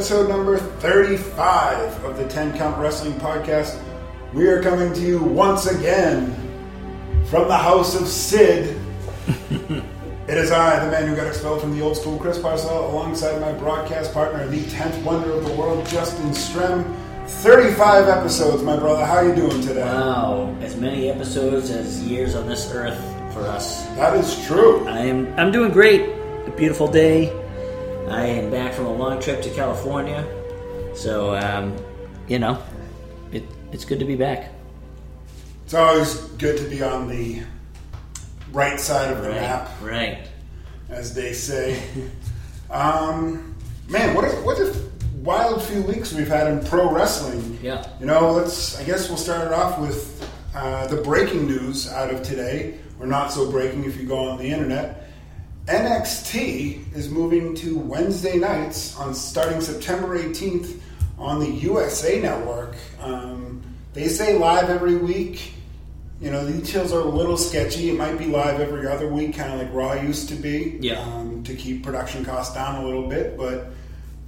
episode 0.00 0.30
number 0.30 0.56
35 0.56 2.04
of 2.04 2.16
the 2.16 2.26
10 2.26 2.56
Count 2.56 2.78
Wrestling 2.78 3.12
Podcast. 3.20 3.78
We 4.32 4.46
are 4.48 4.62
coming 4.62 4.94
to 4.94 5.00
you 5.02 5.22
once 5.22 5.66
again 5.66 6.34
from 7.26 7.48
the 7.48 7.56
house 7.58 8.00
of 8.00 8.08
Sid. 8.08 8.80
it 9.50 10.38
is 10.38 10.52
I, 10.52 10.82
the 10.82 10.90
man 10.90 11.06
who 11.06 11.14
got 11.14 11.26
expelled 11.26 11.60
from 11.60 11.76
the 11.76 11.84
old 11.84 11.98
school, 11.98 12.18
Chris 12.18 12.38
Parcell, 12.38 12.90
alongside 12.90 13.42
my 13.42 13.52
broadcast 13.52 14.14
partner, 14.14 14.48
the 14.48 14.62
10th 14.62 15.02
wonder 15.02 15.32
of 15.32 15.44
the 15.44 15.52
world, 15.52 15.86
Justin 15.86 16.30
Strem. 16.30 16.82
35 17.26 18.08
episodes, 18.08 18.62
my 18.62 18.78
brother. 18.78 19.04
How 19.04 19.20
you 19.20 19.34
doing 19.34 19.60
today? 19.60 19.82
Wow, 19.82 20.56
as 20.62 20.76
many 20.76 21.10
episodes 21.10 21.68
as 21.68 22.02
years 22.02 22.34
on 22.34 22.48
this 22.48 22.72
earth 22.72 22.98
for 23.34 23.40
us. 23.40 23.84
That 23.96 24.16
is 24.16 24.46
true. 24.46 24.88
I'm 24.88 25.38
I'm 25.38 25.52
doing 25.52 25.70
great. 25.70 26.08
A 26.46 26.54
beautiful 26.56 26.88
day. 26.88 27.38
I 28.10 28.26
am 28.26 28.50
back 28.50 28.74
from 28.74 28.79
a 28.79 28.79
long 29.10 29.20
trip 29.20 29.42
to 29.42 29.50
California, 29.50 30.24
so 30.94 31.34
um, 31.34 31.76
you 32.28 32.38
know, 32.38 32.62
it, 33.32 33.42
it's 33.72 33.84
good 33.84 33.98
to 33.98 34.04
be 34.04 34.14
back. 34.14 34.50
It's 35.64 35.74
always 35.74 36.14
good 36.38 36.56
to 36.58 36.64
be 36.68 36.82
on 36.82 37.08
the 37.08 37.42
right 38.52 38.78
side 38.78 39.12
of 39.12 39.22
the 39.22 39.28
Right, 39.30 39.40
map. 39.40 39.70
right. 39.82 40.18
as 40.88 41.12
they 41.14 41.32
say. 41.32 41.82
um, 42.70 43.54
man, 43.88 44.14
what 44.14 44.24
a, 44.24 44.28
what 44.42 44.58
a 44.60 44.74
wild 45.22 45.62
few 45.62 45.82
weeks 45.82 46.12
we've 46.12 46.28
had 46.28 46.46
in 46.46 46.64
pro 46.66 46.90
wrestling. 46.92 47.58
Yeah. 47.62 47.84
You 47.98 48.06
know, 48.06 48.32
let's. 48.32 48.78
I 48.80 48.84
guess 48.84 49.08
we'll 49.08 49.18
start 49.18 49.46
it 49.46 49.52
off 49.52 49.78
with 49.80 50.28
uh, 50.54 50.86
the 50.86 50.96
breaking 51.02 51.46
news 51.46 51.88
out 51.92 52.10
of 52.14 52.22
today, 52.22 52.78
We're 52.98 53.06
not 53.06 53.32
so 53.32 53.50
breaking 53.50 53.84
if 53.84 54.00
you 54.00 54.06
go 54.06 54.18
on 54.30 54.38
the 54.38 54.50
internet. 54.50 54.99
NXT 55.70 56.96
is 56.96 57.08
moving 57.10 57.54
to 57.54 57.78
Wednesday 57.78 58.36
nights 58.38 58.96
on 58.96 59.14
starting 59.14 59.60
September 59.60 60.18
18th 60.18 60.80
on 61.16 61.38
the 61.38 61.48
USA 61.48 62.20
Network. 62.20 62.74
Um, 63.00 63.62
they 63.92 64.08
say 64.08 64.36
live 64.36 64.68
every 64.68 64.96
week. 64.96 65.52
You 66.20 66.32
know, 66.32 66.44
the 66.44 66.52
details 66.60 66.92
are 66.92 66.98
a 67.00 67.04
little 67.04 67.36
sketchy. 67.36 67.88
It 67.88 67.96
might 67.96 68.18
be 68.18 68.26
live 68.26 68.58
every 68.60 68.86
other 68.88 69.06
week, 69.06 69.36
kind 69.36 69.52
of 69.52 69.60
like 69.60 69.72
Raw 69.72 69.92
used 69.94 70.28
to 70.30 70.34
be, 70.34 70.76
Yeah. 70.80 71.00
um, 71.02 71.44
to 71.44 71.54
keep 71.54 71.84
production 71.84 72.24
costs 72.24 72.52
down 72.52 72.82
a 72.82 72.84
little 72.84 73.08
bit. 73.08 73.38
But 73.38 73.66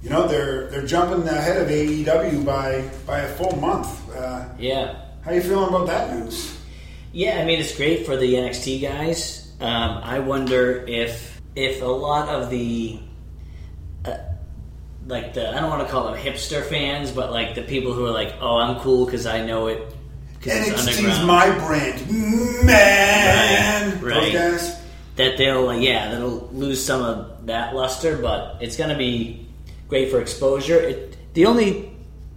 you 0.01 0.09
know, 0.09 0.27
they're 0.27 0.67
they're 0.69 0.85
jumping 0.87 1.27
ahead 1.27 1.61
of 1.61 1.67
AEW 1.69 2.45
by 2.45 2.85
by 3.05 3.19
a 3.19 3.27
full 3.35 3.55
month. 3.57 3.87
Uh, 4.15 4.45
Yeah. 4.57 4.95
how 5.25 5.31
you 5.33 5.41
feeling 5.41 5.67
about 5.67 5.87
that 5.87 6.15
news? 6.17 6.55
Yeah, 7.11 7.39
I 7.41 7.45
mean 7.45 7.59
it's 7.59 7.75
great 7.75 8.05
for 8.05 8.15
the 8.15 8.33
NXT 8.35 8.81
guys. 8.81 9.47
Um, 9.61 9.99
I 10.03 10.19
wonder 10.19 10.83
if 10.87 11.32
if 11.55 11.81
a 11.81 11.85
lot 11.85 12.29
of 12.29 12.49
the 12.49 12.99
uh, 14.05 14.17
like 15.07 15.33
the 15.33 15.49
I 15.49 15.59
don't 15.61 15.69
want 15.69 15.85
to 15.85 15.91
call 15.91 16.11
them 16.11 16.19
hipster 16.21 16.63
fans, 16.65 17.11
but 17.11 17.31
like 17.31 17.55
the 17.55 17.61
people 17.63 17.93
who 17.93 18.05
are 18.05 18.11
like, 18.11 18.35
oh, 18.41 18.57
I'm 18.57 18.79
cool 18.81 19.05
because 19.05 19.25
I 19.25 19.45
know 19.45 19.67
it. 19.67 19.79
'cause 20.41 20.53
it's 20.67 20.69
NXT's 20.85 20.97
underground." 20.97 21.27
my 21.27 21.49
brand, 21.65 22.65
man. 22.65 23.91
Right, 24.01 24.03
right. 24.03 24.33
Those 24.33 24.61
guys. 24.61 24.81
that 25.15 25.37
they'll 25.37 25.73
yeah 25.75 26.11
that'll 26.11 26.49
lose 26.51 26.83
some 26.83 27.01
of 27.01 27.45
that 27.47 27.75
luster, 27.75 28.17
but 28.17 28.57
it's 28.61 28.75
going 28.77 28.89
to 28.89 28.97
be 28.97 29.47
great 29.89 30.11
for 30.11 30.19
exposure. 30.21 30.79
It, 30.79 31.17
the 31.33 31.45
only 31.45 31.91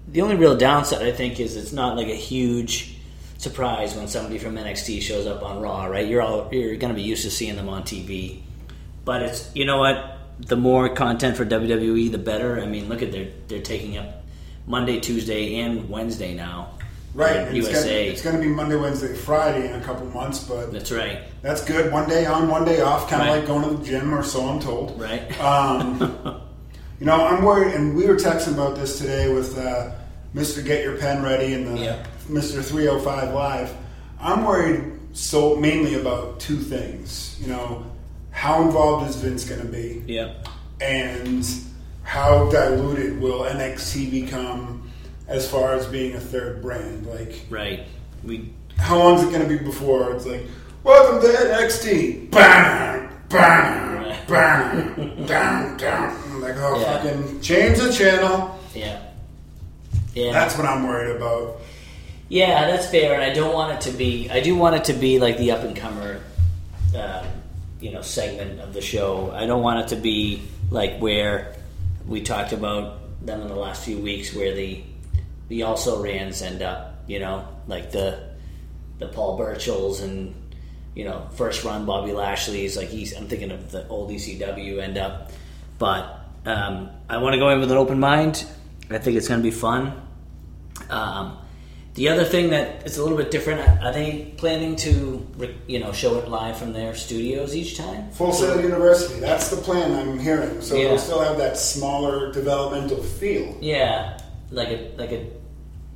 the 0.09 0.23
only 0.23 0.37
real 0.37 0.57
downside 0.57 1.03
I 1.03 1.13
think 1.13 1.41
is 1.41 1.57
it's 1.57 1.73
not 1.73 1.97
like 1.97 2.09
a 2.09 2.15
huge 2.15 2.97
surprise 3.39 3.95
when 3.95 4.09
somebody 4.09 4.39
from 4.39 4.55
NXT 4.57 5.03
shows 5.03 5.27
up 5.27 5.43
on 5.43 5.61
Raw, 5.61 5.87
right? 5.87 6.07
You're 6.07 6.23
all 6.23 6.49
you're 6.53 6.77
going 6.77 6.93
to 6.93 6.97
be 6.97 7.03
used 7.03 7.23
to 7.25 7.31
seeing 7.31 7.57
them 7.57 7.69
on 7.69 7.83
TV, 7.83 8.41
but 9.07 9.23
it's 9.23 9.51
you 9.55 9.65
know 9.65 9.79
what 9.79 10.19
the 10.39 10.57
more 10.57 10.91
content 10.95 11.35
for 11.39 11.47
WWE, 11.47 12.13
the 12.13 12.19
better. 12.19 12.61
I 12.61 12.67
mean, 12.67 12.91
look 12.91 13.01
at 13.01 13.11
they're 13.13 13.31
they're 13.49 13.63
taking 13.63 13.97
up 13.97 14.23
Monday, 14.67 15.01
Tuesday, 15.01 15.57
and 15.61 15.89
Wednesday 15.89 16.35
now. 16.35 16.73
Right. 17.15 17.35
on 17.39 17.45
and 17.47 17.57
It's 17.57 17.67
gonna, 17.69 17.79
USA. 17.79 18.09
it's 18.09 18.21
gonna 18.23 18.39
be 18.41 18.49
Monday, 18.49 18.77
Wednesday, 18.77 19.15
Friday 19.15 19.73
in 19.73 19.81
a 19.81 19.83
couple 19.83 20.05
months, 20.09 20.41
but 20.45 20.71
That's 20.71 20.93
right. 20.93 21.21
that's 21.41 21.65
good. 21.65 21.91
One 21.91 22.07
day 22.07 22.27
on, 22.27 22.49
one 22.49 22.67
day 22.67 22.83
off, 22.83 23.09
kind 23.09 23.23
of 23.23 23.29
Right. 23.29 23.39
like 23.39 23.47
going 23.47 23.63
to 23.71 23.75
the 23.83 23.83
gym, 23.83 24.13
or 24.13 24.23
so 24.23 24.47
I'm 24.47 24.61
told. 24.61 25.01
Right. 25.01 25.23
Um, 25.41 25.99
you 27.01 27.07
know, 27.07 27.25
I'm 27.27 27.43
worried, 27.43 27.73
and 27.75 27.97
we 27.97 28.07
were 28.07 28.17
texting 28.17 28.53
about 28.53 28.77
this 28.77 28.99
today 28.99 29.33
with 29.33 29.57
uh, 29.57 29.93
Mr. 30.35 30.63
Get 30.63 30.85
Your 30.85 30.99
Pen 30.99 31.23
Ready 31.23 31.55
and 31.55 31.67
the 31.79 31.81
Yeah. 31.83 32.05
Mr. 32.29 32.63
305 32.63 33.33
Live. 33.33 33.75
I'm 34.21 34.45
worried 34.45 34.85
so 35.15 35.57
mainly 35.57 35.95
about 35.95 36.39
two 36.39 36.59
things. 36.59 37.39
You 37.41 37.47
know, 37.49 37.87
how 38.37 38.61
involved 38.63 39.09
is 39.09 39.17
Vince 39.17 39.45
going 39.49 39.63
to 39.63 39.67
be, 39.67 40.03
Yeah. 40.07 40.29
and 40.81 41.43
how 42.03 42.51
diluted 42.51 43.19
will 43.19 43.41
NXT 43.45 44.11
become 44.11 44.91
as 45.27 45.49
far 45.51 45.73
as 45.73 45.87
being 45.87 46.15
a 46.15 46.21
third 46.21 46.61
brand? 46.61 47.07
Like, 47.07 47.47
Right. 47.49 47.87
We 48.23 48.53
how 48.79 48.99
long 48.99 49.15
is 49.17 49.23
it 49.25 49.31
going 49.31 49.41
to 49.41 49.49
be 49.49 49.57
before 49.65 50.13
it's 50.15 50.27
like, 50.27 50.43
welcome 50.85 51.23
to 51.23 51.35
NXT, 51.35 52.31
bam, 52.31 53.09
bam, 53.31 54.15
bam, 54.29 55.25
down, 55.25 55.77
down. 55.79 56.41
Like, 56.43 56.57
oh, 56.59 56.79
Yeah. 56.79 56.99
fucking 57.03 57.41
change 57.41 57.79
the 57.79 57.91
channel. 57.91 58.59
yeah. 58.75 58.99
Yeah. 60.15 60.33
That's 60.33 60.57
what 60.59 60.67
I'm 60.67 60.87
worried 60.87 61.17
about. 61.17 61.61
Yeah, 62.29 62.67
that's 62.71 62.87
fair, 62.87 63.15
and 63.15 63.23
I 63.23 63.33
don't 63.33 63.55
want 63.55 63.73
it 63.73 63.91
to 63.91 63.97
be. 63.97 64.29
I 64.31 64.41
do 64.41 64.55
want 64.57 64.77
it 64.77 64.85
to 64.85 64.93
be 64.93 65.19
like 65.19 65.39
the 65.39 65.53
up 65.53 65.63
and 65.63 65.75
comer, 65.77 66.21
um, 66.95 67.25
you 67.81 67.93
know, 67.93 68.03
segment 68.03 68.61
of 68.61 68.73
the 68.73 68.81
show. 68.81 69.31
I 69.33 69.47
don't 69.47 69.63
want 69.63 69.81
it 69.81 69.95
to 69.95 70.01
be 70.01 70.43
like 70.71 70.99
where 70.99 71.55
we 72.07 72.23
talked 72.23 72.53
about 72.53 73.25
them 73.25 73.43
in 73.43 73.49
the 73.49 73.57
last 73.57 73.85
few 73.85 73.99
weeks, 73.99 74.35
where 74.35 74.55
the 74.55 74.83
the 75.49 75.63
also 75.63 76.03
rans 76.03 76.43
end 76.43 76.63
up. 76.63 77.03
You 77.07 77.21
know, 77.21 77.49
like 77.67 77.93
the 77.93 78.31
the 78.99 79.09
Paul 79.09 79.39
Burchills 79.39 80.03
and 80.03 80.35
you 80.95 81.05
know 81.05 81.29
first 81.35 81.65
run 81.65 81.87
Bobby 81.87 82.13
Lashley's. 82.13 82.77
Like 82.77 82.89
he's, 82.89 83.17
I'm 83.17 83.29
thinking 83.29 83.51
of 83.51 83.71
the 83.71 83.87
old 83.89 84.11
ECW 84.11 84.81
end 84.81 84.99
up, 84.99 85.31
but 85.79 86.21
um, 86.47 86.91
I 87.09 87.19
want 87.19 87.35
to 87.35 87.39
go 87.39 87.49
in 87.51 87.61
with 87.61 87.71
an 87.71 87.77
open 87.77 88.01
mind. 88.01 88.45
I 88.91 88.99
think 88.99 89.17
it's 89.17 89.29
going 89.29 89.41
to 89.41 89.45
be 89.45 89.51
fun. 89.51 90.01
Um, 90.89 91.39
the 91.97 92.09
other 92.11 92.25
thing 92.25 92.51
that 92.51 92.87
is 92.87 92.99
a 92.99 93.03
little 93.03 93.17
bit 93.17 93.31
different, 93.31 93.61
are 93.83 93.93
they 93.93 94.33
planning 94.37 94.77
to, 94.77 95.27
you 95.67 95.79
know, 95.81 95.93
show 95.93 96.19
it 96.19 96.29
live 96.29 96.57
from 96.59 96.73
their 96.75 96.95
studios 96.95 97.57
each 97.57 97.77
time? 97.79 98.11
Full 98.13 98.33
Sail 98.33 98.61
University, 98.61 99.19
that's 99.19 99.49
the 99.49 99.57
plan 99.57 99.95
I'm 99.95 100.19
hearing. 100.19 100.61
So 100.61 100.77
Yeah. 100.77 100.85
it'll 100.87 100.99
still 100.99 101.21
have 101.21 101.39
that 101.39 101.57
smaller 101.57 102.31
developmental 102.33 103.03
feel. 103.03 103.57
Yeah, 103.61 104.19
like 104.51 104.69
a 104.69 104.91
like 104.99 105.13
a 105.13 105.27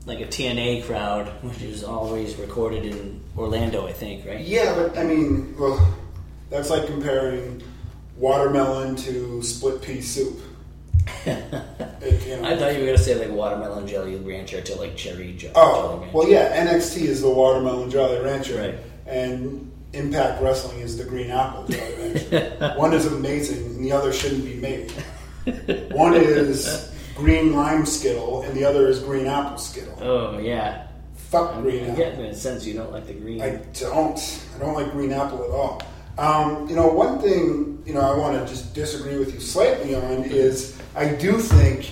like 0.07 0.21
a 0.21 0.27
TNA 0.27 0.87
crowd, 0.87 1.29
which 1.43 1.61
is 1.61 1.85
always 1.85 2.35
recorded 2.37 2.87
in 2.87 3.21
Orlando, 3.37 3.87
I 3.87 3.93
think, 3.93 4.25
right? 4.27 4.41
Yeah, 4.41 4.75
but 4.75 4.97
I 4.97 5.05
mean, 5.05 5.55
well, 5.59 5.79
that's 6.49 6.71
like 6.71 6.87
comparing 6.87 7.63
watermelon 8.17 8.97
to 8.97 9.43
split 9.43 9.83
pea 9.83 10.01
soup. 10.01 10.41
It. 11.27 12.43
I 12.43 12.57
thought 12.57 12.73
you 12.75 12.81
were 12.81 12.87
gonna 12.87 12.99
say 12.99 13.15
like 13.15 13.31
watermelon 13.31 13.87
Jolly 13.87 14.17
Rancher 14.17 14.61
to 14.61 14.75
like 14.77 14.97
cherry 14.97 15.33
oh, 15.35 15.39
jelly 15.39 15.53
Oh, 15.57 15.99
rancher. 16.01 16.17
well, 16.17 16.29
yeah, 16.29 16.65
NXT 16.67 17.03
is 17.03 17.21
the 17.23 17.31
Watermelon 17.31 17.91
Jolly 17.91 18.19
Rancher. 18.21 18.57
Right. 18.59 18.75
And 19.07 19.71
Impact 19.93 20.41
Wrestling 20.43 20.81
is 20.81 20.97
the 20.97 21.05
Green 21.05 21.31
Apple 21.31 21.67
Jolly 21.69 21.95
Rancher. 22.31 22.75
One 22.77 22.93
is 22.95 23.07
amazing, 23.07 23.67
and 23.67 23.85
the 23.85 23.93
other 23.93 24.13
shouldn't 24.13 24.45
be 24.45 24.55
made. 24.55 24.91
One 25.93 26.15
is 26.15 26.91
Green 27.17 27.53
Lime 27.55 27.85
Skittle, 27.87 28.43
and 28.43 28.55
the 28.57 28.65
other 28.65 28.89
is 28.89 29.01
Green 29.01 29.27
Apple 29.27 29.59
Skittle. 29.59 29.99
Oh 30.01 30.39
yeah, 30.39 30.87
Fuck 31.15 31.55
I'm, 31.57 31.63
Green 31.63 31.85
I'm 31.85 31.91
Apple. 31.91 31.97
getting 32.05 32.25
a 32.27 32.35
sense 32.35 32.65
you 32.67 32.75
don't 32.75 32.93
like 32.93 33.07
the 33.07 33.15
green. 33.15 33.43
I 33.43 33.57
don't. 33.79 34.19
I 34.57 34.59
don't 34.59 34.75
like 34.75 34.91
green 34.93 35.13
apple 35.13 35.45
at 35.45 35.51
all. 35.51 35.83
Um, 36.19 36.69
you 36.69 36.77
know, 36.77 36.89
one 36.89 37.19
thing 37.21 37.83
you 37.87 37.95
know 37.95 38.01
I 38.01 38.17
want 38.17 38.39
to 38.39 38.53
just 38.53 38.75
disagree 38.75 39.17
with 39.19 39.33
you 39.33 39.41
slightly 39.41 39.95
on 39.95 40.25
is 40.25 40.77
I 40.95 41.09
do 41.15 41.39
think 41.39 41.91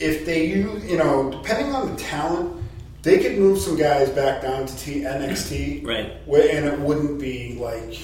if 0.00 0.24
they 0.26 0.46
use 0.46 0.84
you 0.84 0.96
know 0.98 1.30
depending 1.30 1.72
on 1.74 1.94
the 1.94 2.00
talent, 2.00 2.62
they 3.02 3.18
could 3.18 3.38
move 3.38 3.58
some 3.58 3.76
guys 3.76 4.08
back 4.10 4.42
down 4.42 4.66
to 4.66 4.76
T- 4.76 5.00
NXT, 5.02 5.84
Right. 5.86 6.12
where- 6.26 6.48
And 6.56 6.66
it 6.66 6.78
wouldn't 6.80 7.18
be 7.20 7.56
like 7.60 7.98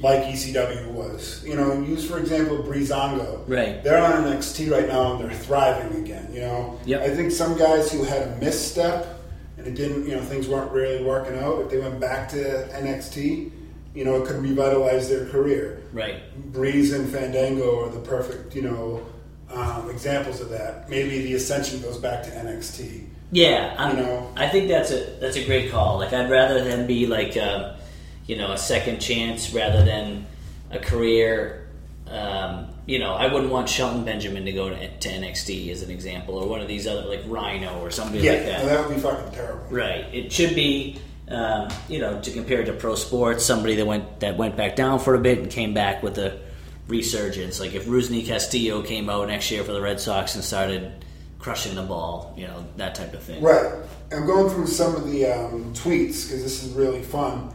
like 0.00 0.22
ECW 0.24 0.92
was. 0.92 1.42
You 1.44 1.56
know, 1.56 1.80
use 1.82 2.08
for 2.08 2.18
example 2.18 2.58
Breezango. 2.58 3.42
Right. 3.48 3.82
They're 3.82 4.02
on 4.02 4.24
NXT 4.24 4.70
right 4.70 4.86
now 4.86 5.12
and 5.16 5.24
they're 5.24 5.36
thriving 5.36 5.98
again. 6.02 6.28
You 6.32 6.40
know. 6.42 6.78
Yep. 6.86 7.02
I 7.02 7.14
think 7.14 7.32
some 7.32 7.58
guys 7.58 7.90
who 7.92 8.04
had 8.04 8.22
a 8.22 8.36
misstep 8.36 9.17
and 9.58 9.66
it 9.66 9.74
didn't, 9.74 10.06
you 10.06 10.14
know, 10.14 10.22
things 10.22 10.48
weren't 10.48 10.70
really 10.72 11.04
working 11.04 11.36
out. 11.38 11.60
If 11.60 11.70
they 11.70 11.78
went 11.78 12.00
back 12.00 12.28
to 12.30 12.68
NXT, 12.72 13.50
you 13.94 14.04
know, 14.04 14.22
it 14.22 14.26
could 14.26 14.36
revitalize 14.36 15.08
their 15.08 15.26
career. 15.26 15.82
right. 15.92 16.22
Breeze 16.52 16.92
and 16.92 17.10
Fandango 17.10 17.84
are 17.84 17.90
the 17.90 18.00
perfect, 18.00 18.54
you 18.54 18.62
know, 18.62 19.04
um, 19.52 19.90
examples 19.90 20.40
of 20.40 20.50
that. 20.50 20.88
Maybe 20.88 21.22
the 21.22 21.34
Ascension 21.34 21.80
goes 21.82 21.98
back 21.98 22.22
to 22.24 22.30
NXT. 22.30 23.06
Yeah, 23.32 23.74
I'm, 23.76 23.96
You 23.96 24.02
know? 24.04 24.32
I 24.36 24.48
think 24.48 24.68
that's 24.68 24.90
a 24.90 25.04
that's 25.20 25.36
a 25.36 25.44
great 25.44 25.70
call. 25.70 25.98
Like 25.98 26.12
I'd 26.12 26.30
rather 26.30 26.64
than 26.64 26.86
be 26.86 27.06
like 27.06 27.36
um, 27.36 27.74
you 28.26 28.36
know 28.36 28.52
a 28.52 28.58
second 28.58 29.00
chance 29.00 29.52
rather 29.52 29.84
than 29.84 30.26
a 30.70 30.78
career 30.78 31.68
um, 32.06 32.68
you 32.88 32.98
know, 32.98 33.12
I 33.12 33.30
wouldn't 33.32 33.52
want 33.52 33.68
Shelton 33.68 34.04
Benjamin 34.04 34.46
to 34.46 34.52
go 34.52 34.70
to, 34.70 34.98
to 34.98 35.08
NXT 35.08 35.70
as 35.70 35.82
an 35.82 35.90
example, 35.90 36.36
or 36.36 36.48
one 36.48 36.60
of 36.62 36.68
these 36.68 36.86
other 36.86 37.02
like 37.02 37.20
Rhino 37.26 37.80
or 37.80 37.90
somebody 37.90 38.24
Yeah, 38.24 38.32
like 38.32 38.44
that. 38.46 38.64
that 38.64 38.88
would 38.88 38.94
be 38.96 39.00
fucking 39.00 39.32
terrible. 39.32 39.66
Right. 39.70 40.06
It 40.12 40.32
should 40.32 40.54
be, 40.54 40.98
um, 41.28 41.68
you 41.88 41.98
know, 41.98 42.18
to 42.22 42.30
compare 42.32 42.62
it 42.62 42.64
to 42.64 42.72
pro 42.72 42.94
sports, 42.94 43.44
somebody 43.44 43.76
that 43.76 43.86
went 43.86 44.20
that 44.20 44.38
went 44.38 44.56
back 44.56 44.74
down 44.74 44.98
for 45.00 45.14
a 45.14 45.20
bit 45.20 45.38
and 45.38 45.50
came 45.50 45.74
back 45.74 46.02
with 46.02 46.16
a 46.16 46.40
resurgence. 46.88 47.60
Like 47.60 47.74
if 47.74 47.84
Rusney 47.86 48.26
Castillo 48.26 48.82
came 48.82 49.10
out 49.10 49.28
next 49.28 49.50
year 49.50 49.62
for 49.64 49.72
the 49.72 49.82
Red 49.82 50.00
Sox 50.00 50.34
and 50.34 50.42
started 50.42 51.04
crushing 51.38 51.74
the 51.74 51.82
ball, 51.82 52.32
you 52.38 52.46
know, 52.46 52.64
that 52.78 52.94
type 52.94 53.12
of 53.12 53.22
thing. 53.22 53.42
Right. 53.42 53.70
I'm 54.10 54.26
going 54.26 54.48
through 54.52 54.66
some 54.66 54.96
of 54.96 55.06
the 55.10 55.26
um, 55.26 55.72
tweets 55.74 56.24
because 56.26 56.42
this 56.42 56.64
is 56.64 56.72
really 56.72 57.02
fun. 57.02 57.54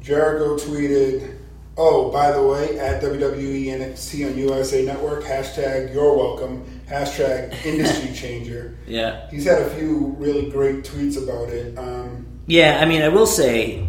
Jericho 0.00 0.56
tweeted, 0.56 1.36
"Oh, 1.76 2.10
by 2.10 2.32
the 2.32 2.42
way, 2.42 2.78
at 2.78 3.02
WWE 3.02 3.66
NXT 3.66 4.26
on 4.30 4.38
USA 4.38 4.84
Network, 4.84 5.24
hashtag 5.24 5.92
You're 5.94 6.16
Welcome, 6.16 6.64
hashtag 6.88 7.54
Industry 7.64 8.12
Changer." 8.12 8.76
Yeah. 8.86 9.28
He's 9.30 9.44
had 9.44 9.62
a 9.62 9.70
few 9.70 10.14
really 10.18 10.50
great 10.50 10.84
tweets 10.84 11.16
about 11.22 11.48
it. 11.48 11.76
Um, 11.78 12.26
Yeah, 12.46 12.80
I 12.82 12.84
mean, 12.86 13.02
I 13.02 13.08
will 13.08 13.26
say 13.26 13.88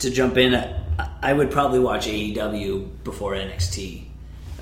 to 0.00 0.10
jump 0.10 0.36
in, 0.36 0.54
I- 1.22 1.32
would 1.32 1.50
probably 1.50 1.78
watch 1.78 2.06
AEW 2.06 2.86
before 3.04 3.32
NXT, 3.34 4.04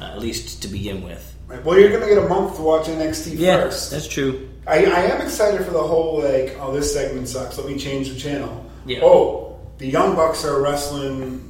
uh, 0.01 0.05
at 0.05 0.21
least 0.21 0.63
to 0.63 0.69
begin 0.69 1.03
with. 1.03 1.35
right, 1.49 1.65
well, 1.65 1.79
you're 1.79 1.89
going 1.91 2.03
to 2.03 2.15
get 2.15 2.19
a 2.19 2.29
month 2.29 2.57
to 2.57 2.63
watch 2.63 2.87
NXT 2.87 3.33
Yeah, 3.39 3.63
first. 3.63 3.91
that's 3.91 4.07
true. 4.07 4.49
I, 4.67 4.85
I 4.85 5.01
am 5.13 5.21
excited 5.23 5.65
for 5.67 5.73
the 5.73 5.83
whole 5.83 6.21
like, 6.23 6.57
oh, 6.61 6.73
this 6.73 6.93
segment 6.93 7.27
sucks. 7.29 7.59
Let 7.59 7.67
me 7.67 7.77
change 7.79 8.09
the 8.11 8.15
channel. 8.19 8.65
Yeah. 8.87 9.01
Oh, 9.03 9.59
the 9.79 9.87
Young 9.89 10.15
Bucks 10.15 10.45
are 10.45 10.61
wrestling, 10.63 11.50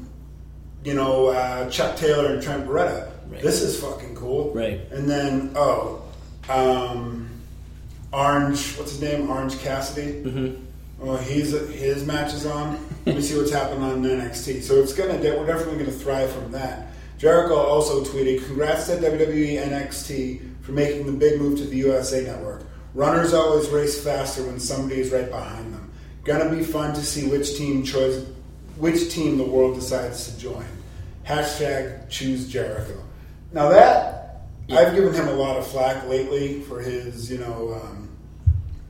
you 0.85 0.95
know, 0.95 1.29
uh, 1.29 1.69
Chuck 1.71 1.97
Taylor 1.97 2.33
and 2.33 2.43
Trent 2.43 2.67
Beretta. 2.67 3.11
Right. 3.29 3.43
This 3.43 3.63
is 3.63 3.81
fucking 3.81 4.15
cool. 4.15 4.53
Right. 4.53 4.81
And 4.91 5.09
then 5.09 5.53
oh, 5.55 6.03
um, 6.49 7.29
Orange, 8.13 8.77
what's 8.77 8.93
his 8.93 9.01
name? 9.01 9.31
Orange 9.31 9.59
Cassidy. 9.61 10.23
Mm-hmm. 10.23 10.65
Well, 10.99 11.17
he's 11.17 11.53
his 11.53 12.05
match 12.05 12.35
is 12.35 12.45
on. 12.45 12.85
Let 13.07 13.17
me 13.17 13.23
see 13.23 13.37
what's 13.37 13.51
happening 13.51 13.83
on 13.83 14.03
NXT. 14.03 14.63
So 14.63 14.83
it's 14.83 14.93
gonna 14.93 15.15
we're 15.15 15.47
definitely 15.47 15.79
gonna 15.79 15.97
thrive 15.97 16.31
from 16.31 16.53
that. 16.53 16.89
Jericho 17.19 17.55
also 17.55 18.05
tweeted, 18.05 18.45
"Congrats 18.47 18.87
to 18.87 18.97
WWE 18.97 19.59
NXT 19.59 20.41
for 20.63 20.73
making 20.73 21.07
the 21.07 21.13
big 21.13 21.41
move 21.41 21.59
to 21.59 21.65
the 21.65 21.77
USA 21.77 22.23
Network. 22.23 22.67
Runners 22.95 23.33
always 23.33 23.69
race 23.69 24.03
faster 24.03 24.43
when 24.43 24.61
somebody 24.61 25.01
is 25.01 25.11
right 25.11 25.31
behind 25.31 25.73
them. 25.73 25.91
Gonna 26.25 26.55
be 26.55 26.63
fun 26.63 26.95
to 26.95 27.03
see 27.03 27.29
which 27.29 27.57
team 27.57 27.83
choice, 27.83 28.25
which 28.81 29.13
team 29.13 29.39
the 29.39 29.45
world 29.45 29.75
decides 29.77 30.27
to 30.33 30.39
join. 30.39 30.65
Hashtag 31.27 32.09
choose 32.09 32.49
Jericho. 32.49 32.99
Now 33.53 33.69
that 33.71 34.41
I've 34.71 34.95
given 34.95 35.13
him 35.15 35.29
a 35.29 35.33
lot 35.33 35.57
of 35.57 35.67
flack 35.67 36.07
lately 36.09 36.61
for 36.63 36.81
his, 36.81 37.31
you 37.31 37.39
know, 37.39 37.81
um, 37.83 38.09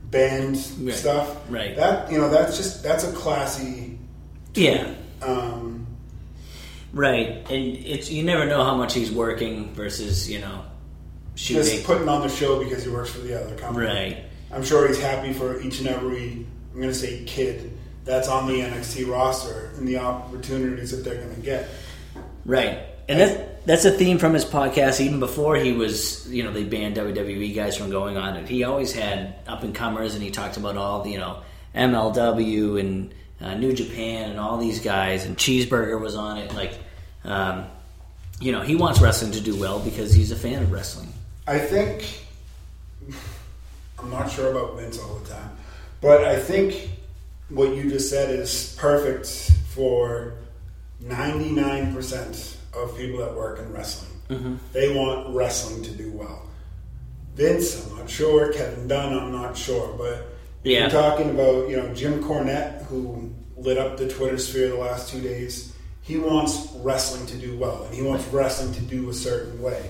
band 0.09 0.55
Right. 0.79 0.93
stuff. 0.95 1.37
Right. 1.49 1.75
That 1.75 2.11
you 2.11 2.17
know, 2.17 2.29
that's 2.29 2.57
just 2.57 2.83
that's 2.83 3.03
a 3.03 3.11
classy. 3.13 3.97
Yeah. 4.55 4.93
Um, 5.21 5.87
Right, 6.93 7.49
and 7.49 7.77
it's 7.77 8.11
you 8.11 8.21
never 8.23 8.45
know 8.45 8.65
how 8.65 8.75
much 8.75 8.93
he's 8.93 9.11
working 9.11 9.73
versus 9.73 10.29
you 10.29 10.39
know 10.39 10.65
shooting. 11.35 11.63
just 11.63 11.85
putting 11.85 12.09
on 12.09 12.21
the 12.21 12.27
show 12.29 12.61
because 12.61 12.83
he 12.83 12.89
works 12.89 13.09
for 13.11 13.19
the 13.19 13.39
other 13.41 13.55
company. 13.55 13.85
Right. 13.85 14.17
I'm 14.51 14.61
sure 14.63 14.85
he's 14.89 14.99
happy 14.99 15.31
for 15.31 15.61
each 15.61 15.79
and 15.79 15.87
every, 15.87 16.45
I'm 16.73 16.75
going 16.75 16.89
to 16.89 16.93
say 16.93 17.23
kid, 17.25 17.71
that's 18.03 18.27
on 18.27 18.47
the 18.47 18.61
NXT 18.61 19.09
roster 19.09 19.71
and 19.77 19.87
the 19.87 19.97
opportunities 19.97 20.91
that 20.91 21.03
they're 21.03 21.21
going 21.21 21.35
to 21.35 21.41
get. 21.41 21.69
Right, 22.45 22.79
and 23.07 23.19
that 23.19 23.65
that's 23.65 23.85
a 23.85 23.91
theme 23.91 24.17
from 24.17 24.33
his 24.33 24.45
podcast. 24.45 24.99
Even 25.01 25.19
before 25.19 25.55
he 25.55 25.71
was, 25.71 26.27
you 26.31 26.43
know, 26.43 26.51
they 26.51 26.63
banned 26.63 26.95
WWE 26.95 27.53
guys 27.55 27.77
from 27.77 27.89
going 27.89 28.17
on 28.17 28.35
it. 28.35 28.47
He 28.47 28.63
always 28.63 28.93
had 28.93 29.35
up 29.47 29.63
and 29.63 29.75
comers, 29.75 30.15
and 30.15 30.23
he 30.23 30.31
talked 30.31 30.57
about 30.57 30.77
all 30.77 31.03
the, 31.03 31.11
you 31.11 31.19
know, 31.19 31.41
MLW 31.75 32.79
and 32.79 33.13
uh, 33.39 33.53
New 33.55 33.73
Japan 33.73 34.31
and 34.31 34.39
all 34.39 34.57
these 34.57 34.79
guys. 34.79 35.25
And 35.25 35.37
Cheeseburger 35.37 35.99
was 35.99 36.15
on 36.15 36.37
it. 36.37 36.53
Like, 36.53 36.73
um, 37.23 37.65
you 38.39 38.51
know, 38.51 38.61
he 38.61 38.75
wants 38.75 38.99
wrestling 38.99 39.33
to 39.33 39.41
do 39.41 39.55
well 39.59 39.79
because 39.79 40.13
he's 40.13 40.31
a 40.31 40.35
fan 40.35 40.63
of 40.63 40.71
wrestling. 40.71 41.13
I 41.45 41.59
think, 41.59 42.25
I'm 43.99 44.09
not 44.09 44.31
sure 44.31 44.51
about 44.51 44.77
Vince 44.79 44.99
all 44.99 45.15
the 45.15 45.29
time, 45.29 45.51
but 46.01 46.23
I 46.23 46.39
think 46.39 46.89
what 47.51 47.75
you 47.75 47.89
just 47.89 48.09
said 48.09 48.29
is 48.29 48.75
perfect 48.79 49.27
for 49.69 50.33
99% 51.03 52.55
of 52.73 52.97
people 52.97 53.19
that 53.19 53.35
work 53.35 53.59
in 53.59 53.71
wrestling. 53.73 54.11
Mm-hmm. 54.29 54.55
They 54.73 54.93
want 54.95 55.35
wrestling 55.35 55.83
to 55.83 55.91
do 55.91 56.11
well. 56.11 56.47
Vince, 57.35 57.85
I'm 57.89 57.97
not 57.97 58.09
sure. 58.09 58.51
Kevin 58.53 58.87
Dunn, 58.87 59.13
I'm 59.17 59.31
not 59.31 59.57
sure. 59.57 59.93
But 59.97 60.27
Yeah. 60.63 60.81
you're 60.81 60.89
talking 60.89 61.29
about, 61.31 61.69
you 61.69 61.77
know, 61.77 61.93
Jim 61.93 62.23
Cornette, 62.23 62.85
who 62.85 63.31
lit 63.57 63.77
up 63.77 63.97
the 63.97 64.07
Twitter 64.07 64.37
sphere 64.37 64.69
the 64.69 64.75
last 64.75 65.09
two 65.09 65.21
days, 65.21 65.73
he 66.01 66.17
wants 66.17 66.67
wrestling 66.77 67.25
to 67.27 67.37
do 67.37 67.57
well, 67.57 67.83
and 67.83 67.93
he 67.93 68.01
wants 68.01 68.25
wrestling 68.29 68.73
to 68.73 68.81
do 68.81 69.09
a 69.09 69.13
certain 69.13 69.61
way. 69.61 69.89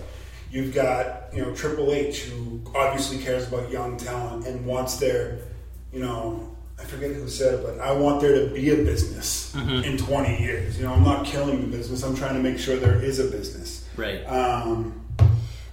You've 0.51 0.73
got, 0.73 1.29
you 1.33 1.41
know, 1.41 1.53
Triple 1.55 1.93
H, 1.93 2.23
who 2.23 2.61
obviously 2.75 3.17
cares 3.19 3.47
about 3.47 3.71
young 3.71 3.95
talent 3.97 4.45
and 4.45 4.65
wants 4.65 4.97
their, 4.97 5.39
you 5.93 5.99
know, 5.99 6.47
I 6.81 6.85
forget 6.85 7.11
who 7.11 7.27
said 7.29 7.53
it, 7.55 7.63
but 7.63 7.79
I 7.79 7.91
want 7.91 8.21
there 8.21 8.47
to 8.47 8.53
be 8.53 8.69
a 8.71 8.77
business 8.77 9.53
in 9.55 9.97
20 9.97 10.41
years. 10.41 10.77
You 10.77 10.85
know, 10.85 10.93
I'm 10.93 11.03
not 11.03 11.25
killing 11.25 11.61
the 11.61 11.77
business. 11.77 12.03
I'm 12.03 12.15
trying 12.15 12.33
to 12.33 12.41
make 12.41 12.57
sure 12.57 12.77
there 12.77 13.01
is 13.01 13.19
a 13.19 13.29
business. 13.29 13.87
Right. 13.95 14.23
Um, 14.25 14.99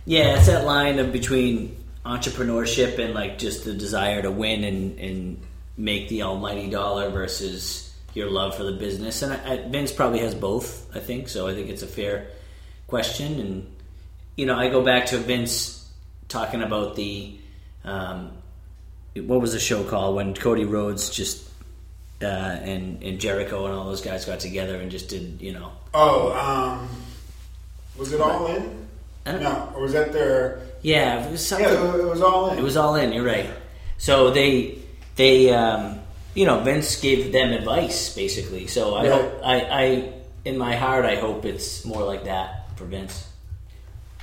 Yeah, 0.04 0.36
it's 0.36 0.46
that 0.46 0.64
line 0.64 0.98
of 0.98 1.12
between 1.12 1.76
entrepreneurship 2.04 2.98
and 2.98 3.14
like 3.14 3.38
just 3.38 3.64
the 3.64 3.74
desire 3.74 4.22
to 4.22 4.30
win 4.30 4.64
and, 4.64 4.98
and 4.98 5.42
make 5.76 6.08
the 6.08 6.22
almighty 6.22 6.70
dollar 6.70 7.10
versus 7.10 7.94
your 8.14 8.30
love 8.30 8.56
for 8.56 8.64
the 8.64 8.72
business. 8.72 9.22
And 9.22 9.32
I, 9.32 9.52
I, 9.52 9.68
Vince 9.68 9.92
probably 9.92 10.20
has 10.20 10.34
both, 10.34 10.94
I 10.94 11.00
think. 11.00 11.28
So 11.28 11.46
I 11.46 11.54
think 11.54 11.68
it's 11.68 11.82
a 11.82 11.86
fair 11.86 12.28
question. 12.86 13.40
And 13.40 13.76
you 14.36 14.46
know, 14.46 14.56
I 14.56 14.68
go 14.68 14.82
back 14.82 15.06
to 15.06 15.18
Vince 15.18 15.88
talking 16.28 16.62
about 16.62 16.96
the 16.96 17.38
um, 17.84 18.37
what 19.20 19.40
was 19.40 19.52
the 19.52 19.60
show 19.60 19.84
called 19.84 20.16
when 20.16 20.34
Cody 20.34 20.64
Rhodes 20.64 21.10
just 21.10 21.48
uh, 22.22 22.26
and 22.26 23.02
and 23.02 23.20
Jericho 23.20 23.66
and 23.66 23.74
all 23.74 23.84
those 23.86 24.00
guys 24.00 24.24
got 24.24 24.40
together 24.40 24.76
and 24.76 24.90
just 24.90 25.08
did 25.08 25.38
you 25.40 25.52
know 25.52 25.72
oh, 25.94 26.32
um, 26.32 26.88
was 27.96 28.12
it 28.12 28.20
all 28.20 28.46
in? 28.46 28.86
No, 29.26 29.72
or 29.74 29.82
was 29.82 29.92
that 29.92 30.12
their? 30.12 30.62
yeah 30.80 31.24
it 31.26 31.30
was 31.30 31.46
something. 31.46 31.68
Yeah, 31.68 31.96
it 31.96 32.04
was- 32.04 32.22
all 32.22 32.50
in. 32.50 32.58
It 32.58 32.62
was 32.62 32.76
all 32.76 32.94
in. 32.96 33.12
You're 33.12 33.24
right. 33.24 33.50
So 33.98 34.30
they 34.30 34.78
they 35.16 35.52
um, 35.52 36.00
you 36.34 36.46
know 36.46 36.60
Vince 36.60 37.00
gave 37.00 37.30
them 37.32 37.52
advice 37.52 38.14
basically. 38.14 38.66
So 38.68 38.94
I 38.94 39.08
hope 39.08 39.40
I, 39.44 39.60
I 39.60 40.12
in 40.44 40.56
my 40.56 40.76
heart 40.76 41.04
I 41.04 41.16
hope 41.16 41.44
it's 41.44 41.84
more 41.84 42.02
like 42.02 42.24
that 42.24 42.76
for 42.76 42.84
Vince. 42.86 43.27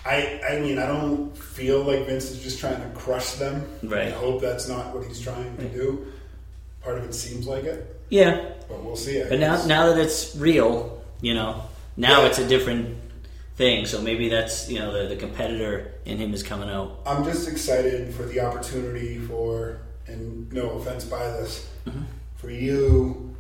I, 0.05 0.39
I 0.47 0.59
mean, 0.59 0.77
I 0.77 0.85
don't 0.85 1.35
feel 1.35 1.81
like 1.83 2.05
Vince 2.05 2.29
is 2.29 2.41
just 2.43 2.59
trying 2.59 2.79
to 2.81 2.87
crush 2.97 3.33
them. 3.33 3.67
Right. 3.83 4.07
I 4.07 4.11
hope 4.11 4.39
that's 4.41 4.67
not 4.69 4.95
what 4.95 5.05
he's 5.07 5.19
trying 5.19 5.57
to 5.57 5.67
do. 5.69 6.05
Part 6.83 6.99
of 6.99 7.05
it 7.05 7.13
seems 7.15 7.47
like 7.47 7.63
it, 7.63 7.99
Yeah, 8.09 8.51
but 8.69 8.83
we'll 8.83 8.95
see. 8.95 9.23
I 9.23 9.27
but 9.29 9.39
now 9.39 9.55
guess. 9.55 9.65
now 9.65 9.87
that 9.87 9.97
it's 9.99 10.35
real, 10.35 11.03
you 11.21 11.33
know, 11.33 11.63
now 11.97 12.21
Yeah. 12.21 12.27
it's 12.27 12.37
a 12.37 12.47
different 12.47 12.97
thing. 13.55 13.87
So 13.87 13.99
maybe 14.01 14.29
that's 14.29 14.69
you 14.69 14.77
know 14.77 14.93
the, 14.93 15.07
the 15.07 15.15
competitor 15.15 15.93
in 16.05 16.17
him 16.19 16.33
is 16.35 16.43
coming 16.43 16.69
out. 16.69 16.99
I'm 17.07 17.23
just 17.23 17.47
excited 17.47 18.13
for 18.13 18.23
the 18.23 18.41
opportunity 18.41 19.17
for, 19.17 19.79
and 20.05 20.51
no 20.53 20.71
offense 20.71 21.03
by 21.05 21.25
this, 21.25 21.67
Mm-hmm. 21.87 22.01
for 22.35 22.51
you, 22.51 23.35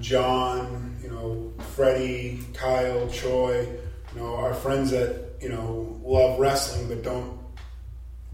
John, 0.00 0.96
you 1.02 1.10
know, 1.10 1.52
Freddie, 1.74 2.40
Kyle, 2.54 3.08
Troy, 3.08 3.60
you 4.14 4.20
know, 4.20 4.34
our 4.34 4.54
friends 4.54 4.90
that 4.90 5.27
you 5.40 5.48
know 5.48 5.98
love 6.04 6.38
wrestling 6.38 6.88
but 6.88 7.02
don't 7.02 7.38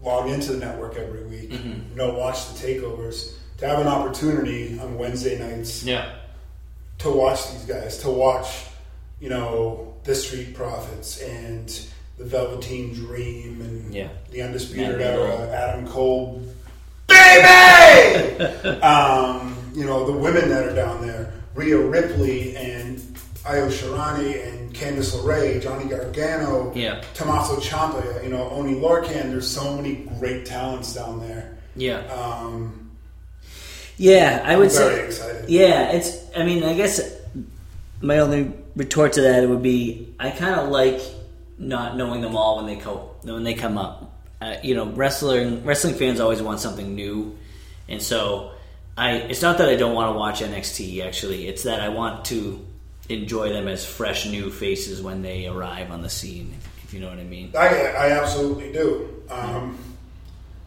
log 0.01 0.29
into 0.29 0.53
the 0.53 0.59
network 0.65 0.95
every 0.97 1.23
week, 1.25 1.49
Mm-hmm. 1.51 1.95
don't 1.97 2.15
watch 2.17 2.47
the 2.53 2.67
takeovers, 2.67 3.33
to 3.57 3.67
have 3.67 3.79
an 3.79 3.87
opportunity 3.87 4.77
on 4.79 4.97
Wednesday 4.97 5.39
nights 5.39 5.83
Yeah, 5.83 6.13
to 6.99 7.09
watch 7.09 7.51
these 7.51 7.65
guys, 7.65 7.97
to 7.99 8.09
watch, 8.11 8.65
you 9.19 9.29
know, 9.29 9.93
the 10.03 10.13
Street 10.13 10.53
Profits 10.53 11.21
and 11.21 11.67
the 12.17 12.25
Velveteen 12.25 12.93
Dream 12.93 13.61
and 13.61 13.93
Yeah. 13.93 14.09
the 14.31 14.41
Undisputed 14.43 15.01
Era, 15.01 15.47
Adam 15.49 15.87
Cole, 15.87 16.43
baby. 17.07 18.43
um, 18.81 19.57
you 19.73 19.85
know, 19.85 20.05
the 20.05 20.11
women 20.17 20.49
that 20.49 20.67
are 20.67 20.75
down 20.75 21.05
there, 21.05 21.33
Rhea 21.55 21.77
Ripley 21.79 22.55
and 22.55 22.99
Io 23.47 23.67
Shirai 23.69 24.47
and 24.47 24.73
Candice 24.73 25.15
LeRae, 25.15 25.61
Johnny 25.61 25.85
Gargano, 25.85 26.71
Yeah. 26.75 27.01
Tommaso 27.13 27.57
Ciampa, 27.57 28.23
you 28.23 28.29
know, 28.29 28.49
Oni 28.49 28.75
Lorcan. 28.75 29.29
There's 29.29 29.47
so 29.47 29.75
many 29.75 30.07
great 30.19 30.45
talents 30.45 30.93
down 30.95 31.19
there. 31.19 31.57
yeah, 31.75 31.99
Um, 32.11 32.89
yeah. 33.97 34.41
I 34.45 34.55
would 34.55 34.69
I'm 34.69 34.75
very 34.75 34.95
say 34.95 35.05
excited. 35.05 35.49
Yeah, 35.49 35.91
it's. 35.91 36.17
I 36.35 36.43
mean, 36.43 36.63
I 36.63 36.73
guess 36.73 36.99
my 38.01 38.19
only 38.19 38.51
retort 38.75 39.13
to 39.13 39.21
that 39.21 39.47
would 39.47 39.61
be 39.63 40.13
I 40.19 40.31
kind 40.31 40.55
of 40.59 40.69
like 40.69 40.99
not 41.57 41.95
knowing 41.95 42.21
them 42.21 42.35
all 42.35 42.57
when 42.57 42.65
they 42.65 42.75
co- 42.77 43.11
when 43.23 43.43
they 43.43 43.53
come 43.53 43.77
up. 43.77 44.11
Uh, 44.41 44.55
you 44.63 44.75
know, 44.75 44.85
wrestling 44.87 45.63
wrestling 45.63 45.93
fans 45.95 46.19
always 46.19 46.41
want 46.41 46.59
something 46.59 46.95
new, 46.95 47.37
and 47.87 48.01
so 48.01 48.51
I. 48.97 49.11
It's 49.17 49.41
not 49.41 49.57
that 49.59 49.69
I 49.69 49.75
don't 49.75 49.93
want 49.93 50.13
to 50.13 50.17
watch 50.17 50.41
NXT. 50.41 51.05
Actually, 51.05 51.47
it's 51.47 51.63
that 51.63 51.79
I 51.79 51.89
want 51.89 52.25
to 52.25 52.64
enjoy 53.09 53.49
them 53.49 53.67
as 53.67 53.85
fresh 53.85 54.25
new 54.25 54.49
faces 54.51 55.01
when 55.01 55.21
they 55.21 55.47
arrive 55.47 55.91
on 55.91 56.01
the 56.01 56.09
scene. 56.09 56.55
If 56.83 56.93
you 56.93 56.99
know 56.99 57.09
what 57.09 57.19
I 57.19 57.23
mean. 57.23 57.51
I, 57.57 57.67
I 57.67 58.09
absolutely 58.11 58.71
do. 58.71 59.23
Um, 59.29 59.77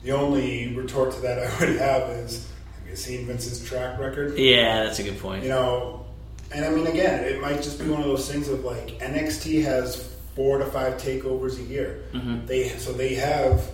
the 0.03 0.13
only 0.13 0.75
retort 0.75 1.13
to 1.15 1.21
that 1.21 1.39
I 1.39 1.61
would 1.61 1.77
have 1.79 2.11
is 2.11 2.49
have 2.79 2.89
you 2.89 2.97
seen 2.97 3.27
Vince's 3.27 3.65
track 3.65 3.99
record? 3.99 4.37
Yeah, 4.39 4.85
that's 4.85 4.99
a 4.99 5.03
good 5.03 5.19
point. 5.21 5.43
You 5.43 5.51
know, 5.51 6.07
and 6.53 6.65
I 6.65 6.71
mean, 6.71 6.87
again, 6.87 7.25
it 7.25 7.41
might 7.41 7.63
just 7.63 7.79
be 7.79 7.89
one 7.89 8.01
of 8.01 8.07
those 8.07 8.31
things 8.31 8.49
of 8.49 8.65
like 8.65 8.99
NXT 9.01 9.63
has 9.65 10.15
four 10.35 10.59
to 10.59 10.67
five 10.67 10.95
takeovers 10.95 11.59
a 11.59 11.63
year. 11.63 12.05
Mm-hmm. 12.13 12.47
They 12.47 12.69
so 12.69 12.93
they 12.93 13.15
have 13.17 13.69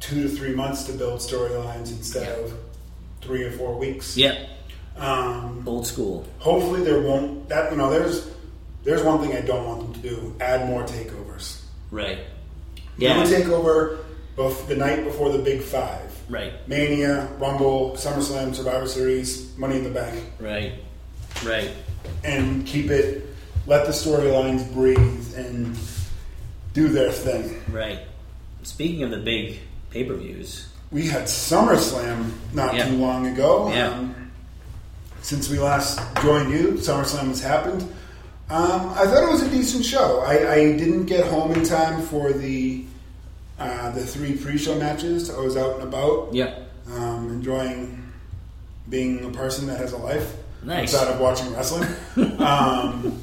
two 0.00 0.22
to 0.22 0.28
three 0.28 0.54
months 0.54 0.84
to 0.84 0.92
build 0.92 1.20
storylines 1.20 1.90
instead 1.90 2.26
Yeah. 2.26 2.44
of 2.44 2.54
three 3.20 3.42
or 3.44 3.50
four 3.52 3.76
weeks. 3.78 4.16
Yep, 4.16 4.48
Um, 4.96 5.62
old 5.66 5.86
school. 5.86 6.26
hopefully, 6.38 6.82
there 6.84 7.00
won't 7.00 7.48
that 7.48 7.70
you 7.70 7.78
know. 7.78 7.90
There's 7.90 8.28
there's 8.84 9.02
one 9.02 9.20
thing 9.20 9.36
I 9.36 9.40
don't 9.40 9.64
want 9.66 9.80
them 9.92 10.02
to 10.02 10.08
do: 10.08 10.34
add 10.40 10.66
more 10.68 10.82
takeovers. 10.84 11.60
Right. 11.90 12.18
Do 12.98 13.06
a 13.06 13.08
Yeah. 13.08 13.24
takeover 13.24 13.98
bef- 14.36 14.66
the 14.68 14.76
night 14.76 15.04
before 15.04 15.30
the 15.32 15.38
big 15.38 15.62
five. 15.62 16.00
Right. 16.28 16.52
Mania, 16.68 17.28
Rumble, 17.38 17.92
SummerSlam, 17.96 18.54
Survivor 18.54 18.86
Series, 18.86 19.56
Money 19.56 19.76
in 19.78 19.84
the 19.84 19.90
Bank, 19.90 20.22
Right. 20.38 20.74
Right. 21.44 21.70
and 22.24 22.64
keep 22.66 22.90
it. 22.90 23.26
Let 23.66 23.86
the 23.86 23.92
storylines 23.92 24.70
breathe 24.72 25.34
and 25.36 25.76
do 26.72 26.88
their 26.88 27.10
thing. 27.10 27.62
Right. 27.72 28.00
Speaking 28.62 29.02
of 29.02 29.10
the 29.10 29.16
big 29.18 29.58
pay 29.90 30.04
per 30.04 30.14
views, 30.14 30.66
We 30.92 31.06
had 31.06 31.24
SummerSlam 31.24 32.32
not 32.52 32.74
Yeah. 32.74 32.88
too 32.88 32.96
long 32.96 33.26
ago. 33.28 33.70
Yeah. 33.72 33.90
Um, 33.90 34.29
since 35.22 35.48
we 35.48 35.58
last 35.58 36.00
joined 36.22 36.50
you, 36.50 36.72
SummerSlam 36.72 37.28
has 37.28 37.40
happened. 37.42 37.82
Um, 38.48 38.88
I 38.90 39.04
thought 39.06 39.22
it 39.22 39.30
was 39.30 39.42
a 39.42 39.50
decent 39.50 39.84
show. 39.84 40.20
I, 40.20 40.52
I 40.52 40.56
didn't 40.76 41.06
get 41.06 41.26
home 41.28 41.52
in 41.52 41.62
time 41.64 42.02
for 42.02 42.32
the 42.32 42.84
uh, 43.58 43.90
the 43.90 44.04
three 44.04 44.36
pre-show 44.36 44.76
matches. 44.78 45.30
I 45.30 45.38
was 45.38 45.56
out 45.56 45.74
and 45.74 45.82
about. 45.84 46.32
Yep. 46.34 46.66
um, 46.92 47.28
enjoying 47.30 48.02
being 48.88 49.24
a 49.24 49.30
person 49.30 49.66
that 49.68 49.78
has 49.78 49.92
a 49.92 49.98
life 49.98 50.34
Nice. 50.64 50.92
outside 50.94 51.12
of 51.14 51.20
watching 51.20 51.52
wrestling. 51.54 51.88
um, 52.40 53.20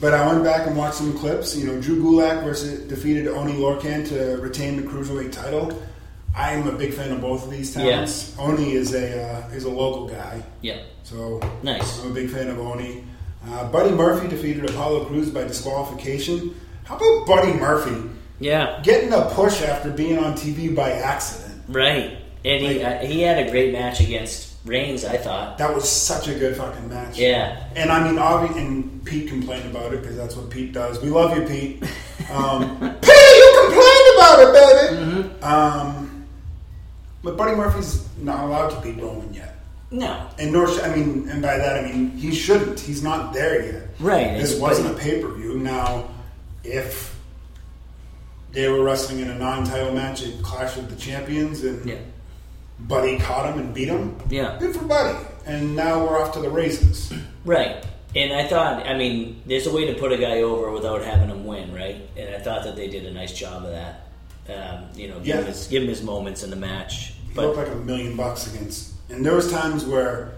but 0.00 0.14
I 0.14 0.26
went 0.30 0.44
back 0.44 0.66
and 0.66 0.76
watched 0.76 0.96
some 0.96 1.16
clips. 1.18 1.56
You 1.56 1.66
know, 1.66 1.80
Drew 1.80 2.02
Gulak 2.02 2.44
versus 2.44 2.86
defeated 2.88 3.26
Oni 3.28 3.54
Lorcan 3.54 4.06
to 4.10 4.36
retain 4.40 4.76
the 4.76 4.82
cruiserweight 4.82 5.32
title. 5.32 5.82
I 6.34 6.52
am 6.52 6.66
a 6.66 6.72
big 6.72 6.94
fan 6.94 7.12
of 7.12 7.20
both 7.20 7.44
of 7.44 7.50
these 7.50 7.74
talents. 7.74 8.34
Oni 8.38 8.72
is 8.72 8.94
a 8.94 9.22
uh, 9.22 9.48
is 9.50 9.64
a 9.64 9.70
local 9.70 10.08
guy, 10.08 10.42
Yep. 10.62 10.82
so 11.02 11.40
Nice. 11.62 12.00
I'm 12.02 12.10
a 12.10 12.14
big 12.14 12.30
fan 12.30 12.48
of 12.48 12.58
Oni. 12.58 13.04
Uh, 13.46 13.64
Buddy 13.70 13.90
Murphy 13.90 14.28
defeated 14.28 14.68
Apollo 14.70 15.06
Crews 15.06 15.28
by 15.30 15.44
disqualification. 15.44 16.54
How 16.84 16.96
about 16.96 17.26
Buddy 17.26 17.52
Murphy 17.52 18.08
Yeah. 18.40 18.80
getting 18.82 19.12
a 19.12 19.22
push 19.32 19.62
after 19.62 19.90
being 19.90 20.18
on 20.18 20.34
TV 20.34 20.74
by 20.74 20.92
accident? 20.92 21.62
Right. 21.68 22.16
And 22.44 22.62
he 22.64 22.82
uh, 22.82 22.98
he 23.04 23.20
had 23.22 23.46
a 23.46 23.50
great 23.50 23.72
match 23.72 24.00
against 24.00 24.54
Reigns. 24.64 25.04
I 25.04 25.16
thought. 25.18 25.58
That 25.58 25.74
was 25.74 25.88
such 25.88 26.28
a 26.28 26.34
good 26.34 26.56
fucking 26.56 26.88
match. 26.88 27.18
Yeah. 27.18 27.62
And 27.76 27.90
I 27.90 28.02
mean, 28.08 28.18
Avi 28.18 28.58
and 28.58 29.04
Pete 29.04 29.28
complained 29.28 29.66
about 29.66 29.92
it 29.92 30.00
because 30.02 30.16
that's 30.16 30.34
what 30.36 30.48
Pete 30.50 30.72
does. 30.72 31.00
We 31.02 31.10
love 31.10 31.36
you, 31.36 31.44
Pete. 31.46 31.84
Um, 32.32 32.78
Pete, 32.78 33.34
you 33.36 33.64
complained 33.64 34.08
about 34.16 34.38
it, 34.40 34.52
baby. 34.54 35.42
Um, 35.42 36.01
but 37.22 37.36
Buddy 37.36 37.54
Murphy's 37.56 38.06
not 38.18 38.44
allowed 38.44 38.70
to 38.70 38.80
beat 38.80 39.00
Roman 39.02 39.32
yet, 39.34 39.56
No. 39.90 40.26
and 40.38 40.52
nor 40.52 40.66
sh- 40.68 40.80
I 40.82 40.94
mean, 40.94 41.28
and 41.30 41.40
by 41.42 41.56
that 41.58 41.78
I 41.84 41.88
mean 41.90 42.10
he 42.10 42.34
shouldn't. 42.34 42.80
He's 42.80 43.02
not 43.02 43.32
there 43.32 43.64
yet. 43.72 43.82
Right. 44.00 44.38
This 44.38 44.58
wasn't 44.58 44.90
a 44.94 44.98
pay 44.98 45.20
per 45.22 45.28
view. 45.32 45.58
Now, 45.58 46.08
if 46.64 47.16
they 48.52 48.68
were 48.68 48.82
wrestling 48.82 49.20
in 49.20 49.30
a 49.30 49.38
non-title 49.38 49.94
match, 49.94 50.22
it 50.22 50.42
clashed 50.42 50.76
with 50.76 50.90
the 50.90 50.96
champions, 50.96 51.62
and 51.64 51.84
Yeah. 51.88 51.96
Buddy 52.80 53.18
caught 53.18 53.52
him 53.52 53.60
and 53.60 53.72
beat 53.72 53.88
him. 53.88 54.16
Yeah. 54.28 54.56
Good 54.58 54.74
for 54.74 54.84
Buddy. 54.84 55.16
And 55.46 55.76
now 55.76 56.04
we're 56.04 56.20
off 56.20 56.32
to 56.34 56.40
the 56.40 56.50
races. 56.50 57.12
Right. 57.44 57.84
And 58.14 58.32
I 58.32 58.46
thought, 58.46 58.86
I 58.86 58.96
mean, 58.96 59.42
there's 59.46 59.66
a 59.66 59.72
way 59.74 59.86
to 59.92 59.94
put 59.98 60.12
a 60.12 60.16
guy 60.16 60.42
over 60.42 60.70
without 60.70 61.02
having 61.02 61.28
him 61.28 61.44
win, 61.44 61.74
right? 61.74 61.96
And 62.16 62.32
I 62.34 62.38
thought 62.38 62.62
that 62.62 62.76
they 62.76 62.86
did 62.86 63.04
a 63.04 63.10
nice 63.12 63.32
job 63.32 63.64
of 63.64 63.70
that. 63.72 64.11
Um, 64.52 64.84
you 64.94 65.08
know, 65.08 65.16
give, 65.18 65.26
Yeah. 65.26 65.36
him 65.40 65.46
his, 65.46 65.66
give 65.66 65.82
him 65.82 65.88
his 65.88 66.02
moments 66.02 66.42
in 66.42 66.50
the 66.50 66.56
match. 66.56 67.14
He 67.28 67.34
But 67.34 67.46
looked 67.46 67.58
like 67.58 67.68
a 67.68 67.74
million 67.76 68.16
bucks 68.16 68.46
against. 68.52 68.90
And 69.10 69.24
there 69.24 69.34
was 69.34 69.50
times 69.50 69.84
where 69.84 70.32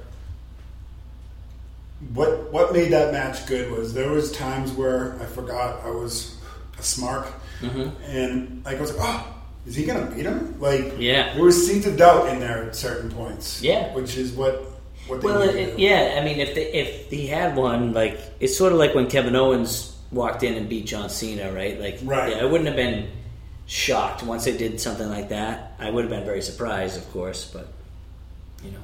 what 2.13 2.53
what 2.53 2.73
made 2.73 2.93
that 2.93 3.13
match 3.13 3.47
good 3.47 3.71
was 3.71 3.95
there 3.95 4.11
was 4.11 4.31
times 4.33 4.73
where 4.73 5.17
I 5.21 5.25
forgot 5.27 5.81
I 5.85 5.91
was 5.91 6.37
a 6.79 6.83
smart 6.83 7.29
Mm-hmm. 7.61 8.03
and 8.11 8.63
like 8.65 8.77
I 8.77 8.81
was 8.81 8.95
like, 8.95 9.07
oh, 9.09 9.35
is 9.65 9.75
he 9.77 9.85
gonna 9.87 10.05
beat 10.11 10.27
him? 10.27 10.57
Like, 10.61 10.95
Yeah. 10.99 11.33
there 11.35 11.45
was 11.45 11.67
seeds 11.67 11.87
of 11.87 11.97
doubt 11.97 12.29
in 12.29 12.41
there 12.41 12.65
at 12.65 12.77
certain 12.77 13.11
points. 13.11 13.63
Yeah. 13.63 13.95
which 13.95 14.17
is 14.19 14.33
what 14.33 14.65
what 15.07 15.21
they 15.23 15.27
well, 15.29 15.43
it, 15.43 15.79
yeah. 15.79 16.19
I 16.21 16.25
mean, 16.25 16.41
if 16.41 16.55
they, 16.55 16.73
if 16.73 17.11
he 17.11 17.27
had 17.27 17.57
one, 17.57 17.95
like 17.95 18.19
it's 18.41 18.57
sort 18.57 18.73
of 18.73 18.79
like 18.79 18.95
when 18.95 19.09
Kevin 19.09 19.37
Owens 19.37 19.97
walked 20.11 20.43
in 20.43 20.55
and 20.55 20.69
beat 20.69 20.85
John 20.87 21.09
Cena, 21.09 21.53
right? 21.53 21.81
Like, 21.81 22.01
Right. 22.03 22.33
yeah, 22.37 22.43
I 22.43 22.45
wouldn't 22.45 22.67
have 22.67 22.77
been 22.77 23.09
shocked 23.67 24.23
once 24.23 24.45
they 24.45 24.57
did 24.57 24.81
something 24.81 25.09
like 25.09 25.31
that. 25.31 25.75
I 25.79 25.91
would 25.91 26.05
have 26.05 26.11
been 26.11 26.25
very 26.25 26.43
surprised, 26.43 26.97
of 26.97 27.11
course, 27.13 27.51
but 27.51 27.69
you 28.65 28.71
know, 28.71 28.79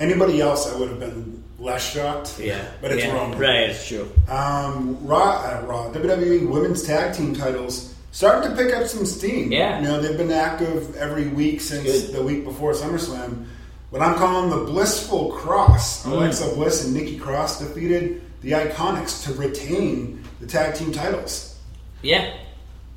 Anybody 0.00 0.40
else, 0.40 0.72
I 0.72 0.76
would 0.76 0.88
have 0.88 0.98
been 0.98 1.44
less 1.58 1.92
shocked. 1.92 2.40
yeah. 2.40 2.64
but 2.80 2.90
it's 2.90 3.04
yeah. 3.04 3.14
Roman. 3.14 3.38
Right, 3.38 3.70
it's 3.70 3.86
true. 3.86 4.10
Um, 4.28 4.98
Raw, 5.06 5.40
uh, 5.40 5.64
Raw, 5.66 5.92
WWE 5.92 6.48
Women's 6.48 6.82
Tag 6.82 7.14
Team 7.14 7.34
titles 7.34 7.94
starting 8.10 8.50
to 8.50 8.56
pick 8.56 8.74
up 8.74 8.86
some 8.86 9.06
steam. 9.06 9.52
Yeah. 9.52 9.78
you 9.80 9.84
know 9.84 10.00
they've 10.00 10.16
been 10.16 10.32
active 10.32 10.96
every 10.96 11.28
week 11.28 11.60
since 11.60 11.84
Good. 11.84 12.12
the 12.12 12.22
week 12.22 12.44
before 12.44 12.72
SummerSlam. 12.72 13.46
What 13.90 14.02
I'm 14.02 14.16
calling 14.16 14.50
the 14.50 14.64
Blissful 14.64 15.30
Cross. 15.30 16.04
Mm. 16.04 16.12
Alexa 16.12 16.54
Bliss 16.54 16.84
and 16.84 16.92
Nikki 16.94 17.16
Cross 17.16 17.60
defeated 17.60 18.20
the 18.40 18.52
Iconics 18.52 19.24
to 19.24 19.34
retain 19.34 20.24
the 20.40 20.46
tag 20.46 20.74
team 20.74 20.90
titles. 20.90 21.56
Yeah, 22.02 22.36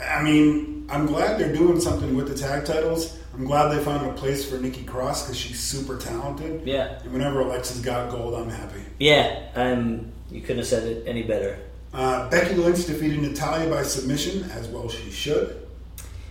I 0.02 0.24
mean, 0.24 0.77
I'm 0.90 1.06
glad 1.06 1.40
they're 1.40 1.54
doing 1.54 1.80
something 1.82 2.16
with 2.16 2.28
the 2.30 2.36
tag 2.36 2.66
titles. 2.66 3.18
I'm 3.34 3.46
glad 3.46 3.70
they 3.70 3.84
found 3.84 4.08
a 4.10 4.14
place 4.14 4.50
for 4.50 4.58
Nikki 4.58 4.84
Cross 4.84 5.24
because 5.24 5.38
she's 5.38 5.60
super 5.60 5.98
talented. 5.98 6.66
yeah, 6.66 7.00
And 7.04 7.12
whenever 7.14 7.42
Alexa's 7.42 7.82
got 7.82 8.10
gold, 8.10 8.34
I'm 8.36 8.50
happy. 8.50 8.82
yeah. 9.00 9.50
Um, 9.56 10.12
you 10.32 10.42
couldn't 10.42 10.58
have 10.58 10.68
said 10.68 10.84
it 10.88 11.04
any 11.08 11.24
better. 11.24 11.60
Uh, 11.94 12.30
Becky 12.30 12.56
Lynch 12.56 12.86
defeated 12.86 13.22
Natalya 13.22 13.70
by 13.70 13.84
submission, 13.84 14.44
as 14.52 14.68
well 14.68 14.90
she 14.90 15.10
should. 15.12 15.66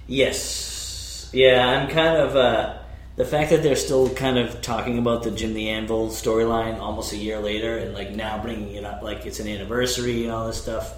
Yes. 0.07 1.31
Yeah, 1.33 1.67
I'm 1.67 1.89
kind 1.89 2.17
of 2.17 2.37
uh, 2.37 2.79
the 3.17 3.25
fact 3.25 3.51
that 3.51 3.63
they're 3.63 3.77
still 3.77 4.09
kind 4.15 4.39
of 4.39 4.61
talking 4.63 4.99
about 4.99 5.23
the 5.23 5.31
Jim 5.31 5.55
the 5.55 5.69
Anvil 5.71 6.09
storyline 6.09 6.79
almost 6.79 7.13
a 7.13 7.17
year 7.17 7.39
later, 7.41 7.79
and 7.79 7.95
like 7.95 8.11
now 8.11 8.41
bringing 8.43 8.75
it 8.75 8.85
up 8.85 9.03
like 9.03 9.27
it's 9.27 9.41
an 9.41 9.49
anniversary 9.49 10.25
and 10.25 10.33
all 10.33 10.47
this 10.47 10.61
stuff. 10.63 10.95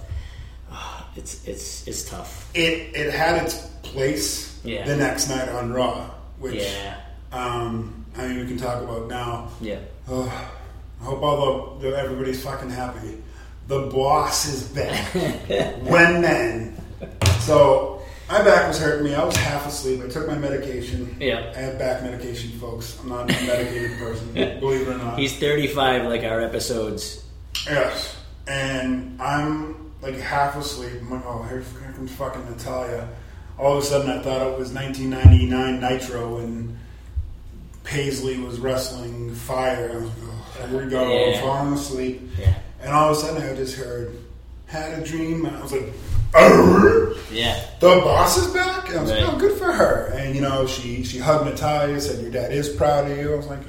It's 1.19 1.45
it's 1.45 1.85
it's 1.85 2.09
tough. 2.09 2.49
It 2.55 2.95
it 2.95 3.11
had 3.13 3.43
its 3.43 3.55
place 3.83 4.57
Yeah. 4.63 4.85
the 4.85 4.95
next 4.95 5.27
night 5.29 5.49
on 5.49 5.73
Raw, 5.73 6.09
which 6.39 6.55
Yeah. 6.63 6.95
um, 7.33 8.05
I 8.17 8.27
mean 8.27 8.39
we 8.39 8.45
can 8.47 8.57
talk 8.57 8.81
about 8.81 9.09
now. 9.09 9.49
Yeah. 9.59 9.79
Oh, 10.07 10.23
I 11.01 11.03
hope 11.03 11.21
all 11.21 11.77
the, 11.79 11.89
the 11.89 11.97
everybody's 11.97 12.41
fucking 12.41 12.69
happy. 12.69 13.21
The 13.67 13.81
boss 13.93 14.47
is 14.47 14.63
back. 14.69 15.13
when 15.83 16.21
then? 16.21 16.81
So 17.41 18.01
my 18.29 18.41
back 18.41 18.69
was 18.69 18.79
hurting 18.79 19.03
me. 19.03 19.13
I 19.13 19.23
was 19.23 19.35
half 19.35 19.67
asleep. 19.67 20.01
I 20.03 20.07
took 20.07 20.25
my 20.25 20.37
medication. 20.37 21.17
Yeah. 21.19 21.51
I 21.53 21.59
have 21.59 21.77
back 21.77 22.01
medication, 22.01 22.51
folks. 22.59 22.97
I'm 23.01 23.09
not 23.09 23.29
a 23.29 23.33
medicated 23.45 23.97
person, 23.99 24.33
believe 24.61 24.87
it 24.87 24.95
or 24.95 24.97
not. 24.97 25.19
He's 25.19 25.37
35, 25.37 26.05
like 26.05 26.23
our 26.23 26.39
episodes. 26.41 27.23
Yes. 27.65 28.15
And 28.47 29.21
I'm 29.21 29.88
like 30.01 30.15
half 30.15 30.55
asleep. 30.55 30.93
I'm 31.01 31.11
like, 31.11 31.25
oh, 31.25 31.43
here, 31.43 31.59
here 31.81 31.91
comes 31.95 32.11
fucking 32.13 32.49
Natalya. 32.49 33.07
All 33.57 33.77
of 33.77 33.83
a 33.83 33.85
sudden, 33.85 34.09
I 34.09 34.21
thought 34.21 34.41
it 34.47 34.57
was 34.57 34.71
1999 34.71 35.81
Nitro 35.81 36.37
and 36.37 36.77
Paisley 37.83 38.39
was 38.39 38.59
wrestling 38.59 39.33
Fire. 39.35 39.91
I 39.91 39.95
was 39.95 40.03
like, 40.05 40.13
oh, 40.61 40.67
here 40.67 40.83
we 40.85 40.89
go. 40.89 41.09
Yeah. 41.11 41.35
I'm 41.37 41.41
falling 41.43 41.73
asleep. 41.73 42.21
Yeah. 42.39 42.53
And 42.81 42.91
all 42.91 43.11
of 43.11 43.17
a 43.17 43.19
sudden, 43.19 43.41
I 43.43 43.55
just 43.55 43.75
heard, 43.77 44.15
had 44.67 44.99
a 44.99 45.03
dream. 45.03 45.45
And 45.45 45.55
I 45.57 45.61
was 45.61 45.71
like, 45.73 45.91
"Arr! 46.33 47.13
Yeah. 47.31 47.61
the 47.79 47.87
boss 48.01 48.37
is 48.37 48.47
back. 48.53 48.87
And 48.89 48.99
I 48.99 49.01
was 49.01 49.11
Right. 49.11 49.23
like, 49.23 49.33
oh, 49.33 49.37
good 49.37 49.57
for 49.57 49.71
her. 49.71 50.13
And 50.15 50.33
you 50.35 50.41
know, 50.41 50.65
she 50.67 51.03
she 51.03 51.17
hugged 51.17 51.45
Natalya, 51.45 51.99
said, 51.99 52.21
your 52.21 52.31
dad 52.31 52.53
is 52.53 52.69
proud 52.69 53.09
of 53.11 53.17
you. 53.17 53.33
I 53.33 53.35
was 53.37 53.47
like, 53.47 53.59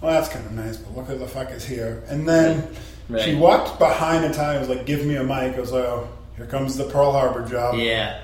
well, 0.00 0.12
that's 0.12 0.28
kind 0.28 0.44
of 0.44 0.52
nice, 0.52 0.76
but 0.76 0.94
look 0.96 1.06
who 1.06 1.16
the 1.18 1.26
fuck 1.26 1.50
is 1.52 1.64
here. 1.64 2.02
And 2.08 2.28
then 2.28 2.68
Right. 3.08 3.22
she 3.22 3.34
walked 3.34 3.78
behind 3.78 4.22
Natalya, 4.24 4.58
and 4.58 4.68
was 4.68 4.76
like, 4.76 4.86
give 4.86 5.04
me 5.06 5.16
a 5.16 5.22
mic. 5.24 5.56
I 5.56 5.60
was 5.60 5.72
like, 5.72 5.84
oh, 5.84 6.08
here 6.36 6.46
comes 6.46 6.76
the 6.76 6.84
Pearl 6.84 7.12
Harbor 7.12 7.48
job. 7.48 7.76
Yeah. 7.76 8.20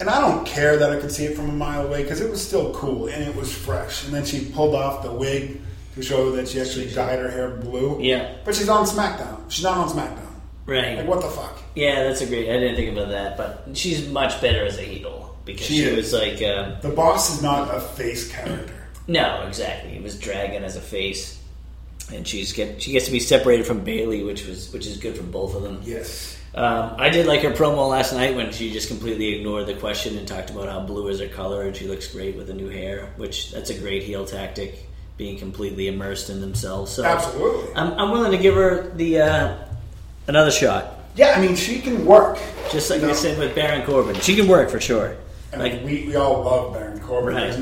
and 0.00 0.10
I 0.10 0.20
don't 0.20 0.44
care 0.44 0.76
that 0.78 0.90
I 0.90 0.98
could 1.00 1.12
see 1.12 1.24
it 1.26 1.36
from 1.36 1.48
a 1.48 1.52
mile 1.52 1.86
away 1.86 2.02
because 2.02 2.20
it 2.20 2.28
was 2.30 2.44
still 2.46 2.74
cool 2.74 3.06
and 3.06 3.22
it 3.22 3.34
was 3.36 3.52
fresh. 3.54 4.04
And 4.04 4.12
then 4.12 4.24
she 4.24 4.44
pulled 4.46 4.74
off 4.74 5.02
the 5.04 5.12
wig 5.12 5.60
to 5.94 6.02
show 6.02 6.32
that 6.32 6.48
she 6.48 6.60
actually 6.60 6.90
dyed 6.90 7.20
her 7.20 7.30
hair 7.30 7.50
blue. 7.50 8.00
Yeah. 8.02 8.34
But 8.44 8.54
she's 8.56 8.68
on 8.68 8.84
SmackDown. 8.86 9.38
She's 9.48 9.62
not 9.62 9.76
on 9.78 9.88
SmackDown. 9.88 10.18
Right. 10.66 10.98
Like 10.98 11.06
what 11.06 11.20
the 11.22 11.28
fuck? 11.28 11.58
Yeah, 11.76 12.02
that's 12.04 12.20
a 12.20 12.26
great. 12.26 12.48
I 12.50 12.54
didn't 12.58 12.74
think 12.76 12.96
about 12.96 13.10
that, 13.10 13.36
but 13.36 13.68
she's 13.76 14.08
much 14.08 14.40
better 14.40 14.64
as 14.64 14.78
a 14.78 14.82
heel 14.82 15.36
because 15.44 15.66
She 15.66 15.84
she, 15.84 15.94
was 15.94 16.12
like, 16.12 16.42
um, 16.42 16.76
The 16.82 16.90
boss 16.90 17.34
is 17.36 17.42
not 17.42 17.72
a 17.74 17.80
face 17.80 18.30
character. 18.32 18.74
no, 19.06 19.44
exactly. 19.46 19.94
It 19.96 20.02
was 20.02 20.18
Dragon 20.18 20.64
as 20.64 20.76
a 20.76 20.80
face, 20.80 21.40
and 22.10 22.26
she's 22.26 22.52
get 22.52 22.80
she 22.82 22.92
gets 22.92 23.06
to 23.06 23.12
be 23.12 23.20
separated 23.20 23.66
from 23.66 23.80
Bayley, 23.84 24.22
which 24.24 24.46
was 24.46 24.72
which 24.72 24.86
is 24.86 24.96
good 24.96 25.16
for 25.16 25.22
both 25.22 25.54
of 25.54 25.62
them. 25.62 25.80
Yes. 25.84 26.38
Um, 26.54 26.96
I 26.98 27.08
did 27.08 27.24
like 27.26 27.40
her 27.42 27.50
promo 27.50 27.88
last 27.88 28.12
night 28.12 28.36
when 28.36 28.52
she 28.52 28.70
just 28.72 28.88
completely 28.88 29.34
ignored 29.36 29.66
the 29.66 29.72
question 29.74 30.18
and 30.18 30.28
talked 30.28 30.50
about 30.50 30.68
how 30.68 30.80
blue 30.80 31.08
is 31.08 31.18
her 31.20 31.28
color 31.28 31.62
and 31.62 31.74
she 31.74 31.86
looks 31.88 32.08
great 32.08 32.36
with 32.36 32.46
the 32.46 32.52
new 32.52 32.68
hair, 32.68 33.10
which 33.16 33.50
that's 33.52 33.70
a 33.70 33.78
great 33.78 34.02
heel 34.02 34.26
tactic, 34.26 34.86
being 35.16 35.38
completely 35.38 35.88
immersed 35.88 36.28
in 36.28 36.42
themselves. 36.42 36.92
So 36.92 37.04
Absolutely. 37.04 37.74
I'm, 37.74 37.94
I'm 37.98 38.10
willing 38.10 38.32
to 38.32 38.36
give 38.38 38.54
her 38.54 38.90
the 38.90 39.20
uh, 39.22 39.58
another 40.26 40.50
shot, 40.50 40.94
Yeah, 41.16 41.32
I 41.34 41.40
mean 41.40 41.56
she 41.56 41.80
can 41.80 42.04
work. 42.04 42.38
just 42.70 42.90
like 42.90 43.00
You 43.00 43.08
I 43.08 43.12
said 43.14 43.38
with 43.38 43.54
Baron 43.54 43.86
Corbin. 43.86 44.16
She 44.20 44.36
can 44.36 44.46
work 44.46 44.68
for 44.68 44.78
sure. 44.80 45.16
I 45.54 45.56
mean, 45.56 45.72
Like 45.72 45.84
we, 45.86 46.06
we 46.06 46.16
all 46.16 46.42
love 46.42 46.74
Baron 46.74 47.00
Corbin. 47.00 47.34
Right, 47.34 47.58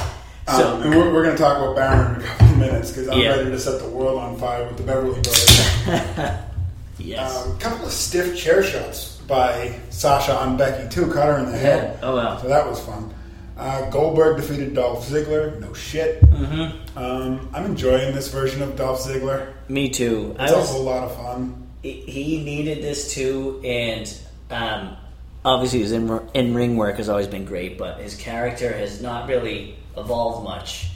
nothing. 0.46 0.64
right. 0.64 0.72
Um, 0.72 0.82
and 0.82 0.90
we're, 0.94 1.12
we're 1.12 1.22
going 1.24 1.36
to 1.36 1.42
talk 1.42 1.56
about 1.58 1.76
Baron 1.76 2.14
in 2.16 2.20
a 2.22 2.24
couple 2.24 2.46
of 2.46 2.56
minutes 2.58 2.90
because 2.90 3.08
I'm 3.08 3.18
Yeah. 3.18 3.30
ready 3.36 3.50
to 3.50 3.58
set 3.58 3.80
the 3.80 3.88
world 3.88 4.18
on 4.18 4.36
fire 4.38 4.66
with 4.66 4.76
the 4.76 4.82
Beverly 4.82 5.20
Brothers. 5.20 6.40
yes. 6.98 7.46
A 7.46 7.56
couple 7.58 7.86
of 7.86 7.92
stiff 7.92 8.36
chair 8.38 8.62
shots 8.62 9.16
by 9.26 9.74
Sasha 9.90 10.34
on 10.34 10.56
Becky 10.56 10.88
too, 10.88 11.06
caught 11.12 11.28
her 11.28 11.38
in 11.38 11.46
the 11.50 11.56
head. 11.58 11.98
Oh, 12.02 12.16
wow. 12.16 12.38
So 12.38 12.48
that 12.48 12.66
was 12.66 12.80
fun. 12.80 13.14
Uh, 13.56 13.90
Goldberg 13.90 14.38
defeated 14.38 14.74
Dolph 14.74 15.06
Ziggler. 15.08 15.60
No 15.60 15.72
shit. 15.74 16.22
Mm-hmm. 16.22 16.98
Um, 16.98 17.48
I'm 17.52 17.66
enjoying 17.66 18.14
this 18.14 18.28
version 18.32 18.62
of 18.62 18.74
Dolph 18.76 19.00
Ziggler. 19.02 19.52
Me 19.68 19.88
too. 19.90 20.34
It's 20.40 20.50
I 20.52 20.54
a 20.54 20.58
was 20.58 20.70
whole 20.70 20.82
lot 20.82 21.04
of 21.04 21.14
fun. 21.16 21.66
he- 21.82 22.00
he 22.00 22.42
needed 22.42 22.82
this 22.82 23.12
too, 23.14 23.60
and 23.62 24.18
um, 24.50 24.96
obviously 25.44 25.80
his 25.80 25.92
in, 25.92 26.20
in 26.34 26.54
ring 26.54 26.76
work 26.76 26.96
has 26.96 27.08
always 27.10 27.26
been 27.26 27.44
great, 27.44 27.76
but 27.78 28.00
his 28.00 28.16
character 28.16 28.72
has 28.72 29.02
not 29.02 29.28
really 29.28 29.76
evolved 30.00 30.44
much. 30.44 30.90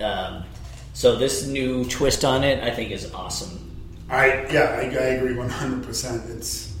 Um, 0.00 0.44
so 0.92 1.16
this 1.16 1.46
new 1.46 1.84
twist 1.84 2.24
on 2.24 2.44
it, 2.44 2.62
I 2.62 2.70
think, 2.70 2.90
is 2.90 3.12
awesome. 3.12 3.60
I 4.10 4.46
yeah, 4.50 4.76
I, 4.78 4.82
I 4.82 5.06
agree 5.16 5.34
100. 5.34 5.82
percent 5.84 6.22
It's 6.30 6.76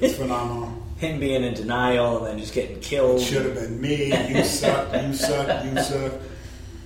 it's 0.00 0.14
phenomenal. 0.18 0.82
Him 0.98 1.18
being 1.20 1.42
in 1.42 1.54
denial 1.54 2.18
and 2.18 2.26
then 2.26 2.38
just 2.38 2.54
getting 2.54 2.78
killed. 2.80 3.20
Should 3.20 3.44
have 3.46 3.54
been 3.54 3.80
me. 3.80 4.06
You 4.28 4.44
suck. 4.44 4.92
You 4.92 5.12
suck. 5.12 5.64
You 5.64 5.82
suck. 5.82 6.12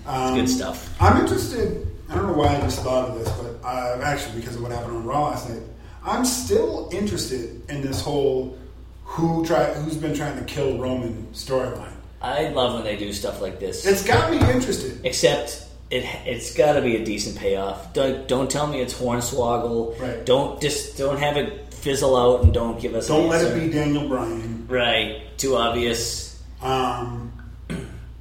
Um, 0.07 0.35
Good 0.35 0.49
stuff. 0.49 0.95
I'm 1.01 1.21
interested. 1.21 1.87
I 2.09 2.15
don't 2.15 2.29
know 2.29 2.33
why 2.33 2.57
I 2.57 2.61
just 2.61 2.81
thought 2.81 3.11
of 3.11 3.19
this, 3.19 3.31
but 3.33 3.67
uh, 3.67 4.01
actually 4.03 4.41
because 4.41 4.57
of 4.57 4.63
what 4.63 4.73
happened 4.73 4.97
on 4.97 5.05
Raw 5.05 5.29
last 5.29 5.51
night, 5.51 5.63
I'm 6.03 6.25
still 6.25 6.89
interested 6.91 7.69
in 7.69 7.83
this 7.83 8.01
whole 8.01 8.57
who 9.05 9.45
try 9.45 9.65
who's 9.75 9.97
been 9.97 10.15
trying 10.15 10.39
to 10.39 10.45
kill 10.45 10.79
Roman 10.79 11.27
storyline. 11.33 11.93
I 12.21 12.49
love 12.49 12.75
when 12.75 12.85
they 12.85 12.97
do 12.97 13.13
stuff 13.13 13.41
like 13.41 13.61
this. 13.61 13.87
It's 13.87 14.03
got 14.05 14.31
me 14.31 14.39
interested. 14.39 15.01
Except 15.05 15.65
it, 15.91 16.05
it's 16.27 16.55
got 16.55 16.73
to 16.75 16.83
be 16.83 16.97
a 16.97 17.05
decent 17.05 17.37
payoff. 17.39 17.93
Don't, 17.95 18.27
don't 18.29 18.51
tell 18.51 18.67
me 18.67 18.81
it's 18.81 18.95
Hornswoggle. 18.95 19.99
Right. 20.01 20.27
Don't 20.27 20.61
just 20.61 20.99
don't 20.99 21.19
have 21.19 21.37
it 21.37 21.73
fizzle 21.73 22.17
out 22.17 22.43
and 22.45 22.53
don't 22.53 22.81
give 22.81 22.95
us. 22.95 23.09
Don't 23.09 23.25
an 23.25 23.29
let 23.29 23.45
answer. 23.45 23.57
it 23.57 23.67
be 23.67 23.73
Daniel 23.73 24.09
Bryan. 24.09 24.67
right. 24.69 25.23
Too 25.39 25.55
obvious. 25.57 26.43
Um, 26.61 27.33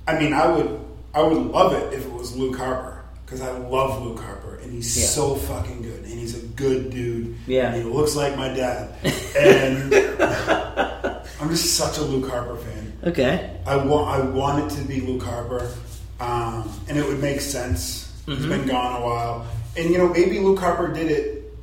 I 0.08 0.20
mean, 0.20 0.32
I 0.34 0.46
would 0.48 0.80
I 1.14 1.22
would 1.24 1.38
love 1.48 1.74
it 1.74 1.94
if 1.94 2.06
it 2.06 2.12
was 2.12 2.36
Luke 2.38 2.56
Harper 2.58 3.04
because 3.26 3.42
I 3.42 3.50
love 3.58 4.02
Luke 4.04 4.20
Harper 4.20 4.58
and 4.62 4.72
he's 4.72 4.96
Yeah. 4.98 5.06
so 5.08 5.36
fucking 5.36 5.82
good 5.82 6.04
and 6.04 6.14
he's 6.20 6.38
a 6.42 6.46
good 6.50 6.92
dude. 6.92 7.36
Yeah. 7.48 7.74
and 7.74 7.84
he 7.84 7.90
looks 7.90 8.16
like 8.16 8.38
my 8.38 8.50
dad. 8.50 8.94
And 9.38 9.94
I'm 11.40 11.50
just 11.50 11.76
such 11.76 11.98
a 11.98 12.02
Luke 12.02 12.30
Harper 12.30 12.56
fan. 12.58 12.87
Okay. 13.04 13.58
I 13.66 13.76
want 13.78 14.08
I 14.10 14.20
want 14.22 14.72
it 14.72 14.76
to 14.76 14.84
be 14.88 15.02
Luke 15.02 15.24
Harper, 15.24 15.72
um, 16.20 16.70
and 16.88 16.98
it 16.98 17.06
would 17.06 17.20
make 17.22 17.42
sense. 17.42 18.04
He's 18.26 18.36
Mm-hmm. 18.40 18.50
been 18.50 18.68
gone 18.68 19.02
a 19.02 19.06
while, 19.06 19.48
and 19.78 19.90
you 19.90 19.98
know 19.98 20.10
maybe 20.10 20.40
Luke 20.40 20.60
Harper 20.60 20.92
did 20.94 21.10
it, 21.12 21.54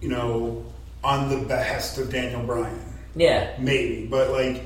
you 0.00 0.08
know, 0.08 0.64
on 1.02 1.28
the 1.28 1.38
behest 1.38 1.98
of 1.98 2.10
Daniel 2.12 2.42
Bryan, 2.42 2.78
Yeah. 3.16 3.50
maybe, 3.58 4.06
but 4.06 4.30
like, 4.30 4.62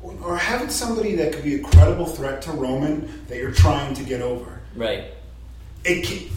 or 0.00 0.36
having 0.38 0.70
somebody 0.70 1.14
that 1.16 1.32
could 1.34 1.44
be 1.44 1.56
a 1.56 1.62
credible 1.62 2.06
threat 2.06 2.40
to 2.42 2.52
Roman 2.52 3.24
that 3.28 3.36
you're 3.38 3.50
trying 3.52 3.92
to 3.94 4.02
get 4.02 4.22
over. 4.22 4.60
Right. 4.74 5.04
It 5.84 6.04
can, 6.04 6.28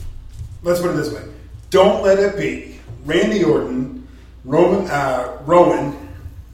let's 0.63 0.81
put 0.81 0.91
it 0.91 0.95
this 0.97 1.13
way: 1.13 1.23
don't 1.69 2.03
let 2.03 2.19
it 2.19 2.35
be 2.37 2.77
Randy 3.05 3.43
Orton, 3.43 4.05
Roman, 4.43 4.89
uh, 4.91 5.37
Rowan. 5.45 5.95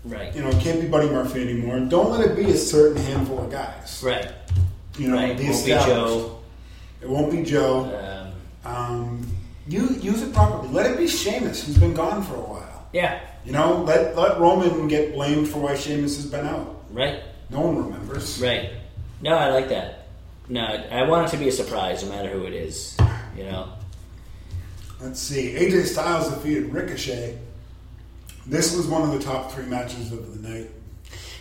Right. 0.06 0.36
You 0.36 0.44
know, 0.44 0.50
it 0.50 0.60
can't 0.62 0.80
be 0.82 0.88
Buddy 0.88 1.10
Murphy 1.10 1.42
anymore. 1.42 1.80
Don't 1.80 2.12
let 2.12 2.22
it 2.30 2.36
be 2.36 2.52
a 2.52 2.58
certain 2.58 3.02
handful 3.04 3.40
of 3.40 3.52
guys. 3.52 4.02
Right. 4.04 4.32
You 4.98 5.08
know, 5.10 5.16
right. 5.16 5.36
the 5.38 5.50
Won't 5.50 5.66
be. 5.66 5.72
Joe. 5.72 6.40
It 7.02 7.10
won't 7.10 7.32
be 7.32 7.44
Joe. 7.44 8.32
Um, 8.64 8.72
Um, 8.76 9.28
you 9.68 9.90
use 10.00 10.22
it 10.22 10.34
properly. 10.34 10.70
Let 10.70 10.92
it 10.92 10.98
be 10.98 11.08
Sheamus, 11.08 11.66
who's 11.66 11.78
been 11.78 11.94
gone 11.94 12.24
for 12.24 12.36
a 12.36 12.40
while. 12.40 12.88
yeah. 12.94 13.20
You 13.46 13.52
know, 13.52 13.84
let 13.84 14.16
let 14.18 14.40
Roman 14.40 14.88
get 14.88 15.14
blamed 15.14 15.48
for 15.48 15.60
why 15.60 15.76
Sheamus 15.76 16.16
has 16.16 16.26
been 16.26 16.48
out. 16.48 16.84
Right. 16.92 17.22
No 17.52 17.62
one 17.62 17.78
remembers. 17.78 18.42
Right. 18.42 18.72
No, 19.22 19.36
I 19.36 19.50
like 19.52 19.70
that. 19.70 20.08
No, 20.50 20.62
I 20.64 21.08
want 21.08 21.28
it 21.28 21.32
to 21.32 21.38
be 21.38 21.48
a 21.50 21.52
surprise, 21.52 22.04
no 22.04 22.10
matter 22.10 22.30
who 22.30 22.46
it 22.46 22.54
is. 22.54 22.98
You 23.38 23.44
know. 23.44 23.70
Let's 25.00 25.20
see. 25.20 25.54
AJ 25.54 25.86
Styles 25.86 26.30
defeated 26.30 26.74
Ricochet. 26.74 27.38
This 28.48 28.76
was 28.76 28.88
one 28.88 29.02
of 29.02 29.12
the 29.12 29.20
top 29.20 29.52
three 29.52 29.66
matches 29.66 30.12
of 30.12 30.42
the 30.42 30.48
night. 30.50 30.70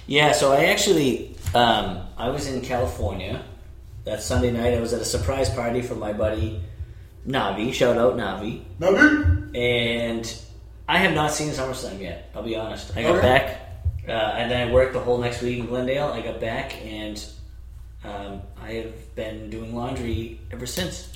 Yeah. 0.06 0.32
So 0.32 0.52
I 0.52 0.66
actually, 0.66 1.36
um, 1.54 2.00
I 2.16 2.28
was 2.30 2.46
in 2.48 2.60
California 2.62 3.42
that 4.04 4.22
Sunday 4.22 4.50
night. 4.50 4.74
I 4.74 4.80
was 4.80 4.92
at 4.92 5.00
a 5.00 5.04
surprise 5.04 5.50
party 5.50 5.82
for 5.82 5.94
my 5.94 6.12
buddy 6.12 6.60
Navi. 7.26 7.72
Shout 7.72 7.96
out 7.96 8.16
Navi. 8.16 8.62
Navi. 8.80 9.54
and 9.56 10.40
I 10.88 10.98
have 10.98 11.14
not 11.14 11.30
seen 11.32 11.50
SummerSlam 11.50 12.00
yet. 12.00 12.30
I'll 12.34 12.42
be 12.42 12.56
honest. 12.56 12.94
I 12.96 13.02
got 13.02 13.16
Okay. 13.16 13.26
back, 13.26 13.60
uh, 14.06 14.10
and 14.12 14.50
then 14.50 14.68
I 14.68 14.72
worked 14.72 14.92
the 14.92 15.00
whole 15.00 15.16
next 15.18 15.40
week 15.40 15.58
in 15.58 15.66
Glendale. 15.66 16.08
I 16.08 16.20
got 16.20 16.40
back, 16.40 16.76
and 16.84 17.24
um, 18.04 18.42
I 18.62 18.72
have 18.72 19.14
been 19.14 19.48
doing 19.48 19.74
laundry 19.74 20.40
ever 20.52 20.66
since. 20.66 21.08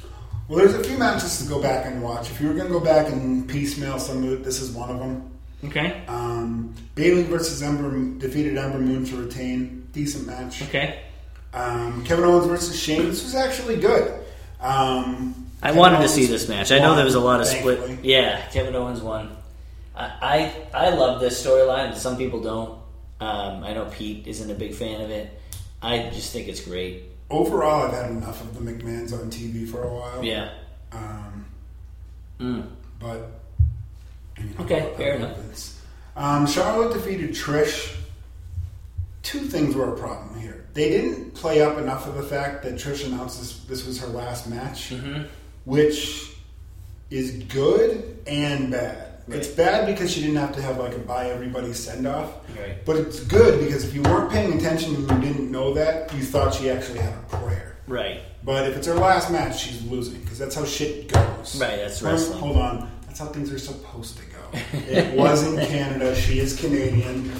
well, 0.49 0.59
there's 0.61 0.73
a 0.75 0.83
few 0.83 0.97
matches 0.97 1.43
to 1.43 1.49
go 1.49 1.61
back 1.61 1.85
and 1.85 2.03
watch. 2.03 2.31
If 2.31 2.41
you 2.41 2.49
were 2.49 2.55
going 2.55 2.69
to 2.69 2.73
go 2.73 2.81
back 2.81 3.09
and 3.13 3.47
piecemeal 3.47 3.99
some 3.99 4.25
of 4.25 4.33
it, 4.33 4.43
this 4.45 4.63
is 4.63 4.71
one 4.71 4.89
of 4.89 4.99
them. 4.99 5.28
Okay. 5.65 6.03
Um, 6.07 6.75
Bayley 6.95 7.25
versus 7.25 7.63
Ember 7.63 7.91
defeated 8.19 8.57
Ember 8.57 8.79
Moon 8.79 9.05
to 9.07 9.17
retain. 9.17 9.89
Decent 9.93 10.27
match. 10.27 10.63
Okay. 10.63 11.01
Um, 11.53 12.05
Kevin 12.05 12.25
Owens 12.25 12.47
versus 12.47 12.79
Shane. 12.79 13.07
This 13.09 13.25
was 13.25 13.35
actually 13.35 13.77
good. 13.77 14.13
Um, 14.61 15.47
I 15.63 15.69
Kevin 15.69 15.79
wanted 15.81 15.99
to 16.03 16.09
see 16.09 16.27
this 16.27 16.49
match. 16.49 16.71
I 16.71 16.79
know 16.79 16.95
there 16.95 17.05
was 17.05 17.15
a 17.17 17.21
lot 17.21 17.41
of 17.41 17.49
thankfully. 17.49 17.77
split. 17.77 18.05
Yeah, 18.05 18.41
Kevin 18.51 18.75
Owens 18.77 19.01
won. 19.01 19.37
I 19.97 20.55
I, 20.73 20.87
I 20.87 20.91
love 20.91 21.21
this 21.21 21.45
storyline. 21.45 21.95
Some 21.97 22.17
people 22.17 22.41
don't. 22.41 22.79
Um, 23.21 23.65
I 23.65 23.73
know 23.73 23.87
Pete 23.91 24.27
isn't 24.29 24.49
a 24.49 24.55
big 24.55 24.75
fan 24.75 25.01
of 25.01 25.11
it. 25.11 25.41
I 25.83 26.11
just 26.11 26.33
think 26.33 26.47
it's 26.49 26.61
great. 26.61 27.03
Overall, 27.31 27.87
I've 27.87 27.93
had 27.95 28.11
enough 28.11 28.41
of 28.41 28.55
the 28.55 28.71
McMahons 28.73 29.13
on 29.13 29.31
TV 29.31 29.69
for 29.69 29.83
a 29.83 29.93
while. 29.93 30.23
Yeah. 30.25 30.51
Um, 30.93 31.47
Mm. 32.41 32.67
but 33.01 33.38
you 34.41 34.51
know, 34.59 34.65
Okay, 34.65 34.93
fair 34.97 35.15
enough. 35.17 35.37
Um, 36.17 36.47
Charlotte 36.47 36.93
defeated 36.95 37.31
Trish. 37.31 37.95
Two 39.23 39.41
things 39.41 39.75
were 39.75 39.93
a 39.93 39.97
problem 39.97 40.39
here. 40.41 40.65
They 40.75 40.89
didn't 40.91 41.35
play 41.35 41.61
up 41.63 41.79
enough 41.79 42.07
of 42.07 42.15
the 42.15 42.23
fact 42.23 42.63
that 42.65 42.75
Trish 42.75 43.05
announced 43.07 43.39
this, 43.41 43.59
this 43.65 43.87
was 43.87 44.01
her 44.01 44.07
last 44.09 44.49
match, 44.49 44.91
Mm-hmm. 44.91 45.25
which 45.65 46.33
is 47.11 47.43
good 47.45 48.19
and 48.27 48.71
bad. 48.71 49.05
It's 49.29 49.49
bad 49.49 49.85
because 49.87 50.11
she 50.11 50.23
didn't 50.23 50.37
have 50.37 50.55
to 50.55 50.63
have 50.63 50.79
like 50.79 50.95
a 50.95 50.99
buy 50.99 51.29
everybody 51.31 51.73
send 51.75 52.07
off. 52.07 52.33
Right. 52.59 52.83
But 52.87 52.97
it's 52.97 53.21
good 53.21 53.61
because 53.63 53.85
if 53.85 53.95
you 53.95 54.01
weren't 54.03 54.31
paying 54.31 54.55
attention 54.55 54.95
and 54.95 55.11
you 55.11 55.21
didn't 55.33 55.51
know 55.51 55.75
that, 55.75 56.15
you 56.15 56.23
thought 56.23 56.55
she 56.55 56.71
actually 56.71 57.01
had 57.01 57.13
a 57.13 57.37
prayer. 57.37 57.77
Right. 57.87 58.23
But 58.43 58.71
if 58.71 58.77
it's 58.79 58.87
her 58.87 58.95
last 58.95 59.31
match, 59.31 59.61
she's 59.61 59.83
losing 59.85 60.21
because 60.23 60.39
that's 60.39 60.55
how 60.55 60.65
shit 60.65 61.09
goes. 61.13 61.61
Right, 61.61 61.77
that's 61.77 62.01
wrestling. 62.01 62.39
Hold 62.39 62.57
on, 62.57 62.91
that's 63.07 63.19
how 63.19 63.27
things 63.27 63.53
are 63.53 63.59
supposed 63.59 64.17
to 64.17 64.23
go. 64.27 64.28
It 64.53 65.17
was 65.17 65.47
in 65.47 65.57
Canada. 65.67 66.15
She 66.15 66.39
is 66.39 66.59
Canadian. 66.59 67.33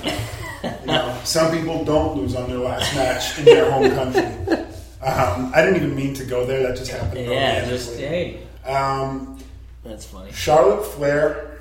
You 0.63 0.87
know, 0.87 1.21
some 1.25 1.57
people 1.57 1.85
don't 1.85 2.17
lose 2.17 2.35
on 2.35 2.49
their 2.49 2.59
last 2.59 2.95
match 2.95 3.39
in 3.39 3.45
their 3.45 3.71
home 3.71 3.91
country. 3.91 4.67
Um, 5.01 5.53
I 5.55 5.63
didn't 5.63 5.77
even 5.77 5.95
mean 5.95 6.15
to 6.15 6.25
go 6.25 6.45
there. 6.45 6.63
That 6.63 6.77
just 6.77 6.91
happened. 6.91 7.27
Yeah. 7.27 7.69
Just 7.69 7.97
hey. 7.99 8.43
Um, 8.67 9.39
That's 9.85 10.05
funny. 10.05 10.33
Charlotte 10.33 10.85
Flair, 10.85 11.61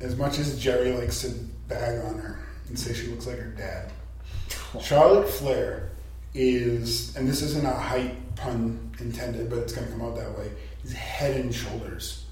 as 0.00 0.16
much 0.16 0.38
as 0.38 0.58
Jerry 0.58 0.92
likes 0.92 1.22
to 1.22 1.30
bag 1.68 2.04
on 2.04 2.18
her, 2.18 2.38
and 2.68 2.78
say 2.78 2.94
she 2.94 3.08
looks 3.08 3.26
like 3.26 3.38
her 3.38 3.50
dad. 3.50 3.92
Charlotte 4.80 5.28
Flair 5.28 5.90
is, 6.34 7.16
and 7.16 7.28
this 7.28 7.42
isn't 7.42 7.66
a 7.66 7.74
height 7.74 8.14
pun 8.36 8.92
intended, 9.00 9.50
but 9.50 9.58
it's 9.58 9.72
going 9.72 9.86
to 9.86 9.92
come 9.92 10.02
out 10.02 10.16
that 10.16 10.38
way. 10.38 10.50
Is 10.84 10.92
head 10.92 11.40
and 11.40 11.54
shoulders 11.54 12.26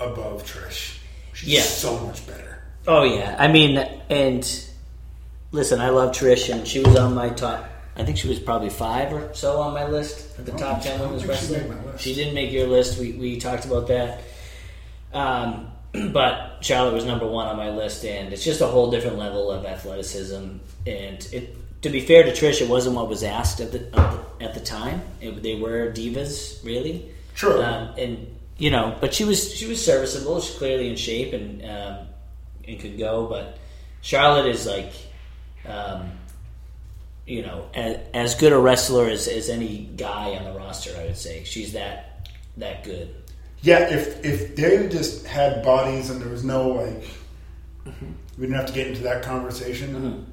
above 0.00 0.44
Trish. 0.44 0.95
She's 1.36 1.48
Yeah. 1.50 1.60
so 1.60 1.98
much 2.00 2.26
better. 2.26 2.62
Oh 2.88 3.02
yeah, 3.02 3.36
I 3.38 3.48
mean, 3.48 3.76
and 4.08 4.64
listen, 5.52 5.80
I 5.80 5.90
love 5.90 6.12
Trish, 6.12 6.52
and 6.52 6.66
she 6.66 6.80
was 6.80 6.96
on 6.96 7.14
my 7.14 7.28
top. 7.28 7.68
I 7.96 8.04
think 8.04 8.16
she 8.18 8.28
was 8.28 8.38
probably 8.38 8.70
five 8.70 9.12
or 9.12 9.30
so 9.34 9.60
on 9.60 9.74
my 9.74 9.86
list 9.86 10.38
at 10.38 10.46
the 10.46 10.52
Oh, 10.52 10.56
top 10.56 10.82
ten 10.82 10.98
women's 11.00 11.22
think 11.22 11.34
she 11.38 11.52
wrestler. 11.54 11.58
made 11.68 11.68
my 11.84 11.92
list. 11.92 12.04
She 12.04 12.14
didn't 12.14 12.34
make 12.34 12.52
your 12.52 12.66
list. 12.66 12.98
We 12.98 13.12
we 13.12 13.38
talked 13.38 13.64
about 13.66 13.86
that. 13.88 14.20
Um, 15.12 15.68
but 16.12 16.58
Charlotte 16.60 16.94
was 16.94 17.04
number 17.04 17.26
one 17.26 17.46
on 17.48 17.56
my 17.56 17.70
list, 17.70 18.04
and 18.04 18.32
it's 18.32 18.44
just 18.44 18.60
a 18.62 18.66
whole 18.66 18.90
different 18.90 19.18
level 19.18 19.50
of 19.50 19.64
athleticism. 19.66 20.42
And 20.86 21.28
it, 21.32 21.82
to 21.82 21.90
be 21.90 22.00
fair 22.00 22.22
to 22.22 22.30
Trish, 22.32 22.60
it 22.62 22.68
wasn't 22.68 22.96
what 22.96 23.08
was 23.08 23.22
asked 23.22 23.60
at 23.60 23.72
the 23.72 23.80
at 23.98 24.10
the, 24.38 24.44
at 24.44 24.54
the 24.54 24.60
time. 24.60 25.02
It, 25.20 25.42
they 25.42 25.56
were 25.56 25.90
divas, 25.92 26.64
really. 26.64 27.10
True. 27.34 27.62
Um, 27.62 27.94
and 27.98 28.26
you 28.58 28.70
know, 28.70 28.96
but 29.00 29.12
she 29.14 29.24
was 29.24 29.54
she 29.54 29.66
was 29.66 29.84
serviceable. 29.84 30.40
She's 30.40 30.56
clearly 30.56 30.88
in 30.88 30.96
shape 30.96 31.32
and 31.32 31.62
um, 31.62 32.06
and 32.66 32.80
could 32.80 32.98
go. 32.98 33.26
But 33.26 33.58
Charlotte 34.02 34.46
is 34.46 34.66
like, 34.66 34.92
um, 35.66 36.10
you 37.26 37.42
know, 37.42 37.68
as, 37.74 37.98
as 38.14 38.34
good 38.36 38.52
a 38.52 38.58
wrestler 38.58 39.06
as, 39.08 39.28
as 39.28 39.48
any 39.48 39.90
guy 39.96 40.36
on 40.36 40.44
the 40.44 40.58
roster. 40.58 40.90
I 40.98 41.04
would 41.06 41.16
say 41.16 41.44
she's 41.44 41.72
that 41.74 42.28
that 42.56 42.84
good. 42.84 43.14
Yeah, 43.62 43.92
if 43.92 44.24
if 44.24 44.56
they 44.56 44.88
just 44.88 45.26
had 45.26 45.62
bodies 45.64 46.10
and 46.10 46.20
there 46.20 46.28
was 46.28 46.44
no 46.44 46.68
like, 46.68 47.04
Mm-hmm. 47.86 48.06
we 48.36 48.46
didn't 48.46 48.56
have 48.56 48.66
to 48.66 48.72
get 48.72 48.88
into 48.88 49.02
that 49.04 49.22
conversation. 49.22 50.26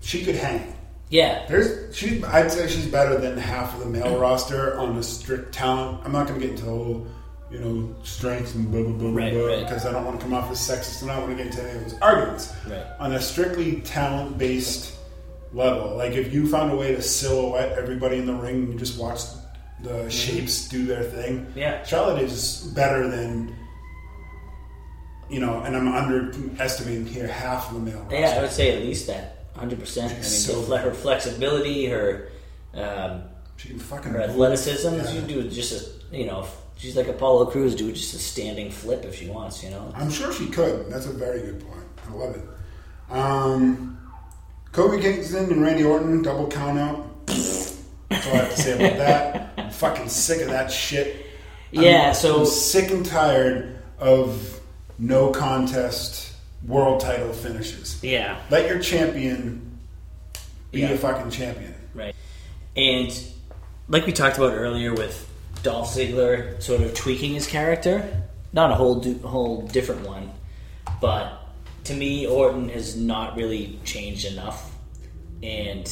She 0.00 0.24
could 0.24 0.34
hang. 0.34 0.74
Yeah, 1.10 1.46
There's 1.46 1.94
she. 1.94 2.24
I'd 2.24 2.50
say 2.50 2.66
she's 2.66 2.86
better 2.86 3.18
than 3.18 3.36
half 3.36 3.74
of 3.74 3.80
the 3.80 3.86
male 3.86 4.18
roster 4.20 4.76
on 4.78 4.96
a 4.96 5.02
strict 5.02 5.52
talent. 5.54 6.00
I'm 6.04 6.10
not 6.12 6.26
going 6.26 6.40
to 6.40 6.46
get 6.46 6.54
into 6.54 6.64
the 6.64 6.70
whole, 6.70 7.06
you 7.52 7.58
know, 7.60 7.94
strengths 8.02 8.54
and 8.54 8.70
blah 8.72 8.82
blah 8.82 8.92
blah 8.92 9.10
Right, 9.12 9.32
blah 9.32 9.44
right. 9.46 9.60
because 9.60 9.84
I 9.84 9.92
don't 9.92 10.04
want 10.06 10.18
to 10.18 10.24
come 10.24 10.32
off 10.34 10.50
as 10.50 10.58
sexist 10.58 11.02
and 11.02 11.10
I 11.10 11.16
don't 11.18 11.26
want 11.28 11.36
to 11.38 11.44
get 11.44 11.52
into 11.54 11.68
any 11.68 11.78
of 11.78 11.90
those 11.90 12.00
arguments. 12.00 12.52
Right. 12.66 12.84
On 12.98 13.12
a 13.12 13.20
strictly 13.20 13.80
talent 13.82 14.38
based 14.38 14.94
level, 15.52 15.96
like 15.96 16.12
if 16.12 16.32
you 16.32 16.48
found 16.48 16.72
a 16.72 16.76
way 16.76 16.94
to 16.94 17.02
silhouette 17.02 17.76
everybody 17.78 18.16
in 18.16 18.24
the 18.26 18.32
ring 18.34 18.54
and 18.56 18.72
you 18.72 18.78
just 18.78 18.98
watch 18.98 19.20
the 19.82 20.08
shapes 20.08 20.68
do 20.68 20.86
their 20.86 21.02
thing, 21.02 21.52
Yeah. 21.54 21.82
Charlotte 21.84 22.22
is 22.22 22.62
better 22.74 23.08
than. 23.08 23.54
You 25.30 25.40
know, 25.40 25.60
and 25.62 25.74
I'm 25.76 25.88
underestimating 25.88 27.06
here 27.06 27.26
half 27.26 27.68
of 27.68 27.74
the 27.74 27.80
male 27.90 28.00
roster. 28.02 28.16
yeah. 28.18 28.34
I 28.38 28.42
would 28.42 28.50
say 28.50 28.76
at 28.76 28.82
least 28.82 29.06
that. 29.06 29.46
Hundred 29.56 29.78
percent. 29.80 30.10
I 30.10 30.14
mean, 30.14 30.22
so 30.24 30.62
her 30.76 30.92
flexibility, 30.92 31.86
her 31.86 32.28
um, 32.74 33.22
She 33.56 33.68
can 33.68 33.78
fucking 33.78 34.12
her 34.12 34.20
athleticism. 34.22 34.94
Yeah. 34.94 35.06
She 35.06 35.18
can 35.18 35.26
do 35.26 35.48
just 35.48 35.72
a 36.12 36.16
you 36.16 36.26
know. 36.26 36.46
She's 36.82 36.96
like 36.96 37.06
Apollo 37.06 37.46
Crews, 37.46 37.76
do 37.76 37.92
just 37.92 38.12
a 38.12 38.18
standing 38.18 38.68
flip 38.68 39.04
if 39.04 39.14
she 39.14 39.28
wants. 39.28 39.62
You 39.62 39.70
know. 39.70 39.92
I'm 39.94 40.10
sure 40.10 40.32
she 40.32 40.48
could. 40.48 40.90
That's 40.90 41.06
a 41.06 41.12
very 41.12 41.38
good 41.42 41.60
point. 41.64 41.84
I 42.10 42.12
love 42.12 42.34
it. 42.34 42.42
Um, 43.08 43.98
Kofi 44.72 45.00
Kingston 45.00 45.44
and 45.52 45.62
Randy 45.62 45.84
Orton 45.84 46.22
double 46.22 46.48
count 46.48 46.80
out. 46.80 47.26
That's 47.26 47.78
all 48.26 48.32
I 48.32 48.36
have 48.38 48.50
to 48.56 48.60
say 48.60 48.72
about 48.74 48.98
that. 48.98 49.52
I'm 49.58 49.70
fucking 49.70 50.08
sick 50.08 50.40
of 50.42 50.48
that 50.48 50.72
shit. 50.72 51.14
I'm- 51.72 51.84
Yeah, 51.84 52.10
so- 52.10 52.40
I'm 52.40 52.46
sick 52.46 52.90
and 52.90 53.06
tired 53.06 53.78
of 54.00 54.60
no 54.98 55.30
contest 55.30 56.32
world 56.66 56.98
title 57.00 57.32
finishes. 57.32 58.02
Yeah. 58.02 58.38
Let 58.50 58.68
your 58.68 58.80
champion 58.80 59.78
be 60.72 60.80
Yeah. 60.80 60.90
a 60.90 60.98
fucking 60.98 61.30
champion. 61.30 61.74
Right. 61.94 62.16
And 62.74 63.16
like 63.88 64.04
we 64.04 64.12
talked 64.12 64.36
about 64.36 64.52
earlier 64.54 64.92
with 64.92 65.28
Dolph 65.62 65.94
Ziggler 65.94 66.60
sort 66.62 66.80
of 66.82 66.94
tweaking 66.94 67.34
his 67.34 67.46
character, 67.46 68.22
not 68.52 68.70
a 68.70 68.74
whole 68.74 69.02
whole 69.20 69.62
different 69.68 70.06
one, 70.06 70.30
but 71.00 71.38
to 71.84 71.94
me 71.94 72.26
Orton 72.26 72.68
has 72.70 72.96
not 72.96 73.36
really 73.36 73.78
changed 73.84 74.24
enough. 74.24 74.70
And 75.42 75.88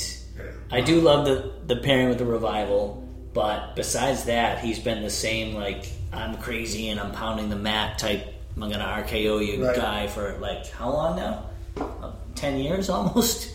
I 0.71 0.81
do 0.81 1.01
love 1.01 1.25
the 1.27 1.53
the 1.67 1.77
pairing 1.81 2.09
with 2.09 2.19
the 2.19 2.25
revival, 2.25 3.07
but 3.33 3.77
besides 3.77 4.25
that, 4.25 4.59
he's 4.61 4.79
been 4.79 5.03
the 5.03 5.11
same 5.11 5.55
like 5.55 5.87
I'm 6.13 6.37
crazy 6.39 6.89
and 6.89 6.99
I'm 7.01 7.13
pounding 7.13 7.49
the 7.49 7.57
mat 7.57 7.99
type 7.99 8.35
I'm 8.57 8.69
gonna 8.71 8.85
RKO 8.85 9.47
you 9.47 9.65
Right. 9.65 9.77
guy 9.77 10.07
for 10.09 10.37
like 10.39 10.69
how 10.71 10.91
long 10.91 11.17
now? 11.17 11.45
Uh, 11.77 12.13
Ten 12.35 12.59
years 12.59 12.89
almost. 12.97 13.51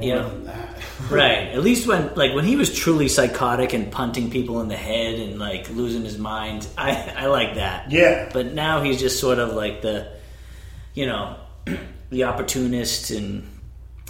You 0.00 0.14
know, 0.14 0.28
than 0.28 0.44
that. 0.46 0.70
Right. 1.10 1.48
At 1.48 1.62
least 1.62 1.86
when 1.88 2.14
like 2.14 2.32
when 2.34 2.44
he 2.44 2.54
was 2.56 2.72
truly 2.72 3.08
psychotic 3.08 3.72
and 3.72 3.90
punting 3.90 4.30
people 4.30 4.60
in 4.60 4.68
the 4.68 4.76
head 4.76 5.16
and 5.18 5.38
like 5.38 5.68
losing 5.70 6.02
his 6.04 6.16
mind, 6.16 6.66
I 6.78 6.92
I 7.18 7.26
like 7.26 7.56
that. 7.56 7.90
Yeah. 7.90 8.30
But 8.32 8.52
now 8.54 8.82
he's 8.82 9.00
just 9.00 9.18
sort 9.20 9.38
of 9.40 9.52
like 9.54 9.82
the 9.82 10.08
you 10.94 11.06
know, 11.06 11.36
the 12.10 12.24
opportunist 12.24 13.10
and 13.10 13.48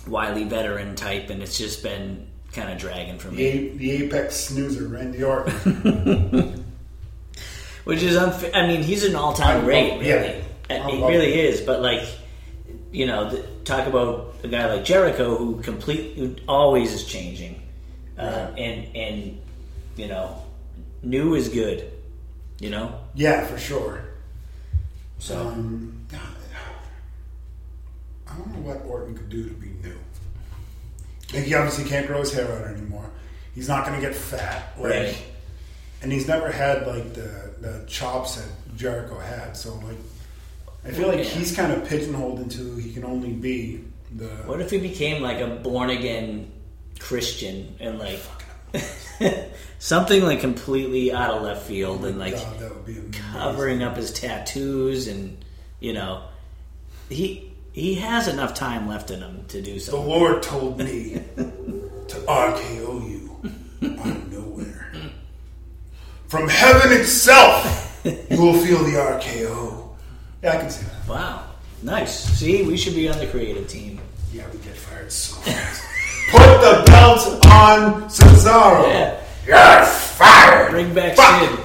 wily 0.07 0.45
veteran 0.45 0.95
type 0.97 1.31
and 1.31 1.43
it's 1.43 1.57
just 1.57 1.83
been 1.83 2.27
kind 2.53 2.71
of 2.71 2.77
dragging 2.79 3.19
for 3.19 3.29
The, 3.29 3.37
me. 3.37 3.45
a- 3.49 3.73
the 3.77 3.91
apex 3.91 4.37
snoozer, 4.37 4.87
Randy 4.87 5.25
Orton. 5.25 6.65
Which 7.85 8.03
is 8.03 8.17
unfair. 8.17 8.51
I 8.55 8.67
mean, 8.67 8.83
he's 8.83 9.05
an 9.05 9.15
all-time 9.17 9.65
great, 9.65 9.99
really. 10.01 10.09
yeah. 10.09 10.41
Uh, 10.71 10.87
I 10.87 10.91
He 10.91 11.03
really 11.03 11.41
is, 11.41 11.61
but 11.63 11.81
like 11.83 12.07
you 12.93 13.07
know, 13.07 13.31
the, 13.31 13.45
talk 13.65 13.87
about 13.87 14.35
a 14.43 14.49
guy 14.49 14.73
like 14.73 14.85
Jericho 14.85 15.37
who 15.37 15.61
complete 15.63 16.17
who 16.17 16.37
always 16.47 16.93
is 16.93 17.05
changing, 17.05 17.63
uh, 18.19 18.23
Right. 18.23 18.59
and 18.59 18.97
and 18.97 19.41
you 19.97 20.09
know, 20.09 20.43
new 21.03 21.35
is 21.35 21.49
good, 21.49 21.91
you 22.61 22.71
know. 22.71 22.99
yeah, 23.15 23.47
for 23.47 23.59
sure. 23.59 24.03
So 25.19 25.39
Um, 25.39 26.07
I 28.27 28.37
don't 28.37 28.53
know 28.53 28.61
what 28.69 28.85
Orton 28.87 29.17
could 29.17 29.29
do 29.29 29.45
to 29.49 29.55
be 29.55 29.69
new. 29.83 29.97
Like 31.33 31.45
he 31.45 31.55
obviously 31.55 31.85
can't 31.85 32.07
grow 32.07 32.21
his 32.21 32.33
hair 32.33 32.51
out 32.51 32.67
anymore. 32.77 33.09
He's 33.55 33.69
not 33.69 33.87
going 33.87 34.01
to 34.01 34.05
get 34.05 34.17
fat, 34.17 34.73
like, 34.79 34.91
Right. 34.91 35.23
and 36.03 36.11
he's 36.13 36.27
never 36.27 36.51
had 36.51 36.87
like 36.87 37.15
the 37.15 37.53
the 37.61 37.85
chops 37.87 38.37
that 38.37 38.49
Jericho 38.77 39.19
had. 39.19 39.57
So 39.57 39.75
like, 39.77 39.97
I 40.85 40.91
feel 40.91 41.09
like 41.09 41.19
Yeah. 41.19 41.25
he's 41.25 41.55
kind 41.57 41.73
of 41.73 41.89
pigeonholed 41.89 42.41
into 42.41 42.77
he 42.77 42.93
can 42.93 43.05
only 43.05 43.33
be 43.33 43.83
the. 44.15 44.27
what 44.47 44.61
if 44.61 44.71
he 44.71 44.79
became 44.79 45.23
like 45.23 45.41
a 45.41 45.47
born 45.47 45.91
again 45.91 46.51
Christian 46.99 47.75
and 47.81 47.99
like 47.99 48.21
something 49.79 50.23
like 50.23 50.41
completely 50.41 51.13
out 51.13 51.31
of 51.35 51.43
left 51.43 51.63
field 51.67 52.01
oh 52.03 52.07
and 52.09 52.19
like 52.19 52.35
God, 52.35 52.59
that 52.59 52.75
would 52.75 52.87
be 52.87 52.97
covering 53.33 53.83
up 53.83 53.97
his 53.97 54.13
tattoos 54.13 55.09
and 55.09 55.43
you 55.81 55.93
know 55.93 56.23
he 57.09 57.53
he 57.73 57.95
has 57.95 58.29
enough 58.29 58.55
time 58.55 58.87
left 58.89 59.11
in 59.11 59.21
him 59.21 59.45
to 59.49 59.61
do 59.61 59.79
something. 59.81 60.05
The. 60.05 60.09
Lord 60.11 60.43
told 60.43 60.79
me 60.85 61.15
to 61.37 62.17
RKO 62.29 63.11
you 63.11 63.37
out 63.99 64.07
of 64.07 64.33
nowhere. 64.33 64.91
From 66.29 66.49
heaven 66.49 66.93
itself, 66.93 68.01
you 68.05 68.41
will 68.41 68.55
feel 68.55 68.83
the 68.85 68.93
RKO. 68.93 69.84
Yeah, 70.45 70.53
I 70.53 70.57
can 70.59 70.69
see 70.71 70.85
that. 70.85 71.09
Wow, 71.09 71.45
nice. 71.83 72.23
See, 72.39 72.63
we 72.67 72.77
should 72.77 72.95
be 72.95 73.09
on 73.09 73.19
the 73.19 73.27
creative 73.27 73.67
team. 73.67 73.99
Yeah, 74.31 74.45
we 74.53 74.59
get 74.59 74.77
fired 74.77 75.11
so 75.11 75.37
fast. 75.37 75.83
Put 76.31 76.61
the 76.61 76.83
belt 76.87 77.47
on 77.47 78.03
Cesaro. 78.11 78.87
Yeah. 78.87 79.21
You're 79.47 79.87
fired. 79.87 80.71
Bring 80.71 80.93
back 80.95 81.17
Fuck. 81.17 81.41
Sid. 81.49 81.59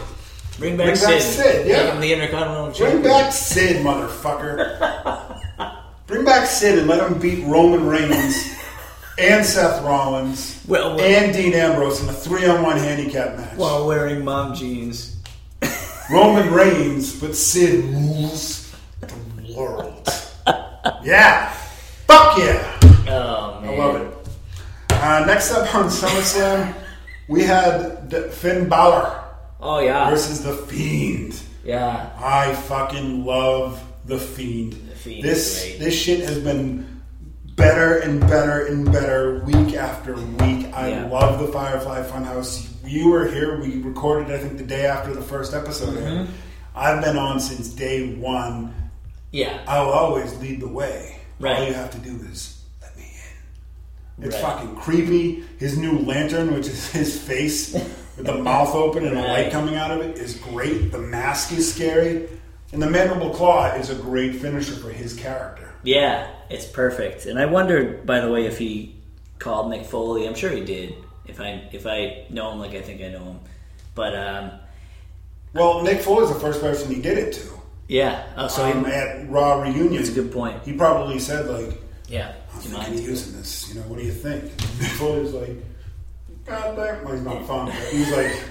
Bring 0.60 0.78
back 0.78 0.96
Sid. 0.96 1.08
Bring 1.08 1.20
Sid. 1.22 1.38
back 1.38 1.46
Sid, 1.46 1.68
yeah. 1.68 1.92
Him 1.94 2.00
the 2.02 2.14
Intercontinental 2.14 2.66
Bring 2.68 2.76
Champion. 2.76 3.04
back 3.04 3.34
Sid, 3.34 3.86
motherfucker. 3.86 5.78
Bring 6.08 6.24
back 6.26 6.48
Sid 6.48 6.80
and 6.80 6.88
let 6.88 7.06
him 7.10 7.20
beat 7.20 7.46
Roman 7.46 7.86
Reigns 7.86 8.56
and 9.18 9.46
Seth 9.46 9.84
Rollins 9.84 10.64
Well, 10.68 10.96
well- 10.96 11.02
and 11.06 11.34
Dean 11.34 11.54
Ambrose 11.54 12.02
in 12.02 12.08
a 12.10 12.14
three-on-one 12.14 12.78
handicap 12.78 13.36
match. 13.38 13.58
While 13.58 13.86
wearing 13.88 14.24
mom 14.24 14.56
jeans. 14.56 15.18
Roman 16.12 16.52
Reigns, 16.54 17.14
but 17.20 17.36
Sid 17.36 17.84
rules 17.86 18.69
world. 19.60 20.08
yeah. 21.04 21.50
Fuck 22.08 22.38
yeah. 22.38 22.80
Oh 23.08 23.60
man, 23.62 23.74
I 23.74 23.78
love 23.78 23.96
it. 24.02 24.16
Uh, 24.92 25.24
next 25.28 25.52
up 25.52 25.74
on 25.76 25.86
SummerSlam, 25.86 26.74
we 27.28 27.44
had 27.44 28.12
Finn 28.34 28.68
Balor 28.70 29.24
Oh 29.62 29.80
yeah, 29.80 30.10
versus 30.10 30.42
The 30.44 30.54
Fiend. 30.54 31.40
yeah. 31.64 32.10
I 32.18 32.54
fucking 32.54 33.26
love 33.26 33.84
The 34.06 34.18
Fiend. 34.18 34.74
Fiend 34.96 35.24
this 35.24 35.76
this 35.78 35.94
shit 36.00 36.22
has 36.22 36.40
been 36.40 37.02
better 37.56 37.98
and 38.00 38.20
better 38.22 38.66
and 38.68 38.86
better 38.92 39.40
week 39.46 39.76
after 39.76 40.16
week. 40.16 40.68
I 40.74 40.90
Yeah. 40.90 41.08
love 41.08 41.40
the 41.46 41.52
Firefly 41.52 42.04
Funhouse. 42.04 42.68
You 42.86 43.10
were 43.10 43.28
here. 43.28 43.60
We 43.62 43.82
recorded, 43.82 44.32
I 44.32 44.38
think, 44.40 44.58
the 44.58 44.64
day 44.64 44.86
after 44.86 45.14
the 45.14 45.22
first 45.22 45.54
episode. 45.54 45.94
Mm-hmm. 45.96 46.32
I've 46.76 47.04
been 47.04 47.18
on 47.18 47.40
since 47.40 47.68
day 47.70 48.16
one. 48.16 48.74
Yeah, 49.32 49.64
I'll 49.68 49.90
always 49.90 50.36
lead 50.40 50.62
the 50.62 50.68
way. 50.68 51.18
Right. 51.40 51.60
All 51.60 51.68
you 51.68 51.74
have 51.74 51.92
to 51.92 52.00
do 52.00 52.16
is 52.32 52.62
let 52.82 52.96
me 52.98 53.04
in. 54.20 54.26
It's 54.26 54.36
Right. 54.36 54.44
fucking 54.44 54.76
creepy. 54.76 55.44
His 55.58 55.78
new 55.78 56.00
lantern, 56.00 56.54
which 56.54 56.68
is 56.68 56.90
his 56.92 57.20
face 57.20 57.74
with 57.74 58.26
the 58.26 58.36
mouth 58.38 58.74
open 58.76 59.06
and 59.06 59.16
the 59.16 59.22
light 59.22 59.52
coming 59.52 59.76
out 59.76 59.92
of 59.92 60.02
it, 60.02 60.18
is 60.18 60.36
great. 60.38 60.92
The 60.92 60.98
mask 61.00 61.52
is 61.54 61.74
scary. 61.74 62.28
And 62.72 62.82
the 62.82 62.90
mandible 62.90 63.32
claw 63.32 63.74
is 63.74 63.90
a 63.90 63.96
great 63.96 64.36
finisher 64.36 64.74
for 64.76 64.90
his 64.92 65.16
character. 65.16 65.74
Yeah, 65.82 66.28
it's 66.52 66.66
perfect. 66.66 67.26
And 67.26 67.40
I 67.40 67.46
wondered, 67.46 68.06
by 68.06 68.20
the 68.20 68.30
way, 68.32 68.46
if 68.46 68.60
he 68.60 68.96
called 69.40 69.72
Mick 69.72 69.86
Foley. 69.86 70.28
I'm 70.28 70.36
sure 70.36 70.52
he 70.52 70.62
did. 70.64 70.94
If 71.26 71.40
I 71.40 71.68
if 71.72 71.88
I 71.88 72.26
know 72.30 72.52
him 72.52 72.60
like 72.60 72.74
I 72.76 72.82
think 72.82 73.02
I 73.02 73.08
know 73.10 73.24
him, 73.24 73.40
but 73.96 74.16
um, 74.16 74.52
Well, 75.54 75.84
Mick 75.86 76.02
Foley's 76.02 76.30
the 76.32 76.40
first 76.40 76.60
person 76.62 76.94
he 76.94 77.02
did 77.02 77.18
it 77.18 77.34
to. 77.36 77.59
Yeah. 77.90 78.24
Oh, 78.38 78.48
so 78.48 78.64
um, 78.64 78.86
he, 78.86 78.92
at 78.92 79.30
Raw 79.30 79.62
reunion. 79.62 79.96
that's 79.96 80.10
a 80.10 80.14
good 80.14 80.32
point. 80.32 80.64
He 80.64 80.72
probably 80.74 81.20
said 81.20 81.48
like, 81.48 81.82
Yeah. 82.08 82.34
I'm 82.54 82.62
you 82.62 82.70
thinking 82.70 82.94
of 82.94 83.02
using 83.02 83.34
this. 83.38 83.68
You 83.70 83.82
know, 83.82 83.88
what 83.88 84.00
do 84.00 84.06
you 84.06 84.14
think? 84.14 84.50
Foley 84.98 85.20
was 85.22 85.34
like, 85.34 85.50
God 86.46 86.76
damn. 86.78 87.04
Well, 87.04 87.14
he's 87.14 87.24
not 87.24 87.46
fun, 87.46 87.66
but 87.66 87.76
he 87.76 88.00
was 88.00 88.12
like, 88.12 88.44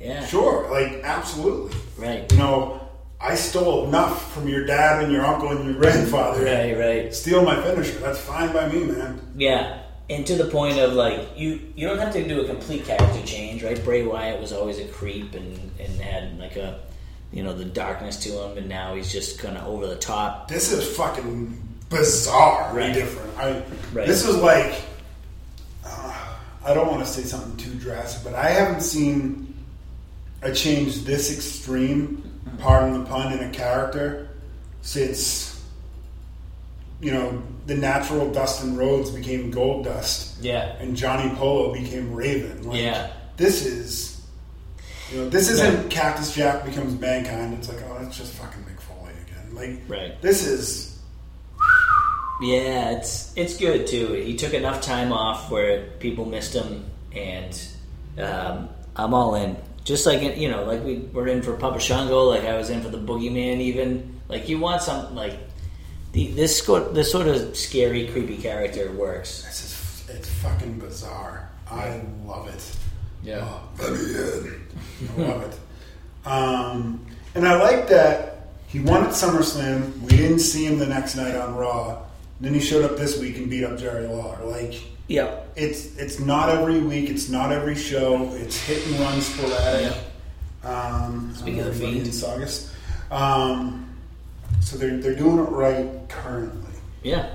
Yeah. 0.00 0.24
sure, 0.26 0.70
like, 0.70 1.02
absolutely. 1.02 1.76
Right. 1.98 2.30
You 2.30 2.38
know, 2.38 2.88
I 3.20 3.34
stole 3.34 3.86
enough 3.88 4.32
from 4.32 4.48
your 4.48 4.66
dad 4.66 5.02
and 5.02 5.12
your 5.12 5.24
uncle 5.24 5.48
and 5.48 5.64
your 5.64 5.74
grandfather. 5.74 6.44
Right. 6.44 6.76
Right. 6.76 7.14
Steal 7.14 7.44
my 7.44 7.60
finisher. 7.62 7.98
That's 7.98 8.20
fine 8.20 8.52
by 8.52 8.68
me, 8.68 8.84
man. 8.84 9.20
Yeah, 9.36 9.78
and 10.10 10.26
to 10.26 10.34
the 10.34 10.46
point 10.46 10.78
of 10.78 10.92
like 10.92 11.28
you 11.36 11.60
you 11.74 11.86
don't 11.88 11.98
have 11.98 12.12
to 12.12 12.26
do 12.26 12.40
a 12.42 12.46
complete 12.46 12.84
character 12.84 13.22
change, 13.24 13.62
right? 13.62 13.82
Bray 13.84 14.02
Wyatt 14.02 14.40
was 14.40 14.52
always 14.52 14.78
a 14.78 14.86
creep 14.88 15.34
and 15.34 15.70
and 15.78 16.00
had 16.00 16.38
like 16.38 16.56
a 16.56 16.80
you 17.32 17.42
know 17.42 17.52
the 17.54 17.64
darkness 17.64 18.16
to 18.24 18.28
him, 18.30 18.58
and 18.58 18.68
now 18.68 18.94
he's 18.94 19.10
just 19.10 19.38
kind 19.38 19.56
of 19.56 19.66
over 19.66 19.86
the 19.86 19.96
top. 19.96 20.48
This 20.48 20.70
is 20.72 20.96
fucking 20.96 21.58
bizarre 21.88 22.72
Right. 22.74 22.92
different. 22.94 23.38
I, 23.38 23.62
Right. 23.92 24.06
This 24.06 24.26
is 24.26 24.36
like, 24.36 24.74
uh, 25.84 26.14
I 26.64 26.74
don't 26.74 26.88
want 26.88 27.04
to 27.04 27.10
say 27.10 27.22
something 27.22 27.56
too 27.56 27.74
drastic, 27.78 28.24
but 28.24 28.34
I 28.34 28.48
haven't 28.50 28.80
seen 28.82 29.54
a 30.42 30.52
change 30.52 31.04
this 31.04 31.32
extreme, 31.32 32.22
pardon 32.58 32.98
the 32.98 33.04
pun, 33.08 33.32
in 33.32 33.40
a 33.44 33.50
character 33.50 34.28
since, 34.82 35.62
you 37.00 37.12
know, 37.12 37.42
the 37.66 37.74
natural 37.76 38.30
Dustin 38.32 38.76
Rhodes 38.76 39.10
became 39.10 39.50
Gold 39.50 39.84
Dust 39.84 40.36
Yeah, 40.40 40.74
and 40.80 40.96
Johnny 40.96 41.32
Polo 41.36 41.72
became 41.72 42.12
Raven. 42.12 42.62
Like, 42.68 42.80
Yeah. 42.80 43.10
This 43.36 43.64
is, 43.64 44.11
you 45.10 45.18
know, 45.18 45.28
this 45.28 45.48
isn't 45.50 45.90
Cactus 45.90 46.34
Jack 46.34 46.64
becomes 46.64 46.98
Mankind. 47.00 47.54
It's 47.54 47.68
like, 47.68 47.82
oh, 47.88 47.98
that's 48.00 48.16
just 48.16 48.32
fucking 48.34 48.62
Mick 48.64 48.80
Foley 48.80 49.12
again. 49.26 49.54
Like, 49.54 49.80
Right. 49.88 50.20
this 50.22 50.46
is 50.46 50.98
yeah, 52.40 52.90
it's 52.96 53.32
it's 53.36 53.56
good 53.56 53.86
too. 53.86 54.12
He 54.14 54.36
took 54.36 54.52
enough 54.52 54.80
time 54.80 55.12
off 55.12 55.50
where 55.50 55.84
people 56.00 56.24
missed 56.24 56.54
him, 56.54 56.84
and 57.14 57.68
um, 58.18 58.68
I'm 58.96 59.14
all 59.14 59.34
in. 59.36 59.56
Just 59.84 60.06
like 60.06 60.36
you 60.36 60.50
know, 60.50 60.64
like 60.64 60.82
we 60.82 60.98
were 61.12 61.28
in 61.28 61.42
for 61.42 61.54
Papa 61.54 61.78
Shango, 61.78 62.24
like 62.24 62.44
I 62.44 62.56
was 62.56 62.68
in 62.70 62.82
for 62.82 62.88
the 62.88 62.98
Boogeyman. 62.98 63.58
Even 63.60 64.20
like 64.28 64.48
you 64.48 64.58
want 64.58 64.82
some 64.82 65.14
like 65.14 65.38
the, 66.12 66.28
this 66.32 66.58
sco- 66.58 66.90
this 66.92 67.12
sort 67.12 67.28
of 67.28 67.56
scary, 67.56 68.08
creepy 68.08 68.36
character 68.38 68.90
works. 68.92 69.42
This 69.44 69.62
is 69.64 70.16
it's 70.16 70.28
fucking 70.40 70.80
bizarre. 70.80 71.48
I 71.70 72.02
love 72.24 72.48
it. 72.48 72.76
Yeah. 73.22 73.40
Oh, 73.48 73.68
let 73.78 73.92
me 73.92 73.98
in. 73.98 74.68
I 75.16 75.28
love 75.28 75.42
it. 75.42 76.26
Um, 76.28 77.06
and 77.34 77.46
I 77.46 77.60
like 77.62 77.88
that 77.88 78.48
he 78.66 78.80
won 78.80 79.04
at 79.04 79.10
SummerSlam. 79.10 80.00
We 80.00 80.08
didn't 80.16 80.38
see 80.40 80.64
him 80.66 80.78
the 80.78 80.86
next 80.86 81.14
night 81.16 81.34
on 81.34 81.54
Raw. 81.56 82.02
Then 82.40 82.54
he 82.54 82.60
showed 82.60 82.84
up 82.84 82.96
this 82.96 83.18
week 83.18 83.36
and 83.36 83.48
beat 83.50 83.64
up 83.64 83.78
Jerry 83.78 84.06
Lawler. 84.06 84.44
Like 84.44 84.82
Yeah, 85.08 85.40
it's 85.56 85.96
it's 85.96 86.18
not 86.18 86.48
every 86.48 86.80
week. 86.80 87.08
It's 87.10 87.28
not 87.28 87.52
every 87.52 87.74
show. 87.76 88.32
It's 88.34 88.56
hit 88.66 88.84
and 88.86 88.98
run 89.00 89.20
sporadic. 89.20 89.96
Um, 90.64 91.34
Speaking 91.34 91.60
of 91.60 91.76
Fiend. 91.76 92.06
in 92.06 92.12
Saugus. 92.12 92.72
Um, 93.10 93.96
so 94.60 94.76
they're 94.76 94.96
they're 94.98 95.14
doing 95.16 95.38
it 95.38 95.50
right 95.50 95.88
currently. 96.08 96.72
yeah, 97.02 97.34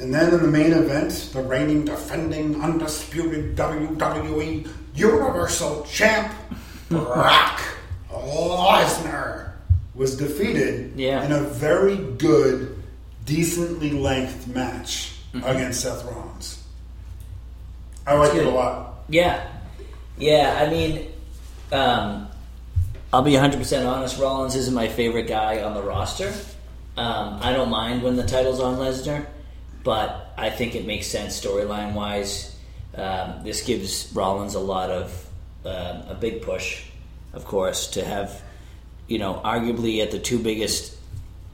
And 0.00 0.14
then 0.14 0.32
in 0.34 0.40
the 0.42 0.48
main 0.48 0.72
event, 0.72 1.30
the 1.32 1.42
reigning, 1.42 1.84
defending, 1.84 2.60
undisputed 2.62 3.56
WWE 3.56 4.68
Universal 4.94 5.84
Champ, 5.90 6.32
Brock 6.88 7.60
Lesnar, 8.10 9.50
was 9.94 10.16
defeated 10.16 10.92
Yeah. 10.96 11.24
in 11.24 11.32
a 11.32 11.40
very 11.40 11.96
good, 11.96 12.82
decently 13.24 13.90
length 13.90 14.46
match 14.48 15.12
against 15.34 15.80
Seth 15.80 16.04
Rollins. 16.04 16.62
I 18.06 18.14
like 18.14 18.34
it 18.34 18.46
a 18.46 18.50
lot. 18.50 19.04
yeah, 19.08 19.46
yeah. 20.18 20.58
I 20.60 20.70
mean, 20.70 21.10
um, 21.72 22.28
I'll 23.12 23.22
be 23.22 23.32
100 23.32 23.56
percent 23.58 23.86
honest. 23.86 24.18
Rollins 24.20 24.54
isn't 24.56 24.74
my 24.74 24.88
favorite 24.88 25.26
guy 25.26 25.62
on 25.62 25.74
the 25.74 25.82
roster. 25.82 26.32
Um, 26.96 27.38
I 27.42 27.52
don't 27.52 27.70
mind 27.70 28.02
when 28.02 28.14
the 28.16 28.22
title's 28.24 28.60
on 28.60 28.76
Lesnar, 28.76 29.26
but 29.82 30.32
I 30.36 30.50
think 30.50 30.74
it 30.76 30.86
makes 30.86 31.06
sense 31.08 31.40
storyline 31.40 31.94
wise. 31.94 32.53
Um, 32.96 33.42
this 33.42 33.64
gives 33.64 34.10
Rollins 34.14 34.54
a 34.54 34.60
lot 34.60 34.90
of 34.90 35.26
um 35.64 36.02
a 36.08 36.16
big 36.18 36.42
push, 36.42 36.84
of 37.32 37.44
course, 37.44 37.88
to 37.92 38.04
have 38.04 38.42
you 39.08 39.18
know 39.18 39.40
arguably 39.44 40.02
at 40.02 40.10
the 40.10 40.18
two 40.18 40.38
biggest 40.38 40.96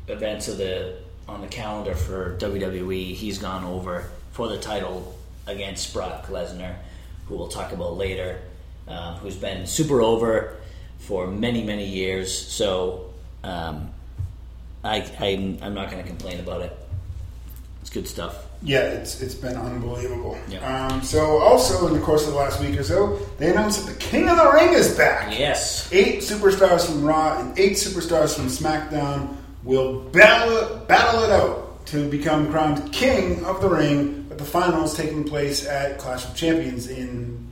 events 0.08 0.48
of 0.48 0.58
the 0.58 0.96
on 1.28 1.40
the 1.40 1.46
calendar 1.46 1.94
for 1.94 2.36
WWE, 2.38 3.14
he's 3.14 3.38
gone 3.38 3.64
over 3.64 4.10
for 4.32 4.48
the 4.48 4.58
title 4.58 5.16
against 5.46 5.92
Brock 5.94 6.26
Lesnar, 6.26 6.74
who 7.26 7.36
we'll 7.36 7.48
talk 7.48 7.72
about 7.72 7.96
later, 7.96 8.40
um, 8.88 9.14
who's 9.16 9.36
been 9.36 9.66
super 9.66 10.02
over 10.02 10.56
for 10.98 11.26
many 11.28 11.62
many 11.62 11.86
years. 11.86 12.36
So 12.36 13.12
um, 13.44 13.90
I, 14.82 14.96
I 15.18 15.58
I'm 15.62 15.74
not 15.74 15.90
going 15.90 16.02
to 16.02 16.08
complain 16.08 16.40
about 16.40 16.62
it. 16.62 16.76
It's 17.80 17.90
good 17.90 18.08
stuff. 18.08 18.49
Yeah, 18.62 18.80
it's 18.80 19.22
it's 19.22 19.34
been 19.34 19.56
unbelievable. 19.56 20.36
Yeah. 20.48 20.58
Um, 20.88 21.02
so 21.02 21.38
also 21.38 21.86
in 21.88 21.94
the 21.94 22.00
course 22.00 22.26
of 22.26 22.32
the 22.32 22.38
last 22.38 22.60
week 22.60 22.78
or 22.78 22.82
so, 22.82 23.18
they 23.38 23.50
announced 23.50 23.86
that 23.86 23.92
the 23.92 23.98
King 23.98 24.28
of 24.28 24.36
the 24.36 24.50
Ring 24.52 24.74
is 24.74 24.96
back. 24.96 25.36
Yes. 25.38 25.90
Eight 25.92 26.18
superstars 26.18 26.84
from 26.84 27.02
Raw 27.04 27.40
and 27.40 27.58
eight 27.58 27.72
superstars 27.72 28.34
from 28.34 28.46
SmackDown 28.46 29.36
will 29.64 30.00
battle 30.10 30.76
battle 30.86 31.22
it 31.22 31.30
out 31.30 31.86
to 31.86 32.08
become 32.10 32.50
crowned 32.50 32.92
King 32.92 33.44
of 33.44 33.60
the 33.60 33.68
Ring. 33.68 34.28
With 34.28 34.38
the 34.38 34.44
finals 34.44 34.94
taking 34.94 35.24
place 35.24 35.66
at 35.66 35.98
Clash 35.98 36.24
of 36.26 36.36
Champions 36.36 36.86
in 36.88 37.48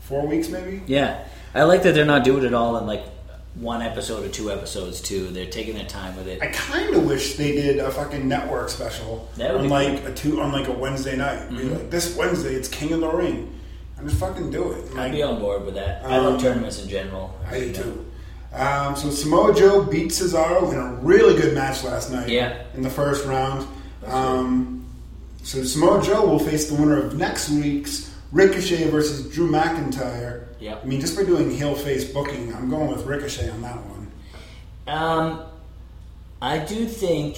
four 0.00 0.26
weeks, 0.26 0.48
maybe. 0.48 0.82
Yeah, 0.86 1.24
I 1.54 1.62
like 1.62 1.84
that 1.84 1.94
they're 1.94 2.04
not 2.04 2.24
doing 2.24 2.44
it 2.44 2.52
all 2.52 2.76
in 2.78 2.86
like 2.86 3.04
one 3.54 3.82
episode 3.82 4.24
or 4.24 4.28
two 4.28 4.50
episodes 4.50 5.00
too. 5.00 5.28
They're 5.28 5.46
taking 5.46 5.74
their 5.74 5.84
time 5.86 6.16
with 6.16 6.26
it. 6.26 6.40
I 6.42 6.46
kind 6.46 6.94
of 6.94 7.04
wish 7.06 7.34
they 7.36 7.52
did 7.52 7.78
a 7.78 7.90
fucking 7.90 8.26
network 8.26 8.70
special 8.70 9.28
on 9.38 9.68
like 9.68 10.04
a 10.04 10.12
two 10.14 10.40
on 10.40 10.52
like 10.52 10.68
a 10.68 10.72
Wednesday 10.72 11.16
night. 11.16 11.48
Mm-hmm. 11.50 11.72
like, 11.74 11.90
this 11.90 12.16
Wednesday, 12.16 12.54
it's 12.54 12.68
King 12.68 12.92
of 12.92 13.00
the 13.00 13.08
Ring. 13.10 13.58
And 13.98 14.08
just 14.08 14.18
fucking 14.20 14.50
do 14.50 14.72
it. 14.72 14.84
I'd 14.92 14.94
Like, 14.94 15.12
be 15.12 15.22
on 15.22 15.38
board 15.38 15.64
with 15.66 15.74
that. 15.74 16.04
I 16.04 16.16
love 16.18 16.34
Um, 16.34 16.40
tournaments 16.40 16.82
in 16.82 16.88
general. 16.88 17.38
I 17.48 17.60
do 17.60 17.66
know. 17.72 17.82
too. 17.82 18.06
Um, 18.54 18.96
so 18.96 19.10
Samoa 19.10 19.54
Joe 19.54 19.82
beat 19.84 20.08
Cesaro 20.10 20.72
in 20.72 20.78
a 20.78 20.94
really 20.96 21.40
good 21.40 21.54
match 21.54 21.84
last 21.84 22.10
night. 22.10 22.28
Yeah. 22.28 22.54
In 22.74 22.82
the 22.82 22.90
first 22.90 23.24
round. 23.26 23.66
Um, 24.06 24.84
so 25.42 25.62
Samoa 25.64 26.02
Joe 26.02 26.26
will 26.26 26.38
face 26.38 26.68
the 26.68 26.74
winner 26.74 26.98
of 26.98 27.16
next 27.16 27.48
week's 27.50 28.10
Ricochet 28.32 28.90
versus 28.90 29.32
Drew 29.32 29.50
McIntyre. 29.50 30.46
Yep. 30.62 30.82
I 30.84 30.86
mean, 30.86 31.00
just 31.00 31.16
by 31.16 31.24
doing 31.24 31.50
heel 31.50 31.74
face 31.74 32.04
booking, 32.04 32.54
I'm 32.54 32.70
going 32.70 32.88
with 32.88 33.04
Ricochet 33.04 33.50
on 33.50 33.62
that 33.62 33.78
one. 33.84 34.12
Um, 34.86 35.42
I 36.40 36.58
do 36.58 36.86
think 36.86 37.36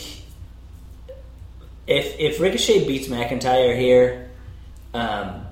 if 1.86 2.20
if 2.20 2.38
Ricochet 2.38 2.86
beats 2.86 3.08
McIntyre 3.08 3.78
here, 3.78 4.30
um, 4.92 5.46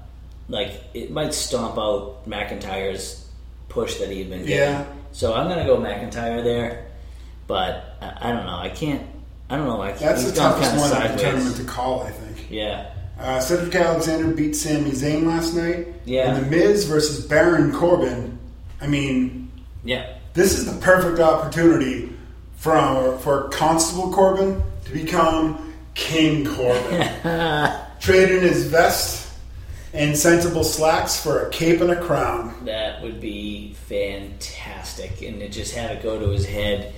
like 0.50 0.82
it 0.92 1.10
might 1.10 1.32
stomp 1.32 1.78
out 1.78 2.28
McIntyre's 2.28 3.26
push 3.70 3.96
that 4.00 4.10
he 4.10 4.18
had 4.18 4.28
been 4.28 4.44
getting. 4.44 4.56
Yeah. 4.56 4.86
So 5.12 5.32
I'm 5.32 5.48
gonna 5.48 5.64
go 5.64 5.78
McIntyre 5.78 6.44
there, 6.44 6.88
but 7.46 7.96
I, 8.02 8.28
I 8.28 8.32
don't 8.32 8.44
know. 8.44 8.58
I 8.58 8.68
can't. 8.68 9.08
I 9.48 9.56
don't 9.56 9.66
know. 9.66 9.80
I 9.80 9.92
That's 9.92 10.30
the 10.30 10.38
toughest 10.38 10.76
one 10.76 11.06
in 11.06 11.16
the 11.16 11.22
tournament 11.22 11.56
to 11.56 11.64
call, 11.64 12.02
I 12.02 12.10
think. 12.10 12.50
Yeah. 12.50 12.92
Uh, 13.18 13.38
Cedric 13.40 13.74
Alexander 13.74 14.34
beat 14.34 14.54
Sami 14.54 14.90
Zayn 14.90 15.26
last 15.26 15.54
night. 15.54 15.88
Yeah. 16.04 16.34
And 16.34 16.44
The 16.46 16.50
Miz 16.50 16.84
versus 16.86 17.24
Baron 17.26 17.72
Corbin. 17.72 18.38
I 18.80 18.86
mean, 18.88 19.50
Yeah. 19.84 20.14
this 20.34 20.58
is 20.58 20.64
the 20.72 20.80
perfect 20.80 21.20
opportunity 21.20 22.10
for 22.56 23.18
for 23.18 23.48
Constable 23.50 24.12
Corbin 24.12 24.62
to 24.84 24.92
become 24.92 25.72
King 25.94 26.44
Corbin. 26.46 27.08
Trading 28.00 28.42
his 28.42 28.66
vest 28.66 29.28
and 29.92 30.16
sensible 30.16 30.64
slacks 30.64 31.20
for 31.22 31.46
a 31.46 31.50
cape 31.50 31.80
and 31.80 31.90
a 31.90 32.00
crown. 32.02 32.54
That 32.64 33.02
would 33.02 33.20
be 33.20 33.74
fantastic, 33.88 35.22
and 35.22 35.40
it 35.42 35.52
just 35.52 35.74
had 35.74 35.96
to 35.96 36.02
go 36.02 36.18
to 36.18 36.28
his 36.30 36.46
head. 36.46 36.92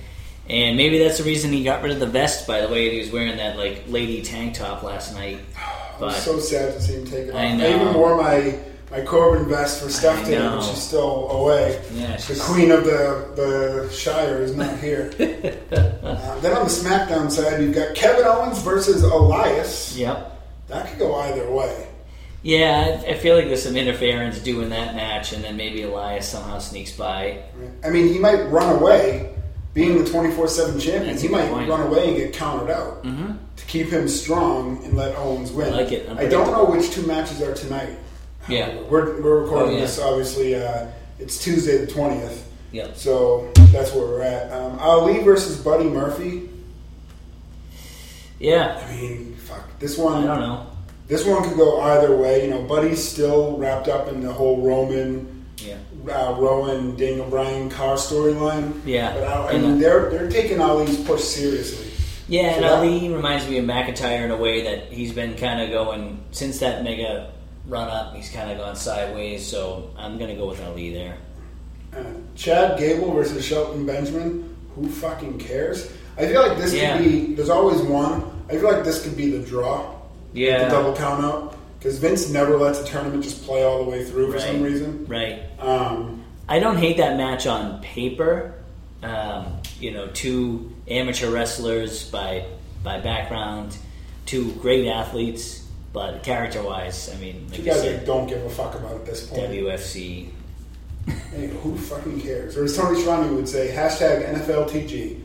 And 0.49 0.77
maybe 0.77 0.99
that's 0.99 1.17
the 1.17 1.23
reason 1.23 1.51
he 1.51 1.63
got 1.63 1.81
rid 1.81 1.91
of 1.91 1.99
the 1.99 2.05
vest. 2.07 2.45
By 2.47 2.61
the 2.61 2.67
way, 2.69 2.91
he 2.91 2.99
was 2.99 3.11
wearing 3.11 3.37
that 3.37 3.57
like 3.57 3.83
lady 3.87 4.21
tank 4.21 4.53
top 4.53 4.83
last 4.83 5.13
night. 5.13 5.39
I'm 5.95 5.99
But 6.01 6.11
so 6.11 6.39
sad 6.39 6.73
to 6.73 6.81
see 6.81 6.95
him 6.95 7.05
take 7.05 7.27
it 7.27 7.29
off. 7.29 7.35
I 7.35 7.45
I, 7.45 7.69
even 7.73 7.93
wore 7.93 8.17
my 8.17 8.59
my 8.91 9.01
Corbin 9.01 9.47
vest 9.49 9.81
for 9.81 9.89
Steph 9.89 10.19
I 10.19 10.23
today, 10.25 10.37
but 10.39 10.61
she's 10.61 10.81
still 10.81 11.29
away. 11.31 11.81
yeah, 11.93 12.17
The 12.17 12.39
queen 12.39 12.69
of 12.71 12.83
the, 12.83 13.31
the 13.35 13.89
Shire 13.91 14.41
is 14.43 14.55
not 14.55 14.77
here. 14.79 15.11
uh, 15.71 16.39
then 16.41 16.55
on 16.55 16.65
the 16.65 16.71
SmackDown 16.71 17.31
side, 17.31 17.61
you've 17.61 17.73
got 17.73 17.95
Kevin 17.95 18.25
Owens 18.25 18.61
versus 18.61 19.01
Elias. 19.03 19.97
Yep. 19.97 20.31
That 20.67 20.87
could 20.87 20.99
go 20.99 21.15
either 21.15 21.49
way. 21.51 21.87
Yeah, 22.43 23.01
I, 23.07 23.11
I 23.11 23.17
feel 23.17 23.35
like 23.35 23.45
there's 23.47 23.63
some 23.63 23.75
interference 23.75 24.39
doing 24.39 24.69
that 24.69 24.95
match, 24.95 25.33
and 25.33 25.43
then 25.43 25.57
maybe 25.57 25.81
Elias 25.81 26.29
somehow 26.29 26.59
sneaks 26.59 26.91
by. 26.91 27.41
I 27.83 27.89
mean, 27.89 28.07
he 28.13 28.19
might 28.19 28.43
run 28.51 28.75
away, 28.75 29.34
being 29.75 30.03
the 30.03 30.09
24 30.09 30.47
7 30.47 30.79
champion. 30.79 31.07
That's 31.07 31.21
he 31.21 31.27
might 31.27 31.49
point. 31.49 31.69
run 31.69 31.81
away 31.85 32.07
and 32.07 32.17
get 32.17 32.33
counted 32.33 32.71
out 32.71 33.03
Mm-hmm. 33.03 33.33
to 33.57 33.65
keep 33.65 33.89
him 33.89 34.07
strong 34.07 34.83
and 34.83 34.95
let 34.97 35.15
Owens 35.15 35.51
win. 35.51 35.71
I 35.73 35.81
like 35.83 35.91
it. 35.91 36.09
I 36.09 36.25
don't 36.25 36.51
know 36.51 36.65
which 36.65 36.89
two 36.91 37.05
matches 37.05 37.41
are 37.43 37.53
tonight. 37.53 37.95
Yeah. 38.49 38.75
We're, 38.89 39.21
we're 39.21 39.41
recording 39.43 39.69
Oh, 39.73 39.75
yeah. 39.75 39.81
this, 39.81 39.99
obviously, 39.99 40.55
uh, 40.55 40.87
it's 41.19 41.37
Tuesday 41.37 41.77
the 41.85 41.87
20th. 41.91 42.41
Yep. 42.71 42.95
So 42.97 43.51
that's 43.71 43.93
where 43.93 44.05
we're 44.05 44.21
at. 44.23 44.51
Um, 44.51 44.77
Ali 44.79 45.23
versus 45.23 45.57
Buddy 45.61 45.85
Murphy. 45.85 46.49
Yeah. 48.39 48.81
I 48.85 48.95
mean, 48.95 49.35
fuck. 49.37 49.79
This 49.79 49.97
one. 49.97 50.23
I 50.23 50.27
don't 50.27 50.39
know. 50.41 50.67
this 51.07 51.25
one 51.25 51.47
could 51.47 51.57
go 51.57 51.79
either 51.81 52.15
way. 52.15 52.43
You 52.45 52.49
know, 52.51 52.63
Buddy's 52.63 53.01
still 53.05 53.57
wrapped 53.57 53.87
up 53.87 54.07
in 54.09 54.21
the 54.21 54.31
whole 54.33 54.61
Roman, 54.61 55.45
Yeah. 55.57 55.77
Uh, 56.09 56.35
Rowan, 56.39 56.95
Daniel 56.95 57.29
Bryan 57.29 57.69
car 57.69 57.95
storyline. 57.95 58.79
Yeah. 58.85 59.13
But 59.13 59.23
I, 59.23 59.31
I 59.47 59.51
And, 59.53 59.61
mean, 59.63 59.73
uh, 59.73 59.77
they're 59.79 60.09
they're 60.09 60.29
taking 60.29 60.59
Ali's 60.61 60.97
push 61.05 61.21
seriously. 61.23 61.91
Yeah, 62.27 62.55
and 62.55 62.63
that- 62.63 62.71
Ali 62.79 63.09
reminds 63.13 63.47
me 63.47 63.57
of 63.57 63.65
McIntyre 63.65 64.23
in 64.25 64.31
a 64.31 64.37
way 64.37 64.63
that 64.63 64.91
he's 64.91 65.11
been 65.13 65.35
kind 65.35 65.61
of 65.61 65.69
going 65.69 66.23
since 66.31 66.59
that 66.59 66.83
mega 66.83 67.31
run 67.67 67.87
up. 67.89 68.15
He's 68.15 68.29
kind 68.29 68.49
of 68.51 68.57
gone 68.57 68.75
sideways, 68.75 69.45
so 69.45 69.91
I'm 69.97 70.17
gonna 70.17 70.35
go 70.35 70.47
with 70.47 70.63
Ali 70.63 70.91
there. 70.93 71.17
Uh, 71.95 72.03
Chad 72.35 72.77
Gable 72.79 73.13
versus 73.13 73.43
Shelton 73.45 73.85
Benjamin. 73.85 74.55
Who 74.75 74.89
fucking 74.89 75.37
cares? 75.39 75.89
I 76.17 76.27
feel 76.27 76.41
like 76.47 76.57
this 76.57 76.73
Yeah. 76.73 76.97
could 76.97 77.05
be. 77.05 77.33
There's 77.35 77.49
always 77.49 77.81
one. 77.81 78.23
I 78.49 78.53
feel 78.53 78.71
like 78.71 78.83
this 78.83 79.03
could 79.03 79.15
be 79.17 79.29
the 79.31 79.39
draw. 79.45 79.93
Yeah, 80.33 80.65
The 80.65 80.69
double 80.71 80.95
count 80.95 81.23
out. 81.23 81.55
Because 81.85 81.99
Vince 81.99 82.31
never 82.31 82.57
lets 82.57 82.79
a 82.79 82.83
tournament 82.83 83.23
just 83.23 83.45
play 83.45 83.61
all 83.61 83.83
the 83.83 83.91
way 83.91 84.03
through 84.03 84.31
for 84.31 84.39
some 84.39 84.63
reason. 84.63 85.05
right. 85.05 85.43
Um, 85.59 86.23
I 86.49 86.57
don't 86.57 86.77
hate 86.77 86.97
that 86.97 87.15
match 87.15 87.45
on 87.45 87.79
paper. 87.83 88.55
Um, 89.03 89.61
you 89.79 89.91
know, 89.91 90.07
two 90.07 90.73
amateur 90.87 91.29
wrestlers 91.29 92.09
by 92.09 92.47
by 92.83 92.99
background, 93.01 93.77
two 94.25 94.51
great 94.53 94.87
athletes, 94.87 95.63
but 95.93 96.23
character 96.23 96.63
wise, 96.63 97.13
I 97.13 97.19
mean, 97.19 97.51
two 97.51 97.61
like 97.61 97.73
guys 97.73 97.81
said, 97.81 97.99
that 97.99 98.05
don't 98.07 98.25
give 98.25 98.43
a 98.43 98.49
fuck 98.49 98.73
about 98.73 98.95
at 98.95 99.05
this 99.05 99.27
point. 99.27 99.51
WFC. 99.51 100.31
Hey, 101.05 101.47
who 101.49 101.77
fucking 101.77 102.19
cares? 102.19 102.57
Or 102.57 102.63
as 102.63 102.75
Tony 102.75 102.99
Schiavone 102.99 103.35
would 103.35 103.47
say, 103.47 103.71
hashtag 103.71 104.27
NFLTG. 104.33 105.21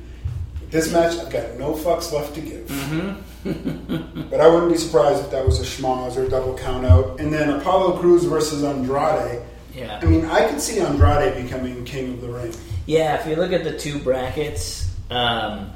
This 0.68 0.92
match, 0.92 1.16
I've 1.16 1.32
got 1.32 1.56
no 1.56 1.72
fucks 1.72 2.12
left 2.12 2.34
to 2.34 2.42
give. 2.42 2.66
Mm-hmm. 2.66 3.29
But 3.44 4.40
I 4.40 4.48
wouldn't 4.48 4.70
be 4.72 4.78
surprised 4.78 5.24
if 5.24 5.30
that 5.30 5.44
was 5.44 5.60
a 5.60 5.64
schmoz 5.64 6.16
or 6.16 6.24
a 6.24 6.28
double 6.28 6.56
count 6.56 6.84
out. 6.84 7.20
And 7.20 7.32
then 7.32 7.50
Apollo 7.50 7.98
Crews 7.98 8.24
versus 8.24 8.62
Andrade. 8.64 9.42
Yeah. 9.74 9.98
I 10.02 10.04
mean, 10.04 10.24
I 10.26 10.48
could 10.48 10.60
see 10.60 10.80
Andrade 10.80 11.42
becoming 11.42 11.84
king 11.84 12.14
of 12.14 12.20
the 12.20 12.28
ring. 12.28 12.54
Yeah, 12.86 13.20
if 13.20 13.26
you 13.26 13.36
look 13.36 13.52
at 13.52 13.64
the 13.64 13.76
two 13.76 13.98
brackets, 13.98 14.90
um, 15.10 15.70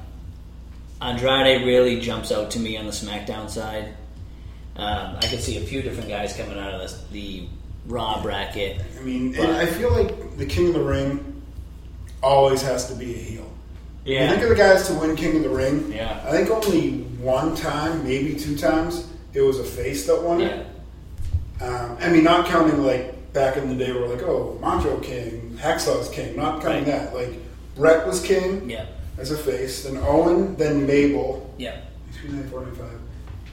Andrade 1.00 1.66
really 1.66 2.00
jumps 2.00 2.32
out 2.32 2.50
to 2.52 2.58
me 2.58 2.76
on 2.76 2.86
the 2.86 2.92
SmackDown 2.92 3.48
side. 3.48 3.94
Um, 4.76 5.16
I 5.16 5.26
could 5.28 5.40
see 5.40 5.58
a 5.58 5.60
few 5.60 5.82
different 5.82 6.08
guys 6.08 6.36
coming 6.36 6.58
out 6.58 6.74
of 6.74 7.10
the, 7.12 7.12
the 7.12 7.48
Raw 7.86 8.22
bracket. 8.22 8.80
I 8.98 9.02
mean, 9.02 9.38
I 9.38 9.66
feel 9.66 9.92
like 9.92 10.36
the 10.36 10.46
king 10.46 10.68
of 10.68 10.74
the 10.74 10.82
ring 10.82 11.42
always 12.22 12.62
has 12.62 12.88
to 12.88 12.94
be 12.94 13.14
a 13.14 13.18
heel. 13.18 13.53
You 14.04 14.18
think 14.28 14.42
of 14.42 14.48
the 14.50 14.54
guys 14.54 14.86
to 14.88 14.94
win 14.94 15.16
King 15.16 15.36
of 15.38 15.42
the 15.44 15.48
Ring. 15.48 15.90
Yeah. 15.92 16.22
I 16.26 16.30
think 16.30 16.50
only 16.50 17.02
one 17.20 17.56
time, 17.56 18.04
maybe 18.04 18.34
two 18.38 18.54
times, 18.56 19.08
it 19.32 19.40
was 19.40 19.58
a 19.58 19.64
face 19.64 20.06
that 20.06 20.22
won 20.22 20.40
yeah, 20.40 20.46
it. 20.48 21.62
Um, 21.62 21.96
I 22.00 22.10
mean, 22.10 22.24
not 22.24 22.46
counting 22.46 22.82
like 22.82 23.32
back 23.32 23.56
in 23.56 23.68
the 23.68 23.82
day, 23.82 23.92
where 23.92 24.06
like, 24.08 24.22
oh, 24.22 24.58
Macho 24.60 24.98
King, 25.00 25.56
Hacksaw's 25.60 26.08
King. 26.10 26.36
Not 26.36 26.60
counting 26.62 26.84
Right. 26.84 26.86
that. 26.86 27.14
Like 27.14 27.30
Bret 27.76 28.06
was 28.06 28.20
king 28.22 28.68
yeah, 28.70 28.86
as 29.18 29.30
a 29.30 29.36
face, 29.38 29.84
then 29.84 29.96
Owen, 29.96 30.54
then 30.56 30.86
Mabel. 30.86 31.52
yeah, 31.56 31.80
Between 32.12 32.36
94 32.36 32.62
and 32.62 32.78
95. 32.78 33.00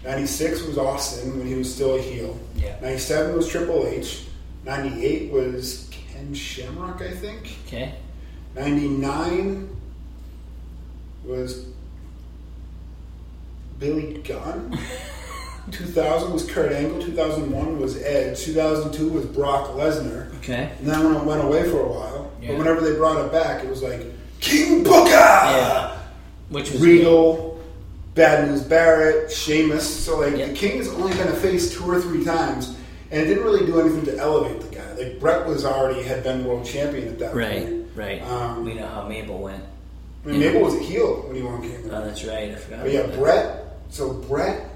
96 0.03 0.61
was 0.63 0.77
Austin 0.77 1.37
when 1.37 1.47
he 1.47 1.55
was 1.55 1.73
still 1.73 1.95
a 1.95 2.01
heel. 2.01 2.37
yeah. 2.55 2.75
97 2.81 3.35
was 3.35 3.47
Triple 3.47 3.87
H. 3.87 4.25
98 4.65 5.31
was 5.31 5.87
Ken 5.91 6.33
Shamrock, 6.33 7.01
I 7.01 7.11
think. 7.11 7.55
Okay, 7.67 7.95
99 8.55 9.70
was 11.23 11.65
Billy 13.79 14.21
Gunn. 14.23 14.77
2000 15.71 16.33
was 16.33 16.49
Kurt 16.49 16.71
Angle. 16.71 17.01
2001 17.01 17.79
was 17.79 18.01
Edge. 18.01 18.39
2002 18.41 19.09
was 19.09 19.25
Brock 19.25 19.69
Lesnar. 19.71 20.33
okay. 20.37 20.71
And 20.79 20.87
then 20.87 21.03
when 21.05 21.15
it 21.15 21.23
went 21.23 21.43
away 21.43 21.63
for 21.69 21.79
a 21.81 21.87
while, 21.87 22.31
Yeah. 22.41 22.49
but 22.49 22.57
whenever 22.59 22.81
they 22.81 22.95
brought 22.95 23.23
it 23.23 23.31
back, 23.31 23.63
it 23.63 23.69
was 23.69 23.81
like 23.83 24.05
King 24.39 24.83
Booker, 24.83 25.09
Yeah. 25.11 25.97
Which 26.49 26.71
was 26.71 26.81
Regal, 26.81 27.63
Bad 28.15 28.49
News 28.49 28.61
Barrett, 28.63 29.31
Sheamus. 29.31 29.87
So 29.87 30.19
like 30.19 30.35
Yeah. 30.35 30.47
the 30.47 30.53
King 30.53 30.77
has 30.79 30.89
only 30.89 31.13
been 31.13 31.27
a 31.27 31.35
face 31.35 31.71
two 31.73 31.89
or 31.89 32.01
three 32.01 32.25
times, 32.25 32.75
and 33.11 33.21
it 33.21 33.25
didn't 33.27 33.43
really 33.43 33.65
do 33.65 33.79
anything 33.79 34.03
to 34.05 34.17
elevate 34.17 34.59
the 34.61 34.75
guy. 34.75 34.93
Like 34.97 35.19
Bret 35.19 35.45
was 35.47 35.63
already 35.63 36.01
had 36.01 36.23
been 36.23 36.43
world 36.43 36.65
champion 36.65 37.07
at 37.07 37.19
that 37.19 37.35
Right, 37.35 37.63
point. 37.63 37.85
right. 37.95 38.21
Um, 38.29 38.65
we 38.65 38.73
know 38.73 38.87
how 38.87 39.07
Mabel 39.07 39.37
went. 39.37 39.63
I 40.25 40.29
mean, 40.29 40.39
Mabel 40.39 40.61
was 40.61 40.75
a 40.75 40.79
heel 40.79 41.23
when 41.27 41.35
he 41.35 41.41
won 41.41 41.61
King 41.61 41.75
of 41.75 41.83
the 41.85 41.97
Oh, 41.97 42.05
that's 42.05 42.23
right. 42.25 42.51
I 42.51 42.55
forgot. 42.55 42.81
But 42.83 42.91
yeah. 42.91 43.07
Bret. 43.07 43.65
So 43.89 44.13
Bret, 44.13 44.69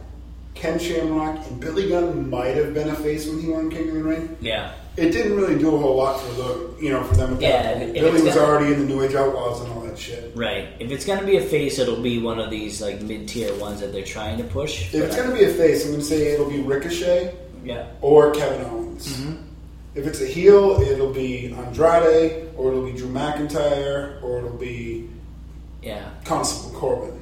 Ken 0.56 0.80
Shamrock, 0.80 1.46
and 1.48 1.60
Billy 1.60 1.90
Gunn 1.90 2.30
might 2.30 2.56
have 2.56 2.74
been 2.74 2.90
a 2.90 2.96
face 2.96 3.28
when 3.28 3.40
he 3.42 3.50
won 3.50 3.70
King 3.70 3.90
of 3.90 3.96
the 3.96 4.04
Ring. 4.04 4.38
Yeah, 4.42 4.72
It 4.98 5.12
didn't 5.12 5.36
really 5.38 5.58
do 5.60 5.76
a 5.76 5.78
whole 5.78 5.96
lot 5.98 6.20
for 6.22 6.34
the 6.42 6.74
you 6.82 6.90
know 6.90 7.04
for 7.04 7.16
them 7.16 7.34
at 7.34 7.40
that 7.42 7.88
Yeah. 7.88 7.92
Billy 8.02 8.22
was 8.22 8.34
gonna- 8.34 8.42
already 8.42 8.74
in 8.74 8.80
the 8.80 8.86
New 8.86 9.04
Age 9.04 9.14
Outlaws 9.14 9.62
and 9.62 9.72
all 9.74 9.82
that 9.82 9.98
shit. 9.98 10.32
right. 10.36 10.68
If 10.80 10.90
it's 10.92 11.06
gonna 11.06 11.26
be 11.26 11.38
a 11.38 11.42
face, 11.42 11.78
it'll 11.80 12.02
be 12.02 12.18
one 12.20 12.40
of 12.40 12.50
these 12.50 12.82
like 12.82 13.02
mid-tier 13.02 13.54
ones 13.56 13.82
that 13.82 13.92
they're 13.94 14.04
trying 14.04 14.38
to 14.40 14.44
push. 14.46 14.94
If 14.94 15.04
it's 15.04 15.16
I- 15.16 15.20
going 15.20 15.32
to 15.32 15.36
be 15.38 15.46
a 15.46 15.50
face, 15.54 15.86
I'm 15.86 15.96
to 15.96 16.02
say 16.02 16.34
it'll 16.34 16.50
be 16.50 16.62
Ricochet 16.62 17.34
yeah, 17.64 17.88
or 18.02 18.32
Kevin 18.32 18.66
Owens. 18.66 19.08
Mm-hmm. 19.08 19.34
If 19.96 20.08
it's 20.08 20.22
a 20.22 20.26
heel, 20.26 20.82
it'll 20.82 21.14
be 21.14 21.54
Andrade, 21.58 22.50
or 22.58 22.72
it'll 22.72 22.86
be 22.86 22.92
Drew 22.92 23.08
McIntyre, 23.10 24.22
or 24.24 24.40
it'll 24.40 24.50
be 24.58 25.10
yeah. 25.86 26.10
Constable 26.26 26.78
Corbin. 26.78 27.22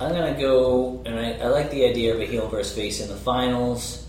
I'm 0.00 0.12
gonna 0.12 0.40
go, 0.40 1.02
and 1.04 1.18
I, 1.18 1.32
I 1.32 1.48
like 1.48 1.70
the 1.70 1.84
idea 1.84 2.14
of 2.14 2.20
a 2.20 2.24
heel 2.24 2.48
versus 2.48 2.74
face 2.74 3.00
in 3.00 3.08
the 3.08 3.16
finals. 3.16 4.06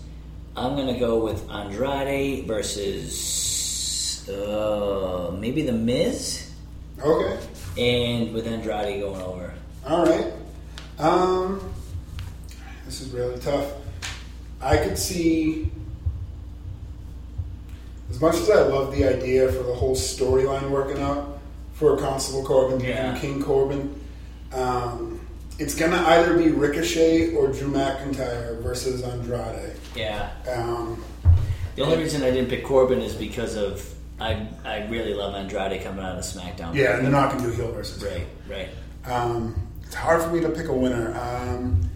I'm 0.56 0.76
gonna 0.76 0.98
go 0.98 1.22
with 1.22 1.50
Andrade 1.50 2.46
versus 2.46 4.26
uh, 4.28 5.34
maybe 5.38 5.62
the 5.62 5.72
Miz, 5.72 6.50
Okay. 7.02 7.38
and 7.76 8.32
with 8.32 8.46
Andrade 8.46 9.00
going 9.00 9.20
over. 9.20 9.52
All 9.86 10.06
right. 10.06 10.32
Um, 10.98 11.74
this 12.86 13.00
is 13.00 13.10
really 13.10 13.38
tough. 13.40 13.72
I 14.60 14.76
could 14.76 14.96
see, 14.96 15.70
as 18.10 18.20
much 18.20 18.36
as 18.36 18.48
I 18.48 18.62
love 18.62 18.94
the 18.96 19.04
idea 19.04 19.50
for 19.50 19.64
the 19.64 19.74
whole 19.74 19.96
storyline 19.96 20.70
working 20.70 21.02
out 21.02 21.31
for 21.74 21.96
Constable 21.96 22.44
Corbin 22.44 22.80
Yeah. 22.80 23.18
King 23.18 23.42
Corbin, 23.42 23.98
um, 24.52 25.20
it's 25.58 25.74
going 25.74 25.90
to 25.92 25.98
either 25.98 26.36
be 26.36 26.48
Ricochet 26.50 27.34
or 27.34 27.48
Drew 27.48 27.68
McIntyre 27.70 28.60
versus 28.62 29.02
Andrade. 29.02 29.76
Yeah. 29.94 30.30
Um, 30.54 31.02
The 31.76 31.82
only 31.82 31.98
reason 31.98 32.22
I 32.22 32.30
didn't 32.30 32.50
pick 32.50 32.64
Corbin 32.64 33.00
is 33.00 33.14
because 33.14 33.56
of 33.56 33.82
I 34.20 34.46
I 34.64 34.86
really 34.88 35.14
love 35.14 35.34
Andrade 35.34 35.82
coming 35.82 36.04
out 36.04 36.18
of 36.18 36.24
SmackDown. 36.24 36.74
yeah, 36.74 36.96
and 36.96 37.04
they're 37.04 37.10
not 37.10 37.32
going 37.32 37.44
to 37.44 37.50
do 37.50 37.56
heel 37.56 37.72
versus 37.72 38.02
heel. 38.02 38.20
Right. 38.48 38.68
Right. 39.06 39.10
Um, 39.12 39.54
it's 39.84 39.94
hard 39.94 40.22
for 40.22 40.30
me 40.30 40.40
to 40.40 40.50
pick 40.50 40.68
a 40.68 40.72
winner. 40.72 41.18
Um, 41.18 41.88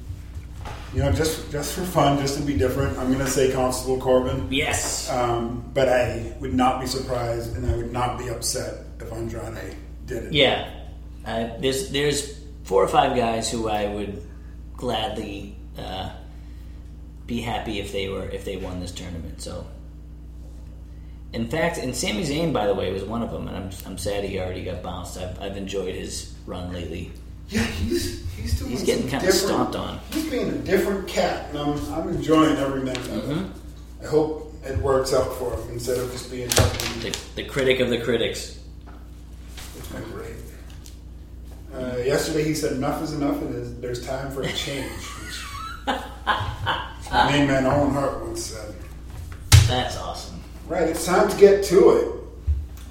you 0.95 1.03
know, 1.03 1.13
just 1.13 1.51
just 1.53 1.75
for 1.75 1.83
fun, 1.85 2.19
just 2.19 2.37
to 2.39 2.43
be 2.43 2.57
different, 2.57 2.97
I'm 2.99 3.13
going 3.13 3.25
to 3.25 3.31
say 3.31 3.53
Constable 3.53 3.99
Corbin. 4.01 4.49
Yes. 4.51 5.11
Um, 5.11 5.63
but 5.75 5.89
I 5.91 6.33
would 6.41 6.55
not 6.55 6.81
be 6.81 6.87
surprised, 6.87 7.55
and 7.55 7.71
I 7.71 7.77
would 7.77 7.93
not 7.93 8.19
be 8.19 8.29
upset 8.29 8.86
if 9.07 9.13
Andrade 9.13 9.77
did 10.07 10.25
it. 10.25 10.33
Yeah, 10.33 10.71
uh, 11.25 11.51
there's 11.59 11.91
there's 11.91 12.41
four 12.65 12.83
or 12.83 12.89
five 12.89 13.17
guys 13.17 13.51
who 13.51 13.69
I 13.69 13.87
would 13.87 14.23
gladly 14.77 15.57
uh, 15.79 16.11
be 17.27 17.41
happy 17.41 17.81
if 17.81 17.93
they 17.93 18.09
were 18.09 18.29
if 18.29 18.45
they 18.45 18.57
won 18.57 18.81
this 18.81 18.93
tournament. 18.93 19.41
So 19.41 19.67
in 21.33 21.49
fact, 21.49 21.79
and 21.79 21.95
Sami 21.95 22.23
Zayn, 22.23 22.53
by 22.53 22.67
the 22.67 22.75
way, 22.75 22.93
was 22.93 23.05
one 23.05 23.23
of 23.23 23.31
them, 23.31 23.49
and 23.49 23.57
I'm, 23.57 23.71
I'm 23.85 23.99
sad 23.99 24.25
he 24.25 24.39
already 24.39 24.65
got 24.65 24.83
bounced. 24.83 25.19
I've, 25.19 25.41
I've 25.41 25.57
enjoyed 25.57 25.95
his 25.95 26.35
run 26.47 26.73
lately. 26.73 27.13
Yeah, 27.49 27.63
he's 27.63 28.29
he's 28.37 28.59
doing 28.59 28.71
He's 28.71 28.83
getting 28.83 29.09
kind 29.09 29.25
of 29.25 29.33
stomped 29.33 29.77
on. 29.77 30.01
He's 30.13 30.29
being 30.31 30.49
a 30.49 30.59
different 30.59 31.07
cat, 31.07 31.51
and 31.51 31.59
I'm 31.59 31.95
I'm 31.95 32.09
enjoying 32.09 32.57
every 32.57 32.83
minute 32.83 33.07
of 33.09 33.23
Mm-hmm. 33.23 34.05
I 34.05 34.09
hope 34.09 34.53
it 34.65 34.79
works 34.79 35.15
out 35.15 35.33
for 35.35 35.55
him 35.57 35.71
instead 35.75 35.99
of 35.99 36.11
just 36.11 36.31
being. 36.31 36.49
The, 36.49 37.17
the 37.37 37.45
critic 37.45 37.81
of 37.81 37.91
the 37.91 38.01
critics. 38.01 38.59
Great. 40.13 40.35
Uh, 41.75 41.97
yesterday 41.99 42.45
he 42.45 42.55
said 42.55 42.73
enough 42.73 43.03
is 43.03 43.13
enough, 43.13 43.37
and 43.43 43.83
there's- 43.83 44.05
time 44.05 44.31
for 44.31 44.43
a 44.43 44.53
change. 44.53 44.91
Which 45.03 45.45
my 47.11 47.31
main 47.33 47.47
man 47.47 47.67
Owen 47.67 47.91
Hart 47.93 48.25
once 48.25 48.45
said. 48.47 48.75
That's 49.69 49.97
awesome. 49.97 50.41
Right, 50.69 50.89
it's 50.89 51.05
time 51.05 51.29
to 51.29 51.37
get 51.37 51.65
to 51.65 51.91
it. 51.91 52.09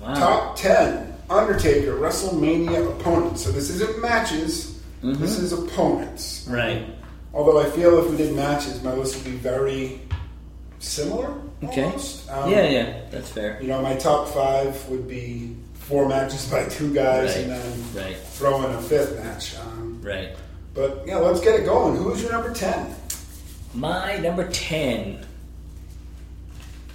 Wow. 0.02 0.14
Top 0.16 0.56
10 0.58 1.14
Undertaker 1.30 1.94
WrestleMania 1.98 2.88
opponents. 2.92 3.44
So 3.44 3.52
this 3.52 3.70
isn't 3.70 4.00
matches, 4.02 4.80
this 5.02 5.38
is 5.40 5.52
opponents. 5.54 6.46
Right. 6.50 6.86
Although 7.34 7.60
I 7.60 7.70
feel 7.70 8.00
if 8.04 8.10
we 8.12 8.18
did 8.18 8.36
matches, 8.36 8.82
my 8.84 8.94
list 8.94 9.16
would 9.16 9.26
be 9.26 9.32
very 9.38 10.02
similar. 10.80 11.34
Okay. 11.64 11.86
Um, 12.30 12.50
yeah, 12.50 12.68
yeah, 12.68 13.00
that's 13.12 13.30
fair. 13.30 13.60
You 13.62 13.68
know, 13.68 13.82
my 13.82 13.96
top 13.96 14.28
five 14.30 14.88
would 14.90 15.08
be 15.08 15.56
four 15.88 16.08
matches 16.08 16.48
by 16.50 16.66
two 16.66 16.94
guys 16.94 17.30
Right. 17.36 17.44
and 17.44 17.52
then 17.52 17.84
Right. 17.96 18.18
throw 18.34 18.66
in 18.66 18.76
a 18.76 18.82
fifth 18.82 19.18
match. 19.24 19.56
Um, 19.58 20.00
Right. 20.02 20.30
but 20.74 21.04
yeah, 21.06 21.18
let's 21.18 21.40
get 21.42 21.60
it 21.60 21.66
going. 21.66 21.96
Who's 21.98 22.22
your 22.24 22.32
number 22.32 22.52
10? 22.54 22.96
My 23.74 24.18
number 24.18 24.48
10 24.50 25.26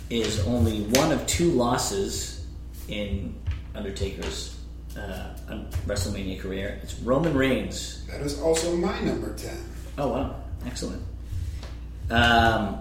is 0.09 0.41
only 0.41 0.81
one 0.95 1.13
of 1.13 1.25
two 1.27 1.51
losses 1.53 2.41
in 2.89 3.35
Undertaker's 3.75 4.57
uh, 4.97 5.35
WrestleMania 5.87 6.41
career. 6.41 6.81
It's 6.83 6.95
Roman 6.95 7.35
Reigns. 7.37 8.03
That 8.11 8.23
is 8.23 8.41
also 8.41 8.75
my 8.77 8.99
number 9.03 9.33
10. 9.37 9.57
Oh, 9.99 10.09
wow. 10.09 10.35
Excellent. 10.67 11.03
Um, 12.11 12.79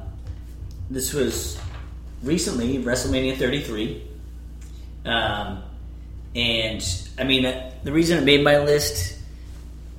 this 0.90 1.14
was 1.14 1.60
recently 2.24 2.80
WrestleMania 2.84 3.38
33. 3.38 4.04
Um, 5.06 5.62
and 6.36 6.86
I 7.18 7.24
mean, 7.24 7.46
uh, 7.46 7.72
the 7.84 7.92
reason 7.92 8.18
it 8.18 8.24
made 8.24 8.44
my 8.44 8.60
list, 8.60 9.18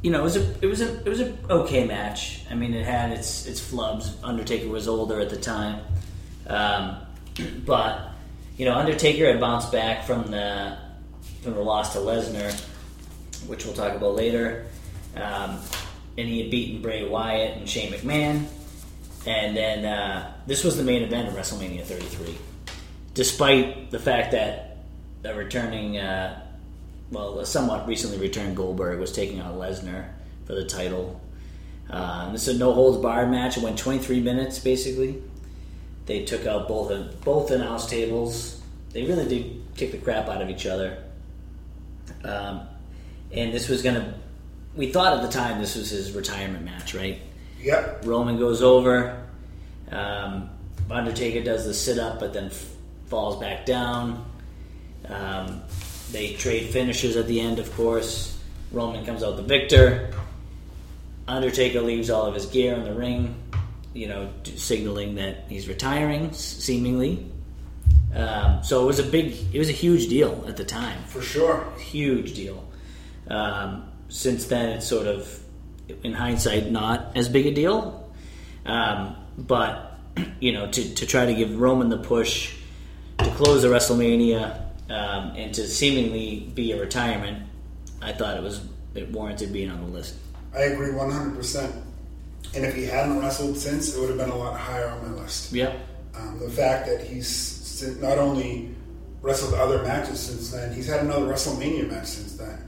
you 0.03 0.11
know, 0.11 0.20
it 0.20 0.24
was 0.24 0.37
a 0.37 0.64
it 0.64 0.66
was 0.66 0.81
a 0.81 0.99
it 0.99 1.09
was 1.09 1.20
a 1.20 1.37
okay 1.51 1.85
match. 1.87 2.45
I 2.51 2.55
mean, 2.55 2.74
it 2.74 2.85
had 2.85 3.12
its 3.12 3.47
its 3.47 3.61
flubs. 3.61 4.12
Undertaker 4.22 4.68
was 4.68 4.89
older 4.89 5.20
at 5.20 5.31
the 5.31 5.37
time, 5.37 5.83
um, 6.47 6.97
but 7.64 8.11
you 8.57 8.64
know, 8.64 8.74
Undertaker 8.74 9.26
had 9.26 9.41
bounced 9.41 9.72
back 9.72 10.05
from 10.05 10.31
the 10.31 10.78
from 11.43 11.55
the 11.55 11.61
loss 11.61 11.93
to 11.95 11.99
Lesnar, 11.99 12.53
which 13.47 13.64
we'll 13.64 13.74
talk 13.74 13.95
about 13.95 14.14
later. 14.14 14.66
Um, 15.16 15.59
and 16.16 16.28
he 16.28 16.43
had 16.43 16.51
beaten 16.51 16.83
Bray 16.83 17.09
Wyatt 17.09 17.57
and 17.57 17.68
Shane 17.68 17.93
McMahon. 17.93 18.47
And 19.26 19.57
then 19.57 19.85
uh, 19.85 20.33
this 20.47 20.64
was 20.64 20.76
the 20.76 20.83
main 20.85 21.03
event 21.03 21.28
of 21.28 21.35
WrestleMania 21.35 21.83
33. 21.83 22.37
Despite 23.14 23.91
the 23.91 23.99
fact 23.99 24.33
that 24.33 24.70
a 25.25 25.35
returning, 25.35 25.99
uh, 25.99 26.47
well, 27.11 27.39
a 27.41 27.47
somewhat 27.47 27.87
recently 27.87 28.18
returned 28.18 28.57
Goldberg 28.57 28.99
was 28.99 29.12
taking 29.12 29.41
on 29.41 29.59
Lesnar 29.59 30.09
for 30.47 30.55
the 30.55 30.64
title. 30.64 31.21
Uh, 31.89 32.31
this 32.33 32.47
is 32.47 32.57
a 32.57 32.59
no 32.59 32.73
holds 32.73 32.99
barred 32.99 33.31
match. 33.31 33.57
It 33.57 33.62
went 33.62 33.79
23 33.79 34.21
minutes 34.21 34.59
basically. 34.59 35.23
They 36.07 36.25
took 36.25 36.47
out 36.47 36.68
both 36.68 37.25
both 37.25 37.51
announce 37.51 37.87
tables. 37.87 38.61
They 38.93 39.05
really 39.05 39.29
did 39.29 39.62
kick 39.77 39.93
the 39.93 39.99
crap 39.99 40.29
out 40.29 40.43
of 40.43 40.49
each 40.49 40.66
other. 40.66 41.03
Um, 42.25 42.62
and 43.33 43.53
this 43.53 43.68
was 43.68 43.83
gonna. 43.83 44.14
We 44.77 44.93
thought 44.93 45.16
at 45.16 45.23
the 45.23 45.33
time 45.33 45.61
this 45.61 45.75
was 45.77 45.91
his 45.91 46.12
retirement 46.12 46.64
match, 46.64 46.95
right? 46.95 47.21
Yep. 47.61 48.03
Roman 48.05 48.39
goes 48.39 48.62
over. 48.62 49.25
Um, 49.91 50.51
Undertaker 50.91 51.43
does 51.43 51.64
the 51.64 51.75
sit 51.75 51.99
up, 51.99 52.18
but 52.18 52.33
then 52.33 52.47
f- 52.47 52.68
falls 53.07 53.39
back 53.41 53.66
down. 53.66 54.25
Um, 55.11 55.62
they 56.12 56.34
trade 56.34 56.70
finishes 56.70 57.16
at 57.16 57.26
the 57.26 57.40
end, 57.40 57.58
of 57.58 57.72
course. 57.74 58.38
Roman 58.72 59.04
comes 59.04 59.22
out 59.22 59.36
the 59.36 59.42
victor. 59.42 60.12
Undertaker 61.26 61.80
leaves 61.80 62.11
all 62.11 62.26
of 62.26 62.34
his 62.34 62.46
gear 62.46 62.74
in 62.74 62.84
the 62.84 62.94
ring, 62.94 63.36
you 63.94 64.08
know, 64.08 64.30
signaling 64.56 65.16
that 65.16 65.44
he's 65.48 65.68
retiring, 65.68 66.32
seemingly. 66.32 67.26
Um, 68.14 68.62
so 68.64 68.82
it 68.82 68.86
was 68.86 68.98
a 68.98 69.04
big, 69.04 69.36
it 69.52 69.58
was 69.58 69.68
a 69.68 69.72
huge 69.72 70.08
deal 70.08 70.44
at 70.48 70.56
the 70.56 70.64
time 70.64 71.00
For 71.06 71.22
sure. 71.22 71.64
huge 71.78 72.34
deal. 72.34 72.66
Um, 73.28 73.88
since 74.08 74.46
then, 74.46 74.70
it's 74.70 74.86
sort 74.86 75.06
of, 75.06 75.40
in 76.02 76.12
hindsight, 76.12 76.70
not 76.70 77.16
as 77.16 77.28
big 77.28 77.46
a 77.46 77.52
deal. 77.52 78.12
Um, 78.66 79.16
but 79.38 79.98
you 80.40 80.52
know, 80.52 80.70
to, 80.70 80.94
to 80.94 81.06
try 81.06 81.26
to 81.26 81.34
give 81.34 81.61
Roman 81.61 81.88
the 81.88 81.98
push 81.98 82.54
to 83.18 83.30
close 83.30 83.62
the 83.62 83.68
WrestleMania 83.68 84.70
um, 84.91 85.34
and 85.36 85.55
to 85.55 85.66
seemingly 85.66 86.51
be 86.55 86.72
a 86.72 86.80
retirement, 86.80 87.47
I 88.03 88.12
thought 88.12 88.36
it 88.36 88.43
was 88.43 88.61
it 88.95 89.11
warranted 89.11 89.53
being 89.53 89.70
on 89.70 89.80
the 89.80 89.86
list. 89.86 90.16
I 90.55 90.62
agree 90.62 90.88
100%. 90.88 91.82
And 92.55 92.64
if 92.64 92.74
he 92.74 92.84
hadn't 92.84 93.20
wrestled 93.20 93.57
since, 93.57 93.95
it 93.95 94.01
would 94.01 94.09
have 94.09 94.18
been 94.18 94.30
a 94.30 94.36
lot 94.36 94.59
higher 94.59 94.88
on 94.88 95.12
my 95.12 95.22
list. 95.22 95.53
Yep. 95.53 95.78
Um, 96.16 96.41
the 96.41 96.51
fact 96.51 96.86
that 96.86 97.07
he's 97.07 97.82
not 98.01 98.18
only 98.18 98.74
wrestled 99.22 99.55
other 99.55 99.82
matches 99.82 100.18
since 100.18 100.51
then, 100.51 100.74
he's 100.74 100.86
had 100.86 101.01
another 101.01 101.26
WrestleMania 101.26 101.88
match 101.88 102.07
since 102.07 102.36
then. 102.36 102.59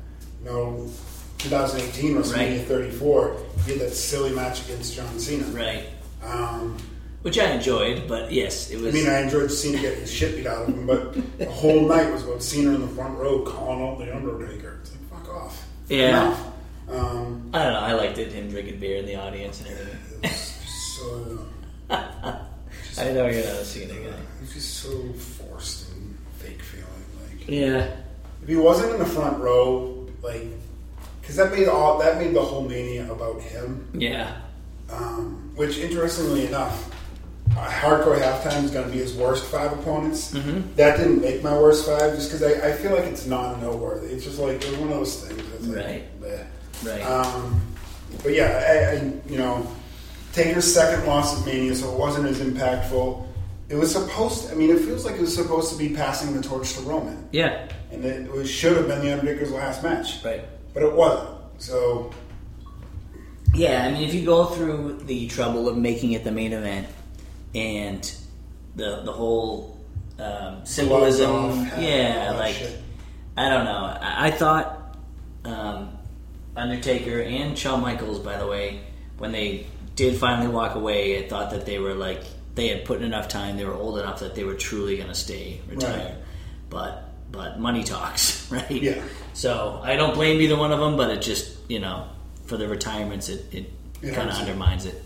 You 0.41 0.51
know, 0.51 0.91
2018 1.39 2.15
WrestleMania 2.15 2.59
Right. 2.59 2.67
34, 2.67 3.37
he 3.65 3.73
had 3.73 3.81
that 3.81 3.95
silly 3.95 4.33
match 4.33 4.65
against 4.65 4.95
John 4.95 5.19
Cena. 5.19 5.45
Right. 5.47 5.87
Um, 6.23 6.77
Which 7.23 7.39
I 7.39 7.53
enjoyed, 7.53 8.09
but 8.09 8.33
yes, 8.33 8.71
it 8.71 8.81
was. 8.81 8.95
I 8.95 8.99
mean, 8.99 9.09
I 9.09 9.21
enjoyed 9.23 9.51
Cena 9.51 9.81
getting 9.81 10.01
his 10.01 10.13
shit 10.13 10.35
beat 10.37 10.47
out 10.47 10.63
of 10.63 10.75
him, 10.75 10.87
but 10.87 11.39
the 11.39 11.47
whole 11.47 11.87
night 11.87 12.13
was 12.13 12.25
about 12.25 12.43
Cena 12.43 12.75
in 12.75 12.81
the 12.81 12.89
front 12.89 13.17
row 13.19 13.43
calling 13.43 13.81
out 13.89 13.99
the 13.99 14.15
Undertaker. 14.15 14.79
It's 14.83 14.91
like, 14.91 15.25
fuck 15.25 15.35
off. 15.35 15.65
Yeah. 15.89 16.37
Um, 16.91 17.49
I 17.55 17.63
don't 17.63 17.73
know. 17.75 17.79
I 17.79 17.93
liked 17.93 18.19
it. 18.19 18.33
Him 18.33 18.49
drinking 18.51 18.81
beer 18.81 18.97
in 18.99 19.07
the 19.07 19.15
audience 19.15 19.61
and 19.61 19.71
everything. 19.71 19.99
it 20.25 20.31
was 20.31 20.55
so. 20.99 21.47
I 21.91 23.05
don't 23.05 23.15
know 23.15 23.27
you're 23.29 23.45
not 23.45 23.55
a 23.55 23.65
Cena 23.65 23.95
guy. 23.95 24.17
It's 24.43 24.55
just 24.55 24.75
so 24.79 24.91
forced 25.13 25.91
and 25.93 26.19
fake 26.39 26.61
feeling. 26.61 26.87
Like 27.39 27.49
Yeah. 27.49 27.97
if 28.43 28.49
he 28.49 28.57
wasn't 28.57 28.93
in 28.95 28.99
the 28.99 29.07
front 29.07 29.39
row, 29.41 30.07
like 30.23 30.47
because 31.21 31.37
that 31.37 31.53
made 31.53 31.69
all 31.69 31.99
that 32.01 32.19
made 32.19 32.35
the 32.35 32.43
whole 32.43 32.63
mania 32.69 33.11
about 33.11 33.41
him. 33.41 33.89
Yeah. 33.95 34.37
Um, 34.91 35.53
which 35.55 35.79
interestingly 35.79 36.47
enough, 36.47 36.91
hardcore 37.55 38.19
halftime 38.21 38.65
is 38.65 38.71
going 38.71 38.87
to 38.87 38.93
be 38.93 38.99
his 38.99 39.15
worst 39.15 39.45
five 39.47 39.73
opponents. 39.73 40.33
Mm-hmm. 40.33 40.75
That 40.77 40.97
didn't 40.97 41.21
make 41.21 41.43
my 41.43 41.53
worst 41.53 41.87
five 41.87 42.15
just 42.15 42.31
because 42.33 42.43
I, 42.43 42.69
I 42.69 42.73
feel 42.73 42.93
like 42.93 43.05
it's 43.05 43.27
non 43.27 43.61
noteworthy. 43.61 44.09
It's 44.09 44.25
just 44.25 44.39
like 44.39 44.63
it 44.63 44.71
was 44.71 44.79
one 44.79 44.89
of 44.93 44.97
those 44.99 45.25
things. 45.25 45.43
That's 45.51 45.67
like, 45.67 45.85
Right. 45.87 46.21
bleh. 46.21 46.47
Right. 46.85 47.03
Um, 47.03 47.61
but 48.23 48.33
yeah, 48.33 48.65
I, 48.69 48.97
I, 48.97 49.13
you 49.31 49.39
know, 49.39 49.67
Taker's 50.33 50.73
second 50.73 51.07
loss 51.07 51.39
at 51.39 51.47
Mania, 51.47 51.75
so 51.75 51.93
it 51.93 51.99
wasn't 51.99 52.27
as 52.27 52.41
impactful. 52.41 53.27
It 53.69 53.77
was 53.77 53.93
supposed. 53.93 54.47
To, 54.49 54.53
I 54.53 54.57
mean, 54.57 54.71
it 54.71 54.81
feels 54.81 55.05
like 55.05 55.15
it 55.15 55.21
was 55.21 55.35
supposed 55.35 55.73
to 55.73 55.79
be 55.79 55.95
passing 55.95 56.35
the 56.35 56.43
torch 56.43 56.75
to 56.75 56.81
Roman, 56.83 57.27
yeah. 57.33 57.69
and 57.91 58.05
it 58.05 58.31
was, 58.31 58.51
should 58.51 58.77
have 58.77 58.87
been 58.89 59.01
the 59.01 59.13
Undertaker's 59.13 59.51
last 59.53 59.83
match, 59.83 60.23
Right. 60.25 60.43
but 60.75 60.83
it 60.83 60.93
wasn't. 60.93 61.31
So 61.59 62.11
Yeah, 63.55 63.85
I 63.87 63.93
mean, 63.93 64.03
if 64.03 64.15
you 64.15 64.25
go 64.25 64.47
through 64.47 65.01
the 65.05 65.27
trouble 65.29 65.69
of 65.69 65.77
making 65.79 66.13
it 66.13 66.25
the 66.25 66.33
main 66.33 66.53
event 66.53 66.87
and 67.55 68.15
the 68.77 69.03
the 69.03 69.13
whole 69.13 69.81
um, 70.19 70.65
symbolism, 70.65 71.31
off, 71.31 71.79
yeah, 71.79 72.35
like 72.39 72.55
shit. 72.55 72.81
I 73.37 73.49
don't 73.49 73.65
know. 73.65 73.99
I, 74.01 74.29
I 74.29 74.31
thought 74.31 74.97
um, 75.45 75.97
Undertaker 76.57 77.21
and 77.21 77.59
Shawn 77.59 77.81
Michaels, 77.81 78.19
by 78.19 78.37
the 78.37 78.47
way, 78.47 78.81
when 79.19 79.33
they 79.33 79.67
did 79.97 80.17
finally 80.19 80.49
walk 80.49 80.75
away, 80.75 81.25
I 81.25 81.29
thought 81.29 81.51
that 81.51 81.67
they 81.67 81.79
were 81.79 81.95
like 81.95 82.23
they 82.55 82.69
had 82.69 82.85
put 82.85 82.99
in 82.99 83.05
enough 83.05 83.29
time. 83.29 83.57
They 83.57 83.65
were 83.65 83.75
old 83.75 83.99
enough 83.99 84.21
that 84.21 84.35
they 84.35 84.45
were 84.45 84.55
truly 84.55 84.97
going 84.97 85.09
to 85.09 85.15
stay 85.15 85.61
retired. 85.69 86.15
Right. 86.15 86.15
But 86.71 87.09
but 87.31 87.59
money 87.59 87.83
talks, 87.83 88.51
right? 88.53 88.71
Yeah. 88.71 89.03
So 89.35 89.81
I 89.83 89.97
don't 89.97 90.15
blame 90.15 90.41
either 90.41 90.57
one 90.57 90.73
of 90.73 90.81
them, 90.81 90.97
but 90.97 91.11
it 91.11 91.23
just 91.23 91.57
you 91.69 91.81
know 91.81 92.09
for 92.45 92.57
the 92.57 92.69
retirements, 92.69 93.29
it 93.29 93.47
it, 93.53 93.73
It 94.03 94.15
kind 94.15 94.29
of 94.29 94.37
undermines 94.37 94.87
it. 94.87 95.03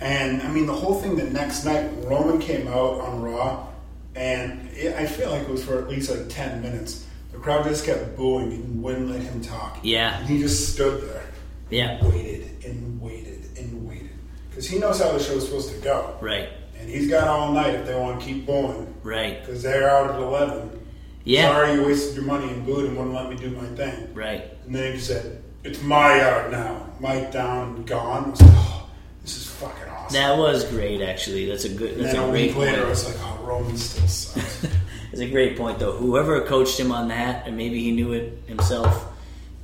And 0.00 0.42
I 0.42 0.48
mean, 0.48 0.66
the 0.66 0.74
whole 0.74 1.00
thing 1.00 1.16
the 1.16 1.24
next 1.24 1.64
night, 1.64 1.90
Roman 2.04 2.38
came 2.38 2.66
out 2.68 3.00
on 3.00 3.22
Raw, 3.22 3.66
and 4.14 4.68
it, 4.70 4.94
I 4.94 5.06
feel 5.06 5.30
like 5.30 5.42
it 5.42 5.48
was 5.50 5.62
for 5.64 5.78
at 5.78 5.88
least 5.88 6.10
like 6.10 6.28
10 6.28 6.62
minutes. 6.62 7.06
The 7.32 7.38
crowd 7.38 7.64
just 7.64 7.84
kept 7.84 8.16
booing 8.16 8.52
and 8.52 8.82
wouldn't 8.82 9.10
let 9.10 9.20
him 9.20 9.40
talk. 9.42 9.78
Yeah. 9.82 10.18
And 10.18 10.26
he 10.28 10.38
just 10.40 10.72
stood 10.72 11.02
there. 11.08 11.22
Yeah. 11.68 12.04
Waited 12.04 12.64
and 12.64 13.00
waited 13.00 13.44
and 13.56 13.86
waited. 13.88 14.10
Because 14.48 14.66
he 14.66 14.78
knows 14.78 15.00
how 15.00 15.12
the 15.12 15.22
show's 15.22 15.44
supposed 15.46 15.70
to 15.72 15.78
go. 15.80 16.16
Right. 16.20 16.48
and 16.78 16.88
he's 16.88 17.08
got 17.08 17.28
all 17.28 17.52
night 17.52 17.74
if 17.74 17.86
they 17.86 17.94
want 17.94 18.20
to 18.20 18.26
keep 18.26 18.46
booing. 18.46 18.92
Right. 19.02 19.38
because 19.40 19.62
they're 19.62 19.88
out 19.88 20.10
at 20.10 20.20
eleven. 20.20 20.78
Yeah. 21.24 21.50
Sorry, 21.50 21.74
you 21.74 21.84
wasted 21.84 22.16
your 22.16 22.24
money 22.24 22.48
and 22.48 22.64
booed 22.64 22.86
and 22.86 22.96
wouldn't 22.96 23.14
let 23.14 23.28
me 23.28 23.36
do 23.36 23.50
my 23.50 23.66
thing. 23.76 24.12
Right. 24.14 24.44
And 24.64 24.74
then 24.74 24.90
he 24.90 24.96
just 24.96 25.08
said, 25.08 25.42
"It's 25.62 25.82
my 25.82 26.16
yard 26.18 26.50
now." 26.50 26.86
Mic 26.98 27.30
down 27.30 27.76
and 27.76 27.86
gone. 27.86 28.24
I 28.24 28.30
was 28.30 28.40
like, 28.40 28.50
"Oh, 28.54 28.88
this 29.22 29.36
is 29.36 29.46
fucking 29.46 29.88
awesome." 30.10 30.20
That 30.20 30.38
was 30.38 30.64
great, 30.64 31.00
actually. 31.02 31.46
That's 31.46 31.64
a 31.64 31.68
good. 31.68 31.92
and 31.92 32.00
That's 32.02 32.12
then 32.14 32.22
a 32.24 32.28
a 32.28 32.30
great 32.30 32.48
week 32.50 32.56
later, 32.56 32.72
I 32.72 32.76
point. 32.78 32.88
was 32.90 33.06
like, 33.06 33.16
"Oh, 33.24 33.44
Roman 33.44 33.76
still 33.76 34.06
sucks." 34.08 34.66
It's 35.12 35.20
a 35.20 35.28
great 35.28 35.56
point, 35.58 35.80
though. 35.80 35.90
Whoever 35.90 36.40
coached 36.42 36.78
him 36.78 36.92
on 36.92 37.08
that, 37.08 37.44
and 37.44 37.56
maybe 37.56 37.82
he 37.82 37.90
knew 37.90 38.12
it 38.12 38.44
himself, 38.46 39.06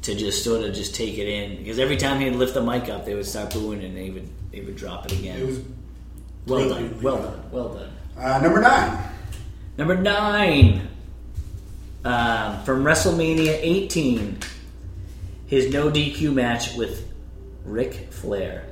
to 0.03 0.13
just 0.17 0.43
sort 0.43 0.65
of 0.65 0.75
just 0.75 0.97
take 0.97 1.19
it 1.19 1.29
in, 1.29 1.57
because 1.59 1.79
every 1.79 1.97
time 1.97 2.19
he'd 2.21 2.31
lift 2.35 2.55
the 2.55 2.61
mic 2.63 2.89
up, 2.89 3.05
they 3.05 3.15
would 3.15 3.27
start 3.27 3.53
booing, 3.53 3.85
and 3.85 3.97
they 3.97 4.11
would 4.11 4.29
they 4.51 4.61
would 4.63 4.75
drop 4.75 5.05
it 5.07 5.13
again. 5.13 5.39
it 5.41 5.47
was 5.47 5.61
well 6.49 6.69
done, 6.69 7.01
well 7.01 7.17
done. 7.19 7.25
done, 7.33 7.51
well 7.53 7.69
done. 7.75 7.91
uh, 8.19 8.41
number 8.43 8.61
nine. 8.61 8.99
Number 9.79 9.95
nine, 9.97 10.89
um, 12.05 12.63
from 12.65 12.83
WrestleMania 12.83 13.57
18, 13.63 14.39
his 15.47 15.73
no 15.73 15.91
DQ 15.91 16.33
match 16.35 16.75
with 16.75 17.07
Ric 17.65 18.13
Flair. 18.13 18.65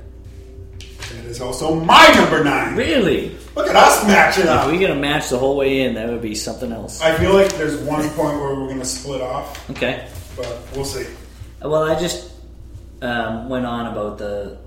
That 1.09 1.25
is 1.25 1.41
also 1.41 1.75
my 1.75 2.07
number 2.15 2.43
nine. 2.43 2.75
Really? 2.75 3.37
Look 3.55 3.67
at 3.67 3.75
us 3.75 4.05
matching 4.05 4.47
up. 4.47 4.65
If 4.65 4.71
we 4.71 4.77
get 4.79 4.89
a 4.91 4.95
match 4.95 5.29
the 5.29 5.37
whole 5.37 5.55
way 5.55 5.81
in, 5.81 5.93
that 5.95 6.09
would 6.09 6.21
be 6.21 6.35
something 6.35 6.71
else. 6.71 7.01
I 7.01 7.15
feel 7.17 7.33
like 7.33 7.51
there's 7.53 7.77
one 7.77 8.01
point 8.09 8.37
where 8.39 8.55
we're 8.55 8.67
going 8.67 8.79
to 8.79 8.85
split 8.85 9.21
off, 9.21 9.69
Okay. 9.69 10.07
but 10.35 10.59
we'll 10.75 10.85
see. 10.85 11.05
Well, 11.61 11.83
I 11.83 11.99
just 11.99 12.31
um, 13.01 13.47
went 13.49 13.65
on 13.65 13.87
about 13.87 14.17
the 14.17 14.57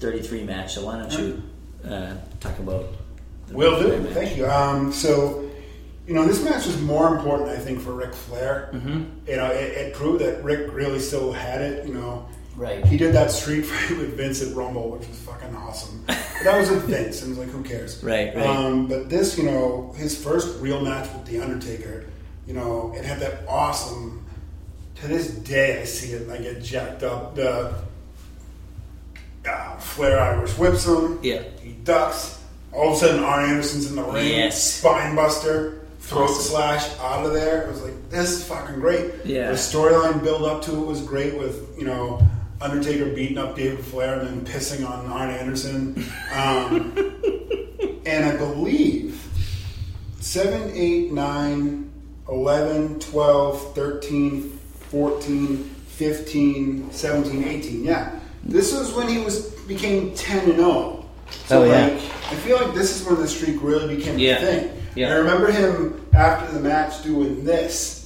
33 0.00 0.44
match, 0.44 0.74
so 0.74 0.86
why 0.86 0.98
don't 0.98 1.12
you 1.12 1.42
uh, 1.88 2.14
talk 2.40 2.58
about 2.58 2.86
the 3.48 3.54
Will 3.56 3.76
do. 3.80 3.88
33 3.88 4.04
match? 4.04 4.14
Thank 4.14 4.36
you. 4.36 4.46
Um, 4.48 4.92
so, 4.92 5.50
you 6.06 6.14
know, 6.14 6.24
this 6.26 6.42
match 6.44 6.66
was 6.66 6.80
more 6.80 7.14
important, 7.14 7.50
I 7.50 7.58
think, 7.58 7.80
for 7.80 7.92
Ric 7.92 8.14
Flair. 8.14 8.70
Mm-hmm. 8.72 9.04
You 9.28 9.36
know, 9.36 9.50
it, 9.50 9.72
it 9.76 9.94
proved 9.94 10.20
that 10.24 10.42
Ric 10.42 10.72
really 10.72 11.00
still 11.00 11.32
had 11.32 11.60
it. 11.60 11.86
You 11.86 11.94
know, 11.94 12.28
Right. 12.56 12.84
he 12.84 12.96
did 12.96 13.14
that 13.14 13.30
street 13.30 13.62
fight 13.66 13.96
with 13.96 14.16
Vince 14.16 14.42
at 14.42 14.54
Rumble, 14.54 14.90
which 14.90 15.08
was 15.08 15.18
fucking 15.20 15.54
awesome. 15.56 16.04
But 16.06 16.18
that 16.44 16.58
was 16.58 16.70
with 16.70 16.84
Vince, 16.84 17.22
and 17.22 17.28
it 17.36 17.38
was 17.38 17.46
like, 17.46 17.48
who 17.56 17.62
cares? 17.62 18.02
Right, 18.04 18.34
right. 18.34 18.46
Um, 18.46 18.86
but 18.88 19.08
this, 19.08 19.38
you 19.38 19.44
know, 19.44 19.94
his 19.96 20.22
first 20.22 20.60
real 20.60 20.80
match 20.82 21.10
with 21.12 21.24
The 21.26 21.40
Undertaker, 21.40 22.04
you 22.46 22.52
know, 22.54 22.92
it 22.96 23.04
had 23.04 23.20
that 23.20 23.44
awesome. 23.48 24.24
To 24.96 25.08
this 25.08 25.28
day, 25.30 25.80
I 25.80 25.84
see 25.84 26.12
it 26.12 26.22
and 26.22 26.32
I 26.32 26.38
get 26.38 26.62
jacked 26.62 27.02
up. 27.02 27.34
The 27.34 27.74
uh, 29.46 29.76
Flair 29.78 30.20
Irish 30.20 30.56
whips 30.58 30.86
him. 30.86 31.18
Yeah. 31.22 31.42
He 31.62 31.72
ducks. 31.72 32.38
All 32.72 32.90
of 32.90 32.94
a 32.94 32.96
sudden, 33.00 33.22
Arn 33.24 33.50
Anderson's 33.50 33.90
in 33.90 33.96
the 33.96 34.02
ring. 34.04 34.28
Yes. 34.28 34.62
Spine 34.62 35.14
buster, 35.16 35.86
throat 36.00 36.24
Awesome. 36.30 36.42
slash 36.42 36.98
out 37.00 37.26
of 37.26 37.32
there. 37.32 37.62
It 37.62 37.68
was 37.68 37.82
like, 37.82 38.10
this 38.10 38.30
is 38.30 38.44
fucking 38.44 38.76
great. 38.76 39.12
Yeah. 39.24 39.48
The 39.48 39.56
storyline 39.56 40.22
build 40.22 40.42
up 40.44 40.62
to 40.62 40.72
it 40.82 40.86
was 40.86 41.02
great 41.02 41.36
with, 41.36 41.76
you 41.78 41.84
know, 41.84 42.24
Undertaker 42.62 43.06
beating 43.06 43.38
up 43.38 43.56
David 43.56 43.84
Flair 43.84 44.20
and 44.20 44.28
then 44.28 44.54
pissing 44.54 44.88
on 44.88 45.06
Arn 45.10 45.30
Anderson. 45.30 46.04
Um, 46.32 46.96
and 48.06 48.24
I 48.24 48.36
believe 48.36 49.20
7, 50.20 50.70
8, 50.74 51.12
9, 51.12 51.92
11, 52.28 53.00
12, 53.00 53.74
13, 53.74 54.58
14, 54.90 55.56
15, 55.88 56.92
17, 56.92 57.44
18. 57.44 57.84
Yeah. 57.84 58.18
This 58.44 58.72
was 58.76 58.92
when 58.94 59.08
he 59.08 59.18
was 59.18 59.50
became 59.66 60.14
10 60.14 60.38
and 60.50 60.56
0. 60.56 61.04
So 61.46 61.62
Oh, 61.62 61.64
yeah. 61.64 61.86
like, 61.86 61.92
I 61.94 62.34
feel 62.36 62.56
like 62.56 62.74
this 62.74 63.00
is 63.00 63.06
when 63.06 63.16
the 63.20 63.28
streak 63.28 63.62
really 63.62 63.96
became 63.96 64.18
Yeah. 64.18 64.36
a 64.36 64.40
thing. 64.40 64.70
Yeah. 64.94 65.10
I 65.10 65.14
remember 65.16 65.50
him 65.50 66.06
after 66.12 66.52
the 66.52 66.60
match 66.60 67.02
doing 67.02 67.44
this. 67.44 68.01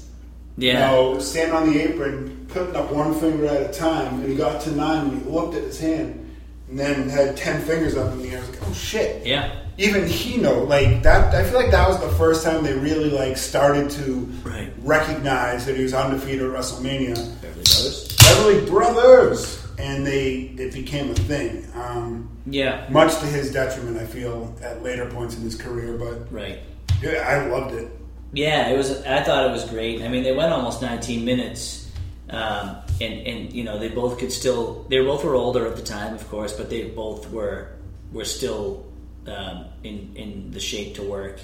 Yeah. 0.59 0.91
You 0.91 0.97
know, 1.15 1.19
standing 1.21 1.55
on 1.55 1.71
the 1.73 1.81
apron, 1.81 2.47
putting 2.49 2.75
up 2.77 2.91
one 2.93 3.15
finger 3.21 3.47
at 3.47 3.71
a 3.71 3.73
time, 3.73 4.21
and 4.21 4.29
he 4.29 4.35
got 4.37 4.61
to 4.63 4.73
nine 4.73 5.09
and 5.09 5.23
he 5.23 5.29
looked 5.31 5.55
at 5.55 5.63
his 5.65 5.79
hand 5.79 6.23
and 6.69 6.79
then 6.79 7.09
had 7.09 7.37
ten 7.37 7.61
fingers 7.63 7.97
up 7.97 8.13
in 8.13 8.23
the 8.23 8.31
air. 8.31 8.39
I 8.39 8.41
was 8.41 8.51
like, 8.51 8.69
oh 8.69 8.73
shit. 8.73 9.27
Yeah. 9.27 9.55
Even 9.79 10.07
he 10.07 10.39
know 10.39 10.63
like 10.65 11.03
that. 11.03 11.35
I 11.35 11.45
feel 11.45 11.61
like 11.61 11.71
that 11.71 11.87
was 11.87 12.01
the 12.01 12.09
first 12.11 12.43
time 12.45 12.65
they 12.65 12.73
really 12.73 13.11
like 13.11 13.37
started 13.37 13.91
to 13.91 14.27
Right. 14.43 14.73
recognize 14.79 15.67
that 15.67 15.77
he 15.77 15.83
was 15.83 15.93
undefeated 15.93 16.43
at 16.43 16.49
WrestleMania. 16.49 17.15
Beverly 17.43 17.63
Brothers. 17.63 18.17
Beverly 18.17 18.67
Brothers, 18.71 19.67
and 19.79 20.07
they 20.07 20.53
it 20.57 20.73
became 20.73 21.11
a 21.11 21.15
thing. 21.15 21.67
Um, 21.75 22.31
Yeah. 22.47 22.87
much 22.89 23.19
to 23.21 23.27
his 23.27 23.53
detriment, 23.53 23.99
I 23.99 24.07
feel 24.07 24.55
at 24.63 24.83
later 24.83 25.05
points 25.07 25.37
in 25.37 25.43
his 25.43 25.55
career, 25.57 25.99
but 25.99 26.33
Right. 26.33 26.61
yeah, 27.03 27.19
I 27.29 27.47
loved 27.47 27.75
it. 27.75 27.89
Yeah, 28.33 28.69
it 28.69 28.77
was. 28.77 29.03
I 29.05 29.23
thought 29.23 29.47
it 29.47 29.53
was 29.53 29.65
great. 29.65 30.03
I 30.03 30.09
mean, 30.09 30.23
they 30.23 30.35
went 30.35 30.53
almost 30.53 30.83
19 30.83 31.25
minutes, 31.25 31.91
um, 32.29 32.77
and 33.01 33.27
and 33.27 33.53
you 33.53 33.65
know 33.65 33.79
they 33.79 33.89
both 33.89 34.19
could 34.19 34.33
still. 34.33 34.85
They 34.89 35.01
both 35.01 35.25
were 35.25 35.35
older 35.35 35.67
at 35.67 35.77
the 35.77 35.83
time, 35.83 36.15
of 36.15 36.29
course, 36.29 36.53
but 36.53 36.69
they 36.69 36.85
both 36.85 37.31
were 37.31 37.69
were 38.13 38.25
still 38.25 38.87
um, 39.27 39.67
in 39.85 40.13
in 40.17 40.51
the 40.51 40.61
shape 40.61 40.97
to 40.97 41.03
work 41.03 41.41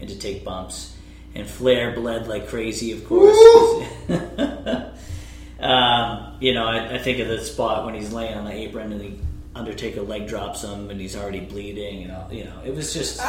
and 0.00 0.08
to 0.08 0.18
take 0.18 0.44
bumps. 0.44 0.94
And 1.34 1.46
Flair 1.46 1.92
bled 1.92 2.28
like 2.28 2.48
crazy, 2.48 2.92
of 2.92 3.06
course. 3.06 3.36
um, 5.60 6.36
you 6.40 6.54
know, 6.54 6.66
I, 6.66 6.94
I 6.94 6.98
think 6.98 7.18
of 7.18 7.28
the 7.28 7.40
spot 7.40 7.84
when 7.84 7.94
he's 7.94 8.12
laying 8.12 8.34
on 8.34 8.46
the 8.46 8.52
apron 8.52 8.92
and 8.92 9.00
the 9.00 9.12
Undertaker 9.54 10.02
leg 10.02 10.28
drops 10.28 10.62
him, 10.62 10.90
and 10.90 11.00
he's 11.00 11.16
already 11.16 11.40
bleeding. 11.40 12.00
You 12.02 12.08
know, 12.08 12.26
you 12.30 12.44
know, 12.44 12.60
it 12.64 12.74
was 12.74 12.92
just. 12.92 13.20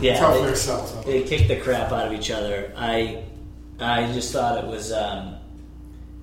Yeah, 0.00 0.12
That's 0.12 0.20
how 0.20 0.32
they- 0.32 0.38
Flair 0.40 0.54
sells. 0.56 0.94
huh? 0.94 1.02
they 1.04 1.22
kicked 1.22 1.48
the 1.48 1.56
crap 1.56 1.90
out 1.92 2.06
of 2.06 2.12
each 2.12 2.30
other. 2.30 2.72
I 2.76 3.24
I 3.80 4.12
just 4.12 4.32
thought 4.32 4.62
it 4.62 4.66
was 4.68 4.92
um, 4.92 5.34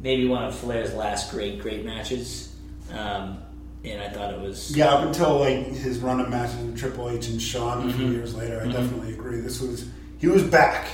maybe 0.02 0.28
one 0.28 0.44
of 0.46 0.56
Flair's 0.56 0.94
last 0.94 1.32
great 1.32 1.60
great 1.62 1.86
matches, 1.86 2.54
um, 2.94 3.38
and 3.84 4.02
I 4.02 4.10
thought 4.10 4.34
it 4.34 4.40
was 4.40 4.76
Yeah, 4.76 4.94
up 4.94 5.06
until 5.06 5.40
like 5.40 5.68
his 5.68 6.00
run 6.00 6.20
of 6.22 6.30
matches 6.30 6.56
with 6.58 6.78
Triple 6.78 7.10
H 7.10 7.28
and 7.28 7.42
Shawn 7.42 7.80
a 7.80 7.86
Mm-hmm. 7.88 7.98
few 7.98 8.08
years 8.12 8.34
later, 8.36 8.62
I 8.62 8.68
definitely 8.68 9.14
agree. 9.14 9.42
This 9.42 9.60
was 9.62 9.86
he 10.20 10.28
was 10.28 10.44
back. 10.44 10.88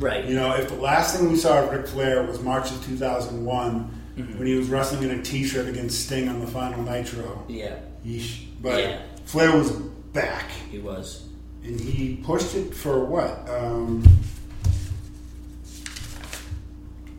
right. 0.00 0.24
You 0.24 0.34
know, 0.34 0.54
if 0.56 0.68
the 0.68 0.74
last 0.76 1.16
thing 1.16 1.30
we 1.30 1.36
saw 1.36 1.62
of 1.62 1.70
Ric 1.70 1.86
Flair 1.86 2.22
was 2.24 2.40
March 2.40 2.70
of 2.72 2.84
2001 2.84 3.90
Mm-hmm. 4.16 4.38
when 4.38 4.46
he 4.46 4.54
was 4.54 4.68
wrestling 4.68 5.02
in 5.10 5.18
a 5.18 5.20
T-shirt 5.22 5.66
against 5.66 6.06
Sting 6.06 6.28
on 6.28 6.38
the 6.38 6.46
final 6.46 6.80
Nitro, 6.84 7.44
yeah, 7.48 7.74
yeesh. 8.06 8.44
But 8.62 8.78
Yeah. 8.78 8.98
Flair 9.24 9.56
was 9.56 9.70
back, 10.12 10.50
he 10.70 10.78
was. 10.78 11.24
and 11.64 11.80
he 11.80 12.16
pushed 12.16 12.54
it 12.54 12.74
for 12.74 13.04
what? 13.04 13.48
Um, 13.48 14.04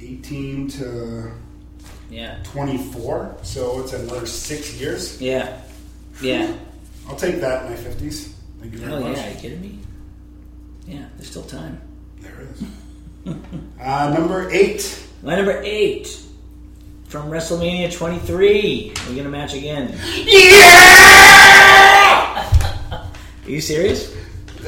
18 0.01 0.67
to 0.69 1.31
Yeah, 2.09 2.37
24. 2.43 3.37
So 3.41 3.81
it's 3.81 3.93
another 3.93 4.25
six 4.27 4.79
years. 4.79 5.19
yeah, 5.21 5.61
yeah. 6.21 6.53
I'll 7.09 7.15
take 7.15 7.41
that 7.41 7.65
in 7.65 7.71
my 7.71 7.77
50s. 7.77 8.31
Thank 8.59 8.73
you 8.73 8.79
very 8.79 8.93
Oh 8.93 8.99
much. 9.01 9.17
yeah, 9.17 9.27
are 9.27 9.31
you 9.31 9.35
kidding 9.39 9.61
me? 9.61 9.79
Yeah, 10.87 11.05
there's 11.17 11.29
still 11.29 11.43
time. 11.43 11.81
There 12.21 12.35
is. 12.53 12.63
uh, 13.81 14.13
number 14.17 14.49
eight. 14.51 15.01
My 15.23 15.35
number 15.35 15.59
eight 15.63 16.19
from 17.07 17.29
WrestleMania 17.31 17.91
23. 17.95 18.93
We're 19.09 19.15
gonna 19.15 19.29
match 19.29 19.53
again. 19.55 19.97
Yeah! 20.25 20.74
Are 23.45 23.49
you 23.51 23.61
serious? 23.61 24.15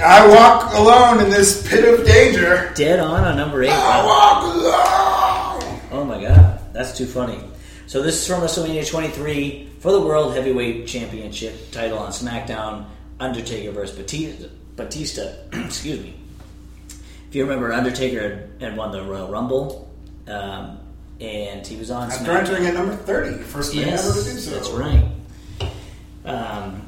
I 0.01 0.27
walk 0.27 0.73
alone 0.75 1.23
in 1.23 1.31
this 1.31 1.67
pit 1.67 1.83
of 1.91 2.05
danger. 2.05 2.71
Dead 2.75 2.99
on 2.99 3.23
on 3.23 3.35
number 3.35 3.63
eight. 3.63 3.71
I 3.71 4.05
walk 4.05 4.43
alone. 4.43 5.81
Oh 5.91 6.05
my 6.05 6.21
god, 6.21 6.59
that's 6.73 6.95
too 6.95 7.07
funny. 7.07 7.39
So 7.87 8.03
this 8.03 8.15
is 8.21 8.27
from 8.27 8.41
WrestleMania 8.41 8.87
23 8.87 9.69
for 9.79 9.91
the 9.91 10.01
World 10.01 10.35
Heavyweight 10.35 10.85
Championship 10.87 11.71
title 11.71 11.97
on 11.97 12.11
SmackDown. 12.11 12.85
Undertaker 13.19 13.71
versus 13.71 13.97
Batista. 13.97 14.47
Batista. 14.75 15.33
Excuse 15.53 16.01
me. 16.03 16.13
If 17.29 17.35
you 17.35 17.43
remember, 17.43 17.73
Undertaker 17.73 18.49
had, 18.59 18.77
won 18.77 18.91
the 18.91 19.01
Royal 19.03 19.27
Rumble, 19.29 19.91
um, 20.27 20.77
and 21.19 21.65
he 21.65 21.75
was 21.77 21.89
on 21.89 22.11
After 22.11 22.25
SmackDown. 22.25 22.37
entering 22.37 22.65
at 22.67 22.73
number 22.75 22.95
30, 22.95 23.43
first 23.43 23.73
man 23.75 23.87
Yes, 23.87 24.07
ever 24.07 24.19
to 24.23 24.33
do 24.33 24.39
so. 24.39 24.51
that's 24.51 24.69
right. 24.69 25.05
Um, 26.25 26.87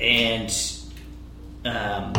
and 0.00 0.50
um, 1.68 2.12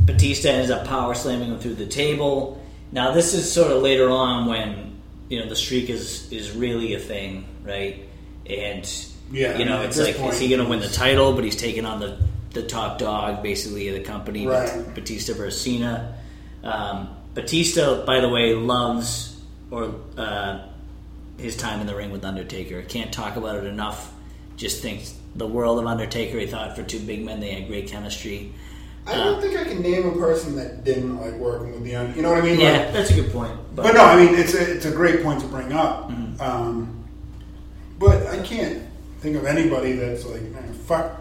Batista 0.00 0.48
ends 0.50 0.70
up 0.70 0.86
power 0.86 1.14
slamming 1.14 1.50
him 1.50 1.58
through 1.58 1.74
the 1.74 1.86
table. 1.86 2.60
Now 2.92 3.12
this 3.12 3.34
is 3.34 3.50
sort 3.50 3.70
of 3.72 3.82
later 3.82 4.10
on 4.10 4.46
when 4.46 5.00
you 5.28 5.40
know 5.40 5.48
the 5.48 5.56
streak 5.56 5.90
is 5.90 6.30
is 6.32 6.52
really 6.52 6.94
a 6.94 6.98
thing, 7.00 7.44
right? 7.64 8.06
And 8.48 8.84
Yeah, 9.32 9.56
you 9.58 9.64
know 9.64 9.78
at 9.78 9.86
it's 9.86 9.98
like 9.98 10.16
point, 10.16 10.34
is 10.34 10.40
he 10.40 10.48
going 10.48 10.62
to 10.62 10.68
win 10.68 10.80
the 10.80 10.88
title? 10.88 11.32
But 11.34 11.44
he's 11.44 11.56
taking 11.56 11.84
on 11.86 12.00
the 12.00 12.18
the 12.50 12.62
top 12.62 12.98
dog 12.98 13.42
basically 13.42 13.88
of 13.88 13.94
the 13.94 14.02
company, 14.04 14.46
Right. 14.46 14.94
Batista 14.94 15.32
versus 15.34 15.60
Cena. 15.60 16.14
Um, 16.62 17.08
Batista, 17.34 18.04
by 18.06 18.20
the 18.20 18.28
way, 18.28 18.54
loves 18.54 19.36
or 19.72 19.92
uh, 20.16 20.60
his 21.36 21.56
time 21.56 21.80
in 21.80 21.86
the 21.88 21.96
ring 21.96 22.12
with 22.12 22.24
Undertaker. 22.24 22.82
Can't 22.82 23.12
talk 23.12 23.34
about 23.36 23.56
it 23.56 23.64
enough. 23.64 24.12
just 24.56 24.80
thinks 24.82 25.14
the 25.36 25.46
world 25.46 25.78
of 25.78 25.86
Undertaker. 25.86 26.38
He 26.38 26.46
thought 26.46 26.76
for 26.76 26.82
two 26.82 27.00
big 27.00 27.24
men 27.24 27.40
they 27.40 27.52
had 27.52 27.68
great 27.68 27.88
chemistry. 27.88 28.52
I 29.06 29.16
don't 29.16 29.40
think 29.40 29.56
I 29.58 29.64
can 29.64 29.82
name 29.82 30.06
a 30.08 30.12
person 30.12 30.56
that 30.56 30.82
didn't 30.84 31.20
like 31.20 31.34
working 31.34 31.72
with 31.72 31.84
the 31.84 31.94
un- 31.96 32.14
You 32.16 32.22
know 32.22 32.30
what 32.30 32.38
I 32.38 32.42
mean? 32.46 32.58
Yeah, 32.58 32.84
Like, 32.84 32.92
that's 32.94 33.10
a 33.10 33.14
good 33.14 33.32
point. 33.32 33.52
but 33.74 33.92
no, 33.94 34.00
I 34.02 34.16
mean 34.24 34.34
it's 34.34 34.54
a 34.54 34.74
it's 34.76 34.86
a 34.86 34.90
great 34.90 35.22
point 35.22 35.40
to 35.40 35.46
bring 35.46 35.72
up. 35.72 36.10
Um, 36.40 37.04
but 37.98 38.26
I 38.28 38.38
can't 38.42 38.82
think 39.20 39.36
of 39.36 39.44
anybody 39.44 39.92
that's 39.92 40.24
like 40.24 40.40
man, 40.42 40.72
fuck, 40.72 41.20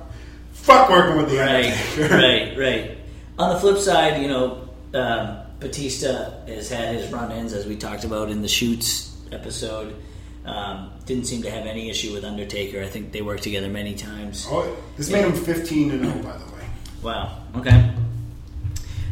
fuck 0.54 0.90
working 0.90 1.18
with 1.18 1.30
the 1.30 1.38
Right, 1.40 1.66
Undertaker. 1.66 2.16
right, 2.16 2.58
right. 2.58 2.98
On 3.38 3.54
the 3.54 3.60
flip 3.60 3.78
side, 3.80 4.22
you 4.22 4.28
know, 4.30 4.70
um, 4.94 5.38
Batista 5.60 6.46
has 6.46 6.70
had 6.70 6.96
his 6.96 7.12
run-ins, 7.12 7.52
as 7.54 7.66
we 7.66 7.76
talked 7.76 8.04
about 8.04 8.30
in 8.30 8.42
the 8.42 8.48
shoots 8.48 9.16
episode. 9.32 9.96
Um, 10.46 10.92
didn't 11.06 11.26
seem 11.26 11.42
to 11.44 11.52
have 11.52 11.66
any 11.66 11.90
issue 11.90 12.14
with 12.14 12.26
Undertaker. 12.26 12.82
I 12.82 12.88
think 12.88 13.12
they 13.12 13.22
worked 13.22 13.44
together 13.44 13.70
many 13.70 13.96
times. 13.96 14.46
Oh, 14.50 14.76
this 14.98 15.10
made 15.10 15.24
him 15.24 15.34
fifteen 15.34 15.90
to 15.92 15.98
zero, 16.00 16.14
by 16.24 16.38
the 16.38 16.56
way. 16.56 16.66
Wow. 17.02 17.40
Okay. 17.56 17.94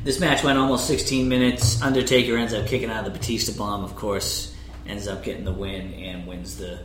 This 0.04 0.20
match 0.20 0.44
went 0.44 0.58
almost 0.58 0.88
16 0.88 1.30
minutes. 1.30 1.80
Undertaker 1.84 2.36
ends 2.36 2.56
up 2.56 2.66
kicking 2.66 2.90
out 2.90 3.06
of 3.06 3.14
the 3.14 3.20
Batista 3.20 3.56
bomb. 3.56 3.84
Of 3.84 3.96
course, 3.96 4.56
ends 4.88 5.08
up 5.08 5.24
getting 5.24 5.44
the 5.46 5.52
win 5.52 5.94
and 5.94 6.26
wins 6.26 6.58
the 6.58 6.80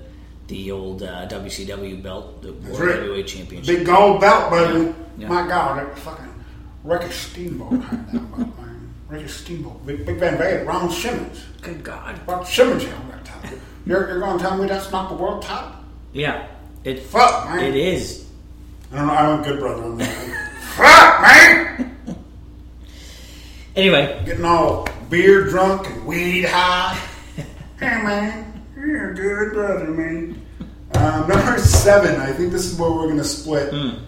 the 0.48 0.70
old 0.70 1.02
uh, 1.02 1.26
WCW 1.28 2.00
belt, 2.02 2.40
the 2.42 2.52
World 2.52 2.78
right. 2.78 2.94
Heavyweight 2.96 3.26
Championship. 3.26 3.78
Big 3.78 3.86
gold 3.86 4.20
belt, 4.20 4.50
buddy. 4.50 4.78
Yeah, 4.84 4.92
yeah. 5.18 5.28
My 5.28 5.48
God, 5.48 5.78
that 5.78 5.98
fucking 5.98 6.44
Ricky 6.84 7.10
Steamboat 7.10 7.82
had 7.82 8.12
that 8.12 8.36
belt, 8.36 8.56
man. 8.58 8.94
Ricky 9.08 9.28
Steamboat, 9.28 9.84
Big, 9.84 10.06
Big 10.06 10.18
Van 10.18 10.38
Vader, 10.38 10.64
Ron 10.64 10.90
Simmons. 10.90 11.44
Good 11.62 11.82
God. 11.82 12.16
What 12.26 12.46
Simmons 12.46 12.84
held 12.84 13.10
that 13.10 13.24
title? 13.24 13.58
You're, 13.86 14.08
you're 14.08 14.20
going 14.20 14.38
to 14.38 14.42
tell 14.44 14.58
me 14.58 14.66
that's 14.66 14.90
not 14.90 15.08
the 15.08 15.14
world 15.14 15.42
top? 15.42 15.82
Yeah. 16.12 16.46
It 16.84 17.00
Fuck, 17.04 17.46
man. 17.48 17.60
it 17.64 17.76
is. 17.76 18.26
I 18.92 18.96
don't 18.96 19.06
know. 19.06 19.12
I 19.14 19.28
went 19.28 19.44
good 19.44 19.58
brother 19.60 19.82
on 19.84 19.98
that. 19.98 20.52
Fuck, 20.76 21.22
man. 21.22 21.92
Anyway, 23.76 24.22
Getting 24.24 24.46
all 24.46 24.88
beer 25.10 25.44
drunk 25.44 25.86
and 25.90 26.06
weed 26.06 26.46
high. 26.46 26.98
hey, 27.78 28.02
man. 28.02 28.64
You're 28.74 29.10
a 29.10 29.14
good 29.14 29.52
brother, 29.52 29.84
man. 29.88 30.40
Um, 30.94 31.28
number 31.28 31.58
seven. 31.58 32.18
I 32.18 32.32
think 32.32 32.52
this 32.52 32.64
is 32.64 32.78
where 32.78 32.90
we're 32.90 33.02
going 33.04 33.18
to 33.18 33.24
split. 33.24 33.74
Hmm. 33.74 34.02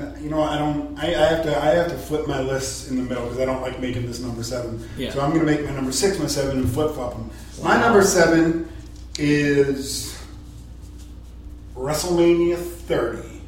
And, 0.00 0.22
you 0.24 0.30
know, 0.30 0.42
I 0.42 0.58
don't. 0.58 0.98
I, 0.98 1.06
I 1.06 1.26
have 1.28 1.42
to. 1.44 1.56
I 1.62 1.66
have 1.74 1.88
to 1.88 1.96
flip 1.98 2.26
my 2.26 2.40
lists 2.40 2.88
in 2.90 2.96
the 2.96 3.02
middle 3.02 3.24
because 3.24 3.38
I 3.40 3.44
don't 3.44 3.62
like 3.62 3.80
making 3.80 4.06
this 4.06 4.20
number 4.20 4.42
seven. 4.42 4.88
Yeah. 4.96 5.10
So 5.10 5.20
I'm 5.20 5.30
going 5.32 5.44
to 5.44 5.46
make 5.50 5.64
my 5.64 5.72
number 5.72 5.92
six 5.92 6.18
my 6.18 6.26
seven 6.26 6.58
and 6.58 6.70
flip 6.70 6.94
flop 6.94 7.12
them. 7.14 7.30
My 7.62 7.80
number 7.80 8.02
seven 8.02 8.68
is 9.18 10.20
WrestleMania 11.74 12.56
30. 12.58 13.40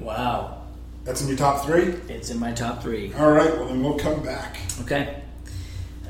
wow. 0.00 0.58
That's 1.04 1.20
in 1.20 1.26
your 1.26 1.36
top 1.36 1.64
three. 1.66 1.94
It's 2.08 2.30
in 2.30 2.38
my 2.38 2.52
top 2.52 2.80
three. 2.80 3.12
All 3.14 3.32
right. 3.32 3.50
Well, 3.56 3.66
then 3.66 3.82
we'll 3.82 3.98
come 3.98 4.22
back. 4.22 4.58
Okay. 4.82 5.20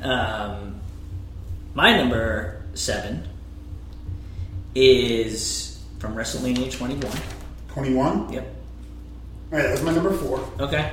Um, 0.03 0.79
my 1.73 1.97
number 1.97 2.61
seven 2.75 3.27
is 4.75 5.81
from 5.97 6.15
WrestleMania 6.15 6.71
21. 6.71 7.11
Twenty-one. 7.69 8.31
Yep. 8.33 8.52
All 9.53 9.59
right. 9.59 9.67
that 9.67 9.71
was 9.71 9.83
my 9.83 9.93
number 9.93 10.11
four. 10.11 10.39
Okay. 10.59 10.91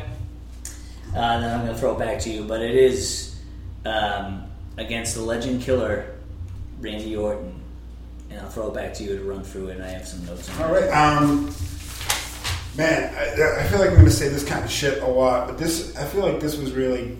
Uh, 1.17 1.41
then 1.41 1.51
I'm 1.51 1.65
going 1.65 1.73
to 1.75 1.81
throw 1.81 1.95
it 1.95 1.99
back 1.99 2.19
to 2.21 2.31
you, 2.31 2.45
but 2.45 2.61
it 2.61 2.75
is 2.75 3.35
um, 3.87 4.45
against 4.77 5.15
the 5.15 5.23
legend 5.23 5.63
killer, 5.63 6.15
Randy 6.81 7.17
Orton. 7.17 7.55
And 8.31 8.39
I'll 8.39 8.51
throw 8.51 8.69
it 8.69 8.75
back 8.75 8.93
to 8.95 9.03
you 9.03 9.17
to 9.17 9.25
run 9.25 9.43
through 9.43 9.69
it, 9.69 9.77
and 9.77 9.85
I 9.85 9.89
have 9.89 10.07
some 10.07 10.25
notes 10.27 10.49
on 10.51 10.63
All 10.63 10.75
it. 10.75 10.83
right. 10.89 10.91
Um, 11.17 11.47
man, 12.77 13.13
I, 13.15 13.61
I 13.61 13.67
feel 13.67 13.79
like 13.79 13.89
I'm 13.89 13.95
going 13.95 14.05
to 14.05 14.11
say 14.11 14.29
this 14.29 14.45
kind 14.45 14.63
of 14.63 14.71
shit 14.71 15.03
a 15.03 15.07
lot, 15.07 15.49
but 15.49 15.57
this 15.59 15.97
I 15.97 16.05
feel 16.05 16.21
like 16.21 16.39
this 16.39 16.57
was 16.59 16.71
really 16.73 17.17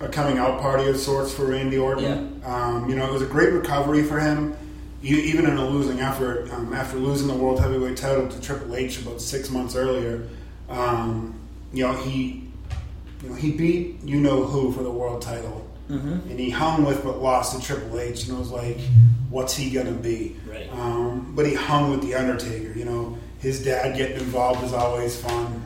a 0.00 0.08
coming 0.08 0.38
out 0.38 0.60
party 0.60 0.88
of 0.90 0.96
sorts 0.98 1.32
for 1.32 1.46
Randy 1.46 1.78
Orton. 1.78 2.42
Um, 2.44 2.90
you 2.90 2.96
know, 2.96 3.06
it 3.06 3.12
was 3.12 3.22
a 3.22 3.26
great 3.26 3.52
recovery 3.52 4.02
for 4.02 4.18
him, 4.18 4.54
even 5.02 5.46
in 5.46 5.56
a 5.56 5.66
losing 5.66 6.00
effort. 6.00 6.50
Um, 6.52 6.72
after 6.72 6.96
losing 6.96 7.28
the 7.28 7.34
world 7.34 7.60
heavyweight 7.60 7.96
title 7.96 8.28
to 8.28 8.40
Triple 8.40 8.74
H 8.76 9.00
about 9.02 9.20
six 9.20 9.50
months 9.50 9.76
earlier, 9.76 10.26
um, 10.68 11.38
you 11.72 11.86
know 11.86 11.92
he, 11.94 12.48
you 13.22 13.28
know, 13.28 13.34
he 13.34 13.52
beat 13.52 14.02
you 14.04 14.20
know 14.20 14.44
who 14.44 14.72
for 14.72 14.82
the 14.82 14.90
world 14.90 15.22
title. 15.22 15.62
Mm-hmm. 15.90 16.30
And 16.30 16.40
he 16.40 16.50
hung 16.50 16.84
with 16.84 17.04
but 17.04 17.22
lost 17.22 17.54
to 17.58 17.64
Triple 17.64 18.00
H, 18.00 18.26
and 18.26 18.36
it 18.36 18.40
was 18.40 18.50
like, 18.50 18.78
what's 19.30 19.54
he 19.54 19.70
gonna 19.70 19.92
be? 19.92 20.36
Right. 20.48 20.68
Um, 20.72 21.32
but 21.36 21.46
he 21.46 21.54
hung 21.54 21.90
with 21.92 22.02
the 22.02 22.14
Undertaker. 22.16 22.76
You 22.76 22.84
know, 22.86 23.18
his 23.38 23.62
dad 23.64 23.96
getting 23.96 24.16
involved 24.18 24.64
is 24.64 24.72
always 24.72 25.16
fun. 25.20 25.62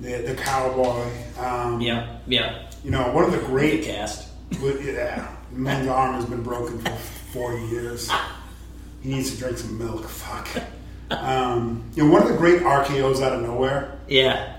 The, 0.00 0.18
the 0.18 0.34
cowboy. 0.34 1.06
Um, 1.38 1.80
Yeah, 1.80 2.18
yeah. 2.26 2.68
You 2.84 2.90
know, 2.90 3.10
one 3.12 3.24
of 3.24 3.32
the 3.32 3.38
Great 3.38 3.82
great. 3.82 3.84
cast. 3.84 4.28
but, 4.60 4.82
yeah, 4.84 5.34
man's 5.50 5.88
arm 5.88 6.14
has 6.16 6.26
been 6.26 6.42
broken 6.42 6.78
for 6.78 6.90
four 7.32 7.56
years. 7.56 8.10
He 9.02 9.10
needs 9.10 9.32
to 9.32 9.38
drink 9.38 9.58
some 9.58 9.78
milk. 9.78 10.04
Fuck. 10.08 10.48
Um, 11.10 11.84
you 11.94 12.04
know, 12.04 12.10
one 12.10 12.22
of 12.22 12.28
the 12.28 12.36
great 12.36 12.62
RKO's 12.62 13.20
out 13.20 13.32
of 13.32 13.42
nowhere. 13.42 13.98
Yeah, 14.08 14.56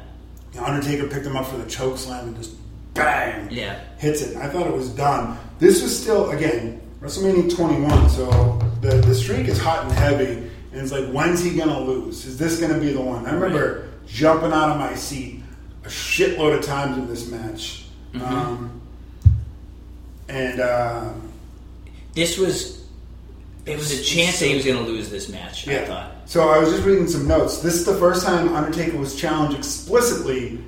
You 0.54 0.62
know, 0.62 0.66
Undertaker 0.68 1.08
picked 1.08 1.26
him 1.26 1.36
up 1.36 1.46
for 1.46 1.58
the 1.58 1.70
choke 1.70 1.98
slam 1.98 2.30
and 2.30 2.38
just 2.38 2.56
bang 2.94 3.50
yeah. 3.52 3.80
hits 3.98 4.22
it. 4.22 4.38
I 4.38 4.48
thought 4.48 4.66
it 4.68 4.74
was 4.74 4.90
done. 4.90 5.38
This 5.60 5.82
was 5.84 5.98
still 5.98 6.32
again 6.32 6.82
WrestleMania 7.02 7.54
21, 7.54 8.10
so 8.10 8.60
the 8.82 8.96
the 8.98 9.14
streak 9.14 9.48
is 9.48 9.60
hot 9.60 9.84
and 9.84 9.92
heavy, 9.92 10.34
and 10.72 10.82
it's 10.82 10.92
like 10.92 11.08
when's 11.10 11.44
he 11.44 11.56
gonna 11.56 11.80
lose? 11.80 12.26
Is 12.26 12.38
this 12.38 12.60
gonna 12.60 12.80
be 12.80 12.92
the 12.94 13.02
one? 13.02 13.26
I 13.26 13.34
remember 13.34 13.90
jumping 14.08 14.52
out 14.52 14.70
of 14.72 14.78
my 14.78 14.96
seat 14.96 15.44
a 15.84 15.90
shitload 15.90 16.58
of 16.58 16.66
times 16.66 16.98
in 16.98 17.08
this 17.08 17.30
match, 17.30 17.86
um, 18.22 18.82
and 20.30 20.60
uh, 20.60 21.12
This 22.14 22.38
was. 22.38 22.77
It 23.68 23.78
was 23.78 23.92
a 23.92 24.02
chance 24.02 24.40
that 24.40 24.48
he 24.48 24.56
was 24.56 24.66
going 24.66 24.78
to 24.78 24.90
lose 24.90 25.10
this 25.10 25.30
match. 25.30 25.68
I 25.68 25.86
thought. 25.86 26.12
So 26.26 26.50
I 26.50 26.58
was 26.58 26.72
just 26.72 26.86
reading 26.86 27.08
some 27.08 27.28
notes. 27.28 27.60
This 27.60 27.76
is 27.76 27.86
the 27.86 27.96
first 27.96 28.26
time 28.26 28.54
Undertaker 28.54 28.98
was 28.98 29.16
challenged 29.16 29.58
explicitly 29.58 30.60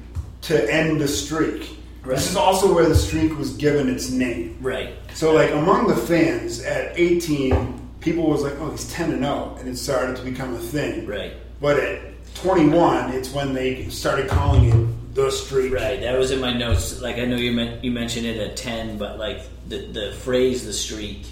to 0.43 0.73
end 0.73 0.99
the 0.99 1.07
streak. 1.07 1.77
Right. 2.03 2.15
This 2.15 2.29
is 2.29 2.35
also 2.35 2.73
where 2.73 2.87
the 2.87 2.95
streak 2.95 3.37
was 3.37 3.53
given 3.53 3.89
its 3.89 4.09
name. 4.09 4.57
Right. 4.61 4.93
So, 5.13 5.33
like 5.33 5.51
among 5.51 5.87
the 5.87 5.95
fans 5.95 6.61
at 6.63 6.97
18, 6.97 7.89
people 7.99 8.29
was 8.29 8.41
like, 8.41 8.53
"Oh, 8.59 8.71
he's 8.71 8.91
10 8.91 9.11
and 9.11 9.23
0," 9.23 9.57
and 9.59 9.67
it 9.67 9.77
started 9.77 10.15
to 10.15 10.23
become 10.23 10.55
a 10.55 10.59
thing. 10.59 11.05
Right. 11.05 11.33
But 11.59 11.79
at 11.79 12.01
21, 12.35 13.11
it's 13.11 13.33
when 13.33 13.53
they 13.53 13.89
started 13.89 14.29
calling 14.29 14.69
it 14.69 15.15
the 15.15 15.29
streak. 15.29 15.73
Right. 15.73 15.99
That 15.99 16.17
was 16.17 16.31
in 16.31 16.39
my 16.39 16.53
notes. 16.53 17.01
Like 17.01 17.17
I 17.17 17.25
know 17.25 17.35
you 17.35 17.51
meant 17.51 17.83
you 17.83 17.91
mentioned 17.91 18.25
it 18.25 18.37
at 18.37 18.55
ten, 18.55 18.97
but 18.97 19.19
like 19.19 19.41
the 19.67 19.79
the 19.79 20.13
phrase 20.13 20.65
"the 20.65 20.73
streak" 20.73 21.25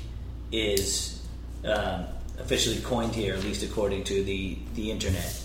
is 0.52 1.17
um, 1.66 2.06
officially 2.40 2.80
coined 2.82 3.16
here, 3.16 3.34
at 3.34 3.44
least 3.44 3.64
according 3.64 4.04
to 4.06 4.24
the 4.24 4.58
the 4.76 4.92
internet. 4.92 5.44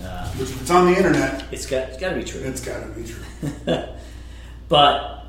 Um, 0.00 0.28
it's 0.38 0.70
on 0.70 0.86
the 0.86 0.96
internet, 0.96 1.44
it's 1.52 1.66
got 1.66 1.88
it's 1.90 1.98
got 1.98 2.10
to 2.10 2.16
be 2.16 2.24
true. 2.24 2.40
it's 2.40 2.64
got 2.64 2.80
to 2.80 2.88
be 2.88 3.04
true. 3.04 3.84
But 4.72 5.26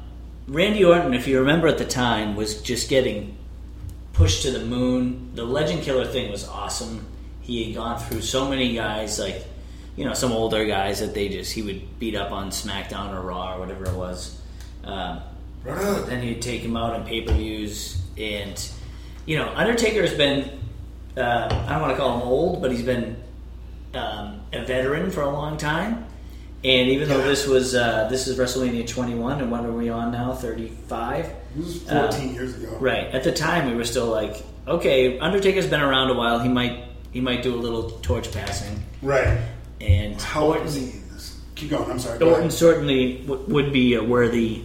Randy 0.47 0.85
Orton, 0.85 1.13
if 1.13 1.27
you 1.27 1.39
remember 1.39 1.67
at 1.67 1.77
the 1.77 1.83
time, 1.83 2.37
was 2.37 2.61
just 2.61 2.89
getting 2.89 3.37
pushed 4.13 4.43
to 4.43 4.51
the 4.51 4.63
moon. 4.63 5.31
The 5.35 5.43
Legend 5.43 5.81
Killer 5.83 6.05
thing 6.05 6.31
was 6.31 6.47
awesome. 6.47 7.05
He 7.41 7.65
had 7.65 7.75
gone 7.75 7.99
through 7.99 8.21
so 8.21 8.49
many 8.49 8.73
guys, 8.73 9.19
like 9.19 9.45
you 9.97 10.05
know, 10.05 10.13
some 10.13 10.31
older 10.31 10.63
guys 10.63 11.01
that 11.01 11.13
they 11.13 11.27
just 11.27 11.51
he 11.51 11.61
would 11.61 11.99
beat 11.99 12.15
up 12.15 12.31
on 12.31 12.51
SmackDown 12.51 13.13
or 13.13 13.19
Raw 13.19 13.55
or 13.55 13.59
whatever 13.59 13.83
it 13.83 13.95
was. 13.95 14.39
Um, 14.85 15.19
Brother. 15.61 16.03
then 16.03 16.23
he'd 16.23 16.41
take 16.41 16.61
him 16.61 16.77
out 16.77 16.93
on 16.93 17.05
pay 17.05 17.21
per 17.23 17.33
views, 17.33 18.01
and 18.17 18.57
you 19.25 19.37
know, 19.37 19.51
Undertaker 19.55 20.01
has 20.01 20.13
been 20.13 20.59
uh, 21.17 21.65
I 21.67 21.73
don't 21.73 21.81
want 21.81 21.93
to 21.93 21.97
call 21.97 22.19
him 22.19 22.27
old, 22.27 22.61
but 22.61 22.71
he's 22.71 22.81
been 22.83 23.15
um, 23.93 24.41
a 24.51 24.65
veteran 24.65 25.11
for 25.11 25.21
a 25.21 25.29
long 25.29 25.57
time. 25.57 26.05
And 26.63 26.89
even 26.89 27.09
though 27.09 27.21
this 27.21 27.45
was 27.45 27.75
uh, 27.75 28.07
this 28.09 28.27
is 28.27 28.37
WrestleMania 28.39 28.87
21, 28.87 29.41
and 29.41 29.51
what 29.51 29.65
are 29.65 29.71
we 29.71 29.89
on 29.89 30.11
now? 30.11 30.33
35. 30.33 31.29
This 31.55 31.65
was 31.65 31.89
Uh, 31.91 32.09
14 32.11 32.33
years 32.33 32.55
ago. 32.55 32.77
Right 32.79 33.07
at 33.07 33.23
the 33.23 33.31
time, 33.33 33.69
we 33.69 33.75
were 33.75 33.83
still 33.83 34.07
like, 34.07 34.41
okay, 34.67 35.19
Undertaker's 35.19 35.67
been 35.67 35.81
around 35.81 36.09
a 36.09 36.13
while. 36.15 36.39
He 36.39 36.49
might 36.49 36.85
he 37.11 37.21
might 37.21 37.43
do 37.43 37.53
a 37.53 37.57
little 37.61 37.91
torch 38.01 38.31
passing, 38.31 38.81
Right. 39.03 39.37
and 39.81 40.19
How 40.19 40.47
Orton, 40.47 40.65
is 40.65 40.73
he? 40.75 40.85
this? 41.13 41.37
Keep 41.55 41.69
going. 41.71 41.91
I'm 41.91 41.99
sorry. 41.99 42.19
Orton 42.23 42.49
certainly 42.49 43.19
w- 43.27 43.43
would 43.53 43.71
be 43.71 43.93
a 43.95 44.03
worthy 44.03 44.63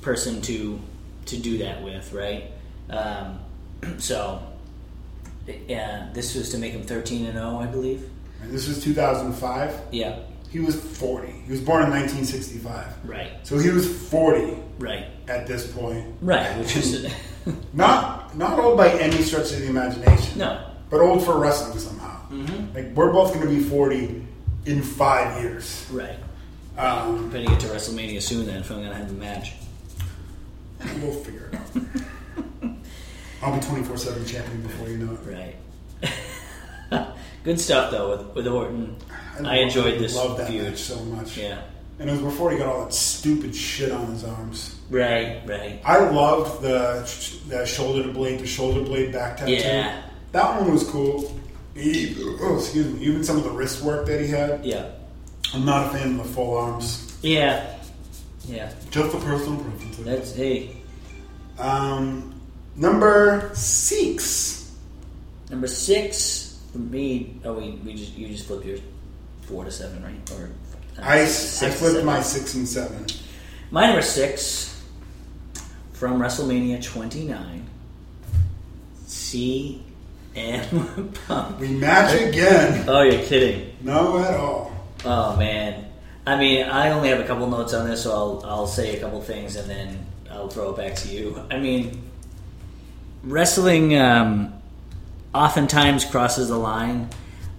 person 0.00 0.40
to 0.42 0.80
to 1.26 1.36
do 1.36 1.58
that 1.58 1.82
with, 1.82 2.12
right? 2.14 2.44
Um, 2.88 3.40
so, 3.98 4.42
yeah, 5.68 6.10
this 6.12 6.34
was 6.34 6.50
to 6.50 6.58
make 6.58 6.72
him 6.72 6.82
13 6.82 7.24
and 7.26 7.34
0, 7.34 7.58
I 7.58 7.66
believe. 7.66 8.08
And 8.42 8.50
this 8.52 8.68
was 8.68 8.82
2005. 8.82 9.80
Yeah, 9.92 10.18
He 10.50 10.60
was 10.60 10.74
40. 10.74 11.30
He 11.30 11.50
was 11.50 11.60
born 11.60 11.84
in 11.84 11.90
1965. 11.90 13.08
right, 13.08 13.30
So 13.44 13.58
he 13.58 13.70
was 13.70 13.86
40 14.08 14.56
right, 14.78 15.06
at 15.28 15.46
this 15.46 15.70
point. 15.70 16.06
right. 16.20 16.56
Which 16.58 16.76
is 16.76 17.12
Not 17.72 18.36
not 18.36 18.58
old 18.60 18.76
by 18.76 18.88
any 18.90 19.20
stretch 19.22 19.50
of 19.52 19.58
the 19.58 19.66
imagination. 19.66 20.38
no, 20.38 20.64
but 20.90 21.00
old 21.00 21.24
for 21.24 21.38
wrestling 21.38 21.76
somehow. 21.78 22.20
Like 22.74 22.94
we're 22.94 23.12
both 23.12 23.34
going 23.34 23.46
to 23.46 23.52
be 23.52 23.60
forty 23.64 24.24
in 24.64 24.80
five 24.80 25.42
years. 25.42 25.84
Right. 25.90 26.16
Um, 26.78 27.30
to 27.32 27.42
get 27.44 27.58
to 27.60 27.66
WrestleMania 27.66 28.22
soon 28.22 28.46
then 28.46 28.58
if 28.60 28.70
I'm 28.70 28.80
gonna 28.82 28.94
have 28.94 29.08
the 29.08 29.14
match. 29.14 29.54
we'll 31.02 31.12
figure 31.14 31.50
it 31.52 31.58
out. 31.58 32.02
I'll 33.42 33.54
be 33.58 33.64
twenty 33.66 33.82
four 33.82 33.96
seven 33.96 34.24
champion 34.24 34.62
before 34.62 34.88
you 34.88 34.98
know 34.98 35.12
it. 35.12 35.56
Right. 36.92 37.08
Good 37.44 37.58
stuff 37.60 37.90
though 37.90 38.10
with 38.10 38.34
with 38.36 38.46
Orton. 38.46 38.96
I 39.44 39.58
enjoyed 39.58 39.98
this 39.98 40.14
Love 40.14 40.36
that 40.38 40.48
feud. 40.48 40.64
match 40.64 40.78
so 40.78 40.96
much. 41.06 41.36
Yeah. 41.36 41.62
And 41.98 42.08
it 42.08 42.12
was 42.12 42.22
before 42.22 42.50
he 42.50 42.58
got 42.58 42.66
all 42.68 42.84
that 42.84 42.94
stupid 42.94 43.54
shit 43.54 43.90
on 43.92 44.06
his 44.12 44.24
arms. 44.24 44.76
Right. 44.90 45.42
Right. 45.46 45.80
I 45.84 45.98
loved 45.98 46.62
the 46.62 47.00
the 47.48 47.64
shoulder 47.66 48.02
to 48.04 48.12
blade, 48.12 48.38
to 48.40 48.46
shoulder 48.46 48.82
blade 48.82 49.12
back 49.12 49.38
tattoo. 49.38 49.52
Yeah. 49.52 50.02
That 50.32 50.60
one 50.60 50.72
was 50.72 50.88
cool. 50.88 51.38
He- 51.74 52.14
oh, 52.40 52.56
excuse 52.58 52.86
me. 52.94 53.04
Even 53.04 53.24
some 53.24 53.36
of 53.38 53.44
the 53.44 53.50
wrist 53.50 53.82
work 53.82 54.06
that 54.06 54.20
he 54.20 54.28
had. 54.28 54.64
Yeah. 54.64 54.90
I'm 55.54 55.64
not 55.64 55.86
a 55.86 55.90
fan 55.98 56.12
of 56.18 56.26
the 56.26 56.32
full 56.32 56.56
arms. 56.56 57.18
Yeah. 57.22 57.78
Yeah. 58.46 58.72
Just 58.90 59.14
a 59.14 59.18
personal 59.18 59.58
preference. 59.60 59.96
That's 59.98 60.34
hey. 60.34 60.76
Um, 61.58 62.34
number 62.76 63.50
six. 63.54 64.74
Number 65.50 65.66
six 65.66 66.60
for 66.72 66.78
me. 66.78 67.38
Oh, 67.44 67.54
we, 67.54 67.70
we 67.84 67.94
just 67.94 68.16
you 68.16 68.28
just 68.28 68.46
flip 68.46 68.64
your 68.64 68.78
four 69.42 69.64
to 69.64 69.70
seven, 69.70 70.02
right? 70.02 70.30
Or 70.32 70.50
uh, 70.98 71.02
I, 71.02 71.20
I 71.20 71.24
six 71.26 71.74
to 71.74 71.78
flipped 71.78 72.04
my 72.04 72.20
six 72.20 72.54
and 72.54 72.66
seven. 72.66 73.06
My 73.70 73.86
number 73.86 74.02
six 74.02 74.82
from 75.92 76.18
WrestleMania 76.18 76.82
29. 76.82 77.66
CM 79.06 79.80
Punk. 81.26 81.60
We 81.60 81.68
match 81.68 82.20
again. 82.20 82.88
Oh, 82.88 83.02
you're 83.02 83.22
kidding. 83.22 83.76
No, 83.82 84.18
at 84.18 84.34
all. 84.34 84.72
Oh 85.04 85.36
man. 85.36 85.86
I 86.26 86.36
mean, 86.36 86.66
I 86.66 86.90
only 86.90 87.08
have 87.08 87.20
a 87.20 87.24
couple 87.24 87.46
notes 87.48 87.74
on 87.74 87.88
this, 87.88 88.04
so 88.04 88.12
I'll 88.12 88.42
I'll 88.44 88.66
say 88.66 88.96
a 88.96 89.00
couple 89.00 89.20
things 89.20 89.56
and 89.56 89.68
then 89.68 90.06
I'll 90.30 90.48
throw 90.48 90.70
it 90.70 90.76
back 90.76 90.94
to 90.96 91.08
you. 91.08 91.40
I 91.50 91.58
mean, 91.58 92.10
wrestling 93.22 93.96
um, 93.96 94.52
oftentimes 95.34 96.04
crosses 96.04 96.48
the 96.48 96.56
line. 96.58 97.08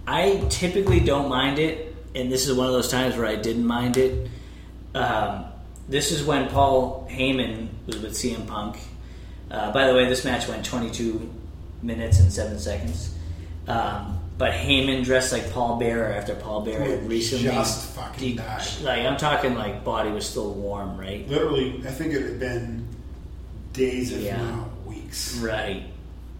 I 0.06 0.44
typically 0.50 1.00
don't 1.00 1.28
mind 1.28 1.58
it, 1.58 1.94
and 2.14 2.30
this 2.30 2.46
is 2.46 2.54
one 2.56 2.66
of 2.66 2.72
those 2.72 2.90
times 2.90 3.16
where 3.16 3.26
I 3.26 3.36
didn't 3.36 3.66
mind 3.66 3.96
it. 3.96 4.28
Um, 4.94 5.46
this 5.88 6.12
is 6.12 6.22
when 6.24 6.48
Paul 6.48 7.08
Heyman 7.10 7.68
was 7.86 7.98
with 7.98 8.12
CM 8.12 8.46
Punk. 8.46 8.76
Uh, 9.50 9.72
by 9.72 9.86
the 9.86 9.94
way, 9.94 10.06
this 10.08 10.24
match 10.24 10.48
went 10.48 10.64
22 10.64 11.30
minutes 11.82 12.20
and 12.20 12.32
seven 12.32 12.58
seconds. 12.58 13.14
Um, 13.66 14.20
but 14.36 14.52
Heyman 14.52 15.04
dressed 15.04 15.32
like 15.32 15.50
Paul 15.52 15.78
Bearer 15.78 16.12
after 16.12 16.34
Paul 16.34 16.62
Bearer 16.62 16.82
had 16.84 17.08
recently 17.08 17.44
just 17.44 17.94
fucking 17.94 18.36
de- 18.36 18.42
died. 18.42 18.66
Like 18.82 19.06
I'm 19.06 19.16
talking 19.16 19.54
like 19.54 19.84
body 19.84 20.10
was 20.10 20.28
still 20.28 20.52
warm, 20.54 20.98
right? 20.98 21.26
Literally, 21.28 21.80
I 21.86 21.90
think 21.90 22.12
it 22.14 22.22
had 22.22 22.40
been 22.40 22.86
days, 23.72 24.12
if 24.12 24.22
Yeah. 24.22 24.42
not 24.42 24.68
weeks. 25.14 25.36
Right, 25.38 25.84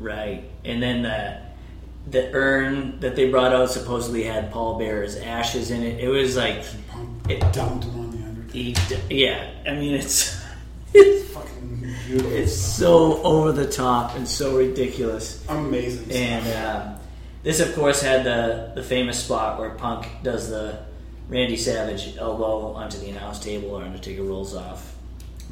right. 0.00 0.44
And 0.64 0.82
then 0.82 1.02
the 1.02 1.40
the 2.10 2.30
urn 2.34 3.00
that 3.00 3.16
they 3.16 3.30
brought 3.30 3.52
out 3.54 3.70
supposedly 3.70 4.24
had 4.24 4.50
Paul 4.52 4.78
Bearer's 4.78 5.16
ashes 5.16 5.70
in 5.70 5.82
it. 5.82 6.00
It 6.00 6.08
was 6.08 6.36
like 6.36 6.64
It- 7.28 7.40
dumped 7.52 7.84
him 7.84 7.98
on 7.98 8.10
the 8.10 8.26
Undertaker. 8.26 9.00
he, 9.08 9.24
yeah. 9.24 9.50
I 9.66 9.72
mean, 9.74 9.94
it's 9.94 10.36
it's 10.94 11.30
Fucking 11.32 11.94
beautiful. 12.06 12.32
it's 12.32 12.54
so 12.54 13.22
over 13.22 13.52
the 13.52 13.66
top 13.70 14.16
and 14.16 14.28
so 14.28 14.56
ridiculous. 14.58 15.44
amazing. 15.48 16.04
stuff. 16.04 16.16
And 16.16 16.66
um, 16.66 16.94
this, 17.42 17.60
of 17.60 17.74
course, 17.74 18.02
had 18.02 18.24
the 18.24 18.72
the 18.74 18.82
famous 18.82 19.22
spot 19.24 19.58
where 19.58 19.70
Punk 19.70 20.06
does 20.22 20.50
the 20.50 20.78
Randy 21.28 21.56
Savage 21.56 22.16
elbow 22.18 22.72
onto 22.74 22.98
the 22.98 23.08
announce 23.08 23.38
table, 23.38 23.70
or 23.70 23.82
Undertaker 23.82 24.22
rolls 24.22 24.54
off. 24.54 24.94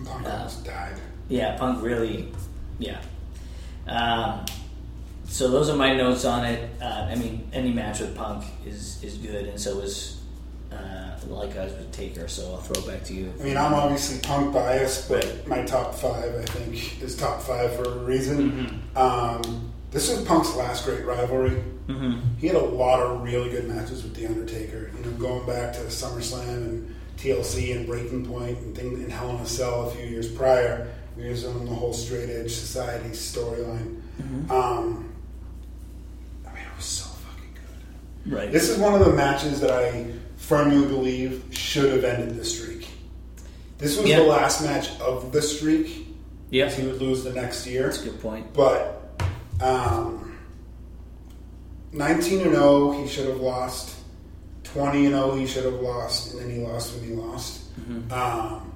Punk 0.04 0.26
almost 0.28 0.64
died. 0.66 0.96
Yeah, 1.30 1.56
Punk 1.56 1.82
really, 1.82 2.30
yeah. 2.78 3.00
Um, 3.86 4.44
so 5.26 5.50
those 5.50 5.68
are 5.70 5.76
my 5.76 5.94
notes 5.96 6.24
on 6.24 6.44
it. 6.44 6.70
Uh, 6.80 7.08
I 7.10 7.14
mean, 7.14 7.48
any 7.52 7.72
match 7.72 8.00
with 8.00 8.14
Punk 8.14 8.44
is 8.66 9.02
is 9.02 9.16
good, 9.18 9.46
and 9.46 9.58
so 9.60 9.80
is 9.80 10.20
uh, 10.70 11.16
like 11.28 11.56
I 11.56 11.64
was 11.64 11.72
with 11.74 11.90
Taker. 11.92 12.28
So 12.28 12.52
I'll 12.52 12.58
throw 12.60 12.82
it 12.82 12.86
back 12.86 13.04
to 13.06 13.14
you. 13.14 13.32
I 13.40 13.44
mean, 13.44 13.56
I'm 13.56 13.74
obviously 13.74 14.18
punk 14.20 14.52
biased, 14.52 15.08
but 15.08 15.24
Right. 15.24 15.46
my 15.48 15.62
top 15.64 15.94
five, 15.94 16.34
I 16.34 16.42
think, 16.44 17.02
is 17.02 17.16
top 17.16 17.40
five 17.42 17.74
for 17.76 17.84
a 17.84 17.98
reason. 17.98 18.52
Mm-hmm. 18.94 18.98
Um, 18.98 19.72
this 19.90 20.10
was 20.10 20.22
Punk's 20.26 20.54
last 20.56 20.84
great 20.86 21.04
rivalry. 21.04 21.50
hmm 21.86 22.18
He 22.38 22.46
had 22.46 22.56
a 22.56 22.64
lot 22.64 23.00
of 23.00 23.22
really 23.22 23.50
good 23.50 23.68
matches 23.68 24.02
with 24.02 24.14
The 24.14 24.26
Undertaker. 24.26 24.90
You 24.96 25.04
know, 25.04 25.10
going 25.18 25.46
back 25.46 25.74
to 25.74 25.80
SummerSlam 25.80 26.48
and 26.48 26.94
TLC 27.18 27.76
and 27.76 27.86
Breaking 27.86 28.24
Point 28.24 28.58
and 28.58 28.74
things 28.76 29.00
in 29.00 29.10
Hell 29.10 29.30
in 29.30 29.36
a 29.36 29.46
Cell 29.46 29.88
a 29.88 29.90
few 29.90 30.04
years 30.06 30.30
prior. 30.30 30.88
We 31.22 31.28
was 31.28 31.46
on 31.46 31.64
the 31.66 31.70
whole 31.72 31.92
Straight 31.92 32.28
Edge 32.30 32.50
Society 32.52 33.10
storyline. 33.10 34.00
Um, 34.50 35.08
I 36.44 36.48
mean, 36.52 36.62
it 36.64 36.76
was 36.76 36.84
so 36.84 37.04
fucking 37.04 37.54
good. 37.54 38.34
Right. 38.34 38.50
This 38.50 38.68
is 38.68 38.76
one 38.78 38.94
of 39.00 39.06
the 39.06 39.12
matches 39.12 39.60
that 39.60 39.70
I 39.70 40.06
firmly 40.36 40.84
believe 40.86 41.44
should 41.52 41.92
have 41.92 42.02
ended 42.02 42.36
the 42.36 42.44
streak. 42.44 42.88
This 43.78 43.96
was 43.96 44.08
Yeah. 44.08 44.16
the 44.18 44.24
last 44.24 44.62
match 44.64 44.90
of 45.00 45.30
the 45.30 45.40
streak. 45.40 46.08
yeah, 46.50 46.68
He 46.68 46.84
would 46.86 47.00
lose 47.00 47.22
the 47.22 47.32
next 47.32 47.66
year. 47.68 47.84
that's 47.84 48.02
a 48.02 48.06
good 48.06 48.20
point. 48.20 48.52
But 48.52 49.00
um, 49.60 50.36
19 51.92 52.40
and 52.40 52.50
0, 52.52 52.92
he 53.00 53.06
should 53.06 53.28
have 53.28 53.40
lost. 53.40 53.94
20 54.64 55.06
and 55.06 55.14
0, 55.14 55.36
he 55.36 55.46
should 55.46 55.64
have 55.66 55.80
lost, 55.80 56.32
and 56.32 56.42
then 56.42 56.50
he 56.50 56.58
lost 56.66 56.94
when 56.96 57.04
he 57.08 57.14
lost. 57.14 57.60
Um, 58.10 58.72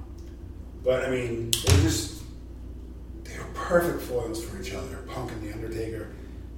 but 0.83 1.03
I 1.05 1.09
mean, 1.09 1.51
they 1.51 1.73
just 1.83 2.16
they 3.27 3.37
were 3.37 3.45
perfect 3.53 4.01
foils 4.03 4.43
for 4.43 4.61
each 4.61 4.73
other, 4.73 4.97
Punk 5.07 5.31
and 5.31 5.41
the 5.43 5.53
Undertaker. 5.53 6.03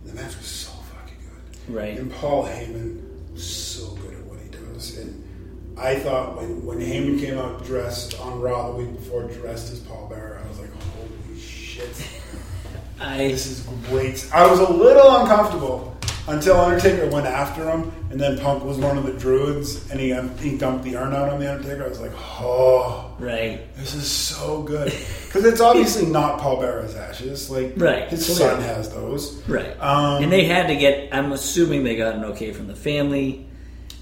And 0.04 0.12
The 0.12 0.14
match 0.22 0.38
was 0.38 0.46
so 0.46 0.72
fucking 0.72 1.18
good. 1.18 1.76
Right. 1.76 1.98
And 1.98 2.12
Paul 2.12 2.46
Heyman 2.46 3.32
was 3.34 3.46
so 3.46 3.92
good 3.96 4.14
at 4.14 4.24
what 4.26 4.40
he 4.40 4.50
does. 4.50 4.98
And 4.98 5.78
I 5.78 5.96
thought 5.96 6.38
when, 6.38 6.66
when 6.66 6.80
Heyman 6.80 7.20
came 7.20 7.38
out 7.38 7.66
dressed 7.66 8.20
on 8.20 8.42
Raw 8.42 8.72
the 8.72 8.84
week 8.84 8.94
before, 8.96 9.24
dressed 9.24 9.72
as 9.72 9.80
Paul 9.80 10.08
Bearer, 10.10 10.42
I 10.44 10.48
was 10.48 10.60
like, 10.60 10.72
holy 10.74 11.40
shit. 11.40 12.08
I 13.00 13.30
This 13.30 13.46
is 13.48 13.62
great. 13.88 14.28
I 14.34 14.50
was 14.50 14.60
a 14.60 14.70
little 14.70 15.16
uncomfortable 15.18 15.98
until 16.30 16.60
Undertaker 16.60 17.08
went 17.10 17.26
after 17.28 17.70
him, 17.70 17.92
and 18.12 18.20
then 18.20 18.38
Punk 18.40 18.64
was 18.64 18.78
one 18.78 18.98
of 18.98 19.06
the 19.06 19.14
druids, 19.14 19.90
and 19.92 20.00
he 20.00 20.14
he 20.42 20.58
dumped 20.58 20.84
the 20.84 20.96
urn 20.98 21.14
out 21.14 21.30
on 21.30 21.40
the 21.40 21.52
Undertaker. 21.52 21.86
I 21.86 21.88
was 21.88 22.00
like, 22.00 22.12
oh, 22.16 23.14
right. 23.20 23.74
this 23.76 23.94
is 23.94 24.10
so 24.10 24.64
good 24.64 24.94
because 25.28 25.46
it's 25.46 25.62
obviously 25.62 26.06
not 26.12 26.40
Paul 26.40 26.58
Bearer's 26.62 26.96
ashes. 26.96 27.50
Like, 27.50 27.74
Right. 27.76 28.08
his 28.08 28.26
Clearly. 28.26 28.56
son 28.56 28.62
has 28.62 28.90
those. 28.94 29.36
Right. 29.48 29.80
Um, 29.82 30.24
and 30.24 30.32
they 30.32 30.46
had 30.46 30.68
to 30.68 30.76
get. 30.76 31.14
I'm 31.14 31.32
assuming 31.32 31.84
they 31.84 31.96
got 31.96 32.16
an 32.16 32.26
okay 32.26 32.52
from 32.54 32.68
the 32.68 32.76
family. 32.76 33.46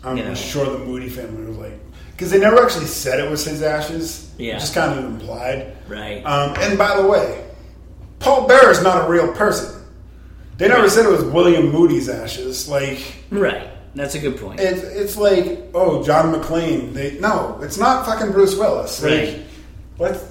I'm 0.03 0.17
you 0.17 0.23
know. 0.23 0.35
sure 0.35 0.65
the 0.69 0.85
Moody 0.85 1.09
family 1.09 1.45
was 1.47 1.57
like, 1.57 1.73
because 2.11 2.29
they 2.31 2.39
never 2.39 2.63
actually 2.63 2.85
said 2.85 3.19
it 3.19 3.29
was 3.29 3.43
his 3.45 3.61
ashes. 3.61 4.33
Yeah. 4.37 4.59
Just 4.59 4.73
kind 4.75 4.97
of 4.97 5.03
implied. 5.05 5.75
Right. 5.87 6.21
Um, 6.23 6.53
and 6.59 6.77
by 6.77 6.95
the 7.01 7.07
way, 7.07 7.43
Paul 8.19 8.47
Bearer 8.47 8.71
is 8.71 8.81
not 8.83 9.05
a 9.05 9.09
real 9.09 9.33
person. 9.33 9.76
They 10.57 10.67
never 10.67 10.89
said 10.89 11.05
it 11.05 11.11
was 11.11 11.23
William 11.23 11.71
Moody's 11.71 12.09
ashes. 12.09 12.67
Like, 12.67 12.99
right. 13.29 13.69
That's 13.95 14.15
a 14.15 14.19
good 14.19 14.37
point. 14.37 14.59
it's 14.59 14.83
it's 14.83 15.17
like, 15.17 15.69
oh, 15.73 16.03
John 16.03 16.33
McClane. 16.33 16.93
They 16.93 17.19
no, 17.19 17.59
it's 17.61 17.77
not 17.77 18.05
fucking 18.05 18.31
Bruce 18.31 18.55
Willis. 18.55 19.01
Like, 19.01 19.11
Right. 19.11 19.43
what? 19.97 20.23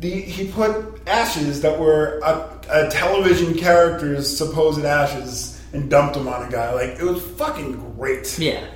The 0.00 0.10
he 0.10 0.48
put 0.50 1.00
ashes 1.06 1.60
that 1.62 1.78
were 1.78 2.20
a, 2.24 2.60
a 2.70 2.90
television 2.90 3.54
character's 3.54 4.34
supposed 4.36 4.84
ashes 4.84 5.62
and 5.72 5.88
dumped 5.90 6.14
them 6.14 6.26
on 6.28 6.46
a 6.46 6.50
guy. 6.50 6.72
Like, 6.74 6.98
it 6.98 7.02
was 7.04 7.22
fucking 7.22 7.94
great. 7.96 8.38
yeah. 8.38 8.66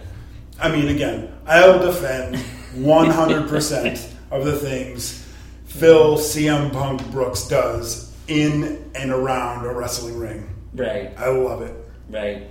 I 0.60 0.70
mean, 0.70 0.88
again, 0.88 1.32
I'll 1.46 1.80
defend 1.80 2.36
100% 2.76 4.10
of 4.30 4.44
the 4.44 4.56
things 4.56 5.26
Phil 5.66 6.16
CM 6.16 6.72
Punk 6.72 7.10
Brooks 7.10 7.48
does 7.48 8.14
in 8.28 8.90
and 8.94 9.10
around 9.10 9.66
a 9.66 9.72
wrestling 9.72 10.18
ring. 10.18 10.48
Right. 10.74 11.12
I 11.18 11.28
love 11.28 11.62
it. 11.62 11.74
Right. 12.10 12.50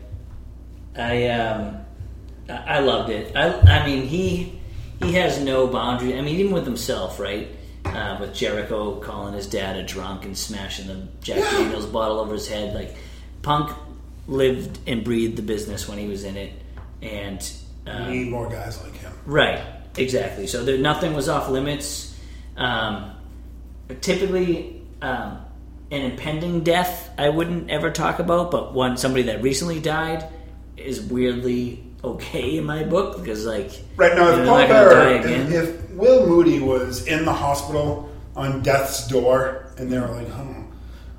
I 0.97 1.27
um, 1.27 1.77
I 2.49 2.79
loved 2.79 3.09
it. 3.09 3.35
I 3.35 3.51
I 3.61 3.85
mean 3.85 4.07
he 4.07 4.59
he 5.01 5.13
has 5.13 5.39
no 5.39 5.67
boundary. 5.67 6.17
I 6.17 6.21
mean 6.21 6.39
even 6.39 6.53
with 6.53 6.65
himself, 6.65 7.19
right? 7.19 7.49
Uh, 7.85 8.17
with 8.21 8.33
Jericho 8.33 8.95
calling 9.01 9.33
his 9.33 9.45
dad 9.47 9.75
a 9.75 9.83
drunk 9.83 10.23
and 10.25 10.37
smashing 10.37 10.87
the 10.87 11.07
Jack 11.21 11.39
Yeah. 11.39 11.51
Daniels 11.51 11.85
bottle 11.85 12.19
over 12.19 12.33
his 12.33 12.47
head, 12.47 12.73
like 12.73 12.95
Punk 13.41 13.75
lived 14.27 14.79
and 14.87 15.03
breathed 15.03 15.35
the 15.35 15.41
business 15.41 15.87
when 15.89 15.97
he 15.97 16.07
was 16.07 16.23
in 16.23 16.37
it, 16.37 16.53
and 17.01 17.53
um, 17.85 18.09
need 18.09 18.29
more 18.29 18.49
guys 18.49 18.81
like 18.81 18.95
him. 18.95 19.11
Right, 19.25 19.61
exactly. 19.97 20.47
So 20.47 20.63
there, 20.63 20.77
nothing 20.77 21.13
was 21.13 21.27
off 21.27 21.49
limits. 21.49 22.17
Um, 22.55 23.11
typically, 23.99 24.81
um, 25.01 25.39
an 25.93 26.01
impending 26.01 26.61
death 26.61 27.11
I 27.17 27.29
wouldn't 27.29 27.69
ever 27.69 27.91
talk 27.91 28.19
about, 28.19 28.51
but 28.51 28.73
one 28.73 28.97
somebody 28.97 29.23
that 29.23 29.41
recently 29.41 29.79
died 29.79 30.27
is 30.75 31.01
weirdly 31.01 31.83
okay 32.03 32.57
in 32.57 32.65
my 32.65 32.83
book 32.83 33.19
because 33.19 33.45
like 33.45 33.71
Right 33.95 34.15
now, 34.15 34.29
if 34.29 34.47
Paul 34.47 34.67
gonna 34.67 34.67
Bearer, 34.67 35.27
if, 35.27 35.89
Will 35.91 36.27
Moody 36.27 36.59
was 36.59 37.05
in 37.05 37.25
the 37.25 37.33
hospital 37.33 38.09
on 38.35 38.63
death's 38.63 39.07
door, 39.07 39.67
and 39.77 39.91
they 39.91 39.99
were 39.99 40.07
like, 40.07 40.27
"Hmm, 40.29 40.63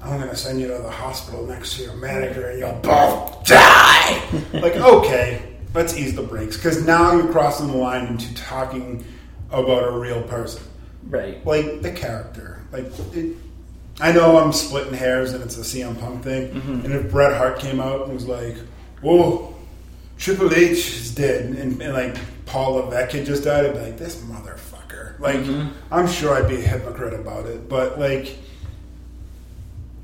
I'm 0.02 0.18
going 0.18 0.28
to 0.28 0.36
send 0.36 0.60
you 0.60 0.66
to 0.66 0.78
the 0.78 0.90
hospital 0.90 1.46
next 1.46 1.76
to 1.76 1.84
your 1.84 1.94
manager, 1.94 2.48
and 2.48 2.58
you'll 2.58 2.72
both 2.82 3.44
die." 3.46 4.20
like, 4.52 4.74
okay, 4.74 5.56
let's 5.72 5.96
ease 5.96 6.16
the 6.16 6.22
brakes 6.22 6.56
because 6.56 6.84
now 6.84 7.12
you're 7.12 7.30
crossing 7.30 7.68
the 7.68 7.76
line 7.76 8.06
into 8.06 8.34
talking 8.34 9.04
about 9.50 9.84
a 9.84 9.96
real 9.96 10.22
person, 10.22 10.64
right. 11.04 11.44
like 11.46 11.82
the 11.82 11.92
character. 11.92 12.60
Like, 12.72 12.86
it, 13.14 13.36
I 14.00 14.12
know 14.12 14.38
I'm 14.38 14.52
splitting 14.52 14.94
hairs, 14.94 15.32
and 15.32 15.42
it's 15.44 15.56
a 15.56 15.60
CM 15.60 15.98
Punk 16.00 16.22
thing. 16.24 16.50
Mm-hmm. 16.50 16.84
And 16.84 16.94
if 16.94 17.10
Bret 17.10 17.36
Hart 17.36 17.58
came 17.58 17.80
out 17.80 18.04
and 18.06 18.14
was 18.14 18.26
like, 18.26 18.56
"Whoa." 19.00 19.50
Triple 20.16 20.54
H 20.54 20.94
is 20.94 21.12
dead, 21.12 21.46
and, 21.56 21.82
and 21.82 21.92
like 21.92 22.16
Paul 22.46 22.74
Levesque 22.74 23.12
had 23.16 23.26
just 23.26 23.42
died. 23.42 23.66
I'd 23.66 23.72
be 23.74 23.80
like, 23.80 23.98
this 23.98 24.16
motherfucker. 24.22 25.18
Like, 25.18 25.40
Mm-hmm. 25.40 25.68
I'm 25.90 26.06
sure 26.06 26.32
I'd 26.34 26.48
be 26.48 26.54
a 26.54 26.60
hypocrite 26.60 27.14
about 27.14 27.46
it, 27.46 27.68
but 27.68 27.98
like, 27.98 28.38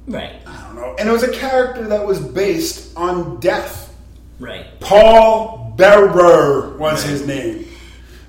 Right. 0.09 0.35
I 0.47 0.63
don't 0.67 0.75
know. 0.75 0.97
And 0.99 1.09
it 1.09 1.13
was 1.13 1.23
a 1.23 1.31
character 1.33 1.87
that 1.89 2.05
was 2.05 2.19
based 2.21 2.97
on 2.97 3.39
death. 3.39 3.95
Right. 4.41 4.67
Paul 4.81 5.75
Bearer 5.77 6.77
was 6.77 7.05
his 7.05 7.25
name. 7.27 7.67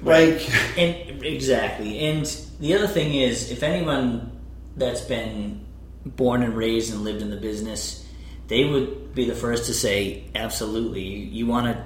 Like, 0.04 0.48
And 0.78 1.24
exactly. 1.24 1.98
And 2.00 2.26
the 2.60 2.76
other 2.76 2.88
thing 2.88 3.16
is, 3.16 3.50
if 3.50 3.64
anyone 3.64 4.32
that's 4.76 5.02
been 5.02 5.66
born 6.06 6.44
and 6.44 6.56
raised 6.56 6.94
and 6.94 7.04
lived 7.04 7.22
in 7.22 7.30
the 7.30 7.38
business, 7.38 8.06
they 8.48 8.64
would 8.66 9.14
be 9.14 9.26
the 9.26 9.36
first 9.36 9.66
to 9.66 9.74
say, 9.74 10.26
absolutely, 10.36 11.02
you, 11.04 11.18
you 11.20 11.46
want 11.46 11.68
to 11.68 11.86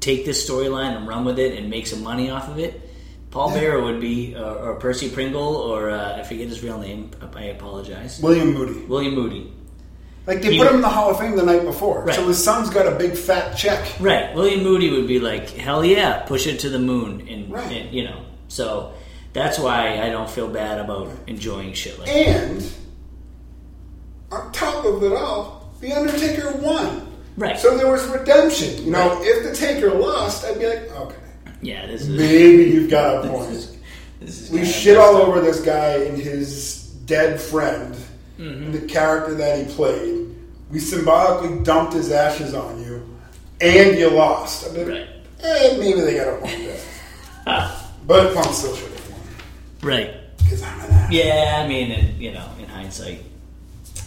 take 0.00 0.24
this 0.24 0.48
storyline 0.48 0.96
and 0.96 1.06
run 1.06 1.24
with 1.24 1.38
it 1.38 1.56
and 1.58 1.68
make 1.70 1.86
some 1.86 2.02
money 2.02 2.30
off 2.30 2.48
of 2.48 2.58
it. 2.58 2.88
Paul 3.30 3.50
Yeah. 3.54 3.60
Bearer 3.60 3.82
would 3.84 4.00
be, 4.00 4.34
or, 4.34 4.42
or 4.70 4.74
Percy 4.76 5.08
Pringle, 5.08 5.54
or 5.56 5.90
uh, 5.90 6.16
I 6.18 6.22
forget 6.24 6.48
his 6.48 6.62
real 6.62 6.78
name. 6.78 7.10
I 7.34 7.44
apologize. 7.44 8.20
William 8.20 8.52
Moody. 8.54 8.80
William 8.86 9.14
Moody. 9.14 9.52
Like, 10.26 10.42
they 10.42 10.52
He- 10.52 10.58
put 10.58 10.68
him 10.68 10.76
in 10.76 10.80
the 10.80 10.88
Hall 10.88 11.10
of 11.10 11.18
Fame 11.18 11.36
the 11.36 11.44
night 11.44 11.64
before. 11.64 12.02
Right. 12.04 12.14
So 12.14 12.26
his 12.26 12.42
son's 12.42 12.70
got 12.70 12.86
a 12.92 12.96
big 12.96 13.16
fat 13.16 13.54
check. 13.56 13.86
Right. 14.00 14.34
William 14.34 14.62
Moody 14.62 14.90
would 14.90 15.06
be 15.06 15.20
like, 15.20 15.48
hell 15.50 15.84
yeah, 15.84 16.20
push 16.22 16.46
it 16.46 16.60
to 16.60 16.68
the 16.70 16.78
moon. 16.78 17.26
And, 17.28 17.50
Right. 17.52 17.70
and 17.72 17.94
you 17.94 18.04
know, 18.04 18.20
so 18.48 18.92
that's 19.32 19.58
why 19.58 20.00
I 20.02 20.08
don't 20.10 20.28
feel 20.30 20.48
bad 20.48 20.78
about 20.80 21.08
enjoying 21.26 21.72
shit 21.74 21.98
like 21.98 22.08
that. 22.08 22.14
And, 22.16 22.72
on 24.32 24.52
top 24.52 24.84
of 24.84 25.02
it 25.02 25.12
all, 25.12 25.72
The 25.80 25.92
Undertaker 25.92 26.52
won. 26.58 27.06
Right. 27.36 27.58
So 27.58 27.76
there 27.76 27.90
was 27.90 28.04
redemption. 28.06 28.84
You 28.84 28.90
know, 28.92 29.18
if 29.22 29.42
the 29.44 29.54
Taker 29.54 29.90
lost, 29.94 30.44
I'd 30.44 30.58
be 30.58 30.66
like, 30.66 30.90
okay, 30.96 31.16
Yeah, 31.62 31.86
this 31.86 32.02
is. 32.02 32.08
maybe 32.08 32.64
you've 32.64 32.90
got 32.90 33.24
a 33.24 33.28
This 33.28 33.30
point. 33.30 33.50
is, 33.52 33.76
this 34.20 34.40
is 34.42 34.50
We 34.50 34.64
shit 34.64 34.96
all 34.96 35.16
up. 35.16 35.28
over 35.28 35.40
this 35.40 35.60
guy 35.60 35.94
and 36.04 36.18
his 36.20 36.84
dead 37.06 37.40
friend, 37.40 37.94
Mm-hmm. 38.38 38.62
and 38.64 38.74
the 38.74 38.80
character 38.86 39.34
that 39.34 39.58
he 39.66 39.74
played. 39.74 40.26
We 40.70 40.78
symbolically 40.78 41.62
dumped 41.62 41.92
his 41.92 42.10
ashes 42.10 42.54
on 42.54 42.82
you, 42.82 43.06
and 43.60 43.98
you 43.98 44.08
lost. 44.10 44.72
Like, 44.74 44.86
Right. 44.86 45.08
eh, 45.42 45.76
maybe 45.78 46.00
they 46.00 46.14
got 46.16 46.28
a 46.28 46.36
point 46.36 46.58
there. 47.46 47.70
But 48.06 48.32
Punk 48.34 48.46
still 48.54 48.74
should 48.74 48.84
have 48.84 48.89
won. 48.89 48.89
Right. 49.82 50.14
Because 50.38 50.62
I'm 50.62 50.80
an 50.80 50.90
ass. 50.90 51.12
Yeah, 51.12 51.62
I 51.64 51.68
mean, 51.68 51.90
in, 51.90 52.20
you 52.20 52.32
know, 52.32 52.46
in 52.58 52.66
hindsight. 52.66 53.22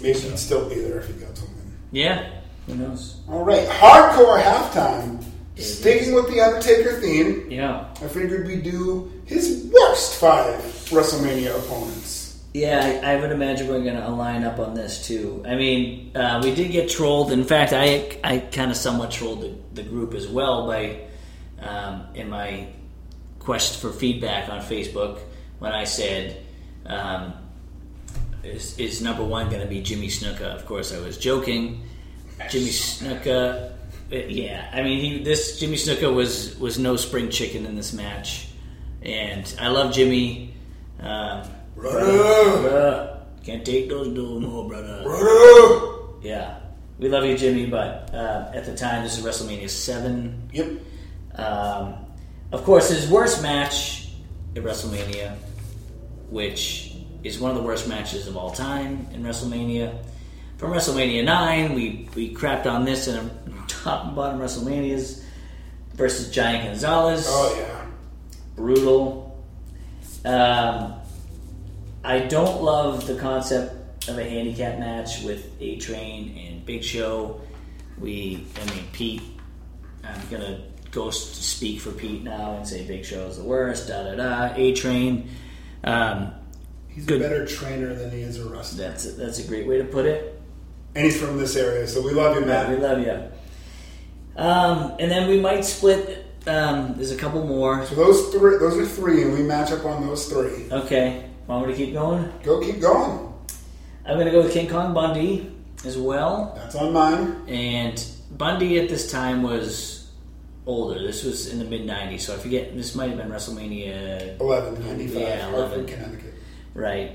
Maybe 0.01 0.19
he'd 0.19 0.37
still 0.37 0.67
be 0.69 0.75
there 0.75 0.99
if 0.99 1.07
he 1.07 1.13
got 1.13 1.35
to 1.35 1.43
win. 1.43 1.73
Yeah. 1.91 2.29
Who 2.67 2.75
knows? 2.75 3.19
All 3.29 3.43
right, 3.43 3.67
hardcore 3.67 4.41
halftime. 4.41 5.23
It 5.55 5.63
Sticking 5.63 6.13
with 6.15 6.27
the 6.29 6.41
Undertaker 6.41 6.99
theme, 6.99 7.51
Yeah. 7.51 7.85
I 8.01 8.07
figured 8.07 8.47
we'd 8.47 8.63
do 8.63 9.11
his 9.25 9.69
worst 9.71 10.15
five 10.19 10.59
WrestleMania 10.89 11.55
opponents. 11.55 12.41
Yeah, 12.55 13.01
I, 13.03 13.13
I 13.13 13.15
would 13.19 13.31
imagine 13.31 13.67
we're 13.67 13.83
going 13.83 13.95
to 13.95 14.07
align 14.07 14.43
up 14.43 14.59
on 14.59 14.73
this 14.75 15.07
too. 15.07 15.43
I 15.47 15.55
mean, 15.55 16.15
uh, 16.15 16.39
we 16.43 16.53
did 16.53 16.71
get 16.71 16.89
trolled. 16.89 17.31
In 17.31 17.43
fact, 17.43 17.73
I 17.73 18.17
I 18.23 18.39
kind 18.39 18.69
of 18.71 18.77
somewhat 18.77 19.11
trolled 19.11 19.41
the, 19.41 19.81
the 19.81 19.83
group 19.87 20.13
as 20.13 20.27
well 20.27 20.67
by 20.67 21.01
um, 21.61 22.03
in 22.13 22.29
my 22.29 22.67
quest 23.39 23.81
for 23.81 23.91
feedback 23.91 24.49
on 24.49 24.61
Facebook 24.61 25.19
when 25.63 25.71
I 25.71 25.85
said, 25.85 26.43
um, 26.85 27.33
"Is, 28.43 28.77
is 28.77 29.01
number 29.01 29.23
one 29.23 29.47
going 29.47 29.61
to 29.61 29.67
be 29.67 29.81
Jimmy 29.81 30.09
Snuka?" 30.09 30.53
Of 30.53 30.65
course, 30.65 30.93
I 30.93 30.99
was 30.99 31.17
joking. 31.17 31.83
Jimmy 32.49 32.67
Snuka, 32.67 33.71
yeah. 34.11 34.69
I 34.73 34.81
mean, 34.81 34.99
he, 34.99 35.23
this 35.23 35.57
Jimmy 35.61 35.77
Snuka 35.77 36.13
was 36.13 36.59
was 36.59 36.77
no 36.77 36.97
spring 36.97 37.29
chicken 37.29 37.65
in 37.65 37.77
this 37.77 37.93
match, 37.93 38.49
and 39.01 39.55
I 39.57 39.69
love 39.69 39.93
Jimmy. 39.93 40.53
Um, 40.99 41.47
Brother! 41.75 42.11
Bruh, 42.11 43.19
can't 43.45 43.65
take 43.65 43.87
those 43.87 44.09
no 44.09 44.39
more, 44.41 44.67
brother. 44.67 45.01
Brother! 45.03 46.19
Yeah, 46.21 46.59
we 46.99 47.07
love 47.07 47.23
you, 47.23 47.37
Jimmy, 47.37 47.67
but 47.67 48.13
uh, 48.13 48.51
at 48.53 48.65
the 48.65 48.75
time, 48.75 49.03
this 49.03 49.17
is 49.17 49.23
WrestleMania 49.25 49.69
7. 49.69 50.49
Yep. 50.51 50.71
Um, 51.35 51.95
of 52.51 52.63
course, 52.63 52.89
his 52.89 53.09
worst 53.09 53.41
match 53.41 54.09
at 54.55 54.63
WrestleMania, 54.63 55.35
which 56.33 56.95
is 57.23 57.39
one 57.39 57.51
of 57.51 57.57
the 57.57 57.63
worst 57.63 57.87
matches 57.87 58.27
of 58.27 58.35
all 58.35 58.49
time 58.51 59.07
in 59.13 59.21
WrestleMania. 59.23 59.95
From 60.57 60.71
WrestleMania 60.71 61.23
9, 61.23 61.73
we, 61.75 62.09
we 62.15 62.33
crapped 62.33 62.65
on 62.65 62.85
this 62.85 63.07
in 63.09 63.29
top 63.67 64.07
and 64.07 64.15
bottom 64.15 64.39
WrestleManias 64.39 65.23
versus 65.93 66.31
Giant 66.31 66.65
Gonzalez 66.65 67.25
Oh, 67.29 67.55
yeah. 67.59 67.85
brutal. 68.55 69.43
Um, 70.25 70.95
I 72.03 72.19
don't 72.19 72.63
love 72.63 73.05
the 73.05 73.15
concept 73.15 74.09
of 74.09 74.17
a 74.17 74.23
handicap 74.23 74.79
match 74.79 75.21
with 75.21 75.49
A 75.61 75.77
Train 75.77 76.35
and 76.37 76.65
Big 76.65 76.83
Show. 76.83 77.41
We, 77.99 78.45
I 78.59 78.73
mean, 78.73 78.85
Pete. 78.91 79.21
I'm 80.03 80.19
gonna 80.29 80.61
go 80.91 81.09
speak 81.11 81.79
for 81.79 81.91
Pete 81.91 82.23
now 82.23 82.55
and 82.57 82.67
say 82.67 82.85
Big 82.85 83.05
Show 83.05 83.27
is 83.27 83.37
the 83.37 83.43
worst. 83.43 83.87
Da 83.87 84.03
da 84.03 84.15
da. 84.15 84.53
A 84.55 84.73
Train. 84.73 85.29
Um, 85.83 86.33
He's 86.87 87.05
Good. 87.05 87.21
a 87.21 87.23
better 87.23 87.45
trainer 87.47 87.93
than 87.95 88.11
he 88.11 88.21
is 88.21 88.39
a 88.39 88.47
wrestler. 88.47 88.87
that's 88.89 89.05
a, 89.07 89.11
that's 89.13 89.39
a 89.39 89.47
great 89.47 89.65
way 89.65 89.79
to 89.79 89.83
put 89.83 90.05
it. 90.05 90.39
And 90.93 91.03
he's 91.03 91.19
from 91.19 91.39
this 91.39 91.55
area, 91.55 91.87
so 91.87 92.03
we 92.03 92.11
love 92.11 92.35
you, 92.39 92.45
Yeah, 92.45 92.69
we 92.69 92.75
love 92.77 92.99
you. 92.99 93.19
Um, 94.35 94.93
and 94.99 95.09
then 95.09 95.27
we 95.27 95.39
might 95.39 95.65
split. 95.65 96.25
Um, 96.45 96.93
there's 96.95 97.11
a 97.11 97.15
couple 97.17 97.43
more. 97.47 97.83
So 97.87 97.95
those 97.95 98.29
three, 98.29 98.57
those 98.59 98.77
are 98.77 98.85
three, 98.85 99.23
and 99.23 99.33
we 99.33 99.41
match 99.41 99.71
up 99.71 99.85
on 99.85 100.05
those 100.05 100.27
three. 100.27 100.71
Okay, 100.71 101.27
want 101.47 101.65
me 101.67 101.73
to 101.73 101.77
keep 101.77 101.93
going? 101.93 102.31
Go, 102.43 102.59
keep 102.61 102.79
going. 102.79 103.33
I'm 104.05 104.17
gonna 104.19 104.31
go 104.31 104.43
with 104.43 104.53
King 104.53 104.69
Kong 104.69 104.93
Bundy 104.93 105.51
as 105.85 105.97
well. 105.97 106.53
That's 106.55 106.75
on 106.75 106.93
mine. 106.93 107.41
And 107.47 108.03
Bundy 108.31 108.77
at 108.79 108.89
this 108.89 109.09
time 109.09 109.41
was 109.41 110.02
older. 110.65 111.01
This 111.01 111.23
was 111.23 111.51
in 111.51 111.59
the 111.59 111.65
mid 111.65 111.81
'90s, 111.87 112.21
so 112.21 112.33
I 112.35 112.37
forget. 112.37 112.75
This 112.75 112.95
might 112.95 113.09
have 113.09 113.17
been 113.17 113.29
WrestleMania, 113.29 114.39
11, 114.39 114.85
95, 114.87 115.21
Yeah, 115.21 115.41
Hartford, 115.49 115.79
11. 115.79 115.85
Connecticut. 115.87 116.33
right? 116.73 117.11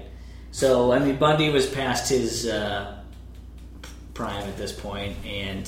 So 0.51 0.92
I 0.92 0.99
mean, 0.99 1.16
Bundy 1.16 1.51
was 1.51 1.66
past 1.68 2.09
his 2.11 2.46
uh, 2.46 3.01
prime 4.14 4.49
at 4.49 4.57
this 4.57 4.72
point, 4.72 5.16
and 5.26 5.64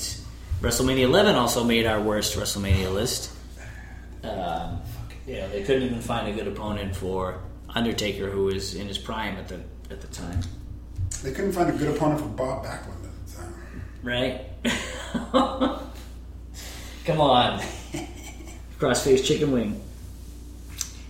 WrestleMania 0.61 1.01
11 1.03 1.35
also 1.35 1.63
made 1.63 1.85
our 1.85 2.01
worst 2.01 2.35
WrestleMania 2.37 2.93
list. 2.93 3.31
Um, 4.23 4.81
you 5.25 5.35
know, 5.37 5.49
they 5.49 5.63
couldn't 5.63 5.83
even 5.83 6.01
find 6.01 6.27
a 6.27 6.31
good 6.31 6.47
opponent 6.47 6.95
for 6.95 7.41
Undertaker, 7.69 8.29
who 8.29 8.45
was 8.45 8.75
in 8.75 8.87
his 8.87 8.97
prime 8.97 9.35
at 9.37 9.47
the 9.47 9.59
at 9.89 9.99
the 10.01 10.07
time, 10.07 10.39
They 11.21 11.31
couldn't 11.33 11.51
find 11.51 11.69
a 11.69 11.73
good 11.73 11.93
opponent 11.95 12.21
for 12.21 12.27
Bob 12.27 12.63
Backlund 12.65 13.03
at 13.03 13.27
the 13.27 13.33
time. 13.37 13.53
right? 14.03 14.41
Come 17.05 17.19
on. 17.19 17.59
Crossface 18.79 19.25
chicken 19.25 19.51
wing. 19.51 19.81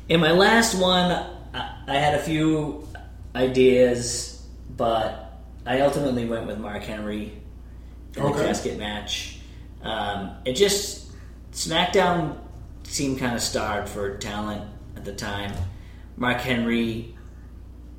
In 0.07 0.19
my 0.19 0.31
last 0.31 0.75
one, 0.75 1.11
I, 1.53 1.83
I 1.87 1.95
had 1.95 2.15
a 2.15 2.23
few 2.23 2.87
ideas, 3.35 4.45
but 4.75 5.33
I 5.65 5.81
ultimately 5.81 6.25
went 6.25 6.47
with 6.47 6.59
Mark 6.59 6.83
Henry 6.83 7.33
in 8.15 8.23
the 8.23 8.31
casket 8.31 8.77
match. 8.77 9.39
Um, 9.83 10.31
it 10.45 10.53
just 10.53 11.11
SmackDown 11.51 12.37
seemed 12.83 13.19
kind 13.19 13.35
of 13.35 13.41
starved 13.41 13.89
for 13.89 14.17
talent 14.17 14.69
at 14.95 15.05
the 15.05 15.13
time. 15.13 15.53
Mark 16.17 16.39
Henry 16.39 17.15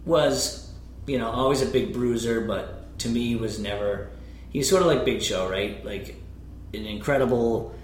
was, 0.05 0.71
you 1.07 1.19
know, 1.19 1.31
always 1.31 1.63
a 1.63 1.67
big 1.67 1.93
bruiser, 1.93 2.41
but 2.41 2.99
to 3.01 3.09
me 3.09 3.37
was 3.37 3.59
never. 3.59 4.11
He 4.51 4.59
was 4.59 4.69
sort 4.69 4.83
of 4.83 4.89
like 4.89 5.05
Big 5.05 5.23
Show, 5.23 5.49
right? 5.49 5.85
Like 5.85 6.17
an 6.75 6.87
incredible 6.87 7.75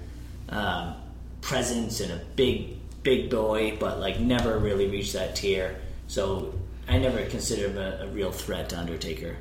um, 0.49 0.95
presence 1.41 2.01
and 2.01 2.13
a 2.13 2.21
big, 2.37 2.77
big 3.03 3.31
boy, 3.31 3.77
but 3.79 4.01
like 4.01 4.21
never 4.21 4.59
really 4.59 4.89
reached 4.89 5.13
that 5.13 5.37
tier. 5.37 5.81
So 6.07 6.55
I 6.89 6.99
never 6.99 7.25
considered 7.27 7.71
him 7.73 7.79
a, 7.79 8.05
a 8.05 8.09
real 8.09 8.33
threat 8.33 8.71
to 8.71 8.79
Undertaker. 8.79 9.37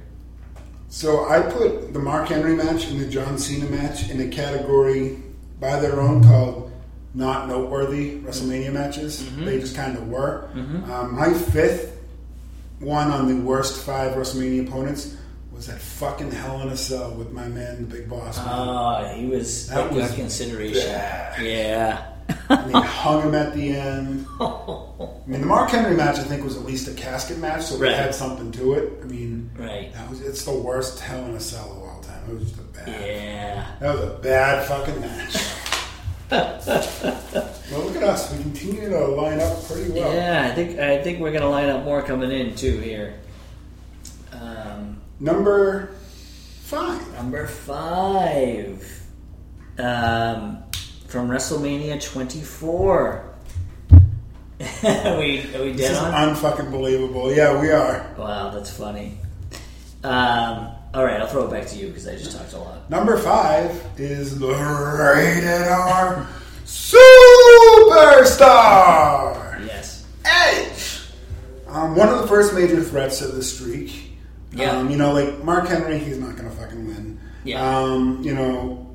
So 0.89 1.27
I 1.27 1.41
put 1.41 1.93
the 1.93 1.99
Mark 1.99 2.29
Henry 2.29 2.55
match 2.55 2.87
and 2.87 2.99
the 2.99 3.07
John 3.07 3.37
Cena 3.37 3.69
match 3.69 4.09
in 4.09 4.21
a 4.21 4.27
category 4.27 5.21
by 5.59 5.79
their 5.79 5.99
own 5.99 6.23
called 6.23 6.71
not 7.13 7.47
noteworthy 7.47 8.19
WrestleMania 8.19 8.71
matches. 8.71 9.21
Mm-hmm. 9.21 9.45
They 9.45 9.59
just 9.59 9.75
kind 9.75 9.97
of 9.97 10.07
were. 10.07 10.49
Um, 10.91 11.15
my 11.15 11.33
fifth 11.33 11.97
one 12.79 13.09
on 13.09 13.27
the 13.27 13.43
worst 13.43 13.83
five 13.83 14.13
WrestleMania 14.15 14.67
opponents 14.67 15.17
was 15.57 15.67
that 15.67 15.79
fucking 15.79 16.31
Hell 16.31 16.61
in 16.61 16.69
a 16.69 16.77
Cell 16.77 17.11
with 17.15 17.31
my 17.31 17.47
man, 17.47 17.77
the 17.89 17.95
Big 17.97 18.07
Boss. 18.09 18.37
Man. 18.37 18.47
Oh, 18.49 19.13
he 19.15 19.25
was 19.25 19.67
That 19.67 19.91
a 19.91 19.95
was 19.95 20.13
consideration. 20.13 20.87
bad. 20.87 21.43
Yeah. 21.43 22.05
and 22.49 22.69
they 22.73 22.79
hung 22.81 23.23
him 23.23 23.33
at 23.35 23.53
the 23.53 23.69
end. 23.75 24.25
I 24.39 25.05
mean, 25.25 25.41
the 25.41 25.47
Mark 25.47 25.69
Henry 25.71 25.95
match 25.95 26.17
I 26.19 26.23
think 26.23 26.43
was 26.43 26.57
at 26.57 26.63
least 26.65 26.87
a 26.87 26.93
casket 26.93 27.39
match, 27.39 27.63
so 27.63 27.77
Right. 27.77 27.91
it 27.91 27.97
had 27.97 28.13
something 28.13 28.51
to 28.53 28.73
it. 28.73 28.93
I 29.01 29.05
mean, 29.05 29.49
right. 29.57 29.91
that 29.93 30.09
was 30.09 30.21
it's 30.21 30.43
the 30.45 30.53
worst 30.53 30.99
Hell 30.99 31.25
in 31.25 31.31
a 31.35 31.39
Cell 31.39 31.71
of 31.71 31.77
all 31.79 32.01
time. 32.01 32.21
It 32.29 32.33
was 32.35 32.43
just 32.51 32.59
a 32.59 32.63
bad. 32.63 32.87
Yeah. 32.89 33.65
That 33.79 33.95
was 33.95 34.03
a 34.03 34.17
bad 34.21 34.67
fucking 34.67 34.99
match. 35.01 35.53
well, 37.71 37.81
look 37.85 37.95
at 37.95 38.03
us. 38.03 38.31
We 38.33 38.43
continue 38.43 38.89
to 38.89 39.07
line 39.07 39.39
up 39.39 39.65
pretty 39.65 39.91
well. 39.91 40.13
Yeah, 40.13 40.49
I 40.51 40.53
think 40.55 40.77
I 40.79 41.01
think 41.01 41.19
we're 41.19 41.31
gonna 41.31 41.49
line 41.49 41.69
up 41.69 41.83
more 41.85 42.01
coming 42.03 42.31
in 42.31 42.53
too 42.55 42.77
here. 42.79 43.15
Um, 44.33 44.99
Number 45.19 45.95
five. 46.61 47.13
number 47.13 47.47
five, 47.47 49.01
um, 49.79 50.63
from 51.07 51.27
WrestleMania 51.29 51.99
24. 52.03 53.23
are 53.91 53.99
we 55.19 55.55
are 55.55 55.63
we 55.63 55.71
This 55.71 55.81
dead 55.87 55.91
is 55.91 55.97
on? 55.97 56.13
unfucking 56.35 56.71
believable. 56.71 57.33
Yeah, 57.33 57.59
we 57.59 57.71
are. 57.71 58.13
Wow, 58.17 58.49
that's 58.51 58.69
funny. 58.75 59.17
Um, 60.03 60.69
all 60.93 61.03
right, 61.03 61.19
I'll 61.19 61.27
throw 61.27 61.45
it 61.47 61.51
back 61.51 61.65
to 61.67 61.75
you 61.77 61.87
because 61.87 62.07
I 62.07 62.15
just 62.15 62.37
talked 62.37 62.53
a 62.53 62.59
lot. 62.59 62.89
Number 62.89 63.17
five 63.17 63.83
is 63.97 64.37
the 64.39 64.47
rated 64.47 65.67
R 65.67 66.27
Superstar 68.37 69.65
Yes. 69.65 70.05
Edge. 70.25 71.01
Um, 71.67 71.95
one 71.95 72.09
of 72.09 72.19
the 72.21 72.27
first 72.27 72.53
major 72.53 72.83
threats 72.83 73.21
of 73.21 73.33
the 73.35 73.43
streak. 73.43 74.06
Yeah. 74.57 74.71
Um, 74.77 74.89
you 74.89 74.97
know, 74.97 75.13
like 75.13 75.43
Mark 75.43 75.67
Henry, 75.67 75.99
he's 75.99 76.17
not 76.17 76.35
going 76.35 76.49
to 76.49 76.55
fucking 76.55 76.87
win. 76.87 77.19
Yeah. 77.43 77.63
Um, 77.79 78.21
you 78.23 78.33
know, 78.33 78.87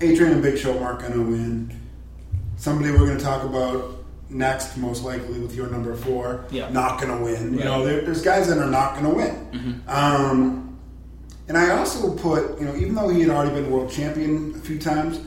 Adrian 0.00 0.32
and 0.34 0.42
Big 0.42 0.58
Show 0.58 0.78
aren't 0.80 1.00
going 1.00 1.12
to 1.12 1.22
win. 1.22 1.80
Somebody 2.56 2.90
we're 2.90 3.06
going 3.06 3.18
to 3.18 3.24
talk 3.24 3.44
about 3.44 4.04
next, 4.30 4.76
most 4.76 5.04
likely 5.04 5.38
with 5.38 5.54
your 5.54 5.68
number 5.68 5.94
four, 5.94 6.44
Yeah. 6.50 6.68
not 6.70 7.00
going 7.00 7.16
to 7.16 7.24
win. 7.24 7.56
You 7.56 7.64
know, 7.64 7.84
there, 7.86 8.02
there's 8.02 8.20
guys 8.20 8.48
that 8.48 8.58
are 8.58 8.66
not 8.70 8.94
going 9.00 9.04
to 9.06 9.14
win. 9.14 9.82
Um, 9.86 10.78
and 11.46 11.56
I 11.56 11.70
also 11.78 12.14
put, 12.14 12.58
you 12.60 12.66
know, 12.66 12.76
even 12.76 12.94
though 12.94 13.08
he 13.08 13.20
had 13.22 13.30
already 13.30 13.52
been 13.54 13.70
world 13.70 13.90
champion 13.90 14.54
a 14.56 14.58
few 14.58 14.78
times, 14.78 15.20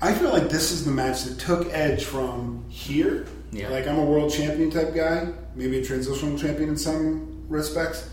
I 0.00 0.12
feel 0.12 0.30
like 0.30 0.48
this 0.48 0.72
is 0.72 0.84
the 0.84 0.90
match 0.90 1.24
that 1.24 1.38
took 1.38 1.72
Edge 1.72 2.04
from 2.04 2.64
here, 2.68 3.26
Yeah. 3.52 3.68
like 3.68 3.86
I'm 3.86 3.98
a 3.98 4.04
world 4.04 4.32
champion 4.32 4.70
type 4.70 4.94
guy, 4.94 5.28
maybe 5.54 5.78
a 5.78 5.84
transitional 5.84 6.36
champion 6.38 6.70
in 6.70 6.76
some 6.76 7.44
respects, 7.48 8.08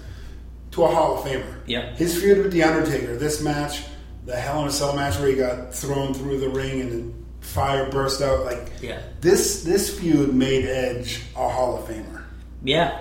to 0.75 0.83
a 0.83 0.87
Hall 0.87 1.17
of 1.17 1.23
Famer. 1.25 1.55
Yeah. 1.65 1.95
His 1.95 2.21
feud 2.21 2.39
with 2.39 2.51
The 2.51 2.63
Undertaker, 2.63 3.15
this 3.15 3.41
match, 3.41 3.83
the 4.25 4.35
Hell 4.35 4.61
in 4.61 4.67
a 4.67 4.71
Cell 4.71 4.93
match 4.95 5.17
where 5.19 5.29
he 5.29 5.35
got 5.35 5.73
thrown 5.73 6.13
through 6.13 6.39
the 6.39 6.49
ring 6.49 6.81
and 6.81 7.25
fire 7.39 7.89
burst 7.89 8.21
out, 8.21 8.43
like 8.43 8.69
Yeah. 8.81 8.99
this 9.21 9.63
this 9.63 9.97
feud 9.97 10.33
made 10.33 10.65
Edge 10.65 11.21
a 11.35 11.47
Hall 11.49 11.77
of 11.77 11.87
Famer. 11.87 12.23
Yeah, 12.63 12.99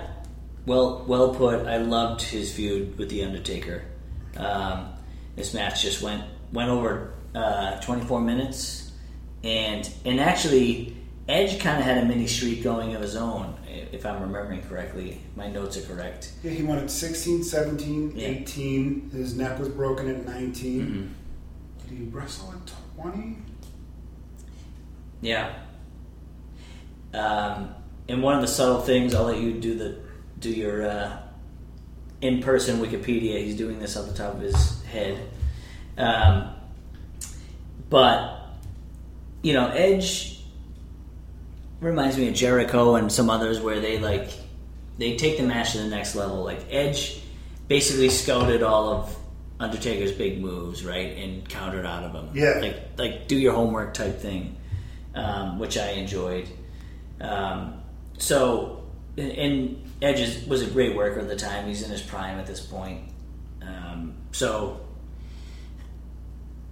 well, 0.65 1.03
well 1.05 1.35
put. 1.35 1.67
I 1.67 1.77
loved 1.77 2.21
his 2.21 2.53
feud 2.53 2.97
with 2.97 3.09
the 3.09 3.23
Undertaker. 3.23 3.83
Um, 4.37 4.87
this 5.35 5.53
match 5.53 5.81
just 5.81 6.01
went 6.01 6.23
went 6.53 6.69
over 6.69 7.13
uh, 7.33 7.81
24 7.81 8.21
minutes, 8.21 8.91
and 9.43 9.89
and 10.05 10.21
actually, 10.21 10.95
Edge 11.27 11.59
kind 11.59 11.77
of 11.79 11.83
had 11.83 11.97
a 11.97 12.05
mini 12.05 12.27
streak 12.27 12.63
going 12.63 12.95
of 12.95 13.01
his 13.01 13.15
own, 13.17 13.54
if 13.91 14.05
I'm 14.05 14.21
remembering 14.21 14.61
correctly. 14.63 15.21
My 15.35 15.49
notes 15.49 15.77
are 15.77 15.81
correct. 15.81 16.31
Yeah, 16.43 16.51
he 16.51 16.63
at 16.67 16.89
16, 16.91 17.43
17, 17.43 18.13
Yeah. 18.15 18.27
18. 18.27 19.09
His 19.11 19.35
neck 19.35 19.59
was 19.59 19.69
broken 19.69 20.09
at 20.09 20.25
19. 20.25 20.81
Mm-hmm. 20.81 21.89
Did 21.89 21.97
he 21.97 22.03
wrestle 22.05 22.53
at 22.53 22.71
20? 23.01 23.37
Yeah. 25.21 25.53
Um, 27.13 27.73
and 28.07 28.21
one 28.21 28.35
of 28.35 28.41
the 28.41 28.47
subtle 28.47 28.81
things, 28.81 29.15
I'll 29.15 29.25
let 29.25 29.39
you 29.39 29.53
do 29.53 29.75
the 29.75 29.97
do 30.39 30.49
your 30.49 30.85
uh, 30.87 31.17
in 32.21 32.41
person 32.41 32.79
Wikipedia. 32.79 33.43
He's 33.43 33.55
doing 33.55 33.79
this 33.79 33.95
off 33.97 34.07
the 34.07 34.13
top 34.13 34.35
of 34.35 34.41
his 34.41 34.83
head. 34.83 35.19
Um, 35.97 36.49
but 37.89 38.41
you 39.41 39.53
know, 39.53 39.67
Edge 39.69 40.34
reminds 41.85 42.17
me 42.17 42.27
of 42.27 42.33
Jericho 42.33 42.95
and 42.95 43.11
some 43.11 43.29
others 43.29 43.59
where 43.59 43.79
they 43.79 43.99
like 43.99 44.29
they 44.97 45.15
take 45.15 45.37
the 45.37 45.43
match 45.43 45.73
to 45.73 45.77
the 45.77 45.87
next 45.87 46.15
level. 46.15 46.43
Like 46.43 46.65
Edge 46.69 47.21
basically 47.67 48.09
scouted 48.09 48.63
all 48.63 48.89
of 48.89 49.17
Undertaker's 49.59 50.11
big 50.11 50.41
moves, 50.41 50.83
right, 50.83 51.15
and 51.17 51.47
countered 51.47 51.85
out 51.85 52.03
of 52.03 52.13
them. 52.13 52.29
Yeah. 52.33 52.59
like 52.59 52.81
like 52.97 53.27
do 53.27 53.37
your 53.37 53.53
homework 53.53 53.93
type 53.93 54.19
thing, 54.19 54.57
um, 55.13 55.59
which 55.59 55.77
I 55.77 55.91
enjoyed. 55.91 56.49
Um, 57.21 57.81
so, 58.17 58.83
and, 59.17 59.31
and 59.31 59.91
Edge 60.01 60.19
is, 60.19 60.45
was 60.47 60.61
a 60.61 60.67
great 60.67 60.95
worker 60.95 61.21
at 61.21 61.27
the 61.27 61.35
time. 61.35 61.67
He's 61.67 61.83
in 61.83 61.89
his 61.89 62.01
prime 62.01 62.37
at 62.37 62.47
this 62.47 62.59
point. 62.59 63.09
Um, 63.61 64.15
so, 64.31 64.81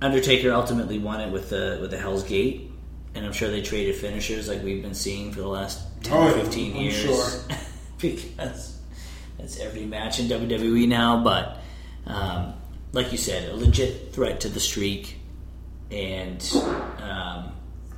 Undertaker 0.01 0.51
ultimately 0.51 0.99
won 0.99 1.21
it 1.21 1.31
with 1.31 1.49
the 1.49 1.77
with 1.79 1.91
the 1.91 1.97
Hell's 1.97 2.23
Gate, 2.23 2.69
and 3.15 3.25
I'm 3.25 3.33
sure 3.33 3.49
they 3.49 3.61
traded 3.61 3.95
finishers 3.95 4.47
like 4.47 4.63
we've 4.63 4.81
been 4.81 4.93
seeing 4.95 5.31
for 5.31 5.39
the 5.41 5.47
last 5.47 5.81
10 6.03 6.13
Oh, 6.13 6.27
or 6.27 6.31
15 6.31 6.75
I'm 6.75 6.81
years. 6.81 6.95
sure. 6.95 7.57
because 7.99 8.77
that's 9.37 9.59
every 9.59 9.85
match 9.85 10.19
in 10.19 10.27
WWE 10.27 10.87
now. 10.87 11.23
But 11.23 11.59
um, 12.05 12.53
like 12.91 13.11
you 13.11 13.17
said, 13.17 13.49
a 13.49 13.55
legit 13.55 14.13
threat 14.13 14.41
to 14.41 14.49
the 14.49 14.59
streak, 14.59 15.17
and 15.91 16.41
um, 17.01 17.51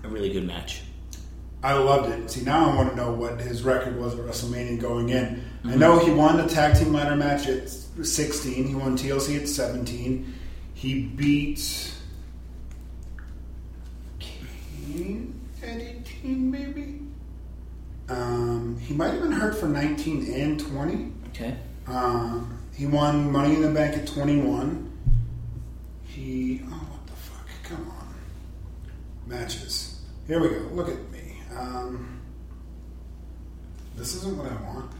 a 0.03 0.07
really 0.07 0.31
good 0.31 0.45
match. 0.45 0.81
I 1.63 1.73
loved 1.73 2.11
it. 2.11 2.29
See, 2.29 2.41
now 2.43 2.69
I 2.69 2.75
want 2.75 2.89
to 2.91 2.95
know 2.95 3.11
what 3.11 3.39
his 3.41 3.63
record 3.63 3.97
was 3.99 4.13
at 4.13 4.19
WrestleMania 4.19 4.79
going 4.79 5.09
in. 5.09 5.25
Mm-hmm. 5.63 5.69
I 5.69 5.75
know 5.75 5.97
he 5.97 6.11
won 6.11 6.37
the 6.37 6.45
tag 6.47 6.75
team 6.77 6.93
ladder 6.93 7.15
match 7.15 7.47
at 7.47 7.69
16. 7.69 8.67
He 8.67 8.75
won 8.75 8.95
TLC 8.95 9.41
at 9.41 9.47
17. 9.49 10.31
He 10.75 11.01
beat 11.05 11.91
Kane 14.85 15.39
at 15.63 15.81
18, 15.81 16.51
maybe. 16.51 17.01
Um, 18.09 18.77
he 18.79 18.93
might 18.93 19.11
have 19.13 19.21
been 19.21 19.31
hurt 19.31 19.55
for 19.57 19.67
19 19.67 20.31
and 20.33 20.59
20. 20.59 21.11
Okay. 21.29 21.57
Um, 21.87 22.59
he 22.75 22.85
won 22.85 23.31
Money 23.31 23.55
in 23.55 23.61
the 23.61 23.69
Bank 23.71 23.97
at 23.97 24.07
21. 24.07 24.91
He. 26.05 26.61
Oh, 26.65 26.69
what 26.69 27.07
the 27.07 27.13
fuck? 27.13 27.47
Come 27.63 27.89
on. 27.89 28.13
Matches. 29.25 30.01
Here 30.27 30.39
we 30.39 30.49
go. 30.49 30.69
Look 30.73 30.89
at 30.89 31.11
me. 31.11 31.39
Um, 31.57 32.19
this 33.95 34.15
isn't 34.15 34.37
what 34.37 34.51
I 34.51 34.55
want. 34.61 34.91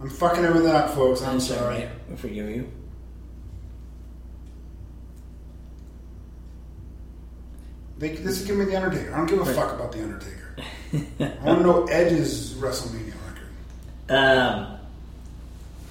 I'm 0.00 0.10
fucking 0.10 0.44
everything 0.44 0.70
up, 0.70 0.90
folks. 0.94 1.22
I'm 1.22 1.38
That's 1.38 1.50
all 1.50 1.56
sorry. 1.58 1.74
right. 1.84 1.88
I 2.12 2.16
forgive 2.16 2.48
you. 2.50 2.70
They, 7.98 8.10
this 8.10 8.40
is 8.40 8.46
give 8.46 8.56
me 8.56 8.64
the 8.66 8.76
Undertaker. 8.76 9.14
I 9.14 9.16
don't 9.18 9.26
give 9.26 9.38
a 9.40 9.42
Right. 9.44 9.54
fuck 9.56 9.72
about 9.72 9.92
the 9.92 10.02
Undertaker. 10.02 10.56
I 11.20 11.44
want 11.44 11.60
to 11.60 11.64
know 11.66 11.84
Edge's 11.86 12.54
WrestleMania 12.54 13.12
record. 13.26 13.48
Um, 14.10 14.72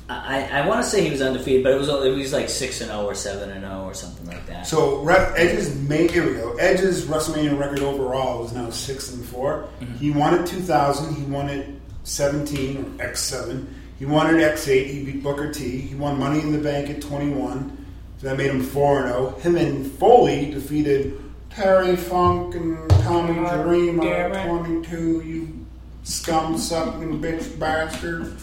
I, 0.08 0.48
I 0.62 0.68
want 0.68 0.84
to 0.84 0.90
say 0.90 1.04
he 1.04 1.10
was 1.10 1.22
undefeated, 1.22 1.64
but 1.64 1.74
it 1.74 1.80
was 1.80 1.90
it 1.90 2.16
was 2.16 2.32
like 2.32 2.48
six 2.48 2.80
and 2.82 2.92
zero 2.92 3.06
or 3.06 3.16
seven 3.16 3.50
and 3.50 3.62
zero 3.62 3.84
or 3.86 3.96
something 3.96 4.28
like 4.28 4.46
that. 4.46 4.68
So 4.68 4.98
Re- 5.02 5.34
Edge's 5.36 5.76
main 5.90 6.10
here 6.10 6.26
we 6.28 6.36
go. 6.36 6.54
Edge's 6.58 7.06
WrestleMania 7.06 7.58
record 7.60 7.80
overall 7.80 8.46
is 8.46 8.54
now 8.54 8.70
six 8.70 9.12
and 9.14 9.26
4 9.26 9.68
He 10.00 10.12
won 10.12 10.36
at 10.36 10.46
two 10.46 10.60
thousand. 10.62 11.16
He 11.16 11.24
won 11.24 11.50
at 11.50 11.66
seventeen 12.04 12.96
or 13.00 13.04
X 13.04 13.22
seven. 13.22 13.74
He 13.98 14.06
won 14.06 14.28
at 14.34 14.40
X 14.40 14.68
eight. 14.68 14.88
He 14.88 15.04
beat 15.04 15.24
Booker 15.24 15.52
T. 15.52 15.80
He 15.82 15.96
won 15.96 16.20
Money 16.20 16.40
in 16.40 16.52
the 16.52 16.60
Bank 16.60 16.88
at 16.92 17.02
twenty 17.02 17.30
one. 17.32 17.84
So 18.20 18.28
that 18.28 18.38
made 18.38 18.52
him 18.52 18.62
four 18.62 19.00
and 19.00 19.08
zero. 19.10 19.32
Him 19.40 19.56
and 19.58 19.92
Foley 19.94 20.52
defeated 20.52 21.20
Terry 21.56 21.96
Funk 21.96 22.54
and 22.56 22.90
Tommy 22.90 23.36
God 23.36 23.64
Dream 23.64 24.00
damn 24.02 24.34
at 24.34 24.46
twenty 24.46 24.86
two. 24.86 25.22
You 25.22 25.66
scum 26.04 26.58
sucking 26.58 27.22
bitch 27.22 27.58
bastard. 27.58 28.36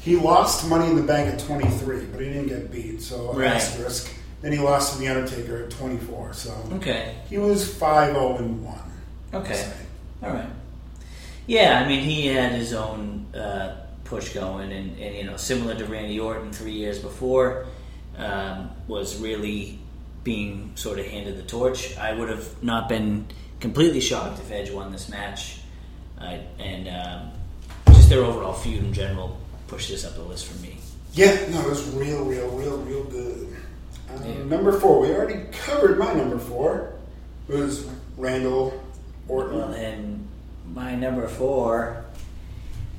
He 0.00 0.16
lost 0.16 0.68
Money 0.68 0.88
in 0.88 0.96
the 0.96 1.02
Bank 1.02 1.32
at 1.32 1.38
23, 1.40 2.06
but 2.06 2.20
he 2.20 2.28
didn't 2.28 2.46
get 2.48 2.72
beat, 2.72 3.02
so 3.02 3.32
Right. 3.34 3.48
asterisk. 3.48 4.10
Then 4.40 4.52
he 4.52 4.58
lost 4.58 4.94
to 4.94 4.98
The 5.00 5.08
Undertaker 5.08 5.64
at 5.64 5.70
24, 5.70 6.32
so 6.32 6.54
okay, 6.74 7.16
he 7.28 7.36
was 7.38 7.72
5 7.74 8.14
0 8.14 8.36
and 8.38 8.64
1. 8.64 8.78
okay, 9.34 9.72
all 10.22 10.30
right. 10.30 10.48
Yeah, 11.46 11.80
I 11.84 11.88
mean 11.88 12.00
he 12.02 12.26
had 12.26 12.52
his 12.52 12.72
own 12.72 13.26
uh, 13.34 13.76
push 14.04 14.32
going, 14.34 14.72
and, 14.72 14.98
and 14.98 15.14
you 15.14 15.24
know 15.24 15.36
similar 15.36 15.74
to 15.76 15.84
Randy 15.84 16.18
Orton 16.18 16.52
three 16.52 16.72
years 16.72 16.98
before. 16.98 17.66
Um, 18.16 18.70
was 18.88 19.20
really 19.20 19.78
being 20.24 20.72
sort 20.74 20.98
of 20.98 21.06
handed 21.06 21.36
the 21.36 21.42
torch. 21.42 21.96
I 21.96 22.12
would 22.12 22.28
have 22.28 22.62
not 22.62 22.88
been 22.88 23.26
completely 23.60 24.00
shocked 24.00 24.38
if 24.40 24.50
Edge 24.50 24.70
won 24.70 24.92
this 24.92 25.08
match, 25.08 25.60
uh, 26.20 26.38
and 26.58 26.88
um, 26.88 27.30
just 27.94 28.08
their 28.08 28.24
overall 28.24 28.52
feud 28.52 28.84
in 28.84 28.92
general 28.92 29.38
pushed 29.66 29.90
this 29.90 30.04
up 30.04 30.14
the 30.14 30.22
list 30.22 30.46
for 30.46 30.60
me. 30.62 30.76
Yeah, 31.14 31.34
no, 31.50 31.60
it 31.62 31.68
was 31.68 31.88
real, 31.94 32.24
real, 32.24 32.48
real, 32.50 32.78
real 32.78 33.04
good. 33.04 33.56
Um, 34.14 34.24
Yeah. 34.24 34.44
Number 34.44 34.78
four, 34.78 35.00
we 35.00 35.08
already 35.14 35.44
covered 35.52 35.98
my 35.98 36.12
number 36.12 36.38
four. 36.38 36.92
It 37.48 37.54
was 37.56 37.86
Randall 38.16 38.80
Orton. 39.26 39.58
Well, 39.58 39.68
then 39.68 40.28
my 40.74 40.94
number 40.94 41.26
four, 41.28 42.04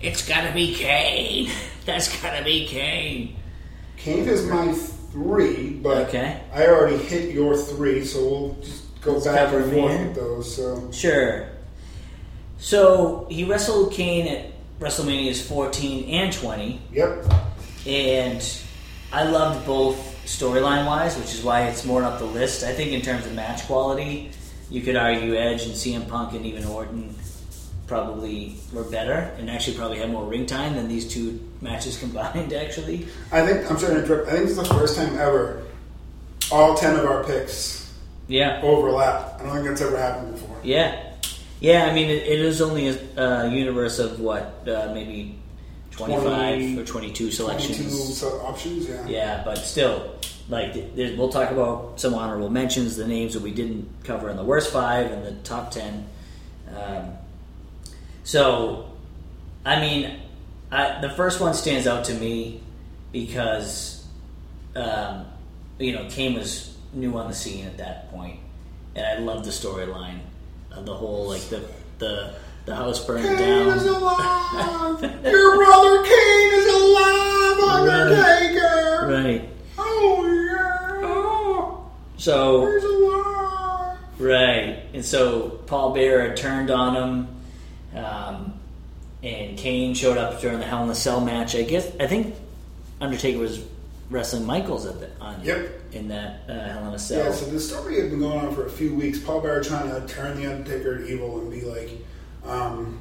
it's 0.02 0.28
gotta 0.28 0.54
be 0.54 0.74
Kane. 0.74 1.52
That's 1.86 2.22
gotta 2.22 2.44
be 2.44 2.68
Kane. 2.68 3.36
Kane 3.98 4.28
is 4.28 4.46
my 4.46 4.74
three, 5.12 5.72
but 5.72 6.08
Okay. 6.10 6.40
I 6.54 6.68
already 6.68 6.98
hit 6.98 7.34
your 7.34 7.56
three, 7.58 8.04
so 8.06 8.20
we'll 8.24 8.58
just 8.62 9.02
go 9.02 9.14
Let's 9.14 9.26
back 9.26 9.54
and 9.54 9.72
forth 9.74 10.00
with 10.00 10.16
those. 10.16 10.56
So 10.56 10.90
Sure. 10.92 11.48
So 12.58 13.26
he 13.30 13.46
wrestled 13.46 13.94
Kane 13.94 14.28
at 14.28 14.52
WrestleManias 14.80 15.42
14 15.48 16.10
and 16.10 16.34
20, 16.34 16.82
yep, 16.92 17.26
and 17.86 18.46
I 19.12 19.24
loved 19.24 19.66
both 19.66 19.98
storyline 20.26 20.86
wise, 20.86 21.18
which 21.18 21.34
is 21.34 21.42
why 21.44 21.64
it's 21.68 21.86
more 21.86 22.04
up 22.04 22.20
the 22.20 22.26
list. 22.26 22.64
I 22.64 22.74
think 22.74 22.92
in 22.92 23.02
terms 23.02 23.26
of 23.26 23.34
match 23.34 23.66
quality, 23.66 24.32
you 24.70 24.82
could 24.82 24.96
argue 24.96 25.36
Edge 25.36 25.64
and 25.64 25.74
CM 25.74 26.08
Punk 26.08 26.34
and 26.34 26.46
even 26.46 26.66
Orton 26.66 27.16
probably 27.90 28.56
were 28.72 28.84
better, 28.84 29.34
and 29.38 29.50
actually 29.50 29.76
probably 29.76 29.98
had 29.98 30.10
more 30.10 30.24
ring 30.24 30.46
time 30.46 30.76
than 30.76 30.88
these 30.88 31.12
two 31.12 31.42
matches 31.62 31.98
combined. 31.98 32.54
Actually, 32.54 33.08
I 33.32 33.46
think 33.46 33.70
I'm 33.70 33.78
sorry 33.78 33.96
to 33.96 34.04
interrupt. 34.04 34.30
I 34.30 34.32
think 34.34 34.44
this 34.48 34.58
is 34.58 34.70
the 34.70 34.74
first 34.76 34.96
time 34.96 35.18
ever 35.18 35.66
all 36.52 36.76
ten 36.76 36.96
of 36.98 37.06
our 37.06 37.24
picks 37.26 37.92
yeah, 38.28 38.62
overlap. 38.64 39.40
I 39.40 39.44
don't 39.44 39.54
think 39.56 39.66
that's 39.68 39.82
ever 39.82 39.98
happened 39.98 40.34
before. 40.34 40.56
yeah, 40.64 41.14
yeah. 41.60 41.86
I 41.86 41.94
mean, 41.94 42.10
it, 42.10 42.24
it 42.24 42.40
is 42.40 42.62
only 42.62 42.88
a, 42.88 43.50
universe 43.50 44.00
of 44.00 44.22
what 44.22 44.68
uh, 44.68 44.92
maybe. 44.94 45.36
25 45.92 46.24
20 46.24 46.80
or 46.80 46.86
22 46.86 47.32
selections. 47.32 47.78
Twenty-two 48.22 48.48
options, 48.48 48.88
yeah. 48.88 49.06
Yeah, 49.06 49.42
but 49.44 49.58
still, 49.58 50.16
like 50.48 50.96
there's- 50.96 51.18
we'll 51.18 51.28
talk 51.28 51.52
about 51.52 52.00
some 52.00 52.14
honorable 52.14 52.50
mentions, 52.50 52.96
the 52.96 53.06
names 53.06 53.34
that 53.34 53.44
we 53.44 53.52
didn't 53.52 53.90
cover 54.06 54.30
in 54.30 54.38
the 54.38 54.44
worst 54.46 54.72
five 54.72 55.12
and 55.12 55.26
the 55.26 55.34
top 55.44 55.72
ten. 55.72 56.08
Um, 56.74 57.19
so, 58.30 58.92
I 59.66 59.80
mean, 59.80 60.20
I, 60.72 61.02
the 61.02 61.10
first 61.10 61.40
one 61.40 61.56
stands 61.56 61.88
out 61.88 62.06
to 62.06 62.14
me 62.14 62.62
because 63.12 64.06
um, 64.76 65.26
you 65.80 65.94
know 65.94 66.08
Kane 66.12 66.36
was 66.36 66.78
new 66.94 67.18
on 67.18 67.28
the 67.28 67.34
scene 67.34 67.66
at 67.66 67.78
that 67.80 68.12
point, 68.12 68.40
and 68.96 69.04
I 69.04 69.18
loved 69.18 69.46
the 69.46 69.52
storyline 69.52 70.20
of 70.72 70.86
the 70.86 70.94
whole 70.94 71.28
like 71.28 71.42
the 71.50 71.68
the 71.98 72.36
the 72.66 72.76
house 72.76 73.04
burning 73.04 73.26
Kane 73.36 73.66
down. 73.66 73.78
is 73.78 73.86
alive! 73.88 75.02
Your 75.26 75.56
brother 75.56 76.04
Kane 76.04 76.54
is 76.54 76.68
alive, 76.68 77.60
Undertaker! 77.64 79.08
Right. 79.08 79.50
Oh 79.80 80.24
yeah! 80.52 81.08
Oh, 81.08 81.92
So 82.18 82.72
he's 82.72 82.84
alive! 82.84 83.98
Right, 84.20 84.84
and 84.94 85.04
so 85.04 85.50
Paul 85.66 85.96
Bearer 85.96 86.36
turned 86.36 86.70
on 86.70 86.96
him, 86.96 87.28
um, 87.96 88.60
and 89.24 89.58
Kane 89.58 89.94
showed 89.94 90.18
up 90.18 90.40
during 90.42 90.60
the 90.60 90.66
Hell 90.66 90.84
in 90.84 90.90
a 90.90 90.96
Cell 90.96 91.22
match. 91.22 91.56
I 91.56 91.64
guess 91.64 91.90
I 92.00 92.08
think 92.08 92.36
Undertaker 93.02 93.40
was 93.40 93.64
wrestling 94.10 94.46
Michaels 94.46 94.86
at 94.86 95.00
the 95.00 95.10
on 95.22 95.44
Yep. 95.44 95.70
in 95.94 96.08
that 96.08 96.42
uh, 96.50 96.54
Hell 96.54 96.88
in 96.88 96.94
a 96.94 97.00
Cell. 97.00 97.26
Yeah, 97.26 97.32
so 97.32 97.46
the 97.46 97.60
story 97.60 98.00
had 98.02 98.10
been 98.12 98.20
going 98.20 98.40
on 98.40 98.56
for 98.56 98.66
a 98.66 98.70
few 98.70 98.94
weeks. 98.96 99.20
Paul 99.20 99.42
Bearer 99.42 99.64
trying 99.64 99.90
to 99.90 100.08
turn 100.14 100.38
the 100.42 100.50
Undertaker 100.52 101.02
evil 101.04 101.40
and 101.42 101.52
be 101.52 101.62
like, 101.62 101.90
um, 102.46 103.00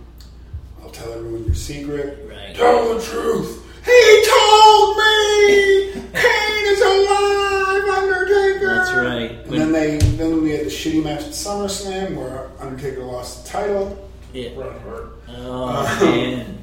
"I'll 0.83 0.91
tell 0.91 1.13
everyone 1.13 1.45
your 1.45 1.55
secret. 1.55 2.29
Right. 2.29 2.55
Tell 2.57 2.95
the 2.95 3.01
truth." 3.03 3.65
He 3.85 4.27
told 4.29 4.97
me 4.99 5.93
Kane 6.13 6.67
is 6.67 6.81
alive, 6.81 7.85
Undertaker. 8.03 8.67
That's 8.75 8.93
right. 8.93 9.31
And 9.31 9.51
When- 9.51 9.59
then 9.61 9.73
they 9.73 9.99
then 10.17 10.43
we 10.43 10.51
had 10.51 10.67
the 10.67 10.71
shitty 10.71 11.03
match 11.03 11.21
at 11.23 11.31
SummerSlam 11.31 12.17
where 12.17 12.49
Undertaker 12.59 13.03
lost 13.05 13.45
the 13.45 13.51
title. 13.51 14.08
Yeah. 14.33 14.51
Hart. 14.55 15.19
Oh 15.29 15.99
man. 16.03 16.59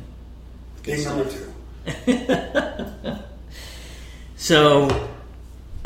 King 0.83 1.03
number 1.03 1.29
two. 1.29 3.15
So, 4.37 4.89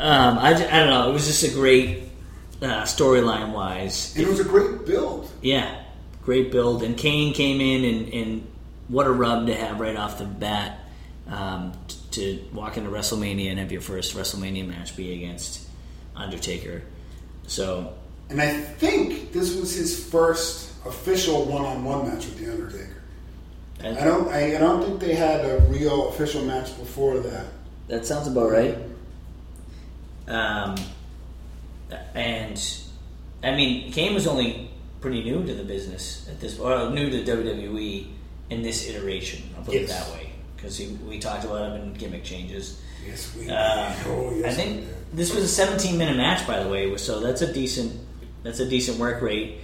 um, 0.00 0.38
I, 0.38 0.50
I 0.50 0.80
don't 0.80 0.90
know. 0.90 1.08
It 1.08 1.12
was 1.14 1.26
just 1.26 1.44
a 1.44 1.54
great 1.54 2.02
uh, 2.60 2.82
storyline 2.82 3.52
wise. 3.52 4.14
And 4.16 4.26
it 4.26 4.28
was 4.28 4.40
a 4.40 4.44
great 4.44 4.84
build. 4.84 5.30
Yeah, 5.40 5.82
great 6.24 6.50
build. 6.52 6.82
And 6.82 6.96
Kane 6.96 7.32
came 7.32 7.60
in, 7.60 7.84
and, 7.84 8.12
and 8.12 8.46
what 8.88 9.06
a 9.06 9.10
rub 9.12 9.46
to 9.46 9.54
have 9.54 9.80
right 9.80 9.96
off 9.96 10.18
the 10.18 10.26
bat 10.26 10.80
um, 11.28 11.72
t- 11.88 11.96
to 12.10 12.44
walk 12.52 12.76
into 12.76 12.90
WrestleMania 12.90 13.50
and 13.50 13.58
have 13.58 13.72
your 13.72 13.80
first 13.80 14.14
WrestleMania 14.16 14.66
match 14.66 14.96
be 14.96 15.14
against 15.14 15.66
Undertaker. 16.14 16.82
So, 17.46 17.94
And 18.28 18.42
I 18.42 18.52
think 18.52 19.32
this 19.32 19.54
was 19.56 19.72
his 19.72 20.06
first 20.08 20.69
official 20.84 21.44
one-on-one 21.44 22.08
match 22.08 22.26
with 22.26 22.38
the 22.38 22.52
Undertaker. 22.52 22.96
I 23.82 24.04
don't. 24.04 24.28
I, 24.28 24.56
I 24.56 24.58
don't 24.58 24.84
think 24.84 25.00
they 25.00 25.14
had 25.14 25.44
a 25.44 25.60
real 25.68 26.10
official 26.10 26.44
match 26.44 26.76
before 26.78 27.18
that. 27.20 27.46
that 27.88 28.04
sounds 28.04 28.26
about 28.26 28.50
right. 28.50 28.76
Um, 30.28 30.76
and 32.14 32.62
I 33.42 33.56
mean, 33.56 33.90
Kane 33.90 34.14
was 34.14 34.26
only 34.26 34.70
pretty 35.00 35.24
new 35.24 35.44
to 35.44 35.54
the 35.54 35.64
business 35.64 36.28
at 36.28 36.40
this, 36.40 36.58
or 36.58 36.90
new 36.90 37.08
to 37.08 37.24
WWE 37.24 38.06
in 38.50 38.62
this 38.62 38.86
iteration. 38.86 39.42
I'll 39.56 39.64
put 39.64 39.74
it 39.74 39.88
that 39.88 40.10
way 40.10 40.32
because 40.56 40.78
we 40.78 41.18
talked 41.18 41.44
about 41.44 41.72
him 41.72 41.82
in 41.82 41.94
gimmick 41.94 42.22
changes. 42.24 42.82
Yes, 43.06 43.34
we. 43.34 43.48
Uh, 43.48 43.94
oh, 44.06 44.34
yes, 44.36 44.52
I 44.52 44.54
think 44.54 44.86
this 45.12 45.34
was 45.34 45.44
a 45.44 45.48
17 45.48 45.96
minute 45.96 46.16
match, 46.16 46.46
by 46.46 46.62
the 46.62 46.68
way, 46.68 46.94
so 46.98 47.20
that's 47.20 47.40
a 47.40 47.52
decent 47.52 47.98
that's 48.42 48.60
a 48.60 48.68
decent 48.68 48.98
work 48.98 49.22
rate. 49.22 49.60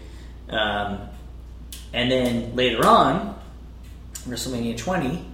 Um, 0.48 1.00
and 1.92 2.10
then 2.10 2.54
later 2.56 2.86
on, 2.86 3.38
WrestleMania 4.28 4.76
20, 4.76 5.24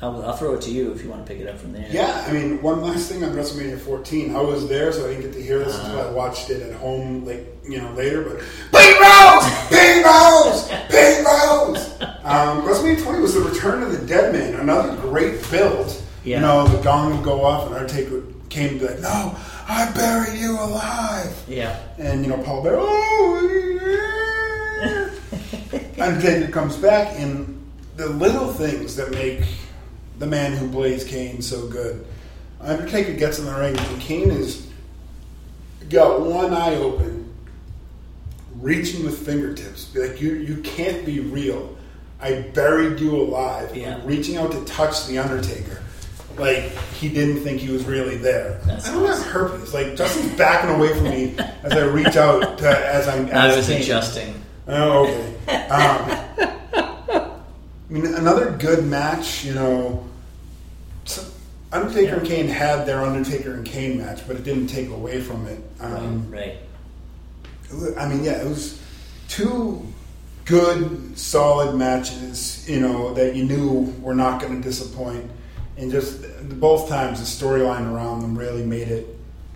I'll, 0.00 0.24
I'll 0.24 0.36
throw 0.36 0.54
it 0.54 0.62
to 0.62 0.70
you 0.70 0.92
if 0.92 1.02
you 1.02 1.10
want 1.10 1.26
to 1.26 1.32
pick 1.32 1.40
it 1.42 1.48
up 1.48 1.58
from 1.58 1.72
there. 1.72 1.86
Yeah, 1.90 2.24
I 2.28 2.32
mean, 2.32 2.62
one 2.62 2.82
last 2.82 3.08
thing 3.10 3.24
on 3.24 3.32
WrestleMania 3.32 3.78
14. 3.80 4.34
I 4.36 4.40
was 4.40 4.68
there, 4.68 4.92
so 4.92 5.04
I 5.04 5.08
didn't 5.08 5.22
get 5.22 5.32
to 5.34 5.42
hear 5.42 5.58
this 5.58 5.76
until 5.78 5.98
Uh-huh. 5.98 6.08
I 6.08 6.12
watched 6.12 6.50
it 6.50 6.62
at 6.62 6.74
home, 6.76 7.24
like 7.24 7.46
you 7.68 7.78
know, 7.80 7.90
later. 7.94 8.22
But 8.22 8.38
Pete 8.80 9.00
Rose, 9.00 9.68
Pete 9.68 10.04
Rose, 10.04 10.68
Pete 10.88 11.24
Rose. 11.26 11.94
Um, 12.28 12.60
WrestleMania 12.62 13.02
20 13.02 13.20
was 13.20 13.32
the 13.32 13.40
return 13.40 13.82
of 13.82 13.90
the 13.90 14.06
Dead 14.06 14.34
Man, 14.34 14.52
another 14.60 14.94
great 15.00 15.40
build. 15.50 15.98
Yeah. 16.24 16.36
You 16.36 16.42
know, 16.42 16.68
the 16.68 16.82
gong 16.82 17.14
would 17.16 17.24
go 17.24 17.42
off, 17.42 17.66
and 17.66 17.74
Undertaker 17.74 18.22
came 18.50 18.74
to 18.78 18.78
be 18.80 18.86
like, 18.92 19.00
"No, 19.00 19.34
I 19.66 19.90
buried 19.92 20.38
you 20.38 20.52
alive." 20.60 21.34
Yeah. 21.48 21.78
And 21.96 22.22
you 22.22 22.28
know, 22.30 22.36
Paul 22.42 22.62
Bear, 22.62 22.74
oh 22.76 23.40
yeah. 23.50 24.27
Undertaker 26.00 26.50
comes 26.52 26.76
back, 26.76 27.18
in 27.18 27.58
the 27.96 28.08
little 28.08 28.52
things 28.52 28.96
that 28.96 29.10
make 29.10 29.44
the 30.18 30.26
man 30.26 30.52
who 30.52 30.70
plays 30.70 31.04
Kane 31.04 31.42
so 31.42 31.66
good. 31.68 32.04
Undertaker 32.60 33.12
gets 33.14 33.38
in 33.38 33.44
the 33.44 33.54
ring, 33.54 33.76
and 33.76 34.00
Kane 34.00 34.30
is 34.30 34.66
got 35.88 36.20
one 36.20 36.52
eye 36.52 36.74
open, 36.76 37.32
reaching 38.56 39.04
with 39.04 39.24
fingertips. 39.24 39.86
Be 39.86 40.06
like, 40.06 40.20
you 40.20 40.34
you 40.34 40.62
can't 40.62 41.04
be 41.04 41.20
real. 41.20 41.76
I 42.20 42.42
buried 42.42 42.98
you 43.00 43.16
alive. 43.16 43.76
Yeah. 43.76 43.96
Like, 43.96 44.06
reaching 44.06 44.36
out 44.36 44.50
to 44.52 44.64
touch 44.64 45.06
the 45.06 45.18
Undertaker. 45.18 45.82
Like 46.36 46.70
he 46.94 47.08
didn't 47.08 47.42
think 47.42 47.60
he 47.60 47.72
was 47.72 47.84
really 47.84 48.16
there. 48.16 48.60
That's 48.64 48.88
I 48.88 48.92
don't 48.92 49.06
have 49.06 49.24
herpes. 49.26 49.74
Like 49.74 49.96
Justin's 49.96 50.36
backing 50.36 50.70
away 50.70 50.94
from 50.94 51.04
me 51.04 51.36
as 51.64 51.72
I 51.72 51.80
reach 51.86 52.16
out 52.16 52.58
to, 52.58 52.68
as 52.68 53.08
I'm. 53.08 53.28
I 53.32 53.56
was 53.56 53.66
Kane. 53.66 53.82
adjusting. 53.82 54.42
Oh, 54.68 55.06
okay. 55.06 55.34
Um, 55.68 56.24
I 57.90 57.92
mean, 57.92 58.06
another 58.06 58.50
good 58.52 58.84
match. 58.84 59.44
You 59.44 59.54
know, 59.54 60.06
Undertaker 61.72 62.16
and 62.16 62.26
Kane 62.26 62.48
had 62.48 62.84
their 62.86 63.02
Undertaker 63.02 63.54
and 63.54 63.64
Kane 63.64 63.98
match, 63.98 64.26
but 64.26 64.36
it 64.36 64.44
didn't 64.44 64.66
take 64.68 64.90
away 64.90 65.20
from 65.20 65.46
it. 65.46 65.62
Um, 65.80 66.30
right. 66.30 66.56
wa- 67.72 67.98
I 67.98 68.08
mean, 68.08 68.24
yeah, 68.24 68.42
it 68.42 68.46
was 68.46 68.80
two 69.28 69.86
good, 70.44 71.18
solid 71.18 71.74
matches. 71.76 72.68
You 72.68 72.80
know 72.80 73.14
that 73.14 73.34
you 73.34 73.44
knew 73.44 73.94
were 74.00 74.14
not 74.14 74.40
going 74.40 74.54
to 74.60 74.62
disappoint, 74.66 75.30
and 75.78 75.90
just 75.90 76.22
both 76.60 76.88
times 76.88 77.20
the 77.20 77.46
storyline 77.46 77.90
around 77.90 78.20
them 78.20 78.36
really 78.36 78.64
made 78.64 78.88
it 78.88 79.06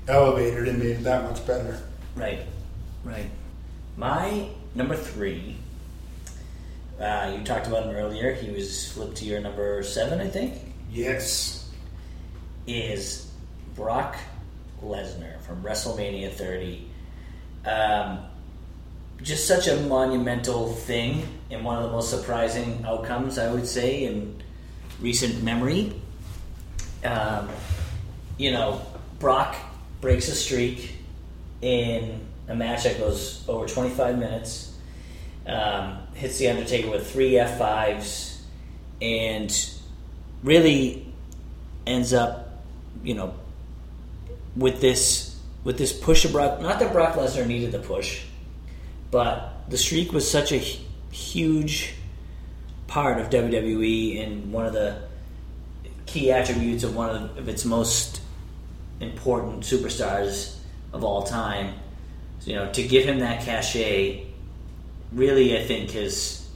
elevated 0.08 0.68
and 0.68 0.78
made 0.78 0.90
it 0.96 1.04
that 1.04 1.24
much 1.24 1.46
better. 1.46 1.80
Right. 2.16 2.40
Right. 3.04 3.30
My 3.96 4.48
number 4.74 4.96
three. 4.96 5.56
Uh, 7.00 7.34
you 7.36 7.44
talked 7.44 7.66
about 7.66 7.84
him 7.84 7.96
earlier. 7.96 8.32
He 8.34 8.50
was 8.50 8.92
flipped 8.92 9.16
to 9.16 9.24
your 9.24 9.40
number 9.40 9.82
seven, 9.82 10.20
I 10.20 10.28
think. 10.28 10.54
Yes. 10.90 11.70
Is 12.66 13.30
Brock 13.74 14.16
Lesnar 14.84 15.40
from 15.40 15.62
WrestleMania 15.62 16.32
30. 16.32 16.86
Um, 17.66 18.18
just 19.22 19.46
such 19.46 19.68
a 19.68 19.76
monumental 19.82 20.72
thing 20.72 21.26
and 21.50 21.64
one 21.64 21.76
of 21.76 21.84
the 21.84 21.90
most 21.90 22.10
surprising 22.10 22.84
outcomes, 22.86 23.38
I 23.38 23.52
would 23.52 23.66
say, 23.66 24.04
in 24.04 24.42
recent 25.00 25.42
memory. 25.42 25.92
Um, 27.04 27.48
you 28.38 28.52
know, 28.52 28.80
Brock 29.18 29.56
breaks 30.00 30.28
a 30.28 30.34
streak 30.34 30.96
in 31.60 32.20
a 32.48 32.54
match 32.54 32.84
that 32.84 32.98
goes 32.98 33.44
over 33.48 33.66
25 33.66 34.18
minutes, 34.18 34.76
um, 35.46 35.98
hits 36.14 36.38
The 36.38 36.48
Undertaker 36.48 36.90
with 36.90 37.10
three 37.10 37.32
F5s, 37.32 38.38
and 39.00 39.70
really 40.42 41.12
ends 41.86 42.12
up, 42.12 42.62
you 43.02 43.14
know, 43.14 43.34
with 44.56 44.80
this 44.80 45.32
with 45.64 45.78
this 45.78 45.92
push 45.92 46.24
of 46.24 46.32
Brock. 46.32 46.60
Not 46.60 46.80
that 46.80 46.92
Brock 46.92 47.14
Lesnar 47.14 47.46
needed 47.46 47.72
the 47.72 47.78
push, 47.78 48.22
but 49.10 49.62
the 49.68 49.78
streak 49.78 50.12
was 50.12 50.28
such 50.28 50.52
a 50.52 50.58
huge 51.12 51.94
part 52.86 53.20
of 53.20 53.30
WWE 53.30 54.22
and 54.22 54.52
one 54.52 54.66
of 54.66 54.72
the 54.72 55.02
key 56.06 56.30
attributes 56.32 56.84
of 56.84 56.94
one 56.94 57.10
of, 57.10 57.38
of 57.38 57.48
its 57.48 57.64
most 57.64 58.20
important 59.00 59.62
superstars 59.62 60.56
of 60.92 61.04
all 61.04 61.22
time. 61.22 61.74
You 62.44 62.56
know, 62.56 62.72
to 62.72 62.82
give 62.82 63.04
him 63.04 63.20
that 63.20 63.44
cachet, 63.44 64.26
really, 65.12 65.56
I 65.58 65.64
think 65.64 65.92
has 65.92 66.48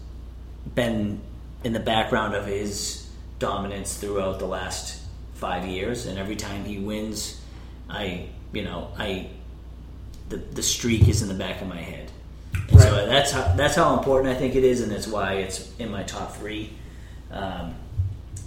been 0.75 1.21
in 1.65 1.73
the 1.73 1.81
background 1.81 2.35
of 2.35 2.47
his 2.47 3.09
dominance 3.39 3.97
throughout 3.97 4.39
the 4.39 4.47
last 4.47 5.01
five 5.35 5.67
years. 5.67 6.07
And 6.07 6.19
every 6.19 6.37
time 6.37 6.65
he 6.65 6.79
wins, 6.79 7.41
I, 7.89 8.29
you 8.53 8.65
know, 8.65 8.91
I, 8.99 9.29
the 10.29 10.39
the 10.39 10.63
streak 10.63 11.09
is 11.09 11.23
in 11.23 11.29
the 11.29 11.35
back 11.35 11.63
of 11.63 11.69
my 11.69 11.81
head. 11.81 12.11
And 12.71 12.81
so 12.81 13.07
that's 13.07 13.31
how 13.31 13.55
that's 13.55 13.77
how 13.77 13.97
important 13.97 14.35
I 14.35 14.39
think 14.39 14.55
it 14.57 14.65
is, 14.65 14.81
and 14.81 14.91
that's 14.91 15.07
why 15.07 15.35
it's 15.35 15.73
in 15.79 15.91
my 15.91 16.03
top 16.03 16.35
three. 16.37 16.73
Um, 17.31 17.75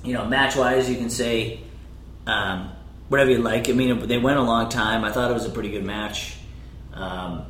you 0.03 0.14
know, 0.14 0.26
match 0.26 0.56
wise, 0.56 0.90
you 0.90 0.98
can 0.98 1.10
say 1.10 1.61
um, 2.28 2.72
whatever 3.07 3.32
you 3.32 3.38
like. 3.38 3.70
I 3.70 3.74
mean, 3.74 4.07
they 4.07 4.18
went 4.18 4.40
a 4.40 4.44
long 4.44 4.70
time. 4.70 5.03
I 5.03 5.11
thought 5.11 5.32
it 5.32 5.34
was 5.34 5.45
a 5.45 5.49
pretty 5.49 5.70
good 5.70 5.86
match. 5.86 6.36
Um, 6.99 7.45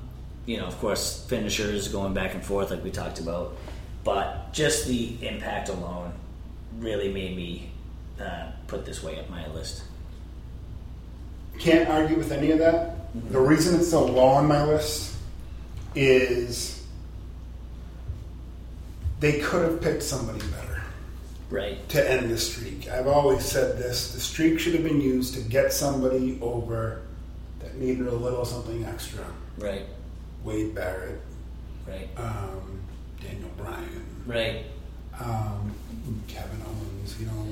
you 0.46 0.58
know, 0.58 0.66
of 0.66 0.78
course, 0.80 1.26
finishers 1.28 1.88
going 1.90 2.14
back 2.14 2.34
and 2.34 2.44
forth, 2.44 2.72
like 2.72 2.84
we 2.84 2.92
talked 2.92 3.20
about. 3.20 3.56
But 4.04 4.54
just 4.54 4.88
the 4.88 5.16
impact 5.22 5.70
alone 5.70 6.14
really 6.78 7.12
made 7.12 7.36
me 7.36 7.72
uh, 8.22 8.52
put 8.68 8.86
this 8.86 9.04
way 9.04 9.20
up 9.20 9.30
my 9.30 9.48
list. 9.50 9.84
Can't 11.58 11.90
argue 11.90 12.16
with 12.16 12.32
any 12.32 12.52
of 12.52 12.60
that. 12.60 12.96
The 13.32 13.40
reason 13.40 13.80
it's 13.80 13.90
so 13.92 14.06
low 14.06 14.28
on 14.28 14.48
my 14.48 14.64
list 14.64 15.16
is 15.96 16.86
they 19.20 19.40
could 19.40 19.64
have 19.70 19.82
picked 19.82 20.04
somebody 20.04 20.40
better 20.40 20.82
Right. 21.50 21.88
to 21.90 22.10
end 22.12 22.30
the 22.30 22.38
streak. 22.38 22.88
I've 22.88 23.08
always 23.08 23.44
said 23.44 23.78
this 23.78 24.14
the 24.14 24.20
streak 24.20 24.60
should 24.60 24.74
have 24.76 24.84
been 24.84 25.02
used 25.02 25.34
to 25.34 25.42
get 25.42 25.74
somebody 25.74 26.38
over 26.42 27.02
needed 27.80 28.08
a 28.08 28.16
little 28.16 28.46
something 28.46 28.84
extra. 28.86 29.24
Right. 29.58 29.86
Wade 30.44 30.76
Barrett, 30.76 31.20
Right. 31.88 32.10
um, 32.18 32.80
Daniel 33.22 33.50
Bryan, 33.58 34.06
Right. 34.26 34.66
um, 35.20 35.74
Kevin 36.28 36.62
Owens, 36.66 37.16
you 37.20 37.26
know, 37.26 37.48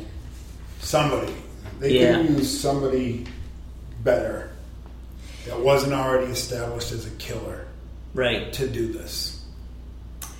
somebody. 0.81 1.33
They 1.79 1.99
Yeah. 1.99 2.17
could 2.17 2.29
use 2.37 2.59
somebody 2.59 3.25
better 4.03 4.51
that 5.45 5.59
wasn't 5.59 5.93
already 5.93 6.31
established 6.31 6.91
as 6.91 7.05
a 7.05 7.09
killer 7.11 7.65
Right. 8.13 8.51
to 8.53 8.67
do 8.67 8.91
this. 8.93 9.41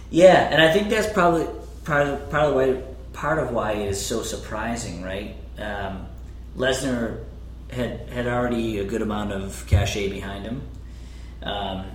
Yeah, 0.09 0.47
and 0.51 0.61
I 0.61 0.71
think 0.71 0.89
that's 0.89 1.11
probably 1.11 1.47
part 1.83 2.07
of, 2.07 2.29
part 2.29 2.45
of 2.49 2.55
why 2.55 2.81
part 3.13 3.39
of 3.39 3.49
why 3.51 3.71
it 3.71 3.87
is 3.89 4.03
so 4.05 4.21
surprising, 4.21 5.01
right? 5.01 5.35
Um, 5.57 6.05
Lesnar 6.55 7.17
had 7.71 8.09
had 8.09 8.27
already 8.27 8.79
a 8.79 8.85
good 8.85 9.01
amount 9.01 9.31
of 9.31 9.65
cachet 9.67 10.09
behind 10.09 10.45
him. 10.45 10.61
Um, 11.43 11.85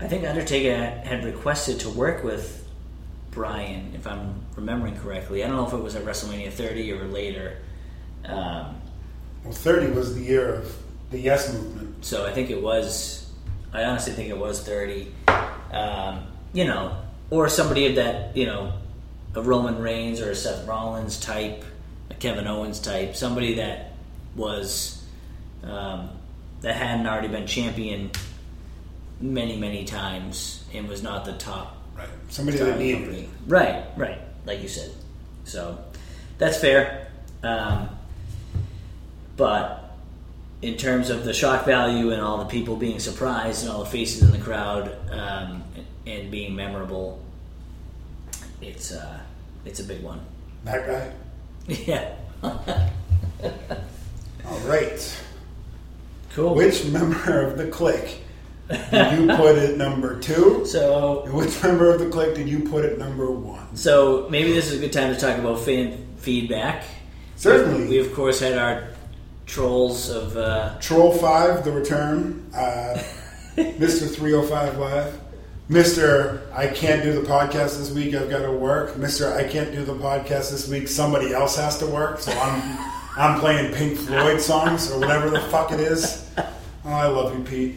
I 0.00 0.08
think 0.08 0.24
Undertaker 0.26 0.74
had, 0.74 1.24
requested 1.24 1.80
to 1.80 1.90
work 1.90 2.24
with 2.24 2.66
Bryan, 3.30 3.92
if 3.94 4.06
I'm 4.06 4.42
remembering 4.56 4.96
correctly. 4.96 5.44
I 5.44 5.46
don't 5.48 5.56
know 5.56 5.66
if 5.66 5.72
it 5.72 5.82
was 5.82 5.94
at 5.94 6.04
WrestleMania 6.04 6.52
30 6.52 6.92
or 6.92 7.04
later. 7.06 7.58
Um, 8.24 8.80
Well, 9.44 9.52
30 9.52 9.92
was 9.92 10.14
the 10.14 10.22
year 10.22 10.54
of 10.54 10.76
the 11.10 11.20
Yes 11.20 11.52
movement. 11.52 12.04
so 12.04 12.26
I 12.26 12.32
think 12.32 12.50
it 12.50 12.60
was. 12.60 13.30
I 13.72 13.84
honestly 13.84 14.12
think 14.12 14.28
it 14.30 14.38
was 14.38 14.60
thirty. 14.62 15.12
Um, 15.72 16.26
you 16.52 16.64
know, 16.64 16.96
or 17.30 17.48
somebody 17.48 17.86
of 17.86 17.96
that. 17.96 18.36
You 18.36 18.46
know, 18.46 18.72
a 19.34 19.42
Roman 19.42 19.80
Reigns 19.80 20.20
or 20.20 20.30
a 20.30 20.34
Seth 20.34 20.66
Rollins 20.66 21.18
type, 21.20 21.64
a 22.10 22.14
Kevin 22.14 22.46
Owens 22.46 22.80
type, 22.80 23.16
somebody 23.16 23.54
that 23.54 23.92
was 24.36 24.93
um, 25.64 26.10
that 26.60 26.76
hadn't 26.76 27.06
already 27.06 27.28
been 27.28 27.46
champion 27.46 28.10
many 29.20 29.56
many 29.56 29.84
times 29.84 30.64
and 30.74 30.88
was 30.88 31.02
not 31.02 31.24
the 31.24 31.32
top 31.34 31.84
Right. 31.96 32.08
Somebody 32.28 32.58
that 32.58 32.78
needed 32.78 33.02
company. 33.04 33.28
Right, 33.46 33.84
right, 33.96 34.18
like 34.46 34.62
you 34.62 34.68
said. 34.68 34.90
So 35.44 35.78
that's 36.38 36.58
fair. 36.58 37.08
Um, 37.42 37.88
but 39.36 39.92
in 40.62 40.76
terms 40.76 41.10
of 41.10 41.24
the 41.24 41.32
shock 41.32 41.64
value 41.66 42.10
and 42.10 42.20
all 42.20 42.38
the 42.38 42.46
people 42.46 42.76
being 42.76 42.98
surprised 42.98 43.62
and 43.62 43.72
all 43.72 43.84
the 43.84 43.90
faces 43.90 44.22
in 44.22 44.32
the 44.32 44.38
crowd 44.38 44.96
um, 45.10 45.62
and 46.06 46.30
being 46.30 46.56
memorable, 46.56 47.22
it's 48.60 48.92
uh, 48.92 49.20
it's 49.64 49.80
a 49.80 49.84
big 49.84 50.02
one. 50.02 50.20
That 50.64 50.86
guy? 50.86 51.12
Yeah. 51.86 52.14
All 54.46 54.58
right. 54.66 55.23
Cool. 56.34 56.54
Which 56.54 56.84
member 56.86 57.42
of 57.42 57.56
the 57.56 57.68
clique 57.68 58.20
did 58.68 59.18
you 59.18 59.26
put 59.36 59.56
at 59.56 59.76
number 59.76 60.18
two? 60.20 60.64
so 60.66 61.22
And 61.22 61.34
which 61.34 61.62
member 61.62 61.92
of 61.92 62.00
the 62.00 62.08
clique 62.10 62.34
did 62.34 62.48
you 62.48 62.60
put 62.60 62.84
at 62.84 62.98
number 62.98 63.30
one? 63.30 63.76
So 63.76 64.26
maybe 64.30 64.52
this 64.52 64.70
is 64.70 64.78
a 64.78 64.80
good 64.80 64.92
time 64.92 65.14
to 65.14 65.20
talk 65.20 65.38
about 65.38 65.60
fan 65.60 66.06
feedback. 66.18 66.84
Certainly. 67.36 67.88
We, 67.88 67.98
of 67.98 68.14
course, 68.14 68.40
had 68.40 68.56
our 68.56 68.88
trolls 69.46 70.10
of. 70.10 70.36
Uh, 70.36 70.78
Troll 70.80 71.12
5, 71.12 71.64
The 71.64 71.72
Return, 71.72 72.50
uh, 72.54 73.02
Mr. 73.56 74.12
305 74.12 74.78
Live, 74.78 75.20
Mr. 75.70 76.52
I 76.52 76.68
can't 76.68 77.02
do 77.02 77.12
the 77.12 77.26
podcast 77.26 77.78
this 77.78 77.90
week, 77.90 78.14
I've 78.14 78.30
got 78.30 78.42
to 78.42 78.52
work, 78.52 78.94
Mr. 78.94 79.34
I 79.34 79.44
can't 79.44 79.72
do 79.72 79.84
the 79.84 79.94
podcast 79.94 80.50
this 80.50 80.68
week, 80.68 80.88
somebody 80.88 81.32
else 81.32 81.56
has 81.56 81.78
to 81.78 81.86
work, 81.86 82.20
so 82.20 82.32
I'm, 82.32 82.92
I'm 83.16 83.40
playing 83.40 83.74
Pink 83.74 83.98
Floyd 83.98 84.40
songs 84.40 84.90
or 84.90 84.98
whatever 85.00 85.30
the 85.30 85.40
fuck 85.40 85.72
it 85.72 85.80
is. 85.80 86.23
Oh, 86.84 86.90
I 86.90 87.06
love 87.06 87.36
you, 87.38 87.44
Pete. 87.44 87.76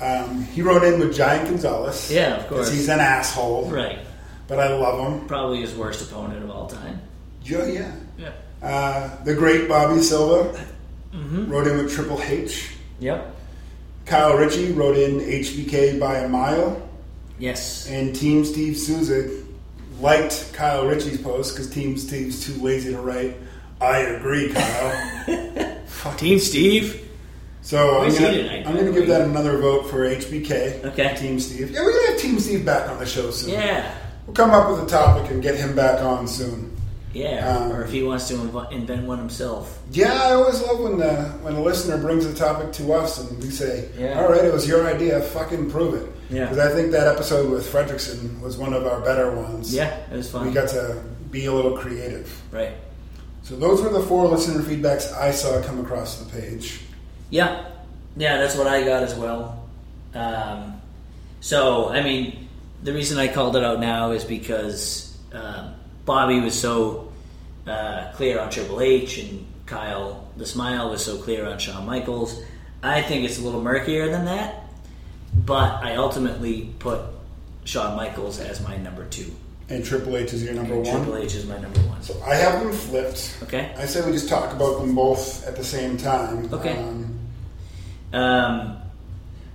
Um, 0.00 0.42
he 0.44 0.60
wrote 0.62 0.84
in 0.84 1.00
with 1.00 1.14
Giant 1.16 1.48
Gonzalez. 1.48 2.12
Yeah, 2.12 2.36
of 2.36 2.46
course. 2.48 2.70
He's 2.70 2.88
an 2.88 3.00
asshole, 3.00 3.70
right. 3.70 3.98
but 4.46 4.58
I 4.58 4.74
love 4.74 5.00
him. 5.20 5.26
Probably 5.26 5.60
his 5.62 5.74
worst 5.74 6.02
opponent 6.10 6.44
of 6.44 6.50
all 6.50 6.66
time. 6.66 7.00
Yeah, 7.42 7.66
yeah. 7.66 7.92
Yeah. 8.18 8.32
Uh, 8.62 9.24
the 9.24 9.34
great 9.34 9.68
Bobby 9.68 10.00
Silva 10.02 10.58
Mm-hmm. 11.14 11.50
wrote 11.50 11.66
in 11.66 11.78
with 11.78 11.90
Triple 11.94 12.20
H. 12.20 12.72
Yep. 13.00 13.34
Kyle 14.04 14.36
Ritchie 14.36 14.72
wrote 14.72 14.98
in 14.98 15.18
HBK 15.20 15.98
by 15.98 16.18
a 16.18 16.28
mile. 16.28 16.86
Yes. 17.38 17.88
And 17.88 18.14
Team 18.14 18.44
Steve 18.44 18.76
Souza 18.76 19.30
liked 19.98 20.52
Kyle 20.52 20.84
Ritchie's 20.86 21.18
post 21.18 21.54
because 21.54 21.70
Team 21.70 21.96
Steve's 21.96 22.44
too 22.44 22.60
lazy 22.62 22.90
to 22.92 22.98
write. 23.00 23.36
I 23.80 23.98
agree, 24.00 24.52
Kyle. 24.52 25.76
Fuck. 25.86 26.18
Team 26.18 26.38
Steve. 26.38 27.05
So 27.66 28.00
I'm 28.00 28.14
gonna? 28.14 28.62
I'm 28.64 28.76
gonna 28.76 28.92
give 28.92 29.08
that 29.08 29.22
another 29.22 29.58
vote 29.58 29.90
for 29.90 30.08
HBK. 30.08 30.84
Okay. 30.84 31.16
Team 31.16 31.40
Steve. 31.40 31.72
Yeah, 31.72 31.82
we're 31.82 31.94
gonna 31.94 32.12
have 32.12 32.20
Team 32.20 32.38
Steve 32.38 32.64
back 32.64 32.88
on 32.88 33.00
the 33.00 33.06
show 33.06 33.32
soon. 33.32 33.50
Yeah. 33.54 33.92
We'll 34.24 34.34
come 34.34 34.52
up 34.52 34.70
with 34.70 34.84
a 34.84 34.86
topic 34.86 35.32
and 35.32 35.42
get 35.42 35.56
him 35.56 35.74
back 35.74 36.00
on 36.00 36.28
soon. 36.28 36.76
Yeah. 37.12 37.44
Um, 37.48 37.72
or 37.72 37.82
if 37.82 37.90
he 37.90 38.04
wants 38.04 38.28
to 38.28 38.34
inv- 38.34 38.70
invent 38.70 39.04
one 39.04 39.18
himself. 39.18 39.80
Yeah, 39.90 40.12
I 40.12 40.34
always 40.34 40.60
love 40.62 40.78
when 40.78 40.98
the 40.98 41.12
when 41.42 41.54
a 41.54 41.60
listener 41.60 41.98
brings 41.98 42.24
a 42.24 42.32
topic 42.32 42.72
to 42.74 42.92
us 42.92 43.18
and 43.18 43.36
we 43.42 43.50
say, 43.50 43.88
Yeah. 43.98 44.20
"All 44.22 44.28
right, 44.30 44.44
it 44.44 44.52
was 44.52 44.68
your 44.68 44.86
idea. 44.86 45.20
Fucking 45.20 45.68
prove 45.68 45.94
it." 45.94 46.08
Yeah. 46.30 46.44
Because 46.44 46.58
I 46.58 46.72
think 46.72 46.92
that 46.92 47.08
episode 47.08 47.50
with 47.50 47.66
Fredrickson 47.66 48.40
was 48.40 48.56
one 48.56 48.74
of 48.74 48.86
our 48.86 49.00
better 49.00 49.32
ones. 49.32 49.74
Yeah, 49.74 49.92
it 50.12 50.16
was 50.16 50.30
fun. 50.30 50.46
We 50.46 50.52
got 50.52 50.68
to 50.68 51.02
be 51.32 51.46
a 51.46 51.52
little 51.52 51.76
creative. 51.76 52.30
right. 52.52 52.74
So 53.42 53.56
those 53.56 53.82
were 53.82 53.88
the 53.90 54.02
four 54.02 54.28
listener 54.28 54.60
feedbacks 54.62 55.12
I 55.12 55.32
saw 55.32 55.60
come 55.62 55.80
across 55.80 56.18
the 56.18 56.30
page. 56.40 56.82
Yeah, 57.30 57.64
yeah, 58.16 58.38
that's 58.38 58.56
what 58.56 58.66
I 58.66 58.84
got 58.84 59.02
as 59.02 59.14
well. 59.14 59.68
Um, 60.14 60.80
so, 61.40 61.88
I 61.90 62.02
mean, 62.02 62.48
the 62.82 62.92
reason 62.92 63.18
I 63.18 63.28
called 63.28 63.56
it 63.56 63.64
out 63.64 63.80
now 63.80 64.12
is 64.12 64.24
because 64.24 65.16
um, 65.32 65.74
Bobby 66.04 66.40
was 66.40 66.58
so 66.58 67.12
uh, 67.66 68.12
clear 68.14 68.38
on 68.40 68.50
Triple 68.50 68.80
H, 68.80 69.18
and 69.18 69.46
Kyle 69.66 70.28
the 70.36 70.46
Smile 70.46 70.90
was 70.90 71.04
so 71.04 71.18
clear 71.18 71.46
on 71.46 71.58
Shawn 71.58 71.84
Michaels. 71.86 72.42
I 72.82 73.02
think 73.02 73.24
it's 73.24 73.38
a 73.38 73.42
little 73.42 73.62
murkier 73.62 74.08
than 74.10 74.26
that, 74.26 74.64
but 75.34 75.82
I 75.82 75.96
ultimately 75.96 76.72
put 76.78 77.00
Shawn 77.64 77.96
Michaels 77.96 78.38
as 78.38 78.62
my 78.62 78.76
number 78.76 79.06
two. 79.06 79.34
And 79.68 79.84
Triple 79.84 80.16
H 80.16 80.32
is 80.32 80.44
your 80.44 80.54
number 80.54 80.74
And 80.74 80.86
one. 80.86 80.96
Triple 80.96 81.16
H 81.16 81.34
is 81.34 81.44
my 81.46 81.58
number 81.58 81.80
one. 81.80 82.00
So 82.02 82.20
I 82.22 82.36
have 82.36 82.62
them 82.62 82.72
flipped. 82.72 83.38
Okay. 83.42 83.74
I 83.76 83.86
say 83.86 84.04
we 84.06 84.12
just 84.12 84.28
talk 84.28 84.52
about 84.52 84.78
them 84.78 84.94
both 84.94 85.44
at 85.44 85.56
the 85.56 85.64
same 85.64 85.96
time. 85.96 86.52
Okay. 86.54 86.76
Um, 86.76 87.15
Um, 88.16 88.78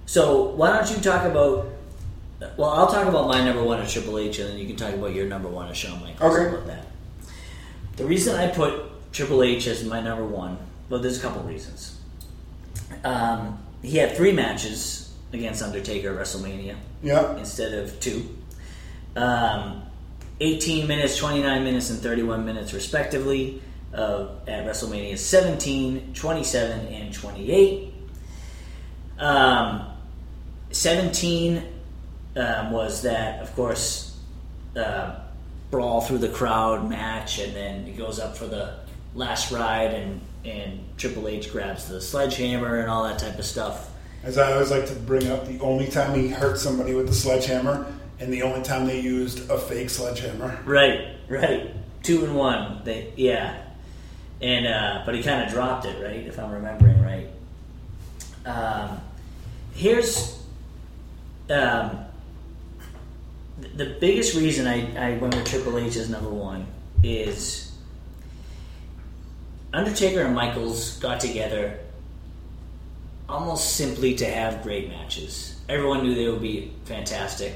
so 0.05 0.43
why 0.49 0.77
don't 0.77 0.89
you 0.95 1.01
talk 1.01 1.25
about? 1.25 1.67
Well, 2.57 2.69
I'll 2.69 2.87
talk 2.87 3.07
about 3.07 3.27
my 3.27 3.43
number 3.43 3.63
one 3.63 3.79
as 3.79 3.91
Triple 3.91 4.17
H, 4.17 4.39
and 4.39 4.49
then 4.49 4.57
you 4.57 4.67
can 4.67 4.75
talk 4.75 4.93
about 4.93 5.13
your 5.13 5.27
number 5.27 5.47
one 5.47 5.67
as 5.69 5.77
Shawn 5.77 6.01
Michaels. 6.01 6.35
Okay. 6.35 6.47
About 6.47 6.67
that. 6.67 6.87
The 7.97 8.05
reason 8.05 8.35
I 8.35 8.47
put 8.47 9.11
Triple 9.11 9.43
H 9.43 9.67
as 9.67 9.83
my 9.83 9.99
number 9.99 10.25
one, 10.25 10.57
well, 10.89 10.99
there's 10.99 11.19
a 11.19 11.21
couple 11.21 11.41
reasons. 11.43 11.99
Um, 13.03 13.59
he 13.81 13.97
had 13.97 14.15
three 14.15 14.31
matches 14.31 15.11
against 15.33 15.63
Undertaker 15.63 16.09
at 16.09 16.19
WrestleMania 16.19 16.75
yeah. 17.01 17.37
instead 17.37 17.73
of 17.73 17.99
two. 17.99 18.27
Um, 19.15 19.83
18 20.39 20.87
minutes, 20.87 21.17
29 21.17 21.63
minutes, 21.63 21.89
and 21.89 21.99
31 21.99 22.45
minutes, 22.45 22.73
respectively, 22.73 23.61
uh, 23.93 24.27
at 24.47 24.65
WrestleMania 24.65 25.17
17, 25.17 26.13
27, 26.13 26.87
and 26.87 27.13
28. 27.13 27.90
Um, 29.21 29.85
17 30.71 31.63
um, 32.35 32.71
was 32.71 33.03
that, 33.03 33.39
of 33.41 33.53
course, 33.55 34.17
uh, 34.75 35.15
brawl 35.69 36.01
through 36.01 36.17
the 36.17 36.29
crowd 36.29 36.89
match, 36.89 37.39
and 37.39 37.55
then 37.55 37.85
he 37.85 37.91
goes 37.91 38.19
up 38.19 38.35
for 38.35 38.47
the 38.47 38.79
last 39.13 39.51
ride, 39.51 39.93
and, 39.93 40.21
and 40.43 40.79
Triple 40.97 41.27
H 41.27 41.51
grabs 41.51 41.87
the 41.87 42.01
sledgehammer 42.01 42.79
and 42.79 42.89
all 42.89 43.03
that 43.03 43.19
type 43.19 43.37
of 43.37 43.45
stuff. 43.45 43.91
As 44.23 44.37
I 44.37 44.53
always 44.53 44.71
like 44.71 44.87
to 44.87 44.95
bring 44.95 45.29
up, 45.29 45.45
the 45.47 45.59
only 45.59 45.87
time 45.87 46.17
he 46.17 46.27
hurt 46.27 46.57
somebody 46.57 46.95
with 46.95 47.07
the 47.07 47.13
sledgehammer, 47.13 47.91
and 48.19 48.33
the 48.33 48.41
only 48.41 48.63
time 48.63 48.87
they 48.87 48.99
used 48.99 49.49
a 49.51 49.57
fake 49.57 49.89
sledgehammer. 49.89 50.59
Right, 50.65 51.15
right. 51.27 51.71
Two 52.03 52.25
and 52.25 52.35
one. 52.35 52.81
They 52.83 53.13
yeah, 53.15 53.61
and 54.41 54.65
uh, 54.65 55.03
but 55.05 55.13
he 55.13 55.21
kind 55.21 55.43
of 55.43 55.53
dropped 55.53 55.85
it, 55.85 56.03
right? 56.03 56.25
If 56.25 56.39
I'm 56.39 56.51
remembering 56.51 57.01
right. 57.03 57.27
Um, 58.45 59.01
here's 59.73 60.41
um, 61.49 62.05
the 63.75 63.97
biggest 63.99 64.35
reason 64.35 64.67
I, 64.67 65.13
I 65.13 65.17
went 65.17 65.35
with 65.35 65.45
Triple 65.45 65.77
H 65.77 65.95
as 65.95 66.09
number 66.09 66.29
one 66.29 66.67
is 67.03 67.71
Undertaker 69.73 70.21
and 70.21 70.35
Michaels 70.35 70.97
got 70.99 71.19
together 71.19 71.79
almost 73.29 73.75
simply 73.75 74.15
to 74.15 74.25
have 74.25 74.63
great 74.63 74.89
matches. 74.89 75.59
Everyone 75.69 76.03
knew 76.03 76.13
they 76.13 76.27
would 76.29 76.41
be 76.41 76.73
fantastic. 76.85 77.53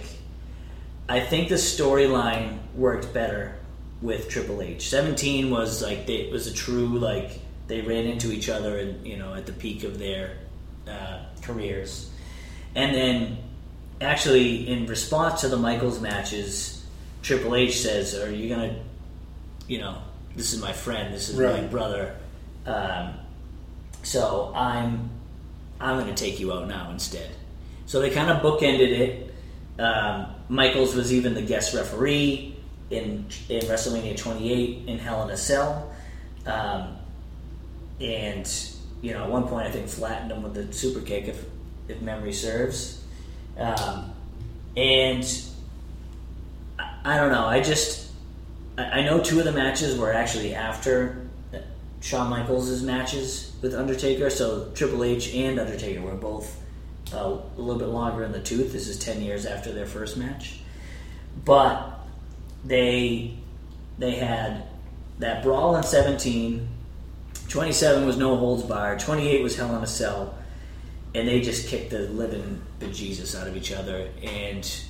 I 1.10 1.20
think 1.20 1.50
the 1.50 1.56
storyline 1.56 2.60
worked 2.74 3.14
better 3.14 3.56
with 4.02 4.30
Triple 4.30 4.62
H. 4.62 4.90
Seventeen 4.90 5.52
was 5.52 5.82
like 5.82 6.08
they, 6.08 6.16
it 6.16 6.32
was 6.32 6.48
a 6.48 6.54
true 6.54 7.00
like 7.00 7.40
they 7.68 7.82
ran 7.82 8.06
into 8.06 8.32
each 8.32 8.50
other 8.50 8.78
and 8.78 9.06
you 9.06 9.18
know 9.18 9.34
at 9.34 9.46
the 9.46 9.52
peak 9.52 9.84
of 9.84 10.00
their 10.00 10.38
uh, 10.88 11.25
careers, 11.46 12.10
and 12.76 12.96
then 12.96 13.38
actually 14.02 14.68
in 14.68 14.86
response 14.88 15.42
to 15.42 15.48
the 15.48 15.58
Michaels 15.58 16.00
matches, 16.02 16.86
Triple 17.22 17.56
H 17.56 17.80
says, 17.82 18.16
"Are 18.16 18.32
you 18.32 18.50
gonna, 18.50 18.76
you 19.68 19.80
know, 19.80 19.98
this 20.36 20.54
is 20.54 20.62
my 20.62 20.74
friend, 20.74 21.14
this 21.14 21.30
is 21.30 21.38
my 21.38 21.62
brother, 21.62 22.16
um, 22.66 23.14
so 24.04 24.52
I'm 24.56 25.10
I'm 25.80 26.00
going 26.00 26.14
to 26.14 26.24
take 26.24 26.40
you 26.40 26.54
out 26.54 26.68
now 26.68 26.92
instead." 26.92 27.30
So 27.86 28.02
they 28.02 28.10
kind 28.10 28.30
of 28.30 28.42
bookended 28.42 28.92
it. 28.92 29.34
Um, 29.80 30.28
Michaels 30.50 30.96
was 30.96 31.14
even 31.14 31.34
the 31.34 31.42
guest 31.42 31.74
referee 31.74 32.56
in 32.90 33.26
in 33.50 33.62
WrestleMania 33.62 34.18
28 34.18 34.88
in 34.88 35.00
Hell 35.00 35.24
in 35.24 35.30
a 35.30 35.38
Cell, 35.38 35.92
um, 36.46 36.98
and 38.00 38.48
you 39.02 39.14
know 39.14 39.24
at 39.24 39.30
one 39.30 39.48
point 39.48 39.68
I 39.68 39.72
think 39.72 39.88
flattened 39.88 40.32
him 40.32 40.44
with 40.44 40.54
the 40.54 40.72
super 40.74 41.02
kick 41.02 41.28
if 41.28 41.46
if 41.88 42.02
memory 42.02 42.34
serves, 42.34 43.04
um, 43.58 44.14
and 44.76 45.24
I, 46.80 46.92
I 47.04 47.18
don't 47.18 47.32
know. 47.32 47.46
I 47.46 47.62
just 47.62 48.12
I, 48.78 48.84
I 48.84 49.02
know 49.04 49.22
two 49.22 49.40
of 49.40 49.46
the 49.46 49.52
matches 49.52 49.98
were 49.98 50.12
actually 50.14 50.56
after 50.56 51.26
Shawn 52.02 52.30
Michaels' 52.30 52.82
matches 52.82 53.54
with 53.62 53.74
Undertaker, 53.74 54.30
so 54.30 54.72
Triple 54.76 55.04
H 55.04 55.34
and 55.34 55.60
Undertaker 55.60 56.02
were 56.02 56.16
both 56.16 56.60
uh, 57.14 57.18
a 57.18 57.62
little 57.62 57.80
bit 57.80 57.88
longer 57.88 58.24
in 58.24 58.32
the 58.32 58.42
tooth. 58.42 58.72
This 58.72 58.88
is 58.88 59.00
ten 59.00 59.22
years 59.22 59.46
after 59.46 59.72
their 59.72 59.86
first 59.86 60.18
match, 60.18 60.60
but 61.44 62.00
they 62.64 63.38
they 63.98 64.16
had 64.16 64.64
that 65.20 65.44
brawl 65.44 65.76
in 65.76 65.84
17 65.84 66.68
27 67.50 68.06
was 68.06 68.18
no 68.18 68.36
holds 68.36 68.64
barred 68.64 69.00
28 69.00 69.42
was 69.44 69.56
hell 69.56 69.76
in 69.76 69.84
a 69.84 69.88
cell 69.88 70.38
and 71.14 71.28
they 71.28 71.42
just 71.42 71.68
kicked 71.68 71.92
the 71.92 72.00
living 72.00 72.62
bejesus 72.80 73.40
out 73.40 73.48
of 73.48 73.56
each 73.56 73.72
other 73.72 74.10
and 74.24 74.82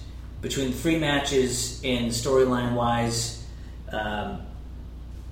between 0.41 0.71
the 0.71 0.77
three 0.77 0.99
matches 0.99 1.81
and 1.83 2.11
storyline 2.11 2.73
wise 2.73 3.43
um, 3.91 4.41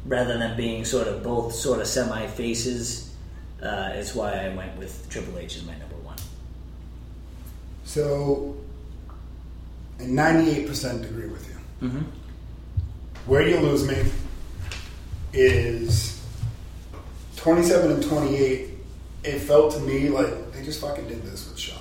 rather 0.05 0.37
than 0.37 0.55
being 0.57 0.85
sort 0.85 1.07
of 1.07 1.23
both 1.23 1.53
sort 1.53 1.79
of 1.79 1.87
semi 1.87 2.27
faces 2.27 3.13
uh, 3.61 3.91
is 3.95 4.13
why 4.13 4.33
I 4.33 4.49
went 4.49 4.77
with 4.77 5.07
Triple 5.09 5.37
H 5.37 5.55
as 5.55 5.63
my 5.65 5.77
number 5.77 5.95
one. 5.95 6.17
So, 7.85 8.57
I 9.99 10.03
98% 10.03 11.03
agree 11.03 11.27
with 11.27 11.47
you. 11.47 11.87
Mm-hmm. 11.87 12.01
Where 13.25 13.47
you 13.47 13.57
lose 13.57 13.87
me 13.87 14.11
is 15.31 16.12
27 17.47 17.91
and 17.91 18.01
28. 18.03 18.69
It 19.25 19.39
felt 19.39 19.73
to 19.73 19.79
me 19.81 20.07
like 20.07 20.53
they 20.53 20.63
just 20.63 20.79
fucking 20.79 21.09
did 21.09 21.23
this 21.23 21.49
with 21.49 21.59
Shawn. 21.59 21.77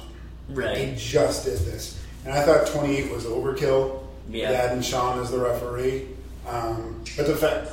Right. 0.48 0.74
They 0.74 0.94
just 0.98 1.44
did 1.44 1.58
this. 1.60 2.00
And 2.24 2.32
I 2.34 2.42
thought 2.44 2.66
28 2.66 3.12
was 3.12 3.24
overkill. 3.24 4.00
Yeah. 4.28 4.50
That 4.50 4.72
and 4.72 4.84
Shawn 4.84 5.20
as 5.20 5.30
the 5.30 5.38
referee. 5.38 6.08
Um, 6.48 7.04
but 7.16 7.28
the 7.28 7.36
fact, 7.36 7.68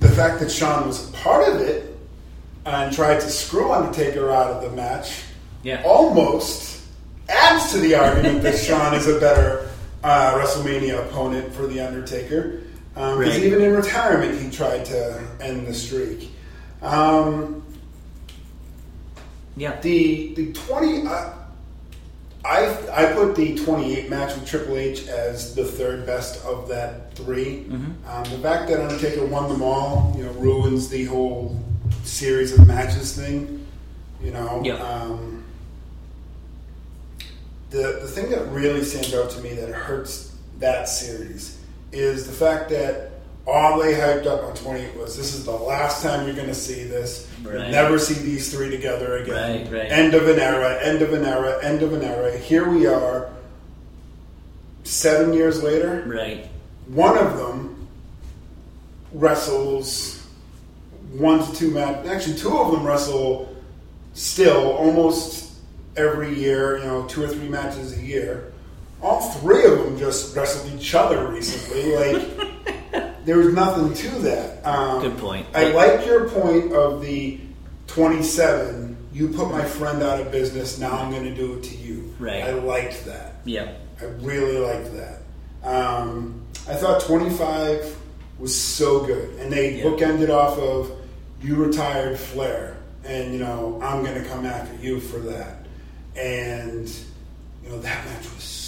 the 0.00 0.08
fact 0.08 0.40
that 0.40 0.50
Shawn 0.50 0.86
was 0.86 1.10
part 1.10 1.46
of 1.46 1.60
it 1.60 1.94
and 2.64 2.94
tried 2.94 3.20
to 3.20 3.28
screw 3.28 3.70
Undertaker 3.70 4.30
out 4.30 4.50
of 4.50 4.62
the 4.62 4.74
match 4.74 5.22
Yeah. 5.62 5.82
almost 5.84 6.80
adds 7.28 7.72
to 7.72 7.78
the 7.78 7.94
argument 7.94 8.42
that 8.42 8.56
Shawn 8.58 8.94
is 8.94 9.06
a 9.06 9.20
better 9.20 9.68
uh, 10.02 10.34
WrestleMania 10.38 11.06
opponent 11.08 11.52
for 11.52 11.66
the 11.66 11.80
Undertaker. 11.80 12.62
Because 12.98 13.16
Right. 13.36 13.44
even 13.44 13.62
in 13.62 13.74
retirement, 13.76 14.40
he 14.40 14.50
tried 14.50 14.84
to 14.86 15.20
end 15.40 15.68
the 15.68 15.74
streak. 15.74 16.32
Um, 16.82 17.62
Yeah. 19.56 19.80
the 19.80 20.34
the 20.34 20.52
twenty, 20.52 21.06
uh, 21.06 21.30
I 22.44 22.76
I 22.92 23.04
put 23.12 23.36
the 23.36 23.54
twenty 23.64 23.96
eight 23.96 24.10
match 24.10 24.34
with 24.34 24.46
Triple 24.46 24.76
H 24.78 25.06
as 25.06 25.54
the 25.54 25.64
third 25.64 26.06
best 26.06 26.44
of 26.44 26.66
that 26.68 27.14
3 27.14 27.66
Um, 27.70 28.24
the 28.30 28.38
fact 28.38 28.68
that 28.68 28.80
Undertaker 28.80 29.24
won 29.26 29.48
them 29.48 29.62
all, 29.62 30.12
you 30.16 30.24
know, 30.24 30.32
ruins 30.32 30.88
the 30.88 31.04
whole 31.04 31.56
series 32.02 32.52
of 32.52 32.66
matches 32.66 33.12
thing. 33.12 33.64
You 34.22 34.32
know, 34.32 34.60
Yeah. 34.64 34.74
um, 34.74 35.44
the 37.70 37.98
the 38.02 38.08
thing 38.08 38.28
that 38.30 38.50
really 38.50 38.82
stands 38.84 39.14
out 39.14 39.30
to 39.30 39.40
me 39.40 39.52
that 39.54 39.68
hurts 39.70 40.32
that 40.58 40.88
series 40.88 41.57
is 41.92 42.26
the 42.26 42.32
fact 42.32 42.70
that 42.70 43.12
all 43.46 43.78
they 43.78 43.94
hyped 43.94 44.26
up 44.26 44.44
on 44.44 44.54
28 44.54 44.96
was 44.96 45.16
this 45.16 45.34
is 45.34 45.46
the 45.46 45.50
last 45.50 46.02
time 46.02 46.26
you're 46.26 46.36
going 46.36 46.48
to 46.48 46.54
see 46.54 46.84
this. 46.84 47.26
You'll 47.42 47.70
never 47.70 47.98
see 47.98 48.14
these 48.14 48.52
three 48.52 48.70
together 48.70 49.16
again. 49.18 49.64
Right, 49.64 49.72
right. 49.72 49.90
End 49.90 50.12
of 50.14 50.28
an 50.28 50.38
era, 50.38 50.78
end 50.82 51.00
of 51.00 51.14
an 51.14 51.24
era, 51.24 51.64
end 51.64 51.82
of 51.82 51.94
an 51.94 52.02
era. 52.02 52.36
Here 52.36 52.68
we 52.68 52.86
are, 52.86 53.30
seven 54.84 55.32
years 55.32 55.62
later. 55.62 56.04
Right. 56.06 56.46
One 56.88 57.16
of 57.16 57.38
them 57.38 57.88
wrestles 59.12 60.26
one 61.12 61.42
to 61.42 61.52
two 61.54 61.70
match. 61.70 62.06
Actually, 62.06 62.36
two 62.36 62.56
of 62.56 62.72
them 62.72 62.84
wrestle 62.84 63.54
still 64.12 64.72
almost 64.72 65.52
every 65.96 66.38
year. 66.38 66.78
You 66.78 66.84
know, 66.84 67.06
two 67.06 67.24
or 67.24 67.28
three 67.28 67.48
matches 67.48 67.96
a 67.96 68.02
year. 68.02 68.52
All 69.02 69.20
three 69.30 69.64
of 69.64 69.78
them 69.78 69.98
just 69.98 70.34
wrestled 70.36 70.72
each 70.78 70.94
other 70.94 71.28
recently. 71.28 71.94
Like 71.94 73.24
there 73.24 73.38
was 73.38 73.52
nothing 73.54 73.94
to 73.94 74.08
that. 74.20 74.66
Um, 74.66 75.02
Good 75.02 75.18
point. 75.18 75.46
I 75.54 75.70
like 75.70 76.04
your 76.06 76.28
point 76.28 76.72
of 76.72 77.00
the 77.02 77.38
twenty-seven. 77.86 78.96
You 79.12 79.28
put 79.28 79.50
my 79.50 79.64
friend 79.64 80.02
out 80.02 80.20
of 80.20 80.30
business. 80.30 80.78
Now 80.78 80.92
I'm 80.98 81.10
going 81.10 81.24
to 81.24 81.34
do 81.34 81.54
it 81.54 81.62
to 81.64 81.76
you. 81.76 82.14
Right. 82.18 82.42
I 82.44 82.52
liked 82.52 83.04
that. 83.06 83.36
Yeah. 83.44 83.72
I 84.00 84.04
really 84.04 84.58
liked 84.58 84.92
that. 84.94 85.22
Um, 85.64 86.42
I 86.68 86.74
thought 86.74 87.00
25 87.00 87.96
was 88.38 88.54
so 88.58 89.04
good, 89.04 89.30
and 89.40 89.52
they 89.52 89.76
Yeah. 89.78 89.84
bookended 89.84 90.30
off 90.30 90.56
of 90.58 90.92
you 91.42 91.56
retired 91.56 92.18
Flair, 92.18 92.76
and 93.04 93.32
you 93.32 93.40
know 93.40 93.80
I'm 93.82 94.04
going 94.04 94.22
to 94.22 94.28
come 94.28 94.44
after 94.46 94.76
you 94.80 95.00
for 95.00 95.18
that. 95.20 95.66
And 96.16 96.88
you 97.64 97.70
know 97.70 97.80
that 97.80 98.04
match 98.06 98.24
was 98.34 98.44
so 98.44 98.67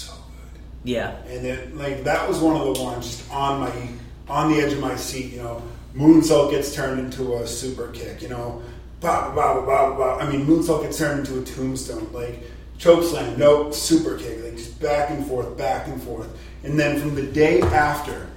Yeah. 0.83 1.15
And 1.27 1.45
then 1.45 1.77
like 1.77 2.03
that 2.03 2.27
was 2.27 2.39
one 2.39 2.55
of 2.55 2.75
the 2.75 2.83
ones 2.83 3.05
just 3.05 3.31
on 3.31 3.59
my 3.59 3.89
on 4.27 4.51
the 4.51 4.59
edge 4.59 4.73
of 4.73 4.79
my 4.79 4.95
seat. 4.95 5.33
You 5.33 5.43
know, 5.43 5.63
moonsault 5.95 6.51
gets 6.51 6.73
turned 6.73 6.99
into 6.99 7.35
a 7.35 7.47
super 7.47 7.87
kick. 7.89 8.21
You 8.21 8.29
know, 8.29 8.61
blah 8.99 9.31
blah 9.31 9.53
blah 9.53 9.65
blah 9.65 9.95
blah. 9.95 10.17
I 10.17 10.29
mean, 10.29 10.45
moonsault 10.45 10.83
gets 10.83 10.97
turned 10.97 11.19
into 11.19 11.39
a 11.39 11.43
tombstone. 11.43 12.11
Like 12.11 12.43
choke 12.77 13.03
slam, 13.03 13.37
no 13.37 13.71
super 13.71 14.17
kick. 14.17 14.43
Like 14.43 14.57
just 14.57 14.79
back 14.79 15.11
and 15.11 15.25
forth, 15.25 15.57
back 15.57 15.87
and 15.87 16.01
forth. 16.01 16.29
And 16.63 16.79
then 16.79 16.99
from 16.99 17.15
the 17.15 17.23
day 17.23 17.61
after, 17.61 18.27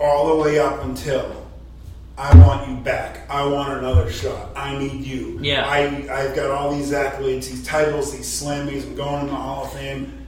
all 0.00 0.36
the 0.36 0.42
way 0.42 0.58
up 0.58 0.82
until 0.84 1.46
I 2.16 2.36
want 2.36 2.68
you 2.68 2.76
back. 2.76 3.28
I 3.30 3.46
want 3.46 3.78
another 3.78 4.10
shot. 4.10 4.50
I 4.54 4.76
need 4.78 5.04
you. 5.04 5.38
Yeah. 5.40 5.66
I 5.66 6.06
I've 6.12 6.34
got 6.34 6.50
all 6.50 6.74
these 6.74 6.90
accolades, 6.92 7.48
these 7.48 7.64
titles, 7.64 8.12
these 8.12 8.26
slammies. 8.26 8.84
I'm 8.84 8.94
going 8.94 9.22
in 9.22 9.26
the 9.28 9.34
Hall 9.34 9.64
of 9.64 9.72
Fame. 9.72 10.19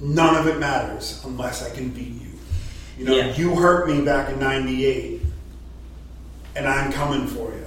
None 0.00 0.36
of 0.36 0.46
it 0.46 0.58
matters 0.58 1.22
unless 1.24 1.62
I 1.62 1.70
can 1.74 1.90
beat 1.90 2.12
you. 2.20 2.30
You 2.98 3.04
know, 3.04 3.16
Yeah. 3.16 3.34
you 3.34 3.54
hurt 3.54 3.88
me 3.88 4.00
back 4.02 4.30
in 4.30 4.38
'98, 4.38 5.22
and 6.56 6.66
I'm 6.66 6.92
coming 6.92 7.26
for 7.26 7.50
you. 7.50 7.64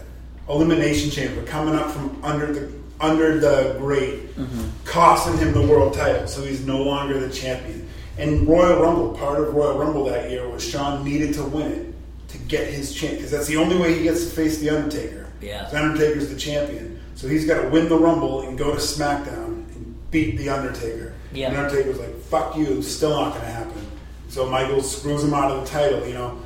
Elimination 0.50 1.10
Chamber 1.10 1.44
coming 1.44 1.76
up 1.76 1.92
from 1.92 2.18
under 2.24 2.54
the 2.54 2.70
under 3.00 3.40
the 3.40 3.76
grate, 3.80 4.36
mm-hmm. 4.36 4.70
costing 4.86 5.38
him 5.38 5.54
the 5.54 5.62
world 5.62 5.94
title, 5.94 6.28
so 6.28 6.44
he's 6.44 6.66
no 6.66 6.82
longer 6.82 7.20
the 7.20 7.30
champion. 7.34 7.88
And 8.18 8.48
Royal 8.48 8.82
Rumble, 8.82 9.14
part 9.14 9.40
of 9.40 9.54
Royal 9.54 9.78
Rumble 9.78 10.06
that 10.06 10.32
year 10.32 10.48
was 10.50 10.68
Shawn 10.68 11.04
needed 11.04 11.36
to 11.36 11.44
win 11.44 11.72
it 11.72 11.94
to 12.30 12.38
get 12.40 12.74
his 12.74 12.94
chance 12.94 13.18
because 13.18 13.32
that's 13.32 13.48
the 13.48 13.58
only 13.58 13.78
way 13.78 13.94
he 13.94 14.04
gets 14.04 14.26
to 14.26 14.32
face 14.32 14.58
the 14.58 14.70
Undertaker. 14.72 15.28
Yeah. 15.42 15.70
The 15.70 15.78
Undertaker's 15.80 16.30
the 16.30 16.40
champion, 16.40 17.00
so 17.16 17.28
he's 17.28 17.46
got 17.46 17.62
to 17.62 17.70
win 17.70 17.88
the 17.90 17.98
Rumble 17.98 18.42
and 18.42 18.58
go 18.58 18.72
to 18.72 18.80
SmackDown 18.80 19.46
and 19.76 20.12
beat 20.12 20.38
the 20.38 20.50
Undertaker. 20.50 21.14
Yeah. 21.32 21.52
The 21.52 21.58
Undertaker's 21.60 22.00
like, 22.00 22.17
"Fuck 22.30 22.58
you," 22.58 22.82
still 22.82 23.12
not 23.12 23.34
going 23.34 23.46
to 23.46 23.52
happen. 23.52 23.88
So 24.30 24.50
Michael 24.50 24.82
screws 24.82 25.24
him 25.24 25.34
out 25.34 25.52
of 25.52 25.64
the 25.64 25.70
title. 25.70 26.06
You 26.06 26.14
know, 26.14 26.40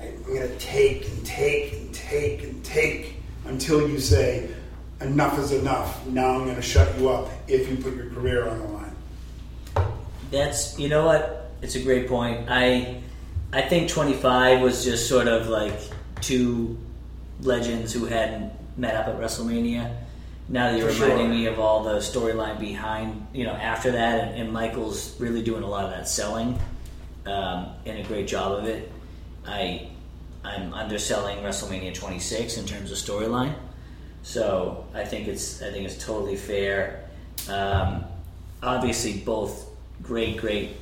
I'm 0.00 0.22
going 0.24 0.48
to 0.48 0.58
take 0.58 1.08
and 1.08 1.24
take 1.24 1.72
and 1.72 1.94
take 1.94 2.42
and 2.42 2.64
take 2.64 3.14
until 3.46 3.88
you 3.88 3.98
say 3.98 4.50
enough 5.00 5.38
is 5.38 5.52
enough. 5.52 6.06
Now 6.06 6.34
I'm 6.34 6.44
going 6.44 6.56
to 6.56 6.62
shut 6.62 6.98
you 6.98 7.08
up 7.08 7.30
if 7.46 7.68
you 7.70 7.76
put 7.76 7.94
your 7.94 8.10
career 8.10 8.48
on 8.48 8.58
the 8.58 8.66
line. 8.66 8.96
That's 10.30 10.78
you 10.78 10.88
know 10.88 11.06
what? 11.06 11.52
It's 11.62 11.74
a 11.74 11.82
great 11.82 12.08
point. 12.08 12.46
I 12.48 13.00
I 13.52 13.62
think 13.62 13.88
25 13.88 14.60
was 14.60 14.84
just 14.84 15.08
sort 15.08 15.26
of 15.26 15.48
like 15.48 15.78
two 16.20 16.76
legends 17.40 17.92
who 17.92 18.04
hadn't 18.04 18.52
met 18.76 18.94
up 18.94 19.08
at 19.08 19.18
WrestleMania. 19.18 19.94
Now 20.48 20.70
that 20.70 20.78
you're 20.78 20.88
For 20.88 21.02
reminding 21.02 21.26
sure. 21.26 21.34
me 21.34 21.46
of 21.46 21.60
all 21.60 21.84
the 21.84 21.96
storyline 21.96 22.58
behind, 22.58 23.26
you 23.34 23.44
know, 23.44 23.52
after 23.52 23.92
that, 23.92 24.28
and, 24.28 24.40
and 24.42 24.52
Michaels 24.52 25.18
really 25.20 25.42
doing 25.42 25.62
a 25.62 25.68
lot 25.68 25.84
of 25.84 25.90
that 25.90 26.08
selling, 26.08 26.58
um, 27.26 27.68
and 27.84 27.98
a 27.98 28.02
great 28.04 28.26
job 28.26 28.52
of 28.52 28.64
it. 28.64 28.90
I 29.46 29.88
I'm 30.44 30.72
underselling 30.72 31.38
WrestleMania 31.38 31.94
26 31.94 32.56
in 32.56 32.64
terms 32.66 32.90
of 32.90 32.96
storyline, 32.96 33.54
so 34.22 34.86
I 34.94 35.04
think 35.04 35.28
it's 35.28 35.60
I 35.60 35.70
think 35.70 35.86
it's 35.86 36.02
totally 36.02 36.36
fair. 36.36 37.04
Um, 37.50 38.04
obviously, 38.62 39.18
both 39.18 39.66
great 40.02 40.38
great 40.38 40.76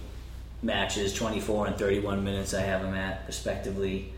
matches 0.62 1.12
24 1.12 1.68
and 1.68 1.76
31 1.76 2.24
minutes 2.24 2.54
I 2.54 2.62
have 2.62 2.82
them 2.82 2.94
at 2.94 3.24
respectively 3.26 4.12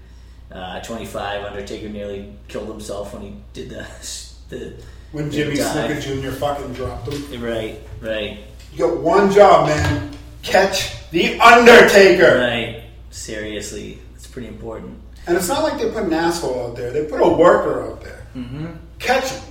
uh, 0.53 0.81
25 0.81 1.45
Undertaker 1.45 1.89
nearly 1.89 2.33
killed 2.47 2.69
himself 2.69 3.13
when 3.13 3.23
he 3.23 3.35
did 3.53 3.71
the 3.71 3.87
the 4.49 4.75
When 5.13 5.31
Jimmy. 5.31 5.57
Snuka 5.57 6.01
Jr. 6.23 6.31
fucking 6.33 6.73
dropped 6.75 7.09
him. 7.13 7.43
right 7.43 7.81
right 8.01 8.39
You 8.73 8.79
got 8.79 8.99
one 8.99 9.31
job, 9.33 9.69
man. 9.69 10.11
Catch 10.43 11.09
the 11.11 11.39
Undertaker. 11.41 12.39
right 12.39 12.85
seriously 13.11 13.99
it's 14.15 14.27
pretty 14.27 14.49
important 14.49 14.99
And 15.27 15.37
it's 15.37 15.49
not 15.49 15.63
like 15.63 15.79
they 15.81 15.91
put 15.91 16.05
an 16.05 16.13
asshole 16.13 16.69
out 16.71 16.77
there. 16.77 16.91
They 16.93 17.05
put 17.07 17.21
a 17.21 17.29
worker 17.29 17.83
out 17.91 18.03
there. 18.03 18.27
mm-hmm. 18.37 18.67
Catch 18.99 19.31
him. 19.33 19.43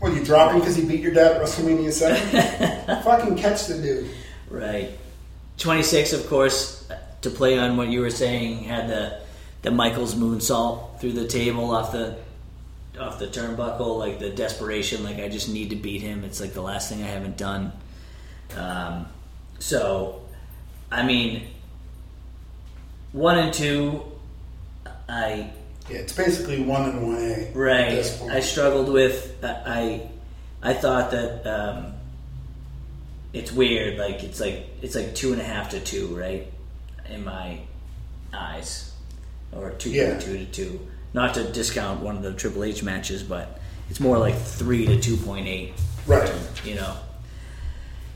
What, 0.00 0.14
you 0.14 0.24
drop 0.24 0.52
him 0.52 0.58
because 0.60 0.74
he 0.76 0.84
beat 0.84 1.00
your 1.00 1.12
dad 1.14 1.36
at 1.36 1.42
WrestleMania 1.42 1.92
7? 1.92 3.02
Fucking 3.04 3.36
catch 3.36 3.66
the 3.66 3.78
dude. 3.78 4.10
right 4.50 4.90
26 5.58 6.12
of 6.12 6.26
course 6.28 6.88
to 7.20 7.30
play 7.30 7.58
on 7.58 7.76
what 7.76 7.88
you 7.88 8.00
were 8.00 8.10
saying 8.10 8.64
had 8.64 8.88
the 8.88 9.20
the 9.62 9.70
Michaels 9.70 10.14
moonsault 10.16 10.98
through 11.00 11.12
the 11.12 11.26
table 11.28 11.70
off 11.74 11.92
the 11.92 12.16
off 13.02 13.18
the 13.18 13.26
turnbuckle 13.26 13.98
like 13.98 14.18
the 14.18 14.30
desperation 14.30 15.02
like 15.04 15.18
I 15.18 15.28
just 15.28 15.48
need 15.48 15.70
to 15.70 15.76
beat 15.76 16.00
him 16.02 16.24
it's 16.24 16.40
like 16.40 16.52
the 16.54 16.62
last 16.62 16.88
thing 16.88 17.02
I 17.02 17.06
haven't 17.08 17.36
done 17.36 17.72
um, 18.56 19.06
so 19.58 20.22
I 20.90 21.02
mean 21.04 21.48
one 23.12 23.38
and 23.38 23.52
two 23.52 24.02
I 25.08 25.50
Yeah, 25.90 25.98
it's 25.98 26.12
basically 26.14 26.62
1 26.62 26.88
and 26.90 27.00
1A. 27.02 27.54
Right. 27.54 28.30
I 28.30 28.40
struggled 28.40 28.88
with. 28.88 29.36
I 29.42 30.08
I 30.62 30.72
thought 30.74 31.10
that 31.10 31.44
um, 31.46 31.92
it's 33.32 33.52
weird. 33.52 33.98
Like 33.98 34.22
it's 34.22 34.40
like 34.40 34.66
it's 34.80 34.94
like 34.94 35.14
two 35.14 35.32
and 35.32 35.40
a 35.40 35.44
half 35.44 35.70
to 35.70 35.80
two, 35.80 36.06
right? 36.16 36.50
In 37.10 37.24
my 37.24 37.58
eyes, 38.32 38.92
or 39.52 39.70
two 39.72 39.90
Yeah. 39.90 40.18
two 40.18 40.38
to 40.38 40.46
two. 40.46 40.80
Not 41.14 41.34
to 41.34 41.44
discount 41.44 42.00
one 42.00 42.16
of 42.16 42.22
the 42.22 42.32
Triple 42.32 42.64
H 42.64 42.82
matches, 42.82 43.22
but 43.22 43.60
it's 43.90 44.00
more 44.00 44.18
like 44.18 44.34
three 44.36 44.86
to 44.86 44.98
two 45.00 45.16
point 45.16 45.46
eight. 45.46 45.74
Right. 46.06 46.32
You 46.64 46.76
know. 46.76 46.96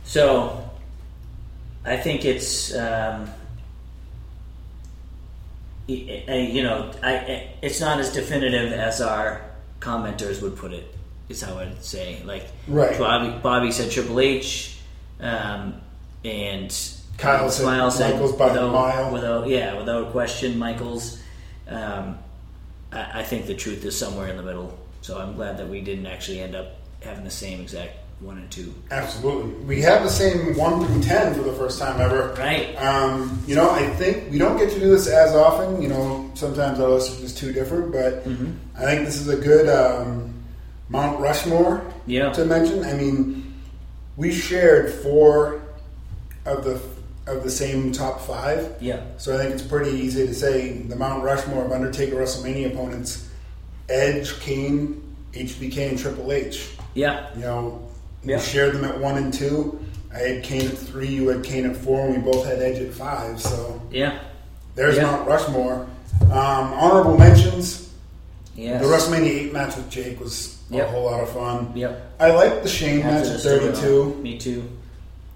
So 0.04 0.70
I 1.84 1.96
think 1.96 2.24
it's. 2.24 2.74
Um, 2.74 3.28
uh, 5.88 5.92
you 5.92 6.64
know, 6.64 6.90
I, 7.00 7.48
it's 7.62 7.80
not 7.80 8.00
as 8.00 8.12
definitive 8.12 8.72
as 8.72 9.00
our 9.00 9.40
commenters 9.78 10.42
would 10.42 10.56
put 10.56 10.72
it. 10.72 10.92
Is 11.28 11.42
how 11.42 11.58
I'd 11.58 11.82
say. 11.84 12.22
Like, 12.24 12.46
Right. 12.68 12.96
Bobby, 12.98 13.36
Bobby 13.40 13.72
said 13.72 13.90
Triple 13.90 14.20
H, 14.20 14.78
um, 15.20 15.80
and 16.24 16.70
Kyle 17.18 17.50
said 17.50 17.62
Smile 17.62 17.90
said 17.90 18.12
Michaels 18.12 18.32
by 18.32 18.46
a 18.46 18.50
without, 18.52 18.72
mile. 18.72 19.12
without, 19.12 19.48
yeah, 19.48 19.76
without 19.76 20.12
question, 20.12 20.56
Michaels. 20.58 21.20
Um, 21.68 22.18
I, 22.92 23.20
I 23.20 23.22
think 23.22 23.46
the 23.46 23.54
truth 23.54 23.84
is 23.84 23.96
somewhere 23.98 24.28
in 24.28 24.36
the 24.36 24.42
middle. 24.42 24.76
So 25.02 25.18
I'm 25.18 25.34
glad 25.34 25.58
that 25.58 25.68
we 25.68 25.80
didn't 25.80 26.06
actually 26.06 26.40
end 26.40 26.54
up 26.54 26.76
having 27.02 27.24
the 27.24 27.30
same 27.30 27.60
exact 27.60 27.92
one 28.20 28.38
and 28.38 28.50
two. 28.50 28.74
Absolutely. 28.90 29.50
We 29.66 29.82
have 29.82 30.02
the 30.02 30.08
same 30.10 30.56
1 30.56 30.86
through 30.86 31.02
10 31.02 31.34
for 31.34 31.42
the 31.42 31.52
first 31.52 31.78
time 31.78 32.00
ever. 32.00 32.34
Right. 32.38 32.74
Um, 32.76 33.42
you 33.46 33.54
know, 33.54 33.70
I 33.70 33.86
think 33.90 34.30
we 34.32 34.38
don't 34.38 34.56
get 34.56 34.70
to 34.72 34.80
do 34.80 34.90
this 34.90 35.06
as 35.06 35.34
often. 35.34 35.82
You 35.82 35.88
know, 35.88 36.30
sometimes 36.34 36.80
our 36.80 36.88
lists 36.88 37.16
are 37.16 37.20
just 37.20 37.36
too 37.36 37.52
different, 37.52 37.92
but 37.92 38.24
Mm-hmm. 38.24 38.52
I 38.76 38.84
think 38.86 39.04
this 39.04 39.20
is 39.20 39.28
a 39.28 39.36
good 39.36 39.68
um, 39.68 40.32
Mount 40.88 41.20
Rushmore 41.20 41.84
Yeah. 42.06 42.32
to 42.32 42.44
mention. 42.46 42.84
I 42.84 42.94
mean, 42.94 43.54
we 44.16 44.32
shared 44.32 44.90
four 44.90 45.60
of 46.46 46.64
the 46.64 46.80
of 47.26 47.42
the 47.42 47.50
same 47.50 47.90
top 47.92 48.20
five, 48.20 48.74
Yeah. 48.80 49.00
so 49.18 49.34
I 49.34 49.38
think 49.38 49.52
it's 49.52 49.62
pretty 49.62 49.90
easy 49.90 50.26
to 50.26 50.34
say 50.34 50.72
the 50.88 50.94
Mount 50.96 51.24
Rushmore 51.24 51.64
of 51.64 51.72
Undertaker 51.72 52.16
WrestleMania 52.16 52.72
opponents: 52.72 53.24
Edge, 53.88 54.38
Kane, 54.40 55.02
HBK, 55.34 55.88
and 55.90 55.98
Triple 55.98 56.30
H. 56.32 56.70
Yeah. 56.94 57.26
You 57.34 57.42
know, 57.42 57.80
Yeah. 58.24 58.36
we 58.36 58.42
shared 58.42 58.74
them 58.74 58.84
at 58.84 59.00
one 59.00 59.16
and 59.18 59.34
two. 59.34 59.78
I 60.14 60.18
had 60.18 60.42
Kane 60.44 60.66
at 60.68 60.78
three, 60.78 61.08
you 61.08 61.28
had 61.28 61.42
Kane 61.42 61.66
at 61.66 61.76
four, 61.76 62.06
and 62.06 62.16
we 62.16 62.32
both 62.32 62.46
had 62.46 62.60
Edge 62.62 62.78
at 62.80 62.92
five. 62.94 63.40
So 63.40 63.80
Yeah. 63.90 64.18
there's 64.76 64.96
Yeah. 64.96 65.02
Mount 65.02 65.28
Rushmore. 65.28 65.86
Um, 66.30 66.72
honorable 66.74 67.18
mentions: 67.18 67.88
Yes. 68.56 68.80
the 68.80 68.88
WrestleMania 68.88 69.28
eight 69.28 69.52
match 69.52 69.76
with 69.76 69.90
Jake 69.90 70.20
was 70.20 70.56
a 70.72 70.76
Yep. 70.76 70.88
whole 70.90 71.04
lot 71.04 71.20
of 71.20 71.28
fun. 71.30 71.72
Yep. 71.74 72.00
I 72.20 72.30
liked 72.30 72.62
the 72.62 72.68
Shane 72.68 73.00
match 73.00 73.26
at 73.26 73.40
32. 73.40 74.16
Me 74.22 74.38
too. 74.38 74.62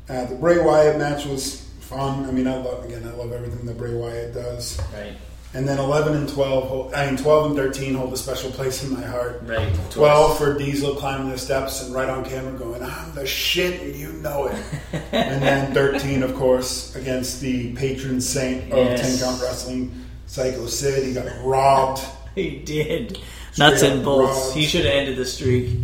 Uh, 0.08 0.24
the 0.24 0.34
Bray 0.36 0.58
Wyatt 0.58 0.98
match 0.98 1.26
was 1.26 1.62
fun. 1.90 2.24
I 2.26 2.30
mean, 2.30 2.46
I 2.46 2.56
love 2.56 2.84
again. 2.84 3.04
I 3.06 3.12
love 3.12 3.32
everything 3.32 3.66
that 3.66 3.76
Bray 3.76 3.94
Wyatt 3.94 4.34
does. 4.34 4.80
Right. 4.94 5.12
And 5.52 5.66
then 5.66 5.78
11 5.80 6.14
and 6.14 6.28
12, 6.28 6.68
hold, 6.68 6.94
I 6.94 7.06
mean 7.06 7.16
12 7.16 7.46
and 7.46 7.56
13 7.56 7.94
hold 7.94 8.12
a 8.12 8.16
special 8.16 8.52
place 8.52 8.84
in 8.84 8.92
my 8.94 9.02
heart. 9.04 9.40
Right. 9.44 9.68
12 9.90 10.38
for 10.38 10.56
Diesel 10.56 10.94
climbing 10.94 11.30
the 11.30 11.38
steps 11.38 11.82
and 11.82 11.92
right 11.92 12.08
on 12.08 12.24
camera 12.24 12.56
going, 12.56 12.84
I'm 12.84 13.12
the 13.16 13.26
shit 13.26 13.82
and 13.82 13.96
you 13.96 14.12
know 14.12 14.46
it. 14.46 14.54
and 15.12 15.42
then 15.42 15.74
13, 15.74 16.22
of 16.22 16.36
course, 16.36 16.94
against 16.94 17.40
the 17.40 17.74
patron 17.74 18.20
saint 18.20 18.70
of 18.72 18.78
Yes. 18.78 19.18
10 19.18 19.28
Count 19.28 19.42
Wrestling, 19.42 20.04
Psycho 20.26 20.66
Sid. 20.66 21.04
He 21.04 21.14
got 21.14 21.26
robbed 21.44 22.00
He 22.36 22.60
did. 22.60 23.18
Nuts 23.58 23.82
and 23.82 24.04
bolts. 24.04 24.30
robbed. 24.38 24.56
He 24.56 24.64
should 24.66 24.84
have 24.84 24.94
ended 24.94 25.16
the 25.16 25.24
streak. 25.26 25.76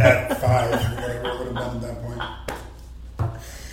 at 0.00 0.40
five, 0.40 0.70
whatever 0.72 1.28
it 1.28 1.38
would 1.38 1.46
have 1.46 1.54
been 1.54 1.56
at 1.56 1.80
that 1.82 2.02
point. 2.02 2.07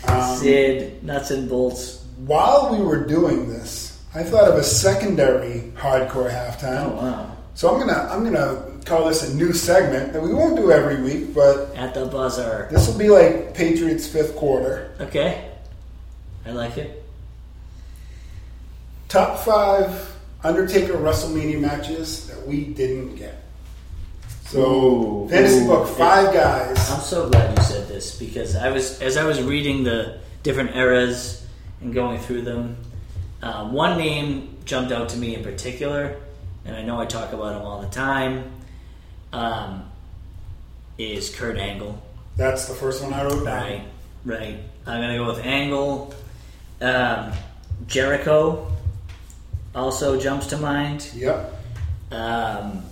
Um, 0.08 0.38
Sid, 0.38 1.04
nuts 1.04 1.32
and 1.32 1.50
bolts. 1.50 2.04
while 2.26 2.76
we 2.76 2.84
were 2.84 3.06
doing 3.06 3.50
this, 3.50 4.02
I 4.14 4.24
thought 4.24 4.48
of 4.48 4.56
a 4.56 4.64
secondary 4.64 5.72
hardcore 5.76 6.30
halftime. 6.32 6.86
Oh 6.92 6.96
wow. 6.96 7.32
So 7.56 7.74
I'm 7.74 7.80
gonna 7.80 8.08
I'm 8.12 8.24
gonna 8.24 8.80
call 8.86 9.08
this 9.08 9.28
a 9.30 9.34
new 9.36 9.52
segment 9.54 10.14
that 10.14 10.22
we 10.22 10.34
won't 10.34 10.56
do 10.56 10.72
every 10.72 11.02
week, 11.02 11.34
but 11.34 11.76
At 11.76 11.94
the 11.94 12.06
buzzer. 12.06 12.68
this 12.72 12.88
will 12.88 12.98
be 12.98 13.10
like 13.10 13.54
Patriots 13.54 14.08
fifth 14.08 14.36
quarter. 14.36 14.92
Okay. 15.00 15.50
I 16.46 16.52
like 16.52 16.78
it. 16.78 17.04
Top 19.10 19.40
five 19.40 20.14
Undertaker 20.44 20.94
WrestleMania 20.94 21.60
matches 21.60 22.28
that 22.28 22.46
we 22.46 22.66
didn't 22.66 23.16
get. 23.16 23.45
So, 24.46 24.60
Ooh, 24.62 25.30
fantasy 25.30 25.64
ooh. 25.66 25.68
book, 25.68 25.88
five 25.88 26.32
guys. 26.34 26.92
I'm 26.92 27.02
so 27.02 27.30
glad 27.30 27.58
you 27.58 27.64
said 27.64 27.88
this 27.88 28.18
because 28.18 28.56
I 28.56 28.70
was 28.70 29.02
as 29.02 29.18
I 29.18 29.24
was 29.26 29.42
reading 29.42 29.84
the 29.84 30.20
different 30.44 30.76
eras 30.76 31.46
and 31.82 31.94
going 31.94 32.20
through 32.20 32.44
them. 32.44 32.78
Uh, 33.42 33.68
one 33.68 33.98
name 33.98 34.58
jumped 34.66 34.92
out 34.92 35.10
to 35.10 35.18
me 35.18 35.36
in 35.36 35.44
particular, 35.44 36.16
and 36.64 36.76
I 36.76 36.84
know 36.84 37.00
I 37.00 37.06
talk 37.06 37.34
about 37.34 37.60
him 37.60 37.64
all 37.64 37.82
the 37.82 37.90
time. 37.90 38.52
Um, 39.34 39.90
is 41.00 41.36
Kurt 41.36 41.58
Angle? 41.58 42.02
That's 42.38 42.68
the 42.68 42.76
first 42.76 43.04
one 43.04 43.14
I 43.14 43.24
wrote 43.24 43.44
down. 43.46 43.64
Right, 43.64 43.84
right. 44.26 44.60
I'm 44.86 45.02
gonna 45.02 45.18
go 45.18 45.26
with 45.26 45.44
Angle. 45.44 46.14
Um, 46.82 47.32
Jericho 47.88 48.72
also 49.74 50.20
jumps 50.20 50.48
to 50.48 50.58
mind. 50.58 51.10
Yep. 51.16 51.64
Um, 52.12 52.85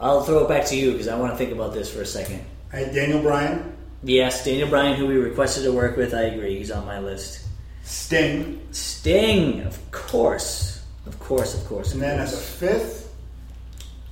I'll 0.00 0.22
throw 0.22 0.44
it 0.44 0.48
back 0.48 0.64
to 0.66 0.76
you 0.76 0.92
because 0.92 1.08
I 1.08 1.16
want 1.18 1.32
to 1.32 1.36
think 1.38 1.52
about 1.52 1.74
this 1.74 1.92
for 1.92 2.00
a 2.02 2.06
second. 2.06 2.44
I 2.72 2.76
had 2.78 2.94
Daniel 2.94 3.20
Bryan, 3.20 3.76
Yes, 4.02 4.44
Daniel 4.46 4.68
Bryan, 4.70 4.96
who 4.96 5.06
we 5.06 5.16
requested 5.16 5.64
to 5.64 5.72
work 5.72 5.96
with, 5.98 6.14
I 6.14 6.22
agree. 6.22 6.56
He's 6.56 6.70
on 6.70 6.86
my 6.86 7.00
list. 7.00 7.46
Sting, 7.84 8.62
Sting, 8.70 9.60
of 9.62 9.90
course, 9.90 10.82
of 11.04 11.18
course, 11.20 11.54
of 11.60 11.66
course. 11.66 11.88
Of 11.88 11.94
and 11.94 12.02
then 12.02 12.18
as 12.18 12.32
a 12.32 12.36
fifth, 12.38 13.12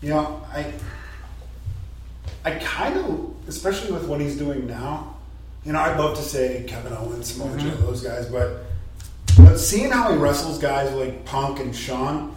you 0.03 0.11
know, 0.11 0.43
I, 0.53 0.71
I 2.45 2.51
kind 2.59 2.99
of, 2.99 3.35
especially 3.49 3.93
with 3.93 4.07
what 4.07 4.21
he's 4.21 4.37
doing 4.37 4.67
now, 4.67 5.17
you 5.65 5.73
know, 5.73 5.81
I'd 5.81 5.99
love 5.99 6.17
to 6.19 6.23
say 6.23 6.65
Kevin 6.69 6.93
Owens, 6.93 7.33
Samoa 7.33 7.57
Joe, 7.59 7.65
Mm-hmm. 7.71 7.87
those 7.87 8.03
guys, 8.03 8.27
but, 8.27 8.65
but 9.39 9.57
seeing 9.59 9.91
how 9.91 10.11
he 10.13 10.19
wrestles 10.19 10.59
guys 10.59 10.93
like 10.93 11.25
Punk 11.25 11.61
and 11.61 11.75
Shawn, 11.75 12.35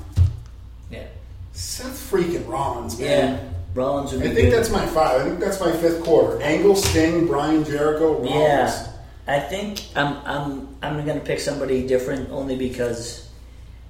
Seth 1.62 2.12
freaking 2.12 2.48
Rollins, 2.48 3.00
yeah, 3.00 3.08
man. 3.36 3.56
Rollins 3.76 4.14
would 4.14 4.24
I 4.24 4.34
think 4.34 4.50
good. 4.50 4.54
that's 4.54 4.72
my 4.72 4.84
five. 4.88 5.22
I 5.22 5.26
think 5.26 5.40
that's 5.40 5.60
my 5.60 5.72
fifth 5.72 6.04
quarter. 6.04 6.42
Angle, 6.42 6.76
Sting, 6.76 7.28
Bryan 7.28 7.64
Jericho, 7.64 8.14
Rollins. 8.14 8.32
Yeah, 8.32 8.88
I 9.28 9.40
think 9.40 9.86
I'm 9.96 10.18
I'm 10.26 10.76
I'm 10.82 11.06
gonna 11.06 11.20
pick 11.20 11.40
somebody 11.40 11.86
different 11.86 12.32
only 12.32 12.58
because 12.58 13.30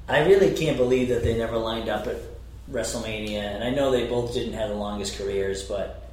I 0.10 0.26
really 0.26 0.53
can't 0.53 0.76
believe 0.76 1.07
that 1.07 1.23
they 1.23 1.38
never 1.38 1.57
lined 1.57 1.88
up 1.88 2.07
at 2.07 2.18
WrestleMania, 2.69 3.39
and 3.39 3.64
I 3.64 3.69
know 3.69 3.89
they 3.89 4.06
both 4.06 4.34
didn't 4.34 4.53
have 4.53 4.68
the 4.68 4.76
longest 4.76 5.18
careers, 5.18 5.64
but 5.64 6.11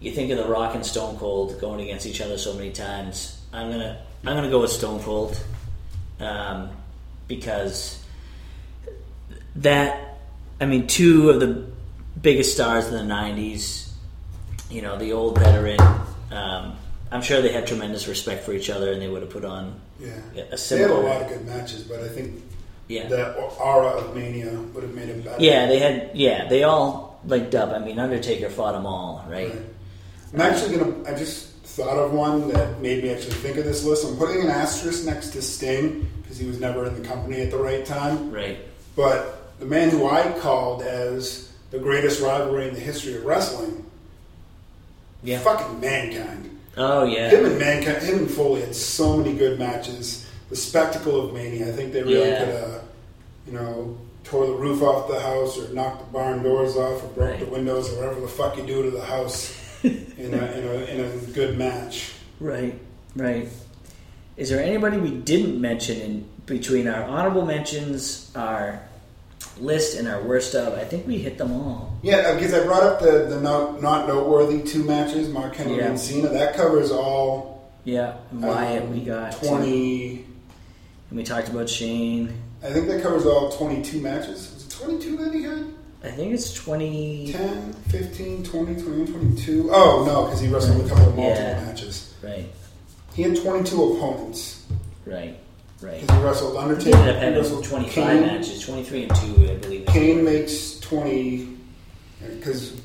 you 0.00 0.12
think 0.12 0.30
of 0.30 0.38
the 0.38 0.48
Rock 0.48 0.74
and 0.74 0.84
Stone 0.84 1.18
Cold 1.18 1.60
going 1.60 1.82
against 1.82 2.06
each 2.06 2.22
other 2.22 2.38
so 2.38 2.54
many 2.54 2.70
times. 2.72 3.38
I'm 3.52 3.70
gonna 3.70 4.00
I'm 4.24 4.34
gonna 4.34 4.50
go 4.50 4.62
with 4.62 4.72
Stone 4.72 5.02
Cold 5.02 5.38
um, 6.20 6.70
because 7.28 8.02
that 9.56 10.15
I 10.60 10.66
mean 10.66 10.86
two 10.86 11.30
of 11.30 11.40
the 11.40 11.64
biggest 12.20 12.54
stars 12.54 12.86
in 12.88 12.94
the 12.94 13.14
'90s 13.14 13.84
you 14.68 14.82
know, 14.82 14.98
the 14.98 15.12
old 15.12 15.38
veteran. 15.38 15.78
Um, 16.32 16.74
I'm 17.12 17.22
sure 17.22 17.40
they 17.40 17.52
had 17.52 17.68
tremendous 17.68 18.08
respect 18.08 18.42
for 18.44 18.52
each 18.52 18.68
other, 18.68 18.90
and 18.90 19.00
they 19.00 19.06
would 19.06 19.22
have 19.22 19.30
put 19.30 19.44
on 19.44 19.80
Yeah. 20.00 20.10
a 20.50 20.58
similar. 20.58 20.88
They 20.88 20.94
had 20.94 21.04
a 21.04 21.08
lot 21.20 21.22
of 21.22 21.28
good 21.28 21.46
matches, 21.46 21.82
but 21.82 22.00
I 22.00 22.08
think 22.08 22.42
Yeah, 22.88 23.06
that 23.08 23.36
aura 23.60 23.90
of 23.90 24.14
Mania 24.16 24.50
would 24.74 24.82
have 24.82 24.92
made 24.92 25.08
it 25.08 25.24
better. 25.24 25.36
yeah, 25.42 25.66
they 25.66 25.78
had. 25.78 26.10
Yeah, 26.14 26.48
they 26.48 26.64
all 26.64 27.20
linked 27.26 27.54
up. 27.54 27.70
I 27.72 27.78
mean, 27.78 28.00
Undertaker 28.00 28.48
fought 28.48 28.72
them 28.72 28.86
all, 28.86 29.24
right? 29.30 29.50
Right. 29.50 29.58
I'm 30.34 30.40
actually 30.40 30.78
gonna. 30.78 30.94
I 31.08 31.14
just 31.16 31.46
thought 31.64 31.96
of 31.96 32.12
one 32.12 32.48
that 32.48 32.80
made 32.82 33.04
me 33.04 33.10
actually 33.10 33.34
think 33.34 33.56
of 33.58 33.64
this 33.64 33.84
list. 33.84 34.04
I'm 34.04 34.16
putting 34.16 34.42
an 34.42 34.48
asterisk 34.50 35.04
next 35.04 35.30
to 35.30 35.42
Sting 35.42 36.08
because 36.22 36.38
he 36.38 36.46
was 36.46 36.58
never 36.58 36.86
in 36.86 37.00
the 37.00 37.06
company 37.08 37.40
at 37.42 37.52
the 37.52 37.56
right 37.58 37.84
time. 37.86 38.32
Right. 38.32 38.58
But 38.96 39.35
the 39.58 39.66
man 39.66 39.90
who 39.90 40.08
I 40.08 40.32
called 40.38 40.82
as 40.82 41.50
the 41.70 41.78
greatest 41.78 42.20
rivalry 42.20 42.68
in 42.68 42.74
the 42.74 42.80
history 42.80 43.16
of 43.16 43.24
wrestling, 43.24 43.84
Yeah. 45.22 45.38
fucking 45.40 45.80
Mankind. 45.80 46.50
Oh 46.76 47.04
yeah. 47.04 47.30
Him 47.30 47.46
and 47.46 47.58
Mankind, 47.58 48.02
him 48.02 48.18
and 48.18 48.30
Foley 48.30 48.60
had 48.60 48.74
so 48.74 49.16
many 49.16 49.34
good 49.34 49.58
matches. 49.58 50.26
The 50.50 50.56
spectacle 50.56 51.20
of 51.26 51.32
Mania, 51.34 51.68
I 51.68 51.72
think 51.72 51.92
they 51.92 52.02
really 52.02 52.28
Yeah. 52.28 52.38
could 52.44 52.54
have, 52.54 52.82
you 53.46 53.52
know, 53.54 53.96
tore 54.24 54.46
the 54.46 54.52
roof 54.52 54.82
off 54.82 55.08
the 55.08 55.18
house 55.20 55.58
or 55.58 55.72
knocked 55.72 56.00
the 56.06 56.12
barn 56.12 56.42
doors 56.42 56.76
off 56.76 57.02
or 57.02 57.08
broke 57.08 57.30
Right. 57.30 57.40
the 57.40 57.46
windows 57.46 57.90
or 57.92 57.96
whatever 57.96 58.20
the 58.20 58.28
fuck 58.28 58.56
you 58.56 58.64
do 58.64 58.82
to 58.82 58.90
the 58.90 59.02
house 59.04 59.52
in 59.82 59.94
a, 60.18 60.26
in 60.26 60.66
a 60.66 60.84
in 60.84 61.00
a 61.00 61.16
good 61.32 61.56
match. 61.58 62.12
Right. 62.40 62.78
Right. 63.16 63.48
Is 64.36 64.50
there 64.50 64.62
anybody 64.62 64.98
we 64.98 65.10
didn't 65.10 65.58
mention 65.60 65.98
in 66.00 66.24
between 66.44 66.86
our 66.88 67.02
honorable 67.04 67.44
mentions, 67.46 68.30
our 68.36 68.80
list, 69.58 69.96
and 69.98 70.06
our 70.08 70.22
worst 70.22 70.54
of? 70.54 70.74
I 70.74 70.84
think 70.84 71.06
we 71.06 71.18
hit 71.18 71.38
them 71.38 71.52
all. 71.52 71.96
Yeah, 72.02 72.34
because 72.34 72.52
I 72.54 72.64
brought 72.64 72.82
up 72.82 73.00
the 73.00 73.26
the 73.28 73.40
not, 73.40 73.82
not 73.82 74.06
noteworthy 74.08 74.62
two 74.62 74.84
matches, 74.84 75.28
Mark 75.28 75.56
Henry 75.56 75.78
Yeah. 75.78 75.86
and 75.88 75.98
Cena. 76.00 76.28
That 76.28 76.54
covers 76.54 76.90
all 76.90 77.70
Yeah. 77.84 78.14
And 78.30 78.42
Wyatt, 78.42 78.82
um, 78.82 78.92
we 78.92 79.00
got 79.00 79.32
twenty. 79.42 80.24
And 81.10 81.16
we 81.18 81.22
talked 81.24 81.48
about 81.48 81.68
Shane. 81.68 82.34
I 82.64 82.70
think 82.72 82.88
that 82.88 83.02
covers 83.02 83.26
all 83.26 83.50
twenty 83.50 83.82
two 83.82 84.00
matches. 84.00 84.52
Was 84.54 84.66
it 84.66 84.70
twenty 84.70 84.98
two 84.98 85.16
that 85.18 85.32
he 85.32 85.42
had? 85.44 85.64
I 86.04 86.10
think 86.10 86.34
it's 86.34 86.52
twenty. 86.54 87.32
10, 87.32 87.72
15, 87.88 88.44
20, 88.44 88.74
21, 88.82 89.06
22. 89.12 89.70
Oh, 89.72 90.04
no, 90.06 90.24
because 90.24 90.40
he 90.40 90.48
wrestled 90.48 90.84
a 90.84 90.88
couple 90.88 91.08
of 91.08 91.16
multiple 91.16 91.44
Yeah. 91.44 91.64
matches. 91.64 92.12
Right. 92.22 92.46
He 93.14 93.22
had 93.22 93.36
22 93.36 93.94
opponents. 93.94 94.62
Right. 95.04 95.38
Right. 95.80 96.00
Because 96.00 96.16
he 96.16 96.24
wrestled 96.24 96.82
He 96.82 96.92
ended 96.92 97.14
up 97.14 97.16
having 97.22 97.38
wrestled 97.38 97.64
25 97.64 97.92
Kane. 97.92 98.20
matches, 98.22 98.64
23 98.64 99.02
and 99.04 99.14
2, 99.16 99.50
I 99.50 99.54
believe. 99.56 99.86
Kane 99.86 100.24
makes 100.24 100.80
20. 100.80 101.56
Because 102.36 102.80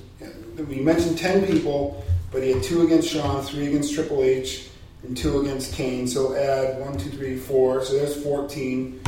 we 0.67 0.81
mentioned 0.81 1.17
10 1.17 1.47
people, 1.47 2.03
but 2.31 2.43
he 2.43 2.51
had 2.51 2.63
two 2.63 2.83
against 2.85 3.09
Shawn, 3.09 3.43
three 3.43 3.67
against 3.67 3.93
Triple 3.93 4.23
H, 4.23 4.67
and 5.03 5.15
two 5.15 5.41
against 5.41 5.73
Kane. 5.73 6.07
So 6.07 6.35
add 6.35 6.79
one, 6.81 6.97
two, 6.97 7.09
three, 7.09 7.37
four. 7.37 7.83
So 7.83 7.93
there's 7.93 8.21
14. 8.21 9.01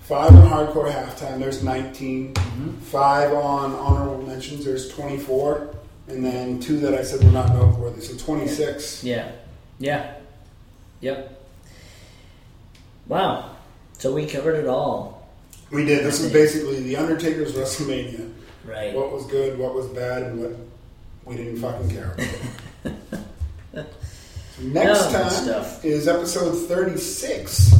Five 0.00 0.34
on 0.34 0.48
hardcore 0.48 0.90
halftime, 0.90 1.38
there's 1.38 1.62
19. 1.62 2.32
Mm-hmm. 2.32 2.70
Five 2.78 3.34
on 3.34 3.74
honorable 3.74 4.26
mentions, 4.26 4.64
there's 4.64 4.88
24. 4.88 5.74
And 6.08 6.24
then 6.24 6.58
two 6.60 6.80
that 6.80 6.94
I 6.94 7.02
said 7.02 7.22
were 7.22 7.30
not 7.30 7.50
noteworthy, 7.50 8.00
so 8.00 8.16
26. 8.16 9.04
Yeah. 9.04 9.30
Yeah. 9.78 10.14
Yep. 11.00 11.37
Wow. 13.08 13.56
So 13.94 14.14
we 14.14 14.26
covered 14.26 14.56
it 14.56 14.66
all. 14.66 15.28
We 15.70 15.84
did. 15.84 16.04
This 16.04 16.20
is 16.20 16.32
basically 16.32 16.80
the 16.82 16.96
Undertaker's 16.96 17.54
WrestleMania. 17.54 18.32
Right. 18.64 18.94
What 18.94 19.12
was 19.12 19.24
good, 19.26 19.58
what 19.58 19.74
was 19.74 19.86
bad, 19.88 20.22
and 20.24 20.40
what 20.42 20.52
we 21.24 21.36
didn't 21.36 21.56
fucking 21.58 21.90
care 21.90 22.14
about. 22.84 23.86
Next 24.60 25.06
good 25.06 25.12
time 25.12 25.64
is 25.84 26.08
episode 26.08 26.52
36. 26.52 27.70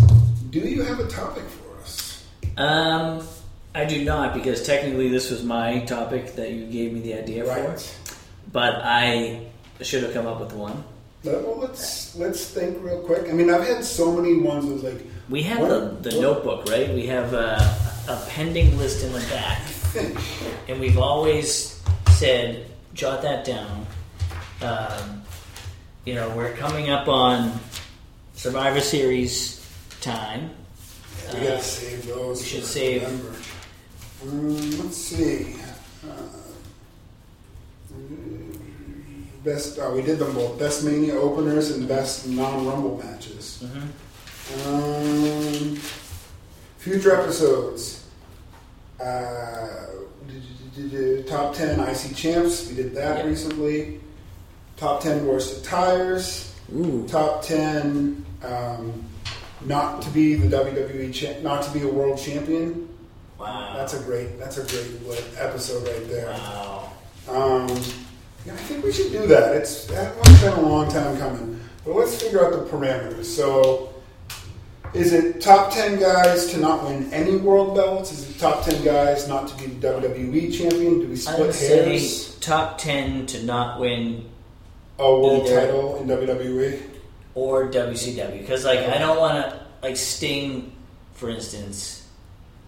Do 0.50 0.60
you 0.60 0.82
have 0.82 1.00
a 1.00 1.09
topic 1.09 1.44
for 1.44 1.80
us? 1.82 2.24
Um, 2.56 3.26
I 3.74 3.84
do 3.84 4.05
not 4.05 4.32
because 4.34 4.64
technically 4.64 5.09
this 5.09 5.30
was 5.30 5.42
my 5.42 5.80
topic 5.80 6.34
that 6.36 6.52
you 6.52 6.66
gave 6.66 6.92
me 6.92 7.00
the 7.00 7.14
idea 7.14 7.44
Right. 7.46 7.78
for. 7.78 8.14
But 8.52 8.76
I 8.82 9.46
should 9.82 10.02
have 10.05 10.12
come 10.14 10.26
up 10.26 10.40
with 10.40 10.52
one. 10.52 10.84
Well, 11.24 11.56
let's 11.59 12.14
let's 12.16 12.48
think 12.48 12.78
real 12.80 13.00
quick. 13.00 13.28
I 13.28 13.32
mean, 13.32 13.50
I've 13.50 13.66
had 13.66 13.84
so 13.84 14.12
many 14.12 14.36
ones 14.36 14.66
with 14.66 14.84
like 14.84 15.05
We 15.28 15.42
have 15.42 15.60
What- 15.60 16.02
the, 16.02 16.10
the 16.10 16.16
what- 16.16 16.22
notebook, 16.22 16.68
right? 16.70 16.92
We 16.94 17.06
have 17.06 17.32
a, 17.34 17.56
a 18.09 18.24
pending 18.28 18.76
list 18.78 19.05
in 19.05 19.12
the 19.12 19.20
back. 19.30 19.60
and 20.68 20.80
we've 20.80 20.98
always 20.98 21.80
said 22.10 22.66
jot 22.94 23.22
that 23.22 23.44
down. 23.44 23.86
Um, 24.62 25.22
you 26.05 26.14
know, 26.14 26.30
we're 26.36 26.52
coming 26.55 26.90
up 26.90 27.09
on 27.09 27.59
Survivor 28.34 28.80
Series 28.80 29.64
time. 30.00 30.50
We 31.32 31.38
Uh, 31.40 31.42
gotta 31.44 31.62
save 31.62 32.06
those. 32.06 32.40
we 32.40 32.46
should 32.46 32.64
save- 32.64 33.02
November. 33.02 33.34
Um, 34.22 34.78
let's 34.82 34.96
see. 34.96 35.56
Uh, 36.05 36.09
best. 39.44 39.78
Oh, 39.80 39.94
we 39.94 40.02
did 40.02 40.18
them 40.18 40.32
both. 40.34 40.59
Best 40.59 40.84
Mania 40.84 41.14
openers 41.14 41.70
and 41.70 41.86
best 41.88 42.26
non-Rumble 42.26 43.00
matches. 43.05 43.62
Mhm. 43.64 43.88
Um, 44.66 45.76
future 46.78 47.14
episodes. 47.14 48.04
Uh, 49.00 49.66
top 51.26 51.54
10 51.54 51.80
IC 51.80 52.14
champs. 52.16 52.68
We 52.68 52.76
did 52.76 52.94
that 52.94 53.18
Yep. 53.18 53.26
recently. 53.26 54.00
Top 54.76 55.02
10 55.02 55.26
worst 55.26 55.58
attires. 55.60 56.52
Ooh, 56.74 57.04
Top 57.08 57.42
10 57.42 58.24
um, 58.44 59.04
not 59.64 60.02
to 60.02 60.10
be 60.10 60.34
the 60.34 60.46
WWE 60.48 61.12
cha- 61.12 61.40
not 61.42 61.62
to 61.64 61.70
be 61.70 61.82
a 61.82 61.88
world 61.88 62.18
champion. 62.18 62.88
Wow. 63.38 63.74
That's 63.76 63.94
a 63.94 64.00
great. 64.00 64.38
That's 64.38 64.58
a 64.58 64.62
great 64.64 64.86
episode 65.38 65.86
right 65.86 66.08
there. 66.08 66.26
Wow. 66.28 66.90
Um, 67.28 67.68
yeah, 68.46 68.52
I 68.52 68.56
think 68.56 68.84
we 68.84 68.92
should 68.92 69.10
do 69.12 69.26
that. 69.26 69.54
It's 69.56 69.86
that 69.86 70.14
one's 70.16 70.40
been 70.40 70.52
a 70.52 70.60
long 70.60 70.88
time 70.90 71.16
coming. 71.18 71.60
But 71.84 71.96
let's 71.96 72.20
figure 72.22 72.44
out 72.44 72.52
the 72.52 72.70
parameters. 72.70 73.24
So, 73.24 73.90
is 74.94 75.12
it 75.12 75.40
top 75.40 75.73
ten 75.73 75.98
guys 75.98 76.47
to 76.52 76.59
not 76.59 76.85
win 76.85 77.12
any 77.12 77.36
world 77.36 77.74
belts? 77.74 78.12
Is 78.12 78.28
it 78.31 78.39
top 78.39 78.65
ten 78.65 78.82
guys 78.85 79.28
not 79.28 79.48
to 79.48 79.56
be 79.56 79.66
the 79.66 79.89
WWE 79.89 80.52
champion? 80.56 81.01
Do 81.01 81.06
we 81.06 81.12
I 81.12 81.16
split 81.16 81.39
would 81.40 81.55
say 81.55 81.85
hairs? 81.90 82.36
top 82.40 82.78
ten 82.78 83.27
to 83.27 83.43
not 83.44 83.81
win 83.81 84.24
A 84.98 85.02
world 85.10 85.47
either. 85.47 85.60
title 85.66 85.97
in? 86.01 86.06
WWE? 86.09 86.81
or 87.35 87.69
WCW 87.70 88.40
because 88.40 88.65
like 88.65 88.81
I 88.81 88.98
don't 88.98 89.19
want 89.19 89.35
to 89.44 89.60
like 89.82 89.97
Sting, 89.97 90.73
for 91.12 91.28
instance, 91.31 92.06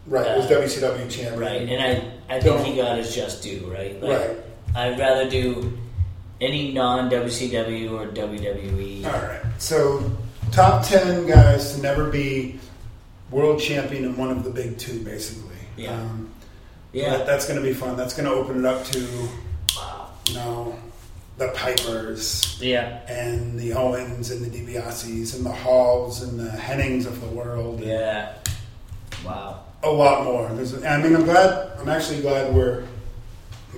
Right, 0.06 0.36
was 0.36 0.46
Uh, 0.46 0.60
WCW 0.60 1.10
champion. 1.10 1.38
right? 1.40 1.62
And 1.68 1.82
I 2.30 2.36
I 2.36 2.40
think 2.40 2.60
he 2.64 2.76
got 2.76 2.96
his 2.98 3.12
just 3.14 3.42
due, 3.42 3.66
right? 3.72 4.00
Like, 4.00 4.18
Right. 4.18 4.36
I'd 4.76 4.98
rather 4.98 5.28
do 5.28 5.76
any 6.40 6.72
non 6.72 7.10
WCW 7.10 7.90
or 7.92 8.06
WWE. 8.06 9.04
All 9.06 9.12
right. 9.12 9.40
So, 9.58 10.04
top 10.52 10.84
10 10.84 11.26
guys 11.26 11.74
to 11.74 11.80
never 11.82 12.10
be 12.10 12.58
world 13.30 13.60
champion 13.60 14.04
in 14.04 14.16
one 14.16 14.30
of 14.30 14.44
the 14.44 14.50
big 14.50 14.78
two, 14.78 15.00
basically. 15.04 15.56
Yeah. 15.76 15.92
Um, 15.94 16.30
Yeah. 16.92 17.10
that- 17.18 17.26
that's 17.26 17.46
going 17.46 17.60
to 17.60 17.66
be 17.66 17.72
fun. 17.72 17.96
That's 17.96 18.14
going 18.14 18.28
to 18.28 18.34
open 18.34 18.58
it 18.58 18.64
up 18.64 18.84
to, 18.86 18.98
you 20.26 20.34
know, 20.34 20.74
the 21.38 21.48
Pipers 21.48 22.56
Yeah. 22.60 22.98
and 23.08 23.58
the 23.58 23.72
Owens 23.74 24.30
and 24.30 24.44
the 24.44 24.50
DiBiase's 24.50 25.34
and 25.34 25.46
the 25.46 25.52
Halls 25.52 26.22
and 26.22 26.38
the 26.38 26.50
Hennings 26.50 27.06
of 27.06 27.20
the 27.20 27.28
world. 27.28 27.80
Yeah. 27.80 28.32
Wow. 29.24 29.60
A 29.82 29.90
lot 29.90 30.24
more. 30.24 30.48
There's, 30.52 30.74
I 30.84 30.98
mean, 30.98 31.14
I'm 31.14 31.24
glad, 31.24 31.70
I'm 31.80 31.88
actually 31.88 32.20
glad 32.20 32.52
we're 32.54 32.82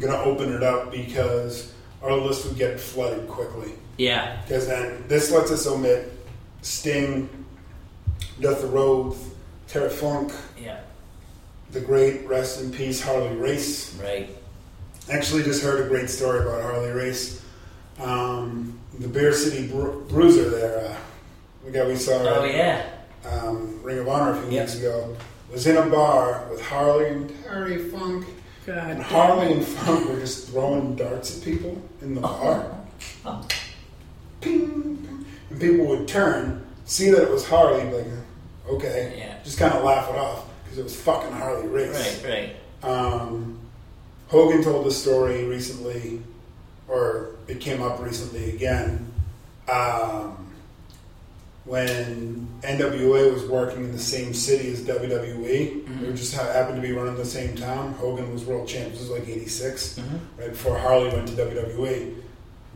going 0.00 0.12
to 0.12 0.20
open 0.24 0.52
it 0.52 0.62
up 0.62 0.90
because 0.90 1.70
our 2.02 2.16
list 2.16 2.46
would 2.46 2.56
get 2.56 2.80
flooded 2.80 3.28
quickly. 3.28 3.72
Yeah. 3.98 4.38
Because 4.42 4.66
then 4.66 5.04
this 5.08 5.30
lets 5.30 5.50
us 5.52 5.66
omit 5.66 6.10
Sting, 6.62 7.28
Dusty 8.40 8.66
Rhodes, 8.68 9.18
Terry 9.68 9.90
Funk, 9.90 10.32
Yeah. 10.60 10.80
the 11.70 11.80
great 11.80 12.26
rest 12.26 12.60
in 12.60 12.70
peace 12.72 13.00
Harley 13.00 13.34
Race. 13.36 13.94
Right. 14.02 14.30
Actually, 15.10 15.42
just 15.42 15.62
heard 15.62 15.84
a 15.84 15.88
great 15.88 16.08
story 16.08 16.40
about 16.46 16.62
Harley 16.62 16.90
Race. 16.92 17.40
Um, 18.00 18.78
the 18.98 19.08
Bear 19.08 19.32
City 19.32 19.66
Bru- 19.66 20.04
Bruiser 20.08 20.48
there, 20.50 20.86
uh, 20.86 20.96
the 21.64 21.70
guy 21.70 21.86
we 21.86 21.96
saw 21.96 22.12
Oh 22.22 22.44
at 22.44 22.54
yeah. 22.54 22.82
um, 23.24 23.80
Ring 23.82 23.98
of 23.98 24.08
Honor 24.08 24.32
a 24.38 24.42
few 24.42 24.50
Yep. 24.52 24.62
weeks 24.66 24.78
ago, 24.78 25.16
was 25.50 25.66
in 25.66 25.76
a 25.76 25.86
bar 25.86 26.46
with 26.50 26.60
Harley 26.62 27.08
and 27.08 27.32
Terry 27.44 27.78
Funk. 27.90 28.26
And 28.66 29.02
Harley 29.02 29.52
and 29.52 29.64
Funk 29.66 30.08
were 30.08 30.20
just 30.20 30.48
throwing 30.48 30.94
darts 30.94 31.36
at 31.36 31.44
people 31.44 31.76
in 32.00 32.14
the 32.14 32.20
bar. 32.22 32.66
Oh. 33.26 33.46
Ping, 34.40 34.96
ping. 34.98 35.11
And 35.52 35.60
people 35.60 35.84
would 35.86 36.08
turn, 36.08 36.64
see 36.86 37.10
that 37.10 37.22
it 37.22 37.30
was 37.30 37.46
Harley, 37.46 37.84
be 37.84 37.92
like, 37.96 38.06
okay, 38.70 39.14
Yeah. 39.18 39.34
just 39.44 39.58
kind 39.58 39.74
of 39.74 39.84
laugh 39.84 40.08
it 40.08 40.16
off 40.16 40.44
because 40.64 40.78
it 40.78 40.82
was 40.84 40.96
fucking 40.96 41.32
Harley 41.32 41.68
Race. 41.68 42.22
Right. 42.24 42.56
Right. 42.82 42.90
Um, 42.90 43.58
Hogan 44.28 44.62
told 44.64 44.86
the 44.86 44.90
story 44.90 45.44
recently, 45.44 46.22
or 46.88 47.30
it 47.48 47.60
came 47.60 47.82
up 47.82 48.02
recently 48.02 48.50
again, 48.50 49.12
um, 49.70 50.38
when 51.64 52.48
NWA 52.62 53.32
was 53.32 53.44
working 53.44 53.84
in 53.84 53.92
the 53.92 53.98
same 53.98 54.34
city 54.34 54.72
as 54.72 54.80
WWE. 54.80 55.84
Mhm. 55.86 56.00
They 56.06 56.12
just 56.14 56.34
happened 56.34 56.82
to 56.82 56.86
be 56.86 56.92
running 56.92 57.14
the 57.16 57.24
same 57.24 57.54
town. 57.54 57.92
Hogan 58.00 58.32
was 58.32 58.44
world 58.44 58.66
champ. 58.66 58.90
This 58.92 59.00
was 59.00 59.10
like 59.10 59.28
'86, 59.28 59.98
Mhm. 60.00 60.18
right 60.40 60.50
before 60.50 60.76
Harley 60.78 61.10
went 61.10 61.28
to 61.28 61.34
WWE. 61.36 62.14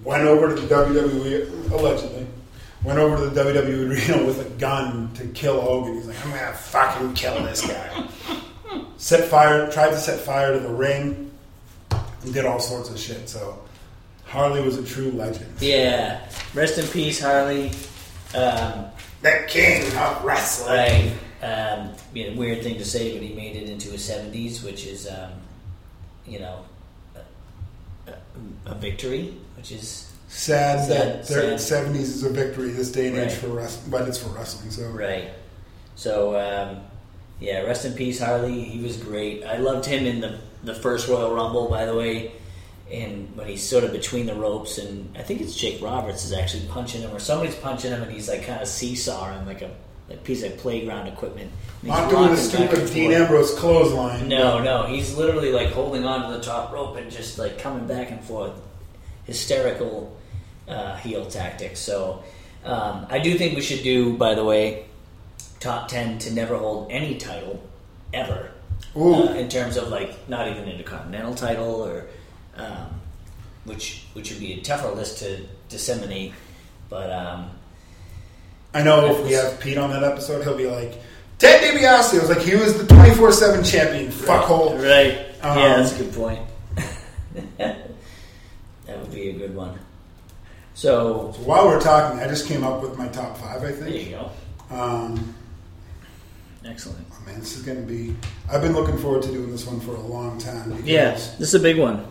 Went 0.05 0.25
over 0.25 0.55
to 0.55 0.61
the 0.61 0.69
WWE 0.69 1.49
allegedly. 1.73 2.27
Went 2.85 2.99
over 2.99 3.17
to 3.17 3.31
the 3.31 3.41
WWE 3.43 3.91
arena 3.91 4.25
with 4.27 4.47
a 4.47 4.51
gun 4.59 5.13
to 5.15 5.27
kill 5.29 5.61
Hogan. 5.61 5.95
He's 5.97 6.07
like, 6.07 6.25
I'm 6.25 6.31
gonna 6.31 6.53
fucking 6.53 7.15
kill 7.15 7.43
this 7.43 7.67
guy. 7.67 8.09
set 8.97 9.29
fire, 9.29 9.71
tried 9.73 9.91
to 9.91 9.99
set 9.99 10.21
fire 10.21 10.53
to 10.53 10.61
the 10.61 10.69
ring, 10.73 11.31
and 11.91 12.33
did 12.35 12.45
all 12.45 12.61
sorts 12.61 12.89
of 12.91 12.99
shit. 12.99 13.29
So 13.29 13.59
Harley 14.25 14.63
was 14.63 14.77
a 14.79 14.85
true 14.85 15.11
legend. 15.13 15.53
Yeah. 15.61 16.29
Rest 16.55 16.79
in 16.79 16.87
peace, 16.89 17.21
Harley. 17.21 17.71
Um, 18.35 18.87
The 19.23 19.45
king 19.49 19.83
of 19.97 20.25
wrestling. 20.25 20.69
right. 20.77 21.13
Um, 21.43 21.93
you 22.15 22.31
know, 22.31 22.37
weird 22.39 22.63
thing 22.63 22.79
to 22.79 22.85
say, 22.85 23.13
but 23.13 23.23
he 23.23 23.35
made 23.35 23.57
it 23.57 23.69
into 23.69 23.91
his 23.91 24.05
seventies, 24.05 24.63
which 24.63 24.87
is, 24.87 25.07
um, 25.09 25.31
you 26.27 26.39
know, 26.39 26.65
a, 27.15 28.11
a, 28.11 28.73
a 28.73 28.75
victory, 28.75 29.35
which 29.57 29.71
is 29.71 30.06
Sad, 30.37 30.91
that 30.91 31.27
Sad, 31.27 31.37
their 31.37 31.59
sad. 31.59 31.87
70s 31.87 31.97
is 31.97 32.23
a 32.23 32.29
victory 32.29 32.69
this 32.69 32.93
day 32.93 33.09
and 33.09 33.17
age 33.17 33.33
for 33.33 33.49
wrestling, 33.49 33.91
but 33.91 34.07
it's 34.07 34.19
for 34.19 34.29
wrestling. 34.29 34.71
So 34.71 34.87
right. 34.91 35.31
So 35.95 36.39
um, 36.39 36.83
yeah, 37.41 37.63
rest 37.63 37.87
in 37.87 37.95
peace, 37.95 38.21
Harley. 38.21 38.63
He 38.63 38.83
was 38.83 38.99
great. 38.99 39.45
I 39.45 39.57
loved 39.57 39.87
him 39.87 40.05
in 40.05 40.21
the 40.21 40.39
the 40.63 40.75
first 40.75 41.09
Royal 41.09 41.35
Rumble, 41.35 41.69
by 41.71 41.87
the 41.87 41.97
way. 41.97 42.33
And 42.93 43.35
when 43.35 43.49
he's 43.49 43.67
sort 43.67 43.83
of 43.83 43.93
between 43.93 44.27
the 44.27 44.35
ropes, 44.35 44.77
and 44.77 45.17
I 45.17 45.23
think 45.23 45.41
it's 45.41 45.57
Jake 45.57 45.81
Roberts 45.81 46.27
is 46.27 46.35
actually 46.35 46.67
punching 46.67 47.01
him, 47.01 47.17
or 47.17 47.19
somebody's 47.19 47.57
punching 47.57 47.91
him, 47.91 48.03
and 48.03 48.13
he's 48.13 48.29
like 48.29 48.45
kind 48.45 48.61
of 48.61 48.69
seesawing 48.69 49.47
like 49.47 49.63
a 49.63 49.71
like 50.11 50.23
piece 50.23 50.43
of 50.43 50.59
playground 50.59 51.09
equipment. 51.09 51.51
Not 51.83 52.11
doing 52.11 52.29
the 52.29 52.37
stupid 52.37 52.93
Dean. 52.93 53.11
Ambrose 53.11 53.55
clothesline. 53.59 54.29
No, 54.29 54.63
no, 54.63 54.83
he's 54.85 55.17
literally 55.17 55.51
like 55.51 55.71
holding 55.71 56.05
on 56.05 56.31
to 56.31 56.37
the 56.37 56.45
top 56.45 56.75
rope 56.75 56.97
and 56.97 57.11
just 57.11 57.39
like 57.39 57.59
coming 57.59 57.87
back 57.87 58.11
and 58.11 58.23
forth. 58.23 58.53
Hysterical 59.25 60.17
uh, 60.69 60.97
heel 60.97 61.27
tactics. 61.27 61.81
So 61.81 62.23
um, 62.65 63.07
I 63.09 63.19
do 63.19 63.37
think 63.39 63.55
we 63.57 63.63
should 63.63 63.83
do, 63.83 64.17
by 64.17 64.35
the 64.35 64.45
way, 64.45 64.87
top 65.61 65.89
10 65.89 66.19
to 66.21 66.33
never 66.33 66.57
hold 66.57 66.91
any 66.91 67.17
title 67.17 67.63
ever. 68.13 68.51
Ooh. 68.97 69.15
Uh, 69.15 69.35
in 69.35 69.49
terms 69.49 69.77
of 69.77 69.89
like 69.89 70.29
not 70.29 70.49
even 70.49 70.69
intercontinental 70.69 71.35
title 71.35 71.83
or 71.83 72.07
um, 72.57 73.01
which 73.65 74.05
which 74.15 74.31
would 74.31 74.41
be 74.41 74.55
a 74.55 74.63
tougher 74.63 74.91
list 74.91 75.19
to 75.19 75.45
disseminate. 75.69 76.33
But 76.89 77.11
um, 77.11 77.51
I 78.73 78.83
know 78.83 79.07
if 79.07 79.25
we 79.25 79.33
have 79.33 79.61
Pete 79.61 79.77
on 79.77 79.91
that 79.91 80.03
episode, 80.03 80.43
he'll 80.43 80.57
be 80.57 80.67
like, 80.67 80.99
Ted 81.39 81.63
DiBiase 81.63 82.21
was 82.21 82.29
like, 82.29 82.41
he 82.41 82.57
was 82.57 82.79
the 82.79 82.87
24 82.87 83.33
7 83.33 83.65
champion. 83.65 84.11
Fuckhole. 84.11 84.83
Right. 84.83 85.27
Um, 85.43 85.59
yeah, 85.59 85.77
that's 85.77 85.99
a 85.99 86.05
good 86.05 86.15
point. 86.15 86.41
that 87.59 87.89
would 88.87 89.13
be 89.13 89.31
a 89.31 89.33
good 89.33 89.55
one. 89.55 89.79
So 90.77 91.33
So 91.35 91.43
while 91.45 91.67
we're 91.67 91.81
talking, 91.81 92.21
I 92.21 92.29
just 92.29 92.47
came 92.47 92.63
up 92.63 92.83
with 92.83 92.99
my 92.99 93.09
top 93.09 93.39
five, 93.39 93.63
I 93.65 93.73
think. 93.73 93.79
there 93.81 93.89
you 93.91 94.11
go. 94.11 94.31
Um, 94.71 95.35
Excellent. 96.67 97.07
oh 97.13 97.27
man, 97.27 97.41
this 97.41 97.57
is 97.57 97.63
going 97.63 97.79
to 97.81 97.87
be. 97.87 98.15
I've 98.51 98.61
been 98.61 98.75
looking 98.75 98.99
forward 98.99 99.23
to 99.23 99.29
doing 99.33 99.51
this 99.51 99.67
one 99.67 99.81
for 99.81 99.93
a 99.95 100.01
long 100.01 100.37
time. 100.39 100.71
Because 100.71 100.85
Yeah, 100.85 101.11
this 101.13 101.41
is 101.41 101.55
a 101.55 101.61
big 101.61 101.79
one. 101.79 102.07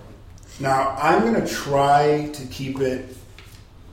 Now, 0.60 0.96
I'm 1.00 1.22
going 1.22 1.40
to 1.40 1.48
try 1.48 2.30
to 2.34 2.46
keep 2.48 2.80
it 2.80 3.16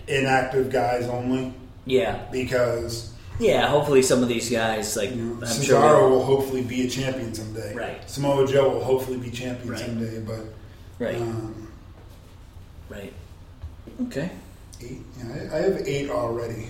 inactive 0.08 0.70
guys 0.70 1.06
only 1.06 1.52
Yeah, 1.84 2.24
because 2.32 3.12
yeah. 3.38 3.66
Hopefully, 3.68 4.00
some 4.02 4.22
of 4.22 4.28
these 4.28 4.48
guys, 4.50 4.96
like 4.96 5.10
you 5.10 5.16
know, 5.16 5.34
I'm 5.34 5.40
Cesaro 5.42 5.66
sure, 5.66 6.08
will 6.08 6.24
hopefully 6.24 6.62
be 6.62 6.86
a 6.86 6.88
champion 6.88 7.34
someday. 7.34 7.74
Right. 7.74 8.08
Samoa 8.08 8.46
Joe 8.46 8.70
will 8.70 8.84
hopefully 8.84 9.18
be 9.18 9.30
champion 9.30 9.70
Right. 9.70 9.80
someday, 9.80 10.20
but 10.20 10.40
right, 10.98 11.16
um, 11.20 11.68
right. 12.88 13.12
Okay, 14.06 14.30
eight, 14.84 15.00
yeah, 15.18 15.50
I, 15.52 15.56
have 15.58 15.86
eight 15.86 16.10
already 16.10 16.66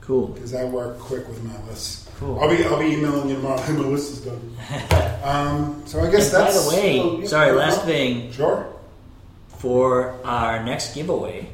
cool. 0.00 0.28
because 0.28 0.54
I 0.54 0.64
work 0.64 0.98
quick 0.98 1.28
with 1.28 1.42
my 1.44 1.60
lists. 1.68 2.08
Cool. 2.18 2.38
I'll 2.40 2.48
be 2.48 2.64
I'll 2.64 2.78
be 2.78 2.92
emailing 2.92 3.28
you 3.30 3.36
tomorrow. 3.36 3.60
Who 3.62 3.82
my 3.82 3.88
list 3.88 4.12
is 4.12 4.20
done. 4.20 4.56
um, 5.24 5.82
so 5.86 6.00
I 6.00 6.10
guess 6.10 6.32
And 6.32 6.32
by 6.32 6.44
that's. 6.52 6.64
the 6.64 6.68
way, 6.76 7.00
oh, 7.00 7.20
yeah, 7.20 7.26
sorry, 7.26 7.52
last 7.52 7.84
thing 7.84 8.30
Sure. 8.32 8.66
for 9.58 10.14
our 10.24 10.62
next 10.64 10.94
giveaway. 10.94 11.48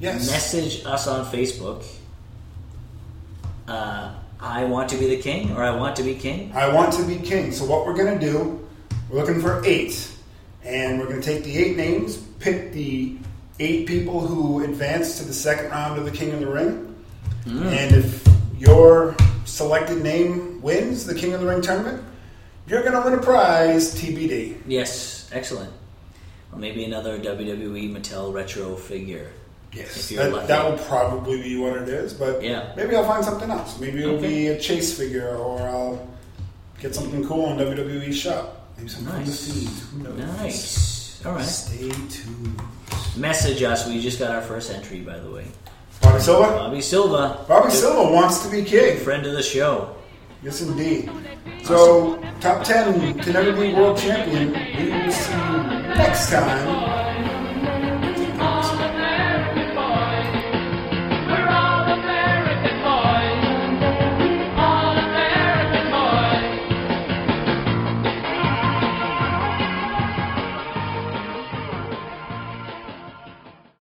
Yes. 0.00 0.30
Message 0.30 0.84
us 0.84 1.06
on 1.08 1.24
Facebook. 1.26 1.84
Uh, 3.66 4.14
I 4.40 4.64
want 4.64 4.88
to 4.90 4.96
be 4.96 5.06
the 5.08 5.20
king, 5.20 5.50
or 5.56 5.62
I 5.62 5.74
want 5.74 5.96
to 5.96 6.02
be 6.02 6.14
king. 6.14 6.52
I 6.54 6.72
want 6.72 6.92
to 6.94 7.02
be 7.04 7.16
king. 7.16 7.52
So 7.52 7.64
what 7.64 7.84
we're 7.86 7.96
going 7.96 8.18
to 8.18 8.24
do, 8.24 8.66
we're 9.10 9.20
looking 9.20 9.40
for 9.40 9.62
eight, 9.64 10.10
and 10.64 10.98
we're 11.00 11.06
going 11.08 11.20
to 11.20 11.26
take 11.34 11.44
the 11.44 11.56
eight 11.58 11.76
names, 11.76 12.16
pick 12.38 12.72
the 12.72 13.16
eight 13.60 13.86
people 13.86 14.20
who 14.20 14.64
advance 14.64 15.18
to 15.18 15.24
the 15.24 15.32
second 15.34 15.70
round 15.70 15.98
of 15.98 16.04
the 16.04 16.10
King 16.10 16.32
of 16.32 16.40
the 16.40 16.46
Ring, 16.46 16.94
mm. 17.44 17.66
and 17.66 17.94
if 17.94 18.26
your 18.58 19.16
selected 19.44 20.02
name 20.02 20.60
wins 20.62 21.06
the 21.06 21.14
King 21.14 21.32
of 21.34 21.40
the 21.40 21.46
Ring 21.46 21.62
tournament, 21.62 22.02
you're 22.66 22.82
going 22.82 22.94
to 22.94 23.00
win 23.00 23.18
a 23.18 23.22
prize. 23.22 23.94
TBD. 23.94 24.60
Yes, 24.66 25.28
excellent. 25.32 25.72
Or 26.52 26.58
maybe 26.58 26.84
another 26.84 27.18
WWE 27.18 27.90
Mattel 27.90 28.32
retro 28.32 28.76
figure. 28.76 29.30
Yes, 29.72 30.08
that, 30.10 30.48
that 30.48 30.64
will 30.70 30.78
probably 30.86 31.42
be 31.42 31.58
what 31.58 31.76
it 31.76 31.88
is, 31.88 32.14
but 32.14 32.42
Yeah. 32.42 32.72
maybe 32.74 32.96
I'll 32.96 33.04
find 33.04 33.22
something 33.24 33.50
else. 33.50 33.78
Maybe 33.78 34.02
it'll 34.02 34.16
Okay. 34.16 34.28
be 34.28 34.46
a 34.48 34.58
chase 34.58 34.96
figure, 34.96 35.36
or 35.36 35.60
I'll 35.60 36.08
get 36.80 36.94
something 36.94 37.26
cool 37.26 37.44
on 37.46 37.58
WWE 37.58 38.12
shop. 38.12 38.66
Maybe 38.78 38.88
some 38.88 39.04
Nice. 39.04 39.82
Who 39.92 40.02
knows? 40.02 40.18
Nice. 40.18 41.26
All 41.26 41.32
right. 41.32 41.44
Stay 41.44 41.90
tuned. 41.90 42.60
Message 43.18 43.62
us. 43.64 43.88
We 43.88 44.00
just 44.00 44.18
got 44.18 44.30
our 44.30 44.42
first 44.42 44.70
entry, 44.70 45.00
by 45.00 45.18
the 45.18 45.30
way. 45.30 45.46
Bobby 46.00 46.20
Silva. 46.20 46.46
Bobby 46.46 46.80
Silva, 46.80 47.44
Bobby 47.48 47.70
Silva 47.70 48.12
wants 48.12 48.44
to 48.44 48.50
be 48.50 48.62
king. 48.62 48.96
friend 48.98 49.26
of 49.26 49.32
the 49.32 49.42
show. 49.42 49.96
Yes, 50.42 50.62
indeed. 50.62 51.10
So, 51.64 52.22
top 52.40 52.62
10 52.62 53.18
can 53.18 53.32
never 53.32 53.52
be 53.52 53.74
world 53.74 53.98
champion. 53.98 54.52
We 54.52 54.92
will 54.92 55.12
see 55.12 55.32
you 55.32 55.62
next 55.96 56.30
time 56.30 57.07